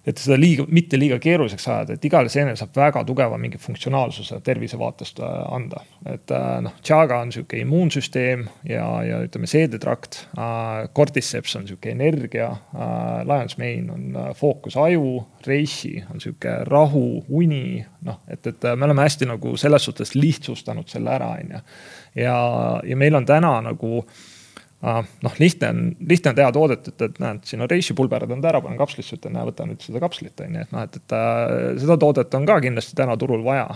et 0.09 0.21
seda 0.21 0.39
liiga, 0.41 0.65
mitte 0.73 0.99
liiga 0.99 1.19
keeruliseks 1.21 1.67
ajada, 1.69 1.97
et 1.99 2.05
igale 2.09 2.31
seenele 2.33 2.57
saab 2.57 2.73
väga 2.77 3.03
tugeva 3.09 3.37
mingi 3.41 3.61
funktsionaalsuse 3.61 4.41
tervise 4.47 4.79
vaatest 4.81 5.21
äh, 5.21 5.35
anda. 5.53 5.83
et 6.09 6.33
äh, 6.33 6.47
noh, 6.65 6.79
Chaga 6.85 7.19
on 7.25 7.33
sihuke 7.35 7.61
immuunsüsteem 7.61 8.47
ja, 8.69 8.87
ja 9.05 9.21
ütleme, 9.27 9.49
seedetrakt. 9.51 10.23
Cordyceps 10.97 11.57
on 11.59 11.67
sihuke 11.69 11.91
energia. 11.93 12.49
Lions 13.29 13.59
Mane 13.61 13.93
on 13.93 14.17
äh, 14.17 14.31
fookus 14.39 14.79
aju, 14.81 15.27
Reishi 15.47 15.99
on 16.13 16.23
sihuke 16.25 16.55
rahu, 16.69 17.05
uni, 17.29 17.85
noh, 18.09 18.23
et, 18.31 18.47
et 18.49 18.69
me 18.75 18.89
oleme 18.89 19.05
hästi 19.05 19.29
nagu 19.29 19.57
selles 19.61 19.85
suhtes 19.91 20.15
lihtsustanud 20.17 20.89
selle 20.89 21.13
ära, 21.19 21.35
on 21.37 21.55
ju. 21.59 21.63
ja, 22.25 22.41
ja 22.89 22.97
meil 22.97 23.19
on 23.19 23.29
täna 23.29 23.59
nagu 23.69 24.05
noh, 24.83 25.39
lihtne 25.39 25.69
on, 25.69 25.81
lihtne 26.07 26.31
on 26.31 26.37
teha 26.39 26.51
toodet, 26.55 26.89
et, 26.89 27.03
et 27.03 27.17
näed, 27.23 27.41
siin 27.49 27.63
on 27.65 27.71
reishi 27.71 27.97
pulberad 27.99 28.31
on 28.31 28.45
ära, 28.47 28.61
panen 28.63 28.79
kapslisse, 28.79 29.17
ütlen, 29.19 29.35
näe, 29.35 29.47
võta 29.49 29.67
nüüd 29.67 29.83
seda 29.83 30.03
kapslit, 30.03 30.39
on 30.45 30.55
ju, 30.55 30.67
et 30.67 30.75
noh, 30.75 30.85
et, 30.87 30.99
et 31.01 31.15
äh, 31.19 31.55
seda 31.83 31.97
toodet 31.99 32.37
on 32.39 32.47
ka 32.47 32.61
kindlasti 32.63 32.95
täna 32.99 33.17
turul 33.19 33.43
vaja. 33.47 33.67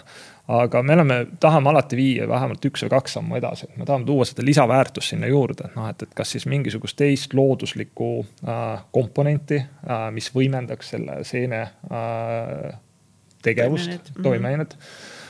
aga 0.53 0.83
me 0.83 0.95
oleme, 0.95 1.17
tahame 1.43 1.71
alati 1.71 1.97
viia 1.99 2.29
vähemalt 2.31 2.65
üks 2.71 2.85
või 2.85 2.93
kaks 2.95 3.17
sammu 3.19 3.39
edasi, 3.39 3.67
et 3.67 3.81
me 3.81 3.87
tahame 3.89 4.07
tuua 4.07 4.27
seda 4.29 4.47
lisaväärtust 4.47 5.15
sinna 5.15 5.31
juurde, 5.31 5.71
et 5.71 5.79
noh, 5.79 5.89
et, 5.91 6.07
et 6.07 6.15
kas 6.15 6.37
siis 6.37 6.47
mingisugust 6.51 6.99
teist 6.99 7.35
looduslikku 7.35 8.13
äh, 8.47 8.85
komponenti 8.95 9.59
äh,, 9.59 10.07
mis 10.15 10.31
võimendaks 10.35 10.95
selle 10.95 11.19
seene 11.27 11.65
äh, 11.91 12.79
tegevust, 13.43 14.15
toimeainet 14.23 14.79
mm 14.79 14.87
-hmm 14.87 15.21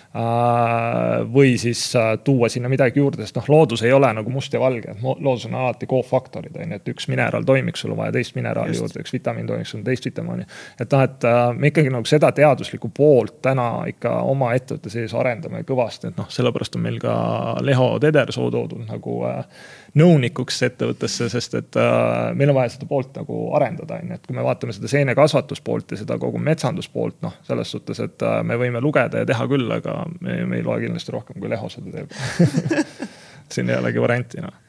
või 1.33 1.55
siis 1.59 1.97
äh, 1.97 2.19
tuua 2.25 2.49
sinna 2.53 2.69
midagi 2.69 3.01
juurde, 3.01 3.23
sest 3.25 3.39
noh, 3.39 3.47
loodus 3.49 3.83
ei 3.83 3.93
ole 3.93 4.11
nagu 4.13 4.31
must 4.31 4.53
ja 4.53 4.61
valge, 4.61 4.93
et 4.93 5.01
loodus 5.03 5.47
on 5.49 5.55
alati 5.57 5.89
koofaktorid 5.89 6.57
on 6.61 6.75
ju, 6.75 6.81
et 6.81 6.91
üks 6.93 7.09
mineraal 7.09 7.47
toimiks, 7.49 7.81
sul 7.81 7.95
on 7.95 8.03
vaja 8.03 8.13
teist 8.13 8.37
mineraali 8.37 8.75
Just. 8.75 8.85
juurde, 8.85 9.05
üks 9.07 9.15
vitamiin 9.17 9.49
toimiks, 9.49 9.73
sul 9.73 9.81
on 9.81 9.87
teist 9.87 10.05
vitamiini. 10.05 10.45
et 10.81 10.93
noh, 10.93 11.05
et 11.07 11.29
äh, 11.29 11.41
me 11.57 11.73
ikkagi 11.73 11.93
nagu 11.95 12.09
seda 12.09 12.33
teaduslikku 12.37 12.93
poolt 12.93 13.41
täna 13.43 13.69
ikka 13.89 14.19
oma 14.29 14.53
ettevõtte 14.59 14.93
sees 14.93 15.15
arendame 15.17 15.65
kõvasti, 15.69 16.13
et 16.13 16.21
noh, 16.21 16.29
sellepärast 16.29 16.77
on 16.77 16.85
meil 16.85 17.01
ka 17.01 17.15
Leho 17.65 17.95
Tedersoo 18.03 18.51
toodud 18.53 18.85
nagu 18.91 19.23
nõunikuks 19.99 20.63
ettevõttesse, 20.69 21.29
sest 21.33 21.57
et 21.59 21.79
äh, 21.81 22.31
meil 22.39 22.53
on 22.53 22.57
vaja 22.57 22.73
seda 22.75 22.89
poolt 22.89 23.19
nagu 23.19 23.43
arendada, 23.59 23.99
on 24.01 24.13
ju, 24.13 24.19
et 24.19 24.27
kui 24.29 24.37
me 24.37 24.45
vaatame 24.47 24.73
seda 24.77 24.89
seenekasvatuspoolt 24.93 25.93
ja 25.93 26.01
seda 26.01 26.17
kogu 26.23 26.41
metsanduspoolt, 26.43 27.21
noh, 27.27 27.37
selles 27.49 27.75
suhtes, 27.75 28.01
et 28.05 28.25
äh, 28.27 28.41
me 28.47 28.57
võime 28.61 28.81
lugeda 28.85 29.23
ja 29.23 29.29
teha 29.29 29.47
küll, 29.51 29.69
aga 29.77 30.03
me, 30.21 30.43
me 30.49 30.61
ei 30.61 30.67
loe 30.67 30.81
kindlasti 30.85 31.15
rohkem, 31.15 31.41
kui 31.43 31.53
Leho 31.53 31.69
seda 31.73 31.93
teeb. 31.93 32.13
Siin 33.53 33.69
ei 33.69 33.77
olegi 33.77 34.01
varianti, 34.01 34.41
noh 34.41 34.62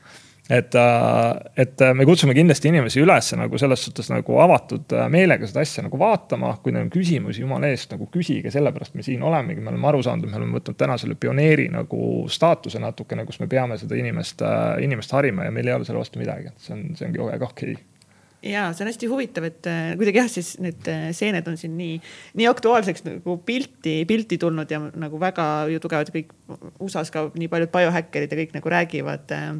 et, 0.50 0.76
äh, 0.76 1.62
et 1.64 1.84
me 1.96 2.06
kutsume 2.08 2.36
kindlasti 2.36 2.68
inimesi 2.72 3.00
üles 3.04 3.30
nagu 3.40 3.60
selles 3.62 3.86
suhtes 3.88 4.10
nagu 4.12 4.40
avatud 4.44 4.92
äh, 4.96 5.06
meelega 5.12 5.48
seda 5.48 5.64
asja 5.64 5.86
nagu 5.86 6.00
vaatama, 6.00 6.58
kui 6.64 6.76
neil 6.76 6.88
on 6.88 6.92
küsimusi, 6.94 7.44
jumala 7.46 7.72
eest 7.72 7.96
nagu 7.96 8.10
küsige, 8.12 8.52
sellepärast 8.52 8.98
me 9.00 9.06
siin 9.08 9.24
olemegi, 9.24 9.64
me 9.64 9.72
oleme 9.72 9.90
aru 9.94 10.04
saanud, 10.04 10.28
et 10.28 10.36
me 10.36 10.42
oleme 10.42 10.60
võtnud 10.60 10.80
täna 10.80 11.00
selle 11.00 11.16
pioneeri 11.16 11.70
nagu 11.72 12.28
staatuse 12.32 12.82
natukene, 12.84 13.26
kus 13.30 13.40
me 13.44 13.48
peame 13.52 13.80
seda 13.80 13.98
inimest, 14.00 14.44
äh, 14.44 14.76
inimest 14.84 15.16
harima 15.16 15.48
ja 15.48 15.56
meil 15.56 15.72
ei 15.72 15.78
ole 15.80 15.88
selle 15.88 16.04
vastu 16.04 16.22
midagi, 16.22 16.52
et 16.52 16.68
see 16.68 16.76
on, 16.76 16.86
see 17.00 17.08
ongi 17.08 17.24
väga 17.32 17.52
okei 17.52 17.76
okay 17.78 17.90
ja 18.44 18.68
see 18.74 18.84
on 18.84 18.92
hästi 18.92 19.08
huvitav, 19.08 19.46
et 19.48 19.68
äh, 19.72 19.94
kuidagi 20.00 20.20
jah, 20.20 20.30
siis 20.32 20.56
need 20.64 20.88
äh, 20.92 21.10
seened 21.16 21.48
on 21.48 21.56
siin 21.60 21.78
nii, 21.80 21.96
nii 22.40 22.48
aktuaalseks 22.52 23.06
nagu 23.08 23.38
pilti, 23.46 24.02
pilti 24.10 24.38
tulnud 24.42 24.72
ja 24.72 24.82
nagu 24.84 25.20
väga 25.22 25.46
ju 25.72 25.80
tugevad 25.84 26.12
kõik 26.12 26.34
USA-s 26.84 27.14
ka 27.14 27.30
nii 27.32 27.48
paljud 27.52 27.72
biohäkkerid 27.72 28.34
ja 28.34 28.40
kõik 28.42 28.58
nagu 28.58 28.74
räägivad 28.76 29.32
äh, 29.36 29.54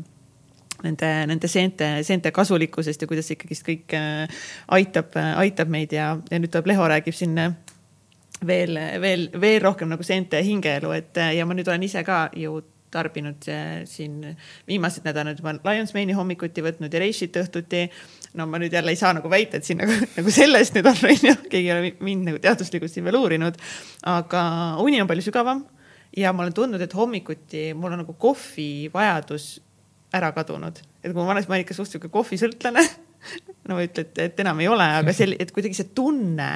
nende, 0.84 1.12
nende 1.30 1.50
seente, 1.52 1.90
seente 2.04 2.32
kasulikkusest 2.36 3.04
ja 3.04 3.10
kuidas 3.10 3.32
ikkagist 3.34 3.68
kõik 3.68 3.96
aitab, 4.78 5.16
aitab 5.40 5.72
meid 5.72 5.96
ja, 5.96 6.14
ja 6.30 6.42
nüüd 6.42 6.52
tuleb 6.54 6.74
Leho 6.74 6.90
räägib 6.92 7.16
siin 7.18 7.40
veel, 8.46 8.80
veel, 9.02 9.30
veel 9.40 9.62
rohkem 9.64 9.92
nagu 9.92 10.04
seente 10.04 10.42
hingeelu, 10.44 10.92
et 10.96 11.20
ja 11.38 11.48
ma 11.48 11.56
nüüd 11.58 11.72
olen 11.72 11.88
ise 11.88 12.04
ka 12.08 12.28
ju 12.38 12.60
tarbinud 12.94 13.48
siin 13.90 14.20
viimased 14.68 15.06
nädalad 15.08 15.40
juba 15.40 15.56
Lions 15.66 15.96
Mane'i 15.96 16.14
hommikuti 16.14 16.62
võtnud 16.62 16.94
ja 16.94 17.02
Reishit 17.02 17.40
õhtuti 17.42 17.88
no 18.38 18.48
ma 18.50 18.60
nüüd 18.62 18.74
jälle 18.74 18.94
ei 18.94 19.00
saa 19.00 19.14
nagu 19.18 19.30
väita, 19.30 19.58
et 19.58 19.68
siin 19.68 19.82
nagu, 19.82 19.96
nagu 20.18 20.34
sellest 20.34 20.78
nüüd 20.78 20.90
on, 20.90 21.04
onju, 21.12 21.36
keegi 21.50 21.64
ei 21.70 21.74
ole 21.76 21.94
mind 22.06 22.30
nagu 22.32 22.42
teaduslikult 22.44 22.94
siin 22.94 23.06
veel 23.08 23.20
uurinud. 23.20 23.60
aga 24.10 24.44
uni 24.84 25.02
on 25.02 25.10
palju 25.10 25.26
sügavam 25.30 25.64
ja 26.18 26.34
ma 26.34 26.46
olen 26.46 26.56
tundnud, 26.58 26.82
et 26.82 26.98
hommikuti 26.98 27.72
mul 27.78 27.96
on 27.96 28.04
nagu 28.04 28.18
kohvi 28.20 28.90
vajadus 28.94 29.56
ära 30.14 30.32
kadunud, 30.36 30.82
et 31.02 31.10
kui 31.12 31.20
ma 31.20 31.30
vanas 31.32 31.48
ma 31.50 31.58
olin 31.58 31.66
ikka 31.66 31.78
suht 31.78 31.94
sihuke 31.94 32.12
kohvisõltlane. 32.14 32.86
No 33.64 33.78
ma 33.78 33.80
ei 33.80 33.88
ütle, 33.88 34.04
et, 34.04 34.18
et 34.20 34.40
enam 34.44 34.58
ei 34.60 34.66
ole, 34.68 34.84
aga 34.98 35.14
see, 35.16 35.38
et 35.40 35.54
kuidagi 35.56 35.78
see 35.78 35.94
tunne, 35.96 36.48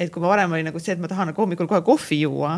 et 0.00 0.08
kui 0.08 0.22
ma 0.22 0.30
varem 0.30 0.54
oli 0.56 0.64
nagu 0.64 0.80
see, 0.80 0.94
et 0.96 1.02
ma 1.02 1.10
tahan 1.10 1.28
nagu 1.28 1.42
hommikul 1.42 1.68
kohe 1.68 1.82
kohvi 1.84 2.22
juua 2.22 2.54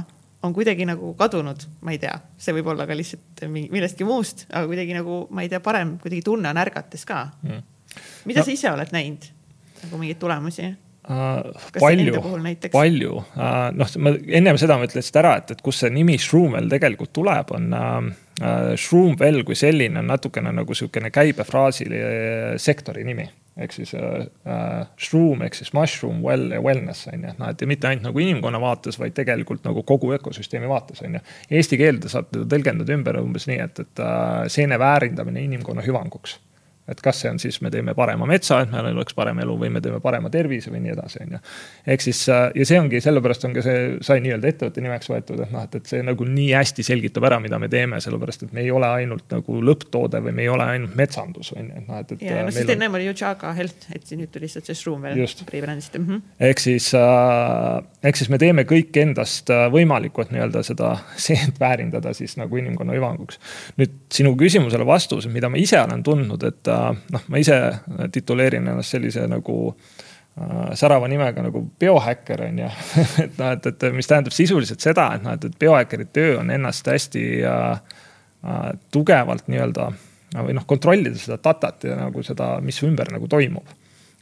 on 0.47 0.55
kuidagi 0.55 0.87
nagu 0.87 1.11
kadunud, 1.19 1.65
ma 1.83 1.95
ei 1.95 1.99
tea, 1.99 2.15
see 2.39 2.55
võib 2.55 2.71
olla 2.71 2.87
ka 2.87 2.95
lihtsalt 2.95 3.43
millestki 3.51 4.07
muust, 4.07 4.45
aga 4.53 4.69
kuidagi 4.71 4.95
nagu, 4.95 5.25
ma 5.35 5.43
ei 5.43 5.51
tea, 5.51 5.59
parem 5.65 5.97
kuidagi 6.03 6.23
tunne 6.27 6.53
on 6.53 6.61
ärgates 6.63 7.03
ka. 7.09 7.25
Mm. 7.43 7.65
Mida 8.29 8.43
no. 8.43 8.47
sa 8.47 8.55
ise 8.55 8.71
oled 8.71 8.93
näinud? 8.95 9.27
Nagu 9.83 10.01
mingeid 10.01 10.21
tulemusi? 10.23 10.71
Uh, 11.07 11.55
palju, 11.79 12.19
palju. 12.73 13.13
Uh,, 13.37 13.69
noh, 13.79 13.91
ma 14.03 14.13
ennem 14.27 14.59
seda 14.59 14.75
ma 14.75 14.89
ütlesin 14.89 15.21
ära, 15.21 15.37
et, 15.39 15.53
et 15.55 15.61
kust 15.63 15.85
see 15.85 15.93
nimi 15.95 16.17
Shroomwell 16.19 16.67
tegelikult 16.73 17.13
tuleb, 17.15 17.53
on 17.55 17.69
uh, 17.71 17.99
uh 18.43 18.73
Shroomwell 18.75 19.45
kui 19.47 19.55
selline 19.59 20.03
on 20.03 20.11
natukene 20.11 20.51
nagu 20.57 20.75
sihukene 20.75 21.13
käibefraasi 21.15 21.87
sektori 22.59 23.07
nimi. 23.07 23.29
Ehk 23.57 23.73
siis 23.73 23.95
äh, 23.97 24.83
shroom 25.01 25.41
ehk 25.47 25.55
siis 25.57 25.71
mushroom, 25.73 26.19
well 26.25 26.51
ja 26.53 26.59
wellness 26.61 27.07
on 27.09 27.23
ju, 27.25 27.31
noh, 27.39 27.49
et 27.49 27.63
ja 27.63 27.69
mitte 27.71 27.89
ainult 27.89 28.11
nagu 28.11 28.21
inimkonna 28.21 28.61
vaates, 28.61 28.99
vaid 29.01 29.15
tegelikult 29.17 29.65
nagu 29.65 29.81
kogu 29.89 30.11
ökosüsteemi 30.19 30.69
vaates 30.69 31.01
on 31.07 31.17
ju. 31.17 31.23
Eesti 31.57 31.79
keelde 31.81 32.11
saab 32.13 32.29
teda 32.35 32.45
tõlgendada 32.53 32.93
ümber 32.93 33.17
umbes 33.23 33.49
nii, 33.49 33.57
et, 33.65 33.81
et 33.87 34.05
uh, 34.05 34.43
seene 34.53 34.77
väärindamine 34.83 35.47
inimkonna 35.47 35.87
hüvanguks 35.87 36.37
et 36.89 37.01
kas 37.03 37.21
see 37.23 37.31
on 37.33 37.41
siis, 37.43 37.59
me 37.65 37.71
teeme 37.75 37.95
parema 37.99 38.29
metsa, 38.29 38.61
et 38.63 38.73
meil 38.73 38.93
oleks 38.93 39.17
parem 39.17 39.41
elu 39.43 39.57
või 39.59 39.71
me 39.75 39.83
teeme 39.85 40.01
parema 40.05 40.31
tervise 40.33 40.71
või 40.71 40.85
nii 40.85 40.95
edasi, 40.95 41.23
on 41.25 41.37
ju. 41.37 41.41
ehk 41.95 42.05
siis 42.05 42.23
äh, 42.33 42.45
ja 42.55 42.67
see 42.69 42.81
ongi, 42.81 43.01
sellepärast 43.03 43.49
on 43.49 43.57
ka 43.57 43.65
see, 43.67 43.81
sai 44.07 44.23
nii-öelda 44.25 44.53
ettevõtte 44.53 44.85
nimeks 44.85 45.11
võetud, 45.11 45.43
et 45.43 45.55
noh, 45.55 45.67
et, 45.67 45.79
et 45.81 45.93
see 45.93 46.03
nagu 46.07 46.29
nii 46.31 46.53
hästi 46.55 46.87
selgitab 46.87 47.27
ära, 47.29 47.41
mida 47.43 47.59
me 47.63 47.71
teeme, 47.73 48.01
sellepärast 48.03 48.47
et 48.47 48.55
me 48.57 48.63
ei 48.65 48.71
ole 48.75 48.91
ainult 49.03 49.27
nagu 49.35 49.61
lõpptoode 49.71 50.23
või 50.29 50.37
me 50.37 50.47
ei 50.47 50.53
ole 50.53 50.69
ainult 50.77 50.95
metsandus, 50.99 51.53
on 51.57 51.67
ju, 51.67 51.83
et 51.83 51.91
noh, 51.91 52.03
et, 52.03 52.15
et. 52.17 52.27
ja, 52.29 52.45
no 52.47 52.55
siis 52.55 52.65
teil 52.65 52.77
ennem 52.77 52.99
oli 53.01 53.11
ju 53.11 53.17
Chaga 53.19 53.53
Health, 53.57 53.91
et 53.95 54.15
nüüd 54.17 54.31
tuli 54.33 54.47
lihtsalt 54.47 54.71
see 54.71 54.79
Shroom 54.79 55.03
veel 55.07 55.27
rebrandisite 55.51 55.99
mm. 55.99 56.07
-hmm. 56.07 56.23
ehk 56.51 56.63
siis 56.63 56.93
äh,, 56.95 57.83
ehk 58.03 58.17
siis 58.17 58.31
me 58.31 58.39
teeme 58.39 58.63
kõik 58.69 58.97
endast 59.03 59.51
äh, 59.51 59.67
võimalikku, 59.73 60.23
et 60.23 60.33
nii-öelda 60.35 60.63
seda 60.67 60.95
seent 61.27 61.61
väärindada 61.61 62.15
siis 62.15 62.37
nagu 62.37 62.57
inimkonna 62.57 62.95
hüvanguks. 62.97 63.41
nüüd 63.81 63.99
sinu 64.13 64.37
küsimusele 64.39 64.87
vastus, 64.87 65.27
mida 65.27 65.51
ma 65.51 65.59
ise 65.61 65.81
olen 65.81 66.03
tundnud, 66.07 66.43
et 66.47 66.69
noh, 67.13 67.29
ma 67.29 67.41
ise 67.41 67.59
tituleerin 68.13 68.67
ennast 68.69 68.95
sellise 68.95 69.27
nagu 69.31 69.57
äh, 69.71 70.73
särava 70.79 71.09
nimega 71.11 71.45
nagu 71.47 71.65
biohäkker 71.81 72.47
on 72.49 72.61
ju 72.65 72.73
et 73.25 73.39
noh, 73.41 73.53
et, 73.53 73.71
et 73.73 73.87
mis 73.95 74.11
tähendab 74.11 74.35
sisuliselt 74.37 74.85
seda, 74.85 75.11
et 75.17 75.25
noh, 75.25 75.37
et, 75.37 75.49
et 75.49 75.59
biohäkkeri 75.61 76.09
töö 76.13 76.37
on 76.41 76.53
ennast 76.55 76.89
hästi 76.93 77.25
äh, 77.47 77.97
äh, 78.45 78.69
tugevalt 78.95 79.51
nii-öelda 79.53 79.91
või 80.37 80.57
noh, 80.57 80.67
kontrollida 80.69 81.17
seda 81.21 81.39
datat 81.43 81.87
ja 81.87 81.97
nagu 81.99 82.23
seda, 82.27 82.57
mis 82.65 82.81
ümber 82.85 83.09
nagu 83.15 83.29
toimub. 83.31 83.69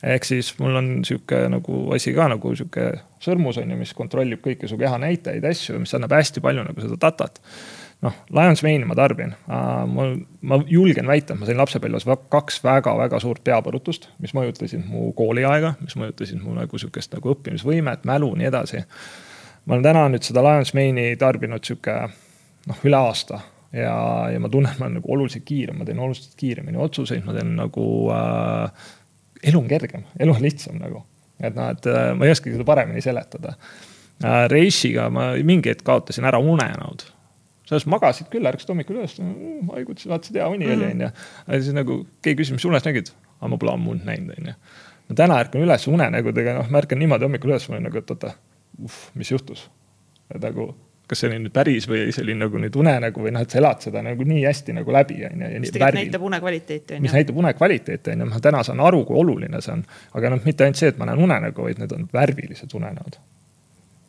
ehk 0.04 0.26
siis 0.28 0.50
mul 0.60 0.76
on 0.76 0.88
sihuke 1.06 1.46
nagu 1.48 1.78
asi 1.96 2.12
ka 2.12 2.28
nagu 2.28 2.52
sihuke 2.54 2.90
sõrmus 3.24 3.58
on 3.62 3.70
ju, 3.72 3.78
mis 3.80 3.94
kontrollib 3.96 4.42
kõiki 4.44 4.68
su 4.68 4.76
keha 4.78 4.98
näitajaid, 5.00 5.44
asju, 5.48 5.78
mis 5.80 5.94
annab 5.96 6.12
hästi 6.12 6.42
palju 6.44 6.66
nagu 6.66 6.84
seda 6.84 6.98
datat 7.00 7.40
noh, 8.04 8.16
Lions 8.34 8.62
Mane'i 8.64 8.88
ma 8.88 8.96
tarbin 8.98 9.32
mul, 9.90 10.18
ma 10.46 10.58
julgen 10.68 11.08
väita, 11.08 11.34
et 11.34 11.40
ma 11.40 11.48
sain 11.48 11.58
lapsepõlves 11.58 12.06
kaks 12.32 12.60
väga-väga 12.64 13.20
suurt 13.22 13.44
peapõrutust, 13.46 14.10
mis 14.22 14.34
mõjutasid 14.36 14.84
mu 14.88 15.10
kooliaega, 15.16 15.74
mis 15.84 15.96
mõjutasid 16.00 16.42
mu 16.42 16.56
nagu 16.58 16.80
sihukest 16.80 17.16
nagu 17.16 17.32
õppimisvõimet, 17.34 18.04
mälu, 18.08 18.30
nii 18.38 18.50
edasi. 18.50 18.84
ma 19.64 19.76
olen 19.76 19.86
täna 19.86 20.04
nüüd 20.12 20.26
seda 20.26 20.44
Lions 20.44 20.74
Mane'i 20.76 21.16
tarbinud 21.20 21.64
sihuke 21.64 21.96
noh, 22.68 22.84
üle 22.84 23.00
aasta 23.00 23.40
ja, 23.72 23.96
ja 24.32 24.42
ma 24.42 24.50
tunnen, 24.52 24.72
et 24.72 24.82
ma 24.82 24.88
olen 24.88 25.00
nagu 25.00 25.16
oluliselt 25.16 25.46
kiirem, 25.48 25.80
ma 25.80 25.88
teen 25.88 26.02
oluliselt 26.02 26.36
kiiremini 26.40 26.80
otsuseid, 26.80 27.24
ma 27.26 27.34
teen 27.36 27.56
nagu 27.58 27.88
äh,. 28.14 28.86
elu 29.44 29.60
on 29.60 29.66
kergem, 29.68 30.06
elu 30.20 30.36
on 30.36 30.44
lihtsam 30.44 30.78
nagu, 30.80 31.04
et 31.40 31.56
noh, 31.56 31.72
et 31.72 31.90
äh, 31.90 32.12
ma 32.16 32.28
ei 32.28 32.36
oskagi 32.36 32.56
seda 32.56 32.68
paremini 32.68 33.04
seletada 33.04 33.56
äh,. 33.56 34.46
Reisiga 34.52 35.08
ma 35.12 35.32
mingi 35.42 35.72
hetk 35.72 35.84
kaotasin 35.86 36.28
ära 36.28 36.40
unenäod 36.42 37.08
selles 37.68 37.86
magasid 37.90 38.30
küll, 38.32 38.46
ärkasid 38.48 38.72
hommikul 38.72 39.00
üles, 39.00 39.16
haigutasid, 39.72 40.10
vaatasid 40.12 40.40
hea 40.40 40.48
uni 40.52 40.68
oli, 40.68 40.88
onju. 40.92 41.10
aga 41.46 41.60
siis 41.60 41.76
nagu 41.76 42.00
keegi 42.24 42.42
küsis, 42.42 42.56
mis 42.58 42.66
unes 42.68 42.84
nägid? 42.86 43.12
aga 43.40 43.52
ma 43.52 43.60
pole 43.60 43.74
ammu 43.74 43.94
und 43.96 44.08
näinud, 44.08 44.36
onju. 44.38 44.56
no 45.08 45.18
täna 45.20 45.38
ärkan 45.42 45.64
üles 45.64 45.86
unenägudega, 45.90 46.58
noh, 46.58 46.72
ma 46.72 46.82
ärkan 46.82 47.00
niimoodi 47.00 47.28
hommikul 47.28 47.54
üles, 47.54 47.68
ma 47.70 47.78
olen 47.78 47.88
nagu, 47.88 48.02
et 48.02 48.12
oota, 48.14 48.34
mis 49.16 49.32
juhtus? 49.32 49.66
et 50.28 50.40
nagu, 50.44 50.70
kas 51.08 51.20
see 51.20 51.30
oli 51.30 51.40
nüüd 51.40 51.54
päris 51.56 51.88
või 51.88 52.06
see 52.12 52.24
oli 52.24 52.36
nagu 52.36 52.60
nüüd 52.60 52.76
unenägu 52.80 53.24
või 53.24 53.32
noh, 53.32 53.44
et 53.44 53.52
sa 53.52 53.60
elad 53.62 53.84
seda 53.84 54.04
nagu 54.04 54.28
nii 54.28 54.44
hästi 54.44 54.76
nagu 54.80 54.96
läbi, 54.98 55.22
onju. 55.30 55.52
mis 55.64 55.72
tegelikult 55.72 56.02
näitab 56.02 56.26
une 56.28 56.40
kvaliteeti, 56.44 56.98
onju. 56.98 57.06
mis 57.06 57.16
näitab 57.16 57.40
une 57.40 57.54
kvaliteeti, 57.56 58.12
onju, 58.16 58.28
ma 58.32 58.42
täna 58.44 58.60
saan 58.66 58.84
aru, 58.84 59.06
kui 59.08 59.20
oluline 59.24 59.64
see 59.64 59.72
on. 59.78 59.86
aga 60.20 60.36
noh, 60.36 60.44
mitte 60.44 60.68
ainult 60.68 60.80
see, 60.80 60.92
et 60.92 61.00
ma 61.00 61.08
näen 61.08 61.24
unenägu, 61.24 61.64
vaid 61.64 61.80
need 61.80 61.96
on 61.96 62.08
värvilised 62.12 62.76
unenäod 62.76 63.20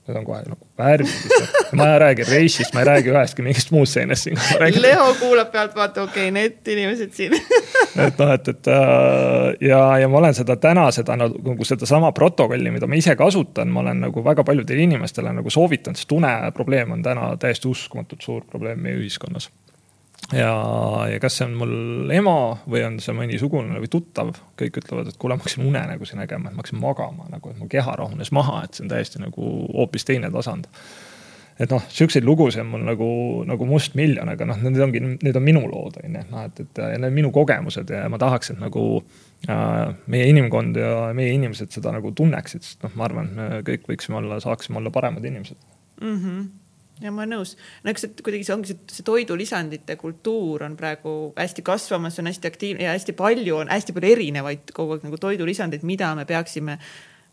Need 0.06 0.19
on 0.19 0.26
kohe 0.26 0.41
nagu 0.45 0.68
värvilised. 0.77 1.56
ma 1.80 1.88
ei 1.94 1.99
räägi 2.03 2.27
reisist, 2.30 2.73
ma 2.76 2.84
ei 2.84 2.90
räägi 2.91 3.10
ühestki 3.10 3.45
mingist 3.45 3.72
muust 3.73 3.98
seenest 3.98 4.27
siin. 4.27 4.38
Leo 4.77 5.07
kuulab 5.19 5.49
pealtvaata, 5.53 6.06
okei 6.06 6.30
okay,, 6.30 6.36
need 6.36 6.73
inimesed 6.76 7.15
siin 7.18 7.34
et 8.07 8.19
noh, 8.19 8.34
et, 8.36 8.48
et 8.53 8.69
äh, 8.69 9.68
ja, 9.69 9.82
ja 10.02 10.10
ma 10.11 10.22
olen 10.22 10.38
seda 10.38 10.60
täna 10.61 10.86
seda 10.94 11.18
nagu 11.19 11.68
sedasama 11.68 12.11
protokolli, 12.15 12.73
mida 12.76 12.90
ma 12.90 12.99
ise 12.99 13.15
kasutan, 13.19 13.72
ma 13.73 13.82
olen 13.82 14.06
nagu 14.07 14.23
väga 14.26 14.45
paljudele 14.48 14.86
inimestele 14.86 15.34
nagu 15.34 15.53
soovitanud, 15.53 15.98
sest 15.99 16.14
uneprobleem 16.15 16.94
on 16.95 17.06
täna 17.06 17.32
täiesti 17.41 17.72
uskumatult 17.72 18.26
suur 18.26 18.45
probleem 18.49 18.82
meie 18.86 18.99
ühiskonnas 19.02 19.49
ja, 20.34 20.52
ja 21.11 21.19
kas 21.22 21.38
see 21.38 21.47
on 21.47 21.56
mul 21.60 22.14
ema 22.14 22.35
või 22.65 22.84
on 22.88 22.99
see 23.03 23.15
mõni 23.18 23.39
sugulane 23.41 23.81
või 23.81 23.89
tuttav, 23.91 24.34
kõik 24.60 24.80
ütlevad, 24.81 25.11
et 25.11 25.19
kuule, 25.22 25.35
ma 25.35 25.43
hakkasin 25.43 25.65
unenägusid 25.68 26.19
nägema, 26.19 26.49
et 26.49 26.57
ma 26.57 26.64
hakkasin 26.64 26.81
magama 26.81 27.27
nagu, 27.31 27.52
et 27.52 27.60
mu 27.61 27.68
keha 27.72 27.97
rahunes 27.99 28.31
maha, 28.35 28.64
et 28.65 28.77
see 28.77 28.85
on 28.85 28.93
täiesti 28.93 29.22
nagu 29.22 29.52
hoopis 29.76 30.07
teine 30.07 30.31
tasand. 30.34 30.69
et 31.60 31.72
noh, 31.72 31.84
siukseid 31.88 32.26
lugusid 32.27 32.60
on 32.65 32.68
mul 32.68 32.81
nagu, 32.84 33.06
nagu 33.47 33.68
mustmiljon, 33.69 34.27
aga 34.27 34.47
noh, 34.49 34.57
need 34.60 34.81
ongi, 34.84 34.99
need 35.22 35.38
on 35.39 35.45
minu 35.45 35.61
lood, 35.69 36.02
on 36.02 36.18
ju, 36.18 36.26
noh, 36.34 36.49
et, 36.49 36.60
et 36.65 36.81
ja 36.84 36.97
need 36.97 37.07
on 37.07 37.15
minu 37.15 37.31
kogemused 37.35 37.93
ja 37.95 38.02
ma 38.11 38.19
tahaks, 38.19 38.52
et 38.52 38.60
nagu 38.60 38.84
äh, 38.99 39.93
meie 40.11 40.27
inimkond 40.34 40.76
ja 40.81 41.14
meie 41.15 41.31
inimesed 41.38 41.72
seda 41.72 41.95
nagu 41.95 42.11
tunneksid, 42.11 42.65
sest 42.65 42.84
noh, 42.84 42.97
ma 42.99 43.07
arvan, 43.07 43.31
et 43.31 43.39
me 43.39 43.64
kõik 43.72 43.88
võiksime 43.93 44.19
olla, 44.19 44.41
saaksime 44.43 44.81
olla 44.81 44.91
paremad 44.91 45.23
inimesed 45.31 45.57
mm. 46.02 46.19
-hmm 46.19 46.45
ja 47.04 47.12
ma 47.12 47.24
olen 47.24 47.36
nõus, 47.36 47.56
no 47.84 47.92
eks 47.92 48.06
see 48.06 48.24
kuidagi 48.24 48.48
see 48.48 48.56
ongi 48.56 48.72
see, 48.72 48.84
see 48.98 49.06
toidulisandite 49.08 49.98
kultuur 50.00 50.64
on 50.68 50.78
praegu 50.80 51.16
hästi 51.38 51.66
kasvamas, 51.66 52.20
on 52.22 52.30
hästi 52.32 52.52
aktiivne 52.52 52.88
ja 52.88 52.96
hästi 52.96 53.16
palju 53.18 53.60
on 53.64 53.72
hästi 53.72 53.96
palju 53.96 54.16
erinevaid 54.16 54.72
kogu 54.76 54.96
aeg 54.96 55.08
nagu 55.08 55.20
toidulisandeid, 55.20 55.84
mida 55.88 56.14
me 56.16 56.28
peaksime 56.30 56.78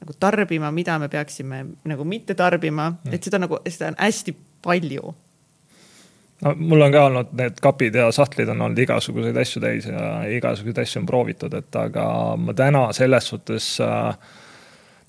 nagu 0.03 0.17
tarbima, 0.19 0.73
mida 0.75 0.99
me 0.99 1.09
peaksime 1.09 1.65
nagu 1.87 2.07
mitte 2.09 2.35
tarbima, 2.39 2.91
mm. 2.91 3.15
et 3.15 3.29
seda 3.29 3.39
nagu, 3.43 3.61
seda 3.69 3.93
on 3.93 4.01
hästi 4.01 4.35
palju. 4.65 5.15
no 6.43 6.55
mul 6.59 6.83
on 6.83 6.95
ka 6.95 7.07
olnud 7.07 7.35
need 7.39 7.63
kapid 7.63 7.95
ja 7.95 8.11
sahtlid 8.15 8.51
on 8.51 8.67
olnud 8.67 8.83
igasuguseid 8.83 9.37
asju 9.45 9.63
täis 9.63 9.87
ja 9.87 10.07
igasuguseid 10.27 10.83
asju 10.83 11.05
on 11.05 11.11
proovitud, 11.11 11.55
et 11.55 11.79
aga 11.79 12.07
ma 12.37 12.55
täna 12.59 12.89
selles 12.97 13.31
suhtes 13.31 13.77
äh, 13.81 14.17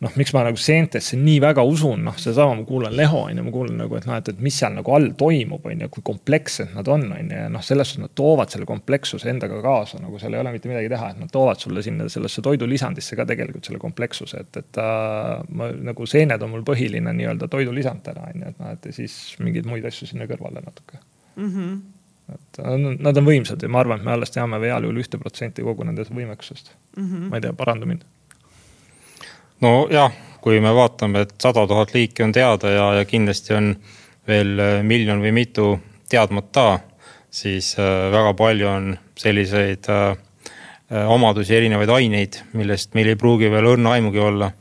noh, 0.04 0.14
miks 0.20 0.34
ma 0.36 0.44
nagu 0.46 0.60
seentesse 0.60 1.18
nii 1.20 1.40
väga 1.44 1.64
usun, 1.68 2.04
noh, 2.08 2.16
seesama, 2.20 2.58
ma 2.60 2.66
kuulan 2.68 2.96
Leho 2.98 3.24
on 3.28 3.40
ju, 3.40 3.46
ma 3.46 3.54
kuulan 3.54 3.78
nagu, 3.84 3.96
et 3.98 4.08
noh, 4.10 4.18
et, 4.20 4.32
et 4.34 4.42
mis 4.44 4.58
seal 4.60 4.76
nagu 4.76 4.96
all 4.96 5.10
toimub, 5.20 5.64
on 5.70 5.84
ju, 5.86 5.90
kui 5.94 6.06
komplekssed 6.10 6.74
nad 6.76 6.90
on, 6.92 7.06
on 7.16 7.32
ju, 7.32 7.40
ja 7.40 7.48
noh, 7.52 7.64
selles 7.66 7.94
suhtes 7.94 8.04
nad 8.04 8.14
toovad 8.20 8.52
selle 8.54 8.68
komplekssuse 8.70 9.32
endaga 9.32 9.62
kaasa, 9.64 10.02
nagu 10.04 10.20
seal 10.22 10.36
ei 10.36 10.44
ole 10.44 10.54
mitte 10.56 10.72
midagi 10.72 10.92
teha, 10.92 11.14
et 11.14 11.24
nad 11.24 11.32
toovad 11.34 11.64
sulle 11.64 11.86
sinna 11.86 12.10
sellesse 12.12 12.44
toidulisandisse 12.46 13.20
ka 13.20 13.28
tegelikult 13.30 13.70
selle 13.70 13.82
komplekssuse, 13.82 14.44
et, 14.44 14.62
et 14.64 14.82
äh, 14.84 15.34
ma 15.56 15.72
nagu 15.92 16.10
seened 16.10 16.44
on 16.44 16.54
mul 16.54 16.68
põhiline 16.68 17.16
nii-öelda 17.22 17.50
toidulisand 17.52 18.04
täna 18.10 18.28
on 18.30 18.46
ju, 18.46 18.54
et 18.54 18.64
noh, 18.64 18.78
et 18.78 18.90
siis 18.96 19.18
mingeid 19.44 19.70
muid 19.70 19.88
asju 19.88 20.10
sinna 20.12 20.28
kõrvale 20.30 20.64
natuke 20.66 21.00
mm. 21.00 21.52
-hmm 21.52 21.84
et 22.34 22.60
nad 23.04 23.18
on 23.20 23.26
võimsad 23.28 23.60
ja 23.60 23.68
ma 23.68 23.82
arvan, 23.84 24.00
et 24.00 24.08
me 24.08 24.14
alles 24.14 24.32
teame 24.32 24.56
heal 24.64 24.86
juhul 24.86 25.02
ühte 25.02 25.20
protsenti 25.20 25.64
kogu 25.66 25.84
nende 25.84 26.06
võimekusest 26.08 26.72
mm. 26.72 27.04
-hmm. 27.04 27.26
ma 27.30 27.36
ei 27.36 27.44
tea, 27.44 27.52
paranda 27.54 27.86
mind 27.90 28.06
nojah, 29.64 30.12
kui 30.44 30.60
me 30.60 30.74
vaatame, 30.76 31.24
et 31.24 31.36
sada 31.42 31.66
tuhat 31.68 31.94
liiki 31.96 32.24
on 32.26 32.34
teada 32.36 32.72
ja, 32.72 32.88
ja 33.00 33.06
kindlasti 33.08 33.56
on 33.56 33.74
veel 34.28 34.60
äh, 34.60 34.82
miljon 34.84 35.22
või 35.24 35.34
mitu 35.36 35.68
teadmata, 36.12 36.80
siis 37.34 37.74
äh, 37.80 38.10
väga 38.14 38.34
palju 38.40 38.70
on 38.70 38.90
selliseid 39.20 39.90
äh, 39.92 40.18
omadusi, 41.10 41.56
erinevaid 41.56 41.90
aineid, 41.90 42.42
millest 42.54 42.94
meil 42.94 43.14
ei 43.14 43.20
pruugi 43.20 43.50
veel 43.52 43.72
õrna 43.76 43.96
aimugi 43.98 44.20
olla. 44.20 44.52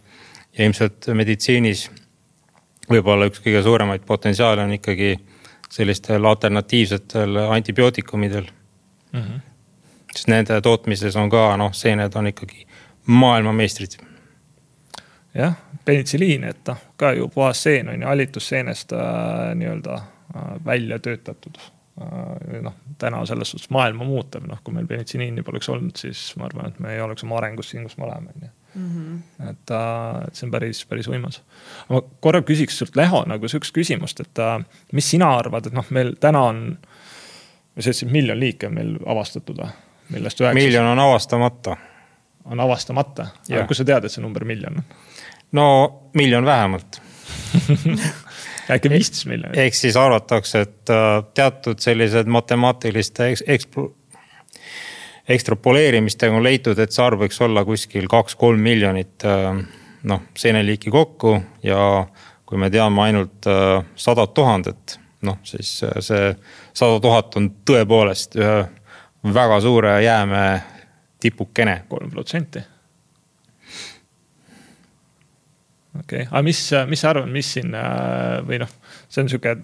ja 0.53 0.65
ilmselt 0.65 1.07
meditsiinis 1.17 1.87
võib-olla 2.91 3.29
üks 3.31 3.41
kõige 3.41 3.63
suuremaid 3.65 4.03
potentsiaale 4.05 4.67
on 4.67 4.75
ikkagi 4.77 5.15
sellistel 5.73 6.25
alternatiivsetel 6.29 7.37
antibiootikumidel 7.49 8.45
mm. 8.45 9.21
-hmm. 9.21 9.41
sest 10.13 10.29
nende 10.29 10.61
tootmises 10.61 11.17
on 11.17 11.31
ka 11.31 11.57
noh, 11.57 11.73
seened 11.73 12.15
on 12.15 12.27
ikkagi 12.27 12.67
maailmameistrid 13.07 13.97
jah, 15.35 15.55
penitsiliin, 15.85 16.45
et 16.45 16.67
noh, 16.69 16.81
ka 16.97 17.13
ju 17.17 17.29
puhas 17.33 17.63
seen 17.63 17.89
on 17.89 18.03
ju 18.03 18.09
hallitusseenest 18.09 18.93
äh, 18.93 19.55
nii-öelda 19.55 19.95
äh, 19.95 20.65
välja 20.65 20.99
töötatud 20.99 21.59
äh,. 21.59 22.61
noh, 22.63 22.75
täna 22.99 23.27
selles 23.27 23.51
suhtes 23.51 23.71
maailma 23.71 24.05
muutev, 24.05 24.47
noh, 24.49 24.61
kui 24.65 24.75
meil 24.75 24.87
penitsiliini 24.87 25.43
poleks 25.43 25.69
olnud, 25.73 25.97
siis 25.97 26.33
ma 26.37 26.49
arvan, 26.51 26.73
et 26.73 26.81
me 26.81 26.95
ei 26.95 27.01
oleks 27.01 27.25
oma 27.25 27.39
arengus 27.41 27.73
siin, 27.73 27.87
kus 27.89 27.97
me 27.99 28.09
oleme, 28.09 28.35
on 28.35 28.49
ju. 28.49 28.53
Mhm. 28.75 29.17
et 29.51 29.71
äh,, 29.71 30.23
et 30.29 30.35
see 30.35 30.47
on 30.47 30.53
päris, 30.53 30.85
päris 30.89 31.09
võimas. 31.09 31.41
ma 31.91 32.01
korra 32.21 32.41
küsiks 32.41 32.79
sult, 32.81 32.97
Leho, 32.97 33.25
nagu 33.29 33.49
sihukest 33.49 33.75
küsimust, 33.77 34.21
et 34.21 34.41
äh, 34.41 34.59
mis 34.93 35.11
sina 35.11 35.33
arvad, 35.39 35.69
et 35.69 35.77
noh, 35.77 35.89
meil 35.91 36.15
täna 36.21 36.45
on, 36.53 36.67
sa 37.79 37.89
ütlesid 37.89 38.13
miljon 38.13 38.41
liiki 38.41 38.69
on 38.69 38.77
meil 38.77 38.95
avastatud 39.07 39.65
või? 39.65 39.73
millest 40.13 40.41
üheksas. 40.41 40.57
miljon 40.57 40.87
on 40.87 40.99
avastamata. 40.99 41.77
on 42.45 42.61
avastamata, 42.61 43.27
aga 43.51 43.67
kust 43.69 43.85
sa 43.85 43.89
tead, 43.93 44.05
et 44.05 44.13
see 44.13 44.25
number 44.25 44.45
miljon 44.45 44.81
on? 44.81 44.89
No 45.53 45.67
miljon 46.15 46.45
vähemalt 46.45 47.01
äkki 48.71 48.91
viisteist 48.91 49.27
miljonit. 49.27 49.59
ehk 49.59 49.75
siis 49.75 49.97
arvatakse, 49.97 50.61
et 50.61 50.91
äh, 50.91 51.25
teatud 51.35 51.83
sellised 51.83 52.31
matemaatiliste 52.31 53.29
eks-, 53.33 53.45
ekspl-, 53.47 53.91
ekstrapoleerimistega 55.29 56.37
on 56.37 56.45
leitud, 56.45 56.79
et 56.79 56.93
see 56.93 57.05
arv 57.05 57.25
võiks 57.25 57.41
olla 57.45 57.65
kuskil 57.69 58.09
kaks-kolm 58.11 58.61
miljonit 58.63 59.27
äh, 59.29 59.63
noh, 60.09 60.27
seeneliiki 60.39 60.91
kokku 60.91 61.39
ja 61.63 62.07
kui 62.47 62.61
me 62.61 62.71
teame 62.71 63.07
ainult 63.09 63.49
äh, 63.51 63.79
sadat 63.97 64.35
tuhandet, 64.35 64.99
noh 65.23 65.39
siis 65.47 65.79
see 65.81 66.35
sada 66.73 67.01
tuhat 67.01 67.37
on 67.39 67.53
tõepoolest 67.69 68.39
ühe 68.41 68.59
väga 69.35 69.61
suure 69.63 69.97
jäämäe 70.03 70.61
tipukene. 71.23 71.83
kolm 71.89 72.11
protsenti 72.11 72.72
okei 75.99 76.23
okay., 76.23 76.29
aga 76.31 76.43
mis, 76.43 76.71
mis 76.89 77.01
sa 77.01 77.13
arvad, 77.13 77.31
mis 77.33 77.53
siin 77.57 77.75
äh, 77.77 78.41
või 78.47 78.61
noh, 78.63 78.75
see 79.13 79.23
on 79.25 79.31
sihuke, 79.33 79.57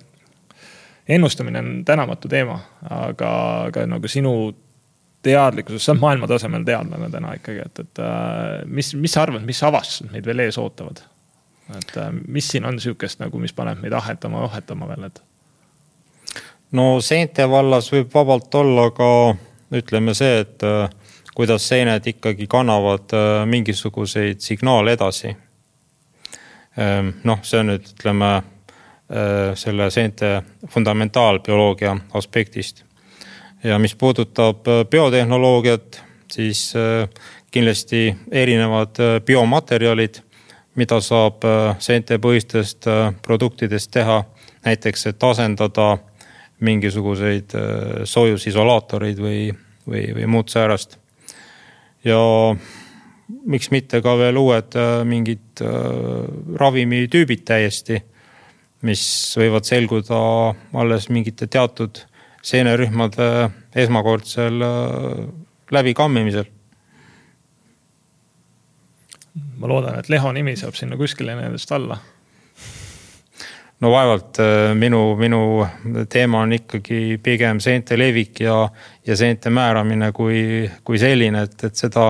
ennustamine 1.09 1.63
on 1.63 1.71
tänamatu 1.89 2.29
teema, 2.29 2.59
aga, 2.91 3.31
aga 3.69 3.87
nagu 3.89 4.11
sinu 4.13 4.33
teadlikkuses, 5.25 5.85
sa 5.85 5.95
oled 5.95 6.03
maailma 6.05 6.29
tasemel 6.31 6.67
teadlane 6.67 7.09
täna 7.13 7.35
ikkagi, 7.39 7.65
et, 7.65 7.81
et 7.85 8.03
äh, 8.05 8.67
mis, 8.67 8.93
mis 8.99 9.17
sa 9.17 9.25
arvad, 9.25 9.47
mis 9.49 9.63
avastused 9.67 10.13
meid 10.13 10.29
veel 10.29 10.45
ees 10.47 10.61
ootavad? 10.61 11.03
et 11.77 11.97
äh, 12.01 12.13
mis 12.29 12.47
siin 12.49 12.69
on 12.69 12.79
sihukest 12.81 13.21
nagu, 13.25 13.41
mis 13.41 13.53
paneb 13.57 13.81
meid 13.83 13.97
ahetama, 13.97 14.45
ohetama 14.49 14.89
veel, 14.93 15.09
et? 15.09 15.23
no 16.77 16.91
seente 17.05 17.49
vallas 17.49 17.91
võib 17.93 18.13
vabalt 18.15 18.55
olla 18.61 18.91
ka 18.97 19.11
ütleme 19.79 20.15
see, 20.17 20.45
et 20.45 20.65
kuidas 21.37 21.67
seened 21.69 22.07
ikkagi 22.09 22.49
kannavad 22.51 23.13
mingisuguseid 23.47 24.41
signaale 24.43 24.97
edasi 24.97 25.35
noh, 27.25 27.41
see 27.43 27.59
on 27.59 27.73
nüüd 27.73 27.89
ütleme 27.91 28.31
äh, 28.39 29.55
selle 29.59 29.91
seente 29.91 30.43
fundamentaalbioloogia 30.71 31.97
aspektist. 32.15 32.85
ja 33.65 33.79
mis 33.79 33.95
puudutab 33.95 34.69
äh, 34.69 34.85
biotehnoloogiat, 34.91 36.03
siis 36.31 36.75
kindlasti 37.51 38.17
erinevad 38.31 38.99
biomaterjalid, 39.27 40.21
mida 40.77 41.01
saab 41.01 41.43
seentepõhistest 41.79 42.85
produktidest 43.23 43.91
teha. 43.91 44.25
näiteks, 44.65 45.07
et 45.07 45.23
asendada 45.23 45.99
mingisuguseid 46.61 47.55
soojusisolaatoreid 48.05 49.19
või, 49.19 49.55
või, 49.89 50.03
või 50.15 50.27
muud 50.27 50.49
säärast. 50.53 50.99
ja 52.05 52.21
miks 53.29 53.71
mitte 53.73 54.01
ka 54.05 54.15
veel 54.19 54.39
uued 54.41 54.77
äh, 54.79 55.01
mingid 55.09 55.63
äh, 55.65 56.29
ravimitüübid 56.61 57.45
täiesti, 57.49 58.01
mis 58.89 59.03
võivad 59.39 59.69
selguda 59.69 60.21
alles 60.79 61.09
mingite 61.13 61.49
teatud 61.51 62.05
seenerühmade 62.45 63.49
esmakordsel 63.77 64.63
äh, 64.65 65.25
läbikammimisel. 65.75 66.55
ma 69.59 69.69
loodan, 69.71 69.99
et 69.99 70.09
Leho 70.11 70.31
nimi 70.35 70.57
saab 70.59 70.75
sinna 70.75 70.97
kuskile 70.99 71.35
nendest 71.39 71.71
alla 71.75 71.97
no 73.83 73.91
vaevalt 73.93 74.39
minu, 74.75 75.01
minu 75.19 75.41
teema 76.11 76.41
on 76.43 76.55
ikkagi 76.57 77.19
pigem 77.23 77.61
seente 77.63 77.99
levik 77.99 78.41
ja, 78.43 78.57
ja 79.07 79.17
seente 79.19 79.51
määramine 79.55 80.11
kui, 80.15 80.41
kui 80.83 80.99
selline, 80.99 81.45
et, 81.47 81.67
et 81.69 81.79
seda 81.79 82.09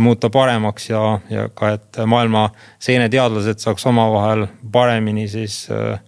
muuta 0.00 0.30
paremaks 0.30 0.90
ja, 0.90 1.02
ja 1.30 1.48
ka, 1.54 1.72
et 1.78 1.98
maailma 2.06 2.48
seeneteadlased 2.82 3.62
saaks 3.62 3.86
omavahel 3.88 4.46
paremini 4.72 5.28
siis 5.28 5.60
äh, 5.72 6.00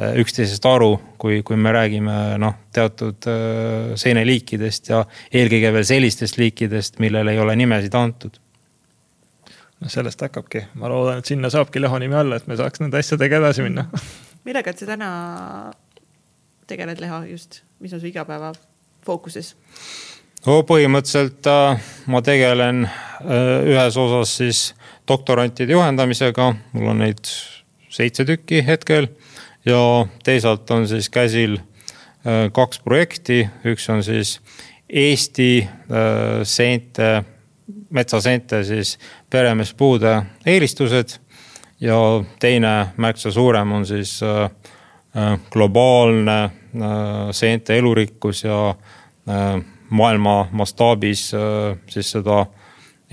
äh, 0.00 0.16
üksteisest 0.22 0.66
aru, 0.66 0.96
kui, 1.18 1.42
kui 1.46 1.56
me 1.56 1.72
räägime 1.72 2.38
noh, 2.42 2.56
teatud 2.74 3.28
seeneliikidest 4.00 4.90
ja 4.90 5.04
eelkõige 5.30 5.72
veel 5.76 5.86
sellistest 5.86 6.40
liikidest, 6.40 6.98
millele 7.02 7.36
ei 7.36 7.42
ole 7.42 7.56
nimesid 7.56 7.94
antud. 7.94 8.40
noh, 9.82 9.90
sellest 9.90 10.20
hakkabki, 10.22 10.66
ma 10.78 10.90
loodan, 10.90 11.22
et 11.22 11.30
sinna 11.30 11.50
saabki 11.50 11.80
Leho 11.82 11.98
nimi 11.98 12.14
alla, 12.18 12.38
et 12.38 12.46
me 12.46 12.58
saaks 12.58 12.82
nende 12.82 12.98
asjadega 13.02 13.42
edasi 13.42 13.66
minna. 13.66 13.88
millega 14.46 14.74
sa 14.76 14.86
täna 14.94 15.12
tegeled, 16.70 17.00
Leho, 17.02 17.22
just, 17.30 17.62
mis 17.82 17.92
on 17.92 18.00
su 18.00 18.10
igapäeva 18.10 18.52
fookuses? 19.06 19.54
No 20.46 20.60
põhimõtteliselt 20.66 21.46
äh, 21.50 21.90
ma 22.10 22.20
tegelen 22.24 22.84
äh, 22.86 23.66
ühes 23.68 23.96
osas 23.98 24.36
siis 24.40 24.62
doktorantide 25.08 25.74
juhendamisega, 25.74 26.52
mul 26.74 26.92
on 26.94 27.02
neid 27.04 27.22
seitse 27.92 28.24
tükki 28.26 28.62
hetkel. 28.66 29.08
ja 29.64 29.78
teisalt 30.24 30.70
on 30.70 30.88
siis 30.88 31.08
käsil 31.10 31.58
kaks 32.52 32.80
projekti, 32.82 33.44
üks 33.66 33.88
on 33.90 34.02
siis 34.02 34.40
Eesti 34.88 35.68
seente, 36.44 37.24
metsaseente 37.90 38.64
siis 38.64 38.98
peremeespuude 39.30 40.22
eelistused. 40.46 41.18
ja 41.80 41.98
teine 42.40 42.86
märksa 42.96 43.30
suurem 43.30 43.72
on 43.72 43.86
siis 43.86 44.20
globaalne 45.50 46.50
seente 47.32 47.78
elurikkus 47.78 48.44
ja 48.44 48.74
maailma 49.92 50.48
mastaabis 50.56 51.26
siis 51.92 52.10
seda 52.14 52.46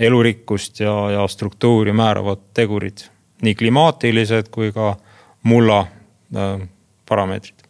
elurikkust 0.00 0.80
ja, 0.80 0.94
ja 1.10 1.26
struktuuri 1.28 1.92
määravad 1.92 2.38
tegurid, 2.56 3.04
nii 3.42 3.54
klimaatilised 3.54 4.48
kui 4.50 4.72
ka 4.72 4.94
mulla 5.42 5.80
äh, 6.36 6.68
parameetrid. 7.08 7.66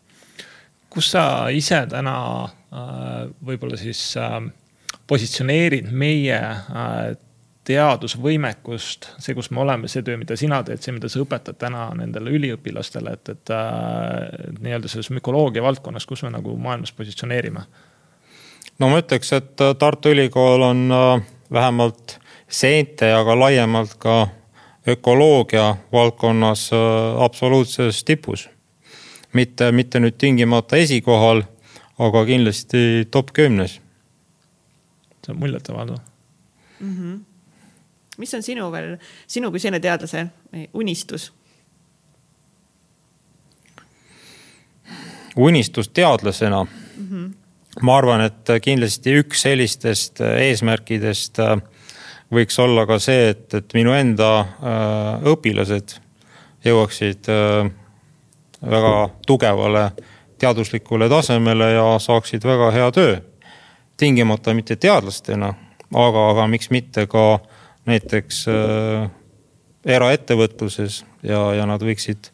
kus 0.91 1.11
sa 1.11 1.49
ise 1.49 1.87
täna 1.91 2.45
äh, 2.45 3.27
võib-olla 3.47 3.77
siis 3.78 4.16
äh, 4.16 4.39
positsioneerid 5.07 5.91
meie 5.91 6.39
äh, 6.39 7.16
teadusvõimekust, 7.70 9.11
see, 9.20 9.35
kus 9.37 9.51
me 9.51 9.61
oleme, 9.62 9.89
see 9.91 10.03
töö, 10.03 10.16
mida 10.19 10.37
sina 10.39 10.62
teed, 10.66 10.81
see, 10.82 10.95
mida 10.97 11.11
sa 11.11 11.20
õpetad 11.23 11.59
täna 11.61 11.91
nendele 11.99 12.32
üliõpilastele, 12.39 13.15
et, 13.19 13.35
et 13.35 13.53
äh, 13.55 14.51
nii-öelda 14.62 14.91
selles 14.91 15.11
mükoloogia 15.15 15.62
valdkonnas, 15.62 16.07
kus 16.07 16.24
me 16.27 16.32
nagu 16.35 16.57
maailmas 16.59 16.95
positsioneerime? 16.97 17.66
No 18.81 18.89
ma 18.89 19.01
ütleks, 19.02 19.32
et 19.36 19.62
Tartu 19.78 20.15
Ülikool 20.15 20.65
on 20.65 20.86
äh, 20.93 21.23
vähemalt 21.52 22.19
seente, 22.48 23.12
aga 23.15 23.36
laiemalt 23.39 23.94
ka 24.01 24.28
ökoloogia 24.89 25.77
valdkonnas 25.93 26.70
äh, 26.73 27.23
absoluutses 27.24 28.05
tipus. 28.05 28.48
mitte, 29.32 29.73
mitte 29.73 30.01
nüüd 30.01 30.16
tingimata 30.19 30.77
esikohal, 30.77 31.44
aga 31.98 32.24
kindlasti 32.27 33.07
top 33.11 33.31
kümnes. 33.32 33.81
see 35.27 35.32
on 35.32 35.39
muljetavaldav 35.39 35.98
mm. 36.81 36.97
-hmm. 36.97 37.20
mis 38.19 38.35
on 38.35 38.43
sinu 38.43 38.73
veel, 38.73 38.97
sinu 39.27 39.51
kui 39.51 39.61
seeneteadlase 39.61 40.27
unistus? 40.74 41.32
unistus 45.36 45.89
teadlasena 45.89 46.65
mm. 46.65 47.09
-hmm. 47.09 47.40
Ma 47.82 47.97
arvan, 47.97 48.27
et 48.28 48.51
kindlasti 48.62 49.15
üks 49.23 49.44
sellistest 49.47 50.20
eesmärkidest 50.20 51.39
äh, 51.40 51.57
võiks 52.35 52.59
olla 52.62 52.86
ka 52.86 52.98
see, 53.02 53.31
et, 53.35 53.48
et 53.55 53.74
minu 53.74 53.94
enda 53.97 54.31
äh, 54.40 55.28
õpilased 55.32 55.97
jõuaksid 56.65 57.31
äh, 57.32 57.70
väga 58.61 58.94
tugevale 59.27 59.90
teaduslikule 60.40 61.09
tasemele 61.09 61.73
ja 61.73 61.86
saaksid 62.01 62.44
väga 62.44 62.70
hea 62.70 62.90
töö. 62.93 63.19
tingimata 63.97 64.55
mitte 64.55 64.77
teadlastena, 64.77 65.55
aga, 65.94 66.31
aga 66.31 66.47
miks 66.47 66.70
mitte 66.70 67.07
ka 67.07 67.40
näiteks 67.86 68.47
äh, 68.48 69.11
eraettevõtluses 69.85 71.05
ja, 71.23 71.52
ja 71.55 71.66
nad 71.66 71.82
võiksid 71.82 72.31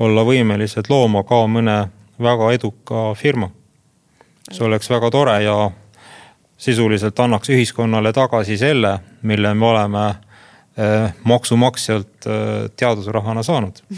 olla 0.00 0.24
võimelised 0.24 0.88
looma 0.88 1.24
ka 1.24 1.46
mõne 1.46 1.90
väga 2.20 2.52
eduka 2.52 3.14
firma. 3.14 3.50
See 4.50 4.66
oleks 4.66 4.90
väga 4.90 5.10
tore 5.10 5.42
ja 5.42 5.70
sisuliselt 6.60 7.20
annaks 7.20 7.50
ühiskonnale 7.50 8.12
tagasi 8.12 8.58
selle, 8.60 8.98
mille 9.22 9.54
me 9.54 9.66
oleme 9.66 10.06
eh, 10.76 11.12
maksumaksjalt 11.24 12.26
eh, 12.26 12.70
teadusrahana 12.76 13.42
saanud 13.42 13.82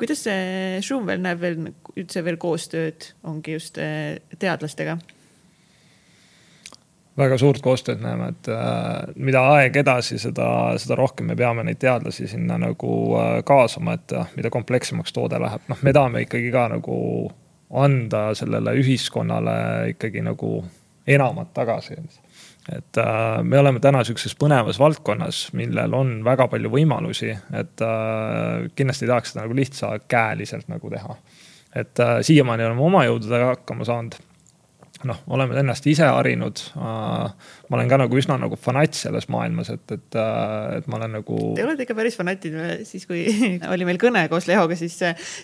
kuidas 0.00 0.24
see 0.24 0.80
Schumvel 0.84 1.20
näeb 1.22 1.40
veel 1.42 1.72
üldse 1.98 2.22
veel 2.24 2.38
koostööd, 2.40 3.12
ongi 3.28 3.58
just 3.58 3.80
eh, 3.82 4.20
teadlastega? 4.38 4.98
väga 7.20 7.36
suurt 7.36 7.60
koostööd 7.60 8.00
näeme, 8.00 8.30
et 8.32 8.48
äh, 8.48 9.10
mida 9.20 9.42
aeg 9.56 9.74
edasi, 9.82 10.16
seda, 10.22 10.46
seda 10.80 10.96
rohkem 10.96 11.26
me 11.28 11.34
peame 11.36 11.66
neid 11.66 11.76
teadlasi 11.82 12.30
sinna 12.30 12.56
nagu 12.62 12.92
äh, 13.18 13.32
kaasama, 13.44 13.98
et 13.98 14.14
mida 14.38 14.48
komplekssemaks 14.52 15.12
toode 15.12 15.40
läheb, 15.42 15.66
noh, 15.68 15.82
me 15.84 15.92
tahame 15.92 16.22
ikkagi 16.24 16.48
ka 16.54 16.68
nagu 16.72 16.96
anda 17.70 18.30
sellele 18.34 18.74
ühiskonnale 18.80 19.54
ikkagi 19.92 20.24
nagu 20.26 20.60
enamat 21.06 21.52
tagasi. 21.54 21.96
et 22.76 22.98
äh, 22.98 23.42
me 23.42 23.58
oleme 23.58 23.80
täna 23.80 24.02
sihukeses 24.04 24.36
põnevas 24.38 24.78
valdkonnas, 24.78 25.48
millel 25.58 25.94
on 25.96 26.18
väga 26.24 26.46
palju 26.52 26.70
võimalusi, 26.70 27.30
et 27.56 27.84
äh, 27.84 28.66
kindlasti 28.76 29.06
ei 29.06 29.12
tahaks 29.12 29.32
seda 29.32 29.46
nagu 29.46 29.56
lihtsakäeliselt 29.56 30.68
nagu 30.68 30.90
teha. 30.90 31.16
et 31.74 32.00
äh, 32.00 32.18
siiamaani 32.26 32.66
oleme 32.66 32.86
oma 32.86 33.04
jõududega 33.08 33.54
hakkama 33.54 33.86
saanud 33.88 34.18
noh, 35.08 35.20
oleme 35.32 35.56
ennast 35.60 35.86
ise 35.88 36.04
harinud. 36.04 36.60
ma 36.74 37.76
olen 37.76 37.88
ka 37.88 37.98
nagu 38.02 38.18
üsna 38.18 38.36
nagu 38.40 38.56
fanatt 38.60 38.96
selles 38.98 39.28
maailmas, 39.32 39.70
et, 39.72 39.84
et, 39.94 40.18
et 40.76 40.88
ma 40.90 40.98
olen 40.98 41.14
nagu. 41.20 41.38
Te 41.56 41.64
olete 41.64 41.86
ikka 41.86 41.96
päris 41.96 42.18
fanatid, 42.18 42.56
siis 42.88 43.06
kui 43.08 43.24
oli 43.72 43.88
meil 43.88 44.00
kõne 44.02 44.26
koos 44.32 44.48
Lehoga, 44.50 44.76
siis, 44.78 44.98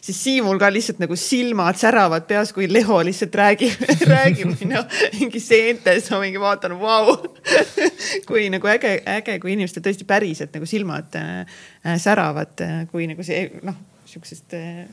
siis 0.05 0.21
Siimul 0.27 0.61
ka 0.61 0.71
lihtsalt 0.73 1.01
nagu 1.03 1.17
silmad 1.21 1.79
säravad 1.81 2.27
peas, 2.29 2.53
kui 2.57 2.69
Leho 2.71 3.01
lihtsalt 3.07 3.39
räägib 3.39 3.87
räägib 4.15 4.53
no, 4.73 4.85
mingi 5.21 5.43
seentes, 5.43 6.11
ma 6.13 6.21
mingi 6.25 6.43
vaatan, 6.43 6.77
vau. 6.81 7.17
kui 8.29 8.51
nagu 8.53 8.73
äge, 8.73 8.99
äge, 9.17 9.39
kui 9.43 9.55
inimestel 9.57 9.85
tõesti 9.85 10.07
päriselt 10.09 10.55
nagu 10.57 10.69
silmad 10.69 11.17
äh, 11.21 11.63
säravad, 12.03 12.61
kui 12.93 13.09
nagu 13.11 13.25
see 13.27 13.47
noh, 13.67 13.79
sihukesest 14.07 14.57
äh, 14.59 14.87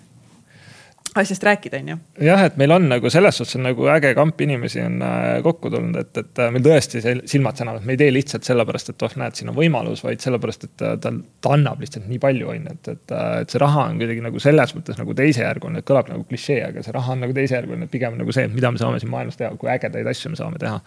asjast 1.15 1.43
rääkida, 1.43 1.77
on 1.77 1.89
ju. 1.89 1.97
jah, 2.25 2.41
et 2.47 2.55
meil 2.57 2.71
on 2.71 2.87
nagu 2.89 3.09
selles 3.13 3.37
suhtes 3.37 3.55
on 3.57 3.67
nagu 3.67 3.85
äge 3.93 4.13
kamp 4.17 4.41
inimesi 4.41 4.81
on 4.81 5.01
äh, 5.05 5.41
kokku 5.45 5.69
tulnud, 5.69 5.97
et, 5.99 6.17
et 6.17 6.41
äh, 6.41 6.49
meil 6.53 6.63
tõesti 6.65 7.01
silmad 7.03 7.59
sänavad, 7.59 7.85
me 7.85 7.93
ei 7.93 7.99
tee 8.01 8.13
lihtsalt 8.13 8.47
sellepärast, 8.47 8.89
et 8.93 9.05
oh, 9.05 9.13
näed, 9.21 9.37
siin 9.37 9.51
on 9.51 9.57
võimalus, 9.57 10.01
vaid 10.05 10.23
sellepärast, 10.23 10.65
et 10.69 10.85
äh, 10.85 10.95
ta, 11.03 11.11
ta 11.43 11.53
annab 11.53 11.83
lihtsalt 11.83 12.07
nii 12.09 12.19
palju, 12.23 12.49
on 12.49 12.65
ju, 12.65 12.73
et, 12.73 12.89
et, 12.95 13.15
et 13.43 13.53
see 13.53 13.61
raha 13.61 13.85
on 13.91 14.01
kuidagi 14.01 14.25
nagu 14.25 14.41
selles 14.41 14.73
mõttes 14.77 14.97
nagu 14.99 15.15
teisejärguline, 15.19 15.83
kõlab 15.85 16.09
nagu 16.13 16.25
klišee, 16.29 16.59
aga 16.69 16.85
see 16.85 16.95
raha 16.95 17.13
on 17.13 17.23
nagu 17.27 17.37
teisejärguline, 17.37 17.89
pigem 17.93 18.17
nagu 18.17 18.35
see, 18.35 18.47
mida 18.53 18.73
me 18.73 18.81
saame 18.81 19.01
siin 19.03 19.13
maailmas 19.13 19.37
teha, 19.37 19.53
kui 19.61 19.69
ägedaid 19.73 20.09
asju 20.09 20.33
me 20.33 20.39
saame 20.39 20.61
teha. 20.61 20.81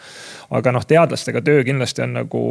aga 0.58 0.74
noh, 0.74 0.88
teadlastega 0.88 1.42
töö 1.46 1.62
kindlasti 1.66 2.02
on 2.02 2.18
nagu 2.18 2.42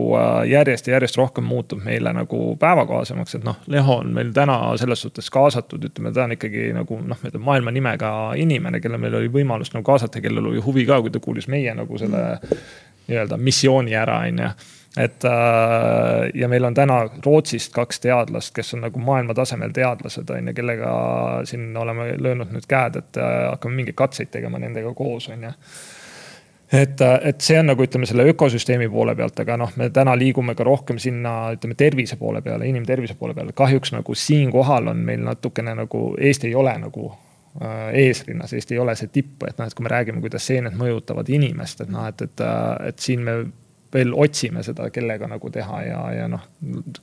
järjest 0.48 0.88
ja 0.88 0.96
järjest 0.96 1.20
rohkem 1.20 1.48
muutub 1.48 1.84
meile 1.84 2.14
nagu 2.16 2.42
päevakohasemaks, 2.62 3.36
et 3.40 3.48
noh, 3.48 3.60
Leho 3.72 4.00
on 4.00 4.14
meil 4.16 4.32
täna 4.36 4.58
selles 4.80 5.02
suhtes 5.02 5.30
kaasatud, 5.34 5.84
ütleme, 5.90 6.14
ta 6.16 6.26
on 6.26 6.36
ikkagi 6.36 6.70
nagu 6.76 7.00
noh, 7.04 7.20
maailma 7.66 7.72
nimega 7.72 8.12
inimene, 8.38 8.80
kelle 8.82 8.98
meil 8.98 9.16
oli 9.16 9.30
võimalus 9.32 9.74
nagu 9.74 9.86
kaasata, 9.86 10.22
kellel 10.22 10.52
oli 10.52 10.62
huvi 10.62 10.86
ka, 10.86 11.02
kui 11.02 11.12
ta 11.12 11.20
kuulis 11.20 11.48
meie 11.48 11.74
nagu 11.74 11.98
selle 11.98 12.40
nii-öelda 13.08 13.38
missiooni 13.38 13.96
ära, 13.96 14.22
on 14.28 14.42
ju 14.44 14.50
et 14.96 15.26
äh, 15.28 16.30
ja 16.34 16.48
meil 16.48 16.64
on 16.64 16.74
täna 16.74 17.02
Rootsist 17.26 17.74
kaks 17.76 18.00
teadlast, 18.00 18.54
kes 18.56 18.74
on 18.78 18.86
nagu 18.86 19.00
maailma 19.00 19.34
tasemel 19.36 19.74
teadlased, 19.76 20.30
on 20.30 20.48
ju, 20.48 20.54
kellega 20.56 20.94
siin 21.46 21.76
oleme 21.78 22.14
löönud 22.16 22.54
nüüd 22.56 22.68
käed, 22.70 23.02
et 23.02 23.20
äh, 23.20 23.50
hakkame 23.50 23.82
mingeid 23.82 23.98
katseid 24.00 24.32
tegema 24.32 24.62
nendega 24.62 24.94
koos, 24.96 25.28
on 25.34 25.44
ju 25.50 25.52
et, 26.72 27.02
äh, 27.02 27.18
et 27.30 27.44
see 27.44 27.60
on 27.60 27.70
nagu 27.74 27.84
ütleme 27.84 28.08
selle 28.08 28.24
ökosüsteemi 28.32 28.88
poole 28.90 29.18
pealt, 29.20 29.44
aga 29.44 29.60
noh, 29.60 29.76
me 29.76 29.90
täna 29.94 30.16
liigume 30.18 30.56
ka 30.56 30.64
rohkem 30.64 31.02
sinna, 31.02 31.52
ütleme 31.58 31.76
tervise 31.76 32.16
poole 32.22 32.42
peale, 32.46 32.72
inimtervise 32.72 33.20
poole 33.20 33.36
peale. 33.36 33.52
kahjuks 33.54 33.92
nagu 33.98 34.16
siinkohal 34.16 34.88
on 34.96 35.04
meil 35.12 35.28
natukene 35.28 35.76
nagu 35.76 36.08
Eesti 36.16 36.48
ei 36.48 36.56
ole 36.56 36.78
nagu 36.80 37.12
eesrinnas, 37.94 38.54
Eesti 38.54 38.76
ei 38.76 38.80
ole 38.84 38.96
see 39.00 39.08
tipp, 39.08 39.44
et 39.48 39.60
noh, 39.60 39.68
et 39.68 39.76
kui 39.76 39.86
me 39.86 39.92
räägime, 39.92 40.20
kuidas 40.24 40.48
seened 40.48 40.76
mõjutavad 40.76 41.30
inimest, 41.32 41.86
et 41.86 41.94
noh, 41.94 42.08
et, 42.10 42.26
et, 42.26 42.42
äh, 42.44 42.90
et 42.90 43.00
siin 43.00 43.24
me 43.24 43.38
veel 43.96 44.12
otsime 44.18 44.64
seda, 44.64 44.90
kellega 44.92 45.28
nagu 45.30 45.50
teha 45.54 45.78
ja, 45.86 46.00
ja 46.12 46.26
noh, 46.28 46.42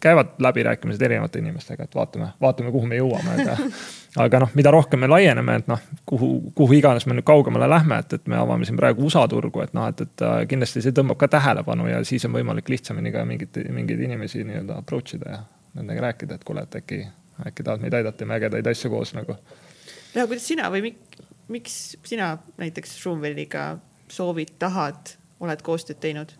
käivad 0.03 0.35
läbirääkimised 0.45 1.03
erinevate 1.03 1.41
inimestega, 1.41 1.87
et 1.89 1.95
vaatame, 1.97 2.29
vaatame, 2.41 2.73
kuhu 2.75 2.91
me 2.91 2.99
jõuame, 2.99 3.37
aga. 3.41 3.57
aga 4.27 4.43
noh, 4.45 4.53
mida 4.59 4.75
rohkem 4.75 5.01
me 5.01 5.09
laieneme, 5.09 5.57
et 5.63 5.71
noh, 5.73 5.81
kuhu, 6.09 6.29
kuhu 6.59 6.77
iganes 6.77 7.07
me 7.09 7.17
nüüd 7.17 7.27
kaugemale 7.29 7.69
lähme, 7.71 8.03
et, 8.05 8.19
et 8.19 8.29
me 8.29 8.37
avame 8.37 8.69
siin 8.69 8.77
praegu 8.77 9.07
USA 9.09 9.25
turgu, 9.31 9.65
et 9.65 9.73
noh, 9.79 9.89
et, 9.89 10.05
et 10.05 10.27
äh, 10.29 10.37
kindlasti 10.51 10.85
see 10.85 10.93
tõmbab 10.97 11.21
ka 11.23 11.31
tähelepanu 11.33 11.89
ja 11.89 12.05
siis 12.05 12.29
on 12.29 12.37
võimalik 12.37 12.69
lihtsamini 12.73 13.15
ka 13.15 13.25
mingit, 13.29 13.63
mingeid 13.73 14.05
inimesi 14.11 14.45
nii-öelda 14.45 14.83
approach 14.85 15.17
ida 15.17 15.37
ja 15.39 15.43
nendega 15.79 16.11
rääkida, 16.11 16.37
et 16.37 16.45
kuule, 16.45 16.67
et 16.69 16.81
äkki, 16.83 17.01
äkki 17.49 17.65
tahad 17.65 17.81
meid 17.81 17.97
aidata, 17.97 18.21
teeme 18.21 18.37
ägedaid 18.37 18.69
asju 18.75 18.93
koos 18.93 19.17
nagu 19.17 19.41
Leo, 20.15 20.27
kuidas 20.29 20.45
sina 20.45 20.69
või 20.73 20.83
mik, 20.91 21.19
miks 21.53 21.97
sina 22.05 22.35
näiteks 22.61 22.97
Schumwelliga 23.01 23.79
soovid, 24.13 24.57
tahad, 24.61 25.17
oled 25.41 25.65
koostööd 25.65 26.01
teinud? 26.03 26.35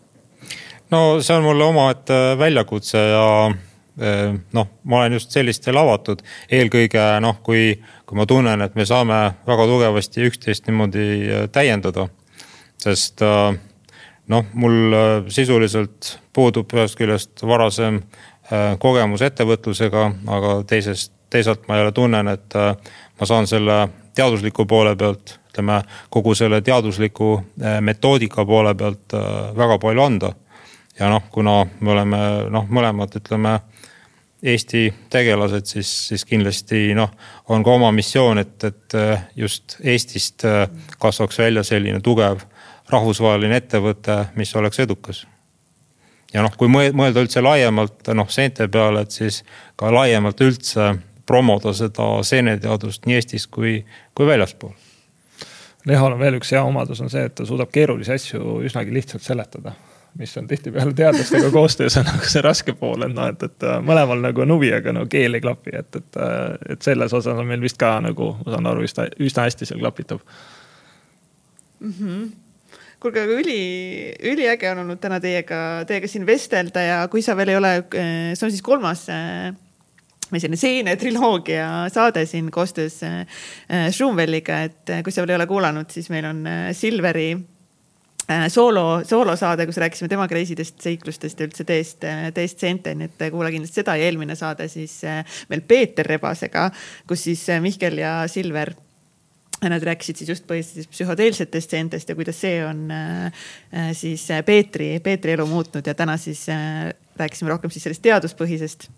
no 0.91 1.21
see 1.23 1.35
on 1.37 1.45
mulle 1.45 1.65
omaette 1.65 2.17
väljakutse 2.39 2.99
ja 2.99 3.27
eh, 3.49 4.33
noh, 4.53 4.69
ma 4.83 4.99
olen 5.01 5.17
just 5.17 5.33
sellistel 5.33 5.77
avatud, 5.79 6.21
eelkõige 6.51 7.05
noh, 7.23 7.39
kui, 7.45 7.71
kui 8.05 8.19
ma 8.19 8.27
tunnen, 8.29 8.61
et 8.61 8.75
me 8.77 8.85
saame 8.85 9.19
väga 9.47 9.67
tugevasti 9.69 10.27
üksteist 10.27 10.69
niimoodi 10.69 11.07
eh, 11.07 11.47
täiendada. 11.53 12.09
sest 12.83 13.23
eh, 13.23 13.55
noh, 14.27 14.45
mul 14.53 14.99
sisuliselt 15.33 16.17
puudub 16.33 16.71
ühest 16.75 16.99
küljest 16.99 17.43
varasem 17.43 18.03
kogemus 18.83 19.21
ettevõtlusega, 19.23 20.01
aga 20.35 20.49
teisest, 20.67 21.12
teisalt 21.33 21.67
ma 21.67 21.79
jälle 21.79 21.91
tunnen, 21.91 22.27
et 22.27 22.55
ma 23.19 23.27
saan 23.27 23.47
selle 23.49 23.87
teadusliku 24.15 24.65
poole 24.69 24.95
pealt 24.95 25.39
ütleme 25.53 25.81
kogu 26.09 26.33
selle 26.35 26.61
teadusliku 26.65 27.35
metoodika 27.81 28.45
poole 28.45 28.73
pealt 28.75 29.13
väga 29.57 29.77
palju 29.81 30.01
anda. 30.01 30.33
ja 30.99 31.09
noh, 31.09 31.23
kuna 31.31 31.65
me 31.79 31.91
oleme 31.91 32.17
noh, 32.49 32.69
mõlemad 32.69 33.15
ütleme 33.17 33.59
Eesti 34.43 34.93
tegelased, 35.09 35.65
siis, 35.65 35.89
siis 36.07 36.25
kindlasti 36.27 36.91
noh, 36.97 37.11
on 37.49 37.63
ka 37.63 37.77
oma 37.77 37.91
missioon, 37.95 38.41
et, 38.41 38.63
et 38.63 38.97
just 39.35 39.77
Eestist 39.79 40.43
kasvaks 40.99 41.39
välja 41.39 41.63
selline 41.63 42.01
tugev 42.03 42.43
rahvusvaheline 42.91 43.61
ettevõte, 43.63 44.25
mis 44.35 44.51
oleks 44.59 44.83
edukas 44.83 45.23
ja 46.33 46.43
noh, 46.43 46.53
kui 46.57 46.69
mõelda 46.71 47.23
üldse 47.23 47.41
laiemalt 47.45 48.11
noh 48.17 48.29
seente 48.33 48.67
peale, 48.67 49.05
et 49.05 49.15
siis 49.15 49.41
ka 49.79 49.91
laiemalt 49.93 50.41
üldse 50.43 50.91
promoda 51.25 51.73
seda 51.73 52.07
seeneteadust 52.23 53.07
nii 53.07 53.15
Eestis 53.19 53.47
kui, 53.47 53.79
kui 54.15 54.27
väljaspool. 54.27 54.73
Lehol 55.87 56.15
on 56.15 56.19
veel 56.19 56.37
üks 56.39 56.53
hea 56.55 56.61
omadus, 56.63 57.01
on 57.03 57.11
see, 57.11 57.25
et 57.27 57.35
ta 57.35 57.45
suudab 57.47 57.71
keerulisi 57.73 58.13
asju 58.15 58.61
üsnagi 58.67 58.93
lihtsalt 58.95 59.25
seletada 59.25 59.73
mis 60.17 60.37
on 60.37 60.47
tihtipeale 60.47 60.93
teadlastega 60.93 61.51
koostöös 61.57 61.97
on 61.97 62.05
nagu 62.05 62.27
see 62.29 62.41
raske 62.45 62.75
pool, 62.77 63.01
et 63.05 63.15
noh, 63.15 63.31
et, 63.33 63.43
et 63.47 63.65
mõlemal 63.85 64.21
nagu 64.21 64.43
on 64.45 64.55
huvi, 64.55 64.69
aga 64.75 64.93
no 64.93 65.07
keel 65.09 65.37
ei 65.37 65.41
klapi, 65.41 65.73
et, 65.79 65.97
et, 65.97 66.19
et 66.75 66.85
selles 66.85 67.13
osas 67.13 67.39
on 67.39 67.49
meil 67.49 67.63
vist 67.63 67.79
ka 67.81 67.95
nagu, 68.03 68.33
ma 68.43 68.53
saan 68.53 68.69
aru, 68.69 68.85
üsna, 68.85 69.07
üsna 69.23 69.47
hästi 69.47 69.69
seal 69.69 69.81
klapitab 69.81 70.21
mm. 71.79 71.93
-hmm 71.99 72.31
kuulge, 73.03 73.19
aga 73.25 73.35
üli, 73.35 73.57
üliäge 74.31 74.69
on 74.71 74.77
olnud 74.85 74.99
täna 75.03 75.17
teiega, 75.19 75.57
teiega 75.87 76.07
siin 76.07 76.23
vestelda 76.23 76.79
ja 76.85 77.01
kui 77.11 77.19
sa 77.21 77.35
veel 77.35 77.51
ei 77.51 77.57
ole, 77.59 77.71
eh, 77.99 78.29
see 78.31 78.45
on 78.47 78.53
siis 78.53 78.63
kolmas 78.63 79.09
selline 80.41 80.59
seene 80.59 80.95
triloogia 80.99 81.67
saade 81.93 82.25
siin 82.29 82.51
koostöös 82.51 82.99
Schumwelliga, 83.91 84.61
eh, 84.63 84.69
et 84.71 84.93
kui 85.05 85.13
sa 85.13 85.23
veel 85.23 85.35
ei 85.35 85.41
ole 85.41 85.49
kuulanud, 85.49 85.89
siis 85.93 86.09
meil 86.13 86.29
on 86.29 86.45
Silveri 86.73 87.31
soolo, 88.47 89.01
soolosaade, 89.03 89.65
kus 89.67 89.77
rääkisime 89.83 90.07
temaga 90.09 90.37
reisidest, 90.37 90.77
seiklustest 90.81 91.41
ja 91.41 91.47
üldse 91.49 91.65
teest, 91.67 92.05
teest 92.33 92.63
seenteni, 92.63 93.09
et 93.09 93.25
kuula 93.33 93.51
kindlasti 93.51 93.81
seda 93.81 93.97
ja 93.99 94.07
eelmine 94.07 94.37
saade 94.39 94.69
siis 94.71 95.01
veel 95.49 95.65
Peeter 95.67 96.07
Rebasega, 96.07 96.69
kus 97.07 97.25
siis 97.27 97.43
Mihkel 97.61 97.99
ja 97.99 98.21
Silver 98.31 98.71
Nad 99.69 99.83
rääkisid 99.83 100.19
siis 100.19 100.29
just 100.29 100.47
põhiliselt 100.47 100.89
psühhoteelsetest 100.91 101.71
seentest 101.71 102.09
ja 102.09 102.15
kuidas 102.17 102.39
see 102.41 102.57
on 102.65 102.91
äh, 102.91 103.45
äh, 103.71 103.91
siis 103.95 104.25
äh, 104.31 104.43
Peetri, 104.45 104.97
Peetri 105.03 105.37
elu 105.37 105.45
muutnud 105.47 105.87
ja 105.87 105.93
täna 105.95 106.17
siis 106.17 106.45
rääkisime 107.15 107.53
rohkem 107.53 107.71
siis 107.71 107.87
sellest 107.87 108.03
teaduspõhisest 108.03 108.89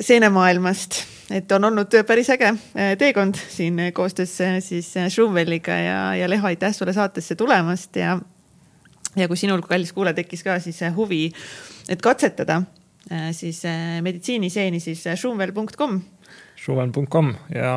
seenemaailmast, 0.00 1.00
et 1.30 1.52
on 1.52 1.64
olnud 1.68 1.92
päris 2.06 2.30
äge 2.32 2.52
teekond 2.98 3.36
siin 3.50 3.80
koostöös 3.92 4.32
siis 4.64 4.94
Schumwelliga 5.08 5.74
ja, 5.74 5.98
ja 6.14 6.30
Leho, 6.30 6.46
aitäh 6.46 6.74
sulle 6.74 6.92
saatesse 6.96 7.34
tulemast 7.34 7.96
ja, 7.96 8.18
ja 9.16 9.28
kui 9.28 9.36
sinul, 9.36 9.62
kallis 9.66 9.92
kuulaja, 9.92 10.14
tekkis 10.22 10.44
ka 10.46 10.58
siis 10.62 10.80
huvi, 10.96 11.26
et 11.88 12.02
katsetada 12.02 12.62
siis 13.32 13.62
meditsiiniseeni, 14.02 14.80
siis 14.80 15.04
schumwell.com 15.14 16.00
suven.com 16.66 17.32
ja 17.54 17.72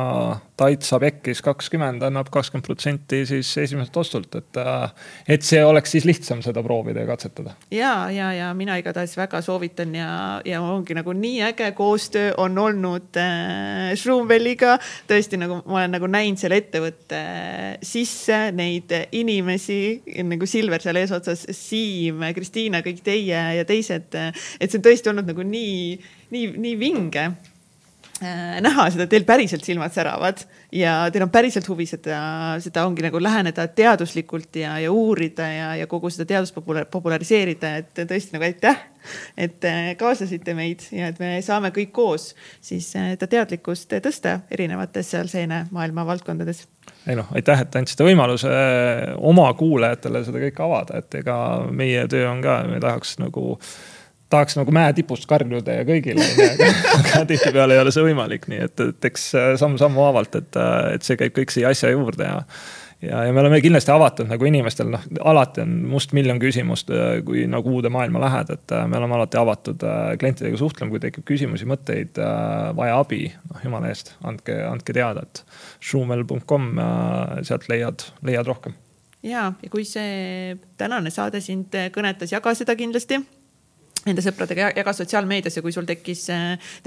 Tait 0.60 0.84
saab 0.84 1.06
EKis 1.08 1.40
kakskümmend, 1.44 2.02
annab 2.04 2.28
kakskümmend 2.32 2.66
protsenti 2.66 3.22
siis 3.28 3.48
esimeselt 3.62 3.96
ostult, 3.96 4.34
et, 4.36 4.58
äh, 4.60 5.12
et 5.36 5.46
see 5.46 5.62
oleks 5.64 5.94
siis 5.94 6.04
lihtsam 6.08 6.42
seda 6.44 6.60
proovida 6.64 7.04
ja 7.04 7.08
katsetada. 7.08 7.54
ja, 7.72 8.10
ja, 8.12 8.32
ja 8.36 8.50
mina 8.54 8.76
igatahes 8.80 9.16
väga 9.16 9.40
soovitan 9.46 9.94
ja, 9.96 10.10
ja 10.44 10.60
ongi 10.60 10.96
nagu 10.98 11.14
nii 11.16 11.42
äge 11.48 11.70
koostöö 11.78 12.34
on 12.42 12.58
olnud 12.58 13.16
äh, 13.20 13.94
Schroomwelliga. 13.96 14.76
tõesti 15.08 15.40
nagu 15.40 15.62
ma 15.64 15.80
olen 15.80 15.96
nagu 15.96 16.10
näinud 16.10 16.42
selle 16.42 16.60
ettevõtte 16.60 17.22
sisse 17.86 18.40
neid 18.56 18.92
inimesi 19.16 19.80
nagu 20.26 20.48
Silver 20.50 20.82
seal 20.82 20.98
eesotsas, 21.00 21.46
Siim, 21.56 22.26
Kristiina, 22.34 22.82
kõik 22.84 23.04
teie 23.06 23.46
ja 23.56 23.64
teised. 23.64 24.12
et 24.12 24.66
see 24.68 24.82
on 24.82 24.84
tõesti 24.84 25.14
olnud 25.14 25.30
nagu 25.30 25.46
nii, 25.46 25.96
nii, 26.34 26.52
nii 26.58 26.76
vinge 26.80 27.30
Äh, 27.30 27.49
näha 28.20 28.84
seda, 28.92 29.06
teil 29.08 29.24
päriselt 29.24 29.64
silmad 29.64 29.94
säravad 29.94 30.42
ja 30.76 30.94
teil 31.12 31.24
on 31.24 31.30
päriselt 31.32 31.68
huvi 31.70 31.86
seda, 31.88 32.20
seda 32.60 32.84
ongi 32.84 33.04
nagu 33.06 33.20
läheneda 33.22 33.64
teaduslikult 33.72 34.56
ja, 34.60 34.74
ja 34.82 34.90
uurida 34.92 35.46
ja, 35.48 35.68
ja 35.80 35.86
kogu 35.88 36.10
seda 36.12 36.26
teadust 36.28 36.56
populariseerida, 36.92 37.70
et 37.80 38.02
tõesti 38.02 38.36
nagu 38.36 38.44
aitäh, 38.44 38.82
et 39.40 39.64
äh, 39.64 39.92
kaasasite 40.00 40.54
meid 40.58 40.84
ja 40.92 41.08
et 41.12 41.20
me 41.22 41.38
saame 41.44 41.72
kõik 41.72 41.94
koos 41.96 42.34
siis 42.60 42.90
äh, 42.98 43.14
seda 43.14 43.30
teadlikkust 43.30 43.96
tõsta 44.04 44.40
erinevates 44.52 45.14
seal 45.14 45.30
seene 45.32 45.64
maailma 45.72 46.04
valdkondades. 46.08 46.66
Ei 47.08 47.16
noh, 47.16 47.30
aitäh, 47.36 47.62
et 47.64 47.76
andsite 47.80 48.04
võimaluse 48.04 48.50
oma 49.30 49.46
kuulajatele 49.56 50.24
seda 50.26 50.42
kõike 50.44 50.66
avada, 50.66 51.00
et 51.00 51.16
ega 51.22 51.38
meie 51.72 52.04
töö 52.10 52.28
on 52.28 52.44
ka, 52.44 52.60
me 52.68 52.82
tahaks 52.82 53.16
nagu 53.22 53.54
tahaks 54.30 54.58
nagu 54.58 54.74
mäe 54.74 54.92
tipust 54.96 55.26
karjuda 55.30 55.80
ja 55.80 55.86
kõigile, 55.88 56.26
aga 56.98 57.24
tihtipeale 57.28 57.76
ei 57.76 57.82
ole 57.82 57.94
see 57.94 58.04
võimalik, 58.06 58.46
nii 58.50 58.66
et, 58.68 58.84
et 58.84 59.08
eks 59.10 59.32
äh, 59.38 59.48
samm-sammu 59.60 60.04
haavalt, 60.06 60.36
et, 60.38 60.58
äh, 60.58 60.94
et 60.96 61.06
see 61.06 61.18
käib 61.20 61.34
kõik 61.36 61.54
siia 61.54 61.72
asja 61.74 61.90
juurde 61.90 62.28
ja. 62.28 62.36
ja, 63.02 63.24
ja 63.26 63.34
me 63.34 63.42
oleme 63.42 63.58
kindlasti 63.64 63.90
avatud 63.94 64.30
nagu 64.30 64.46
inimestel, 64.46 64.92
noh 64.94 65.06
alati 65.32 65.64
on 65.64 65.72
mustmiljon 65.90 66.38
küsimust, 66.42 66.92
äh, 66.94 67.16
kui 67.26 67.46
nagu 67.50 67.74
uude 67.74 67.90
maailma 67.92 68.22
lähed, 68.22 68.52
et 68.54 68.76
me 68.90 69.00
oleme 69.00 69.18
alati 69.18 69.40
avatud 69.40 69.86
klientidega 70.20 70.60
suhtlema, 70.60 70.94
kui 70.94 71.02
tekib 71.02 71.26
küsimusi, 71.26 71.66
mõtteid, 71.70 72.22
vaja 72.78 73.00
abi, 73.02 73.24
noh 73.50 73.66
jumala 73.66 73.90
eest, 73.90 74.14
andke, 74.26 74.60
andke 74.68 74.94
teada, 74.96 75.26
et. 75.26 75.42
Schumel.com, 75.80 76.70
sealt 77.46 77.66
leiad, 77.72 78.06
leiad 78.26 78.46
rohkem 78.46 78.76
ja, 79.26 79.50
ja 79.58 79.70
kui 79.72 79.82
see 79.88 80.54
tänane 80.80 81.10
saade 81.12 81.42
sind 81.44 81.74
kõnetas, 81.94 82.30
jaga 82.32 82.54
seda 82.56 82.76
kindlasti 82.78 83.18
enda 84.08 84.22
sõpradega 84.24 84.70
jaga 84.76 84.94
sotsiaalmeedias 84.96 85.58
ja 85.58 85.64
kui 85.64 85.74
sul 85.74 85.88
tekkis, 85.88 86.26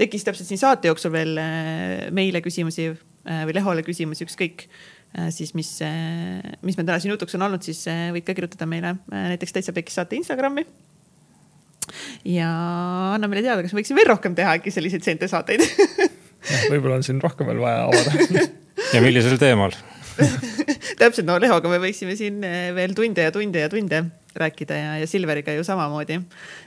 tekkis 0.00 0.26
täpselt 0.26 0.48
siin 0.48 0.60
saate 0.60 0.90
jooksul 0.90 1.12
veel 1.14 1.38
äh, 1.40 2.08
meile 2.14 2.42
küsimusi 2.44 2.88
äh, 2.90 3.44
või 3.46 3.54
Lehole 3.58 3.84
küsimusi, 3.86 4.26
ükskõik 4.26 4.66
äh, 4.66 5.28
siis 5.34 5.54
mis, 5.58 5.70
mis 6.64 6.78
meil 6.78 6.88
täna 6.88 6.98
siin 7.02 7.14
jutuks 7.14 7.38
on 7.38 7.46
olnud, 7.46 7.62
siis 7.66 7.84
võid 7.86 8.26
ka 8.26 8.34
kirjutada 8.34 8.68
meile 8.70 8.96
näiteks 9.12 9.54
Täitsa 9.54 9.76
Pekkis 9.76 10.00
saate 10.00 10.18
Instagrami. 10.18 10.66
ja 12.26 12.50
anna 13.14 13.30
meile 13.30 13.44
teada, 13.46 13.62
kas 13.62 13.76
me 13.76 13.82
võiksime 13.82 14.02
veel 14.02 14.12
rohkem 14.14 14.34
teha 14.34 14.58
äkki 14.58 14.74
selliseid 14.74 15.06
seente 15.06 15.30
saateid. 15.30 15.62
Võib-olla 16.72 16.98
on 16.98 17.06
siin 17.06 17.22
rohkem 17.22 17.48
veel 17.48 17.62
vaja 17.62 17.88
avada. 17.88 18.50
Ja 18.94 19.00
millisel 19.02 19.38
teemal 19.40 19.72
täpselt, 21.04 21.28
no 21.28 21.38
Lehoga 21.40 21.70
me 21.70 21.80
võiksime 21.82 22.16
siin 22.18 22.42
veel 22.74 22.96
tunde 22.96 23.28
ja 23.28 23.32
tunde 23.34 23.64
ja 23.64 23.72
tunde 23.72 24.04
rääkida 24.36 24.74
ja, 24.74 24.98
ja 24.98 25.06
Silveriga 25.06 25.52
ju 25.52 25.64
samamoodi. 25.64 26.20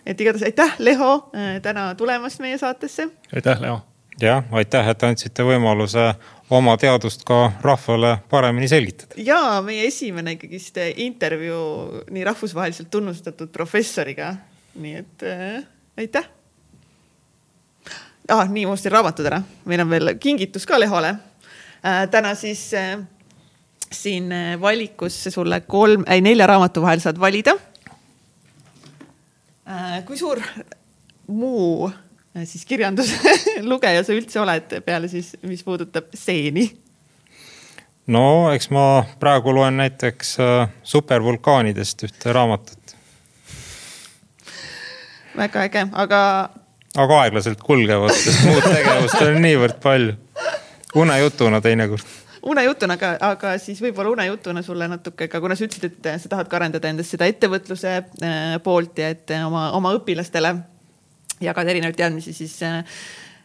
et 0.06 0.22
igatahes 0.22 0.44
aitäh, 0.44 0.76
Leho, 0.80 1.30
äh, 1.36 1.62
täna 1.62 1.96
tulemast 1.96 2.40
meie 2.40 2.58
saatesse. 2.58 3.08
aitäh, 3.36 3.62
Leo. 3.62 3.82
jah, 4.22 4.44
aitäh, 4.52 4.88
et 4.90 5.04
andsite 5.04 5.44
võimaluse 5.44 6.14
oma 6.50 6.78
teadust 6.78 7.24
ka 7.24 7.52
rahvale 7.62 8.18
paremini 8.30 8.68
selgitada. 8.68 9.16
ja 9.18 9.62
meie 9.62 9.88
esimene 9.88 10.38
ikkagist 10.38 10.78
intervjuu 10.96 12.04
nii 12.10 12.24
rahvusvaheliselt 12.24 12.92
tunnustatud 12.92 13.52
professoriga. 13.52 14.36
nii 14.76 14.96
et 14.96 15.24
äh, 15.24 15.64
aitäh. 15.98 16.30
ah, 18.30 18.50
nii, 18.50 18.66
ma 18.66 18.72
unustasin 18.72 18.92
raamatud 18.92 19.26
ära, 19.26 19.42
meil 19.66 19.82
on 19.82 19.90
veel 19.90 20.16
kingitus 20.20 20.66
ka 20.66 20.80
Lehole 20.80 21.16
äh,. 21.84 22.10
täna 22.12 22.36
siis 22.36 22.74
äh, 22.74 22.98
siin 23.92 24.32
äh, 24.32 24.62
valikus 24.62 25.24
sulle 25.30 25.62
kolm, 25.62 26.04
ei 26.08 26.22
nelja 26.22 26.48
raamatu 26.48 26.82
vahel 26.82 27.00
saad 27.00 27.20
valida. 27.20 27.56
Äh, 29.68 30.04
kui 30.06 30.18
suur 30.18 30.42
muu 31.28 31.88
äh, 31.90 32.44
siis 32.44 32.66
kirjanduse 32.66 33.18
lugeja 33.72 34.04
sa 34.04 34.16
üldse 34.16 34.40
oled 34.42 34.78
peale 34.86 35.10
siis, 35.12 35.36
mis 35.48 35.64
puudutab 35.64 36.12
seeni? 36.16 36.70
no 38.08 38.52
eks 38.54 38.70
ma 38.72 39.04
praegu 39.20 39.52
loen 39.56 39.82
näiteks 39.82 40.38
supervulkaanidest 40.88 42.06
ühte 42.08 42.32
raamatut. 42.32 42.96
väga 45.36 45.66
äge, 45.68 45.84
aga. 45.92 46.22
aga 46.96 47.20
aeglaselt 47.26 47.60
kulgevad, 47.60 48.16
sest 48.16 48.48
muud 48.48 48.64
tegevust 48.64 49.20
on 49.28 49.42
niivõrd 49.44 49.84
palju. 49.84 50.16
unejutuna 50.96 51.60
teinekord 51.62 52.27
unejutuna, 52.48 52.95
aga, 52.98 53.11
aga 53.30 53.53
siis 53.61 53.80
võib-olla 53.84 54.14
unejutuna 54.15 54.64
sulle 54.65 54.88
natuke 54.90 55.28
ka, 55.32 55.41
kuna 55.44 55.56
sa 55.57 55.68
ütlesid, 55.68 55.99
et 55.99 56.24
sa 56.24 56.32
tahad 56.32 56.49
ka 56.49 56.60
arendada 56.60 56.90
endas 56.90 57.11
seda 57.11 57.28
ettevõtluse 57.30 57.94
äh, 57.99 58.57
poolt 58.64 58.99
ja 59.02 59.11
et 59.14 59.32
oma, 59.44 59.69
oma 59.78 59.94
õpilastele 59.98 60.53
jagada 61.44 61.74
erinevaid 61.74 61.98
teadmisi, 61.99 62.34
siis 62.38 62.57
äh, 62.65 62.82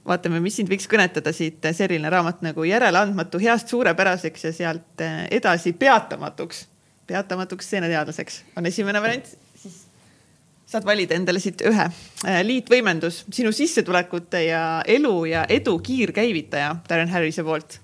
vaatame, 0.08 0.40
mis 0.44 0.56
sind 0.60 0.70
võiks 0.72 0.88
kõnetada 0.90 1.34
siit 1.36 1.64
selline 1.76 2.10
raamat 2.12 2.42
nagu 2.46 2.66
Järeleandmatu 2.68 3.40
heast 3.42 3.72
suurepäraseks 3.72 4.48
ja 4.48 4.56
sealt 4.56 5.04
äh, 5.04 5.24
edasi 5.40 5.74
peatamatuks, 5.78 6.66
peatamatuks 7.10 7.72
seeneteadlaseks 7.74 8.42
on 8.56 8.68
esimene 8.70 9.02
variant, 9.02 9.30
saad 10.72 10.86
valida 10.88 11.12
endale 11.18 11.40
siit 11.42 11.60
ühe. 11.68 11.84
liitvõimendus, 12.48 13.26
sinu 13.34 13.50
sissetulekute 13.52 14.46
ja 14.46 14.62
elu 14.88 15.16
ja 15.28 15.42
edu 15.48 15.74
kiirkäivitaja 15.84 16.76
Darren 16.88 17.12
Harrise 17.12 17.44
poolt 17.44 17.82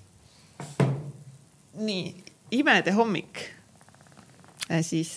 nii, 1.79 2.15
imede 2.59 2.93
hommik. 2.97 3.45
siis 4.83 5.15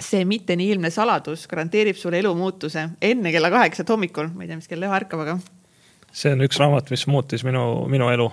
see 0.00 0.24
mitte 0.24 0.56
nii 0.56 0.70
ilmne 0.74 0.90
saladus 0.94 1.46
garanteerib 1.50 1.98
sulle 1.98 2.20
elumuutuse 2.22 2.86
enne 3.02 3.32
kella 3.34 3.50
kaheksat 3.52 3.88
hommikul. 3.90 4.30
ma 4.34 4.44
ei 4.44 4.50
tea, 4.50 4.60
mis 4.60 4.68
kell 4.70 4.80
Leo 4.80 4.92
ärkab, 4.96 5.24
aga. 5.24 5.38
see 6.12 6.32
on 6.34 6.44
üks 6.46 6.60
raamat, 6.60 6.90
mis 6.92 7.06
muutis 7.10 7.44
minu, 7.46 7.64
minu 7.90 8.10
elu. 8.12 8.30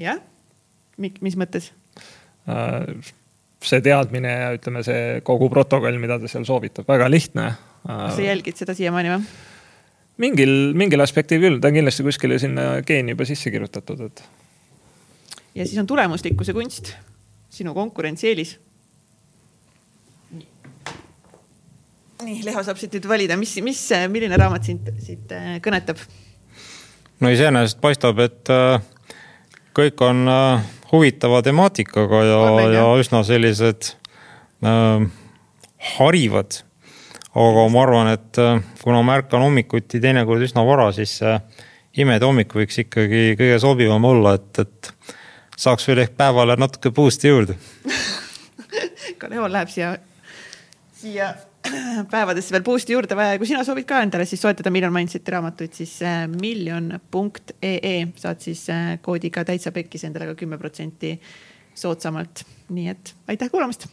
jah, 0.00 0.20
mis 0.98 1.38
mõttes? 1.38 1.72
see 3.68 3.82
teadmine 3.84 4.32
ja 4.32 4.50
ütleme, 4.56 4.82
see 4.86 5.20
kogu 5.26 5.50
protokoll, 5.52 5.98
mida 6.00 6.18
ta 6.20 6.30
seal 6.30 6.46
soovitab, 6.48 6.88
väga 6.88 7.08
lihtne. 7.10 7.52
sa 7.86 8.22
jälgid 8.22 8.58
seda 8.60 8.76
siiamaani 8.78 9.14
või? 9.14 9.22
mingil, 10.22 10.54
mingil 10.78 11.02
aspektil 11.04 11.42
küll, 11.42 11.60
ta 11.62 11.70
on 11.70 11.78
kindlasti 11.78 12.06
kuskile 12.06 12.38
sinna 12.42 12.70
geeni 12.86 13.14
juba 13.14 13.26
sisse 13.28 13.52
kirjutatud, 13.54 14.06
et. 14.08 14.22
Ja 15.58 15.66
siis 15.66 15.78
on 15.78 15.86
tulemuslikkuse 15.86 16.54
kunst, 16.54 16.92
sinu 17.50 17.74
konkurentsieelis. 17.74 18.58
nii, 22.22 22.40
Leho 22.46 22.62
saab 22.66 22.78
siit 22.80 22.94
nüüd 22.96 23.06
valida, 23.06 23.36
mis, 23.38 23.52
mis, 23.62 23.80
milline 24.10 24.38
raamat 24.38 24.66
sind, 24.66 24.88
siit 25.02 25.30
äh, 25.34 25.58
kõnetab? 25.62 26.00
no 27.22 27.30
iseenesest 27.30 27.78
paistab, 27.82 28.18
et 28.22 28.50
äh, 28.50 28.80
kõik 29.78 30.02
on 30.02 30.24
äh, 30.30 30.64
huvitava 30.92 31.42
temaatikaga 31.46 32.22
ja, 32.26 32.40
ja 32.74 32.86
üsna 32.98 33.22
sellised 33.26 33.92
äh, 34.66 35.06
harivad. 35.96 36.62
aga 37.38 37.68
ma 37.70 37.82
arvan, 37.84 38.12
et 38.14 38.42
äh, 38.42 38.62
kuna 38.82 39.02
ma 39.06 39.18
ärkan 39.20 39.46
hommikuti 39.46 40.02
teinekord 40.02 40.42
üsna 40.42 40.66
vara, 40.66 40.90
siis 40.94 41.20
see 41.20 41.38
imede 42.02 42.26
hommik 42.26 42.54
võiks 42.54 42.82
ikkagi 42.82 43.38
kõige 43.38 43.62
sobivam 43.62 44.04
olla, 44.10 44.34
et, 44.38 44.66
et 44.66 45.16
saaks 45.58 45.88
veel 45.88 46.04
ehk 46.04 46.14
päevale 46.18 46.56
natuke 46.60 46.92
boost'i 46.94 47.32
juurde. 47.32 47.58
Ka 49.18 49.30
Leo 49.30 49.48
läheb 49.50 49.70
siia, 49.72 49.92
siia 51.00 51.32
päevadesse 52.12 52.54
veel 52.54 52.64
boost'i 52.66 52.94
juurde. 52.94 53.16
Vaja 53.18 53.34
ja 53.34 53.40
kui 53.40 53.50
sina 53.50 53.64
soovid 53.66 53.88
ka 53.88 54.02
endale 54.04 54.28
siis 54.28 54.42
soetada 54.44 54.70
Million 54.74 54.94
Mindseti 54.94 55.34
raamatuid, 55.34 55.74
siis 55.80 55.98
äh, 56.06 56.24
miljon.ee 56.30 57.96
saad 58.16 58.44
siis 58.44 58.66
äh, 58.74 58.96
koodiga 59.02 59.44
täitsa 59.48 59.74
pekkis 59.74 60.06
endale 60.08 60.30
ka 60.32 60.38
kümme 60.38 60.60
protsenti 60.60 61.16
soodsamalt. 61.78 62.46
nii 62.68 62.90
et 62.92 63.14
aitäh 63.32 63.50
kuulamast 63.50 63.88